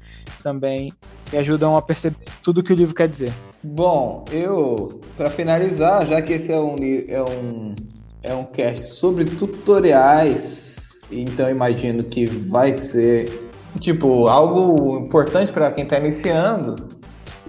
também 0.43 0.93
me 1.31 1.39
ajudam 1.39 1.77
a 1.77 1.81
perceber 1.81 2.17
tudo 2.43 2.61
que 2.61 2.73
o 2.73 2.75
livro 2.75 2.93
quer 2.93 3.07
dizer. 3.07 3.31
Bom, 3.63 4.25
eu, 4.31 4.99
para 5.15 5.29
finalizar, 5.29 6.05
já 6.05 6.21
que 6.21 6.33
esse 6.33 6.51
é 6.51 6.59
um, 6.59 6.75
é 7.07 7.21
um, 7.21 7.75
é 8.23 8.33
um 8.33 8.43
cast 8.43 8.93
sobre 8.93 9.25
tutoriais, 9.25 10.99
então 11.09 11.49
imagino 11.49 12.03
que 12.03 12.25
vai 12.25 12.73
ser 12.73 13.49
tipo, 13.79 14.27
algo 14.27 14.97
importante 14.97 15.51
para 15.51 15.71
quem 15.71 15.83
está 15.83 15.97
iniciando. 15.97 16.90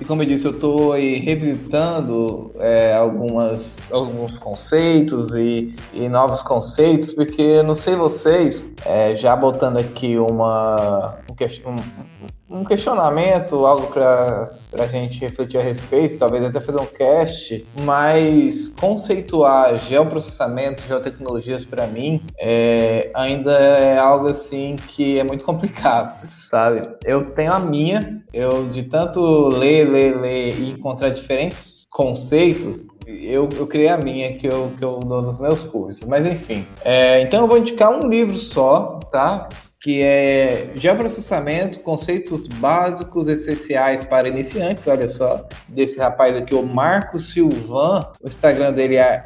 E 0.02 0.04
como 0.04 0.20
eu 0.20 0.26
disse, 0.26 0.44
eu 0.44 0.50
estou 0.50 0.94
revisitando 0.94 2.50
é, 2.58 2.92
algumas, 2.92 3.78
alguns 3.88 4.36
conceitos 4.36 5.32
e, 5.36 5.72
e, 5.94 6.08
novos 6.08 6.42
conceitos, 6.42 7.12
porque 7.12 7.62
não 7.62 7.76
sei 7.76 7.94
vocês, 7.94 8.66
é, 8.84 9.14
já 9.14 9.36
botando 9.36 9.78
aqui 9.78 10.18
uma, 10.18 11.20
um, 11.64 12.58
um 12.60 12.64
questionamento, 12.64 13.66
algo 13.66 13.86
para 13.88 14.52
a 14.72 14.86
gente 14.86 15.20
refletir 15.20 15.58
a 15.58 15.62
respeito, 15.62 16.18
talvez 16.18 16.44
até 16.44 16.60
fazer 16.60 16.80
um 16.80 16.86
cast, 16.86 17.66
mas 17.84 18.68
conceituar 18.68 19.78
geoprocessamento, 19.78 20.82
geotecnologias 20.86 21.64
para 21.64 21.86
mim 21.86 22.22
é, 22.38 23.10
ainda 23.14 23.52
é 23.52 23.98
algo 23.98 24.28
assim 24.28 24.76
que 24.88 25.18
é 25.18 25.24
muito 25.24 25.44
complicado, 25.44 26.28
sabe? 26.50 26.88
Eu 27.04 27.30
tenho 27.30 27.52
a 27.52 27.58
minha, 27.58 28.22
eu 28.32 28.68
de 28.68 28.84
tanto 28.84 29.48
ler, 29.48 29.88
ler, 29.88 30.20
ler 30.20 30.58
e 30.58 30.70
encontrar 30.70 31.10
diferentes 31.10 31.82
conceitos, 31.92 32.86
eu, 33.06 33.48
eu 33.56 33.66
criei 33.66 33.88
a 33.88 33.98
minha 33.98 34.32
que 34.32 34.46
eu, 34.46 34.72
que 34.76 34.84
eu 34.84 34.98
dou 35.00 35.22
nos 35.22 35.38
meus 35.38 35.60
cursos. 35.60 36.06
Mas 36.08 36.26
enfim. 36.26 36.66
É, 36.84 37.20
então 37.20 37.42
eu 37.42 37.48
vou 37.48 37.58
indicar 37.58 37.92
um 37.92 38.08
livro 38.08 38.38
só, 38.38 38.98
tá? 39.12 39.48
Que 39.82 40.00
é 40.00 40.70
geoprocessamento, 40.76 41.80
conceitos 41.80 42.46
básicos 42.46 43.26
essenciais 43.26 44.04
para 44.04 44.28
iniciantes, 44.28 44.86
olha 44.86 45.08
só, 45.08 45.44
desse 45.68 45.98
rapaz 45.98 46.36
aqui, 46.36 46.54
o 46.54 46.62
Marco 46.62 47.18
Silvan, 47.18 48.06
o 48.22 48.28
Instagram 48.28 48.72
dele 48.72 48.94
é 48.94 49.24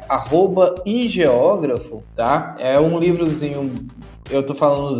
igeógrafo, 0.83 2.03
tá? 2.15 2.55
É 2.57 2.79
um 2.79 2.97
livrozinho, 2.97 3.87
eu 4.31 4.41
tô 4.41 4.55
falando 4.55 4.95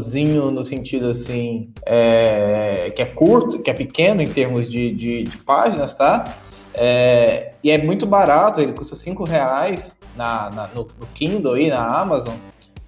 no 0.52 0.64
sentido 0.64 1.10
assim, 1.10 1.72
é, 1.88 2.92
que 2.96 3.02
é 3.02 3.06
curto, 3.06 3.60
que 3.60 3.72
é 3.72 3.74
pequeno 3.74 4.22
em 4.22 4.30
termos 4.30 4.70
de, 4.70 4.94
de, 4.94 5.24
de 5.24 5.38
páginas, 5.40 5.96
tá? 5.96 6.38
É, 6.76 7.54
e 7.64 7.72
é 7.72 7.80
muito 7.80 8.06
barato, 8.06 8.62
ele 8.62 8.74
custa 8.74 8.96
5 8.96 9.24
reais 9.24 9.92
na, 10.16 10.52
na 10.52 10.68
no, 10.68 10.88
no 11.00 11.08
Kindle 11.16 11.56
aí, 11.56 11.70
na 11.70 12.00
Amazon, 12.00 12.36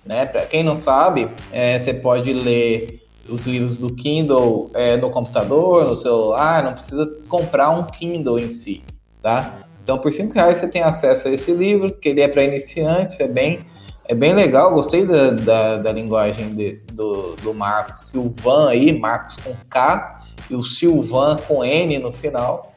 né? 0.05 0.25
Para 0.25 0.45
quem 0.45 0.63
não 0.63 0.75
sabe, 0.75 1.29
é, 1.51 1.79
você 1.79 1.93
pode 1.93 2.31
ler 2.33 3.01
os 3.27 3.45
livros 3.45 3.77
do 3.77 3.93
Kindle 3.93 4.71
é, 4.73 4.97
no 4.97 5.09
computador, 5.09 5.85
no 5.85 5.95
celular, 5.95 6.63
não 6.63 6.73
precisa 6.73 7.05
comprar 7.27 7.69
um 7.69 7.83
Kindle 7.83 8.39
em 8.39 8.49
si, 8.49 8.81
tá? 9.21 9.59
Então, 9.83 9.97
por 9.97 10.13
5 10.13 10.33
reais 10.33 10.57
você 10.57 10.67
tem 10.67 10.83
acesso 10.83 11.27
a 11.27 11.31
esse 11.31 11.51
livro, 11.51 11.91
que 11.91 12.09
ele 12.09 12.21
é 12.21 12.27
para 12.27 12.43
iniciantes, 12.43 13.19
é 13.19 13.27
bem, 13.27 13.65
é 14.05 14.13
bem 14.13 14.33
legal. 14.33 14.71
Gostei 14.73 15.05
da, 15.05 15.31
da, 15.31 15.77
da 15.77 15.91
linguagem 15.91 16.53
de, 16.53 16.75
do, 16.93 17.35
do 17.37 17.53
Marcos 17.53 18.09
Silvan 18.09 18.69
aí, 18.69 18.97
Marcos 18.97 19.37
com 19.37 19.55
K 19.69 20.21
e 20.49 20.55
o 20.55 20.63
Silvan 20.63 21.37
com 21.47 21.63
N 21.63 21.97
no 21.97 22.11
final. 22.11 22.73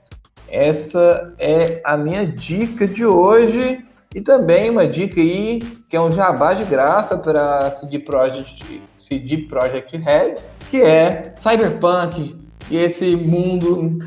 Essa 0.48 1.34
é 1.38 1.80
a 1.84 1.96
minha 1.96 2.26
dica 2.26 2.86
de 2.86 3.04
hoje. 3.04 3.84
E 4.14 4.20
também 4.20 4.68
uma 4.68 4.86
dica 4.86 5.20
aí, 5.20 5.60
que 5.88 5.96
é 5.96 6.00
um 6.00 6.12
jabá 6.12 6.52
de 6.52 6.64
graça 6.64 7.16
para 7.16 7.70
CD 7.70 7.98
Projekt, 7.98 8.82
CD 8.98 9.38
Projekt 9.38 9.96
Red, 9.96 10.34
que 10.70 10.82
é 10.82 11.34
Cyberpunk 11.38 12.36
e 12.70 12.76
esse 12.76 13.16
mundo 13.16 13.98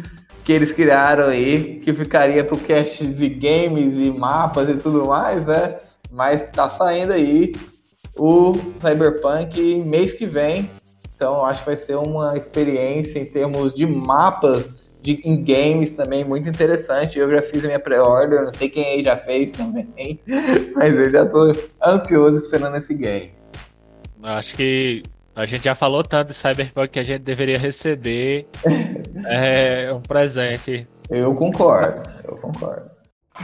que 0.43 0.51
eles 0.51 0.71
criaram 0.71 1.25
aí, 1.25 1.79
que 1.79 1.91
ficaria 1.91 2.43
pro 2.43 2.57
cast 2.57 3.05
de 3.05 3.29
games 3.29 3.97
e 3.97 4.11
mapas 4.11 4.69
e 4.69 4.77
tudo 4.77 5.07
mais, 5.07 5.43
né? 5.43 5.77
Mas 6.11 6.43
tá 6.53 6.69
saindo 6.69 7.13
aí 7.13 7.53
o 8.15 8.53
Cyberpunk 8.79 9.83
mês 9.83 10.13
que 10.13 10.27
vem. 10.27 10.69
Então 11.15 11.43
acho 11.43 11.61
que 11.61 11.65
vai 11.65 11.77
ser 11.77 11.95
uma 11.95 12.37
experiência 12.37 13.19
em 13.19 13.25
termos 13.25 13.73
de 13.73 13.87
mapas 13.87 14.65
de, 15.05 15.21
em 15.23 15.43
games 15.43 15.91
também 15.91 16.25
muito 16.25 16.49
interessante. 16.49 17.19
Eu 17.19 17.29
já 17.29 17.41
fiz 17.43 17.63
a 17.63 17.67
minha 17.67 17.79
pré-order, 17.79 18.43
não 18.43 18.51
sei 18.51 18.67
quem 18.67 18.83
aí 18.85 19.03
já 19.03 19.15
fez 19.15 19.51
também, 19.51 20.19
mas 20.75 20.95
eu 20.95 21.11
já 21.11 21.25
tô 21.25 21.55
ansioso 21.85 22.37
esperando 22.37 22.77
esse 22.77 22.93
game. 22.93 23.33
Acho 24.23 24.55
que 24.55 25.03
a 25.35 25.45
gente 25.45 25.65
já 25.65 25.75
falou 25.75 26.03
tanto 26.03 26.29
de 26.29 26.33
Cyberpunk 26.33 26.89
que 26.89 26.99
a 26.99 27.03
gente 27.03 27.21
deveria 27.21 27.59
receber 27.59 28.47
é, 29.27 29.93
um 29.93 30.01
presente. 30.01 30.87
Eu 31.11 31.35
concordo, 31.35 32.01
eu 32.27 32.35
concordo. 32.37 32.89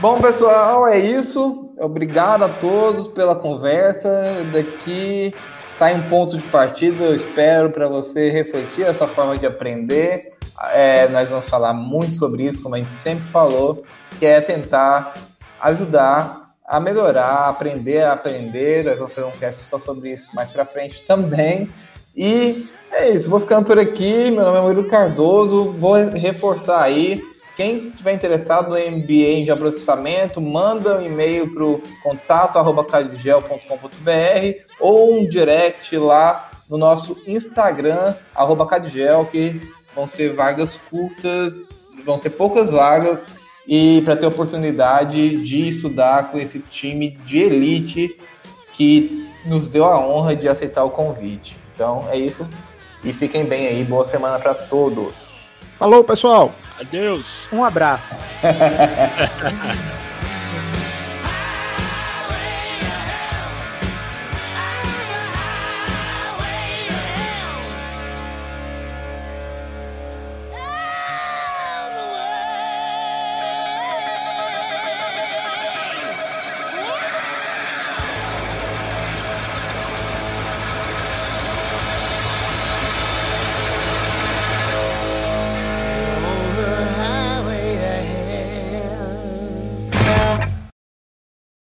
Bom, 0.00 0.20
pessoal, 0.20 0.88
é 0.88 0.98
isso. 0.98 1.72
Obrigado 1.78 2.44
a 2.44 2.48
todos 2.48 3.06
pela 3.06 3.36
conversa. 3.36 4.42
Daqui 4.52 5.32
sai 5.76 5.94
um 5.94 6.08
ponto 6.08 6.36
de 6.36 6.44
partida, 6.44 7.04
eu 7.04 7.14
espero, 7.14 7.70
para 7.70 7.88
você 7.88 8.30
refletir 8.30 8.86
a 8.86 8.94
sua 8.94 9.08
forma 9.08 9.36
de 9.38 9.46
aprender. 9.46 10.30
É, 10.72 11.08
nós 11.08 11.28
vamos 11.28 11.48
falar 11.48 11.72
muito 11.72 12.14
sobre 12.14 12.44
isso, 12.44 12.62
como 12.62 12.74
a 12.74 12.78
gente 12.78 12.92
sempre 12.92 13.24
falou, 13.30 13.84
que 14.18 14.26
é 14.26 14.40
tentar 14.40 15.14
ajudar 15.60 16.52
a 16.66 16.80
melhorar, 16.80 17.48
aprender 17.48 18.02
a 18.02 18.12
aprender. 18.12 18.84
Nós 18.84 18.98
vamos 18.98 19.12
fazer 19.12 19.26
um 19.26 19.32
cast 19.32 19.60
só 19.62 19.78
sobre 19.78 20.12
isso 20.12 20.34
mais 20.34 20.50
para 20.50 20.64
frente 20.64 21.04
também. 21.06 21.68
E 22.14 22.68
é 22.90 23.10
isso, 23.10 23.30
vou 23.30 23.40
ficando 23.40 23.66
por 23.66 23.78
aqui. 23.78 24.30
Meu 24.30 24.44
nome 24.44 24.58
é 24.58 24.60
Murilo 24.60 24.88
Cardoso. 24.88 25.72
Vou 25.72 25.94
reforçar 25.94 26.82
aí 26.82 27.22
quem 27.54 27.90
tiver 27.90 28.12
interessado 28.12 28.70
no 28.70 28.76
MBA 28.76 29.44
de 29.44 29.54
processamento, 29.56 30.40
manda 30.40 30.98
um 30.98 31.02
e-mail 31.02 31.52
para 31.52 31.64
o 31.64 31.82
contato.cadigel.com.br 32.02 34.72
ou 34.80 35.14
um 35.14 35.28
direct 35.28 35.96
lá 35.98 36.50
no 36.68 36.78
nosso 36.78 37.18
Instagram, 37.26 38.14
arroba 38.34 38.66
Cadigel, 38.66 39.26
que 39.26 39.60
vão 39.94 40.06
ser 40.06 40.34
vagas 40.34 40.78
curtas, 40.90 41.64
vão 42.04 42.18
ser 42.18 42.30
poucas 42.30 42.70
vagas, 42.70 43.26
e 43.66 44.02
para 44.02 44.16
ter 44.16 44.26
oportunidade 44.26 45.36
de 45.42 45.68
estudar 45.68 46.30
com 46.30 46.38
esse 46.38 46.58
time 46.58 47.10
de 47.24 47.38
elite 47.38 48.16
que 48.72 49.28
nos 49.44 49.66
deu 49.66 49.84
a 49.84 49.98
honra 50.04 50.34
de 50.34 50.48
aceitar 50.48 50.84
o 50.84 50.90
convite. 50.90 51.56
Então 51.74 52.06
é 52.10 52.16
isso. 52.16 52.46
E 53.04 53.12
fiquem 53.12 53.44
bem 53.44 53.66
aí. 53.66 53.84
Boa 53.84 54.04
semana 54.04 54.38
para 54.38 54.54
todos. 54.54 55.60
Falou, 55.78 56.04
pessoal! 56.04 56.52
Adeus. 56.80 57.48
Um 57.52 57.64
abraço. 57.64 58.14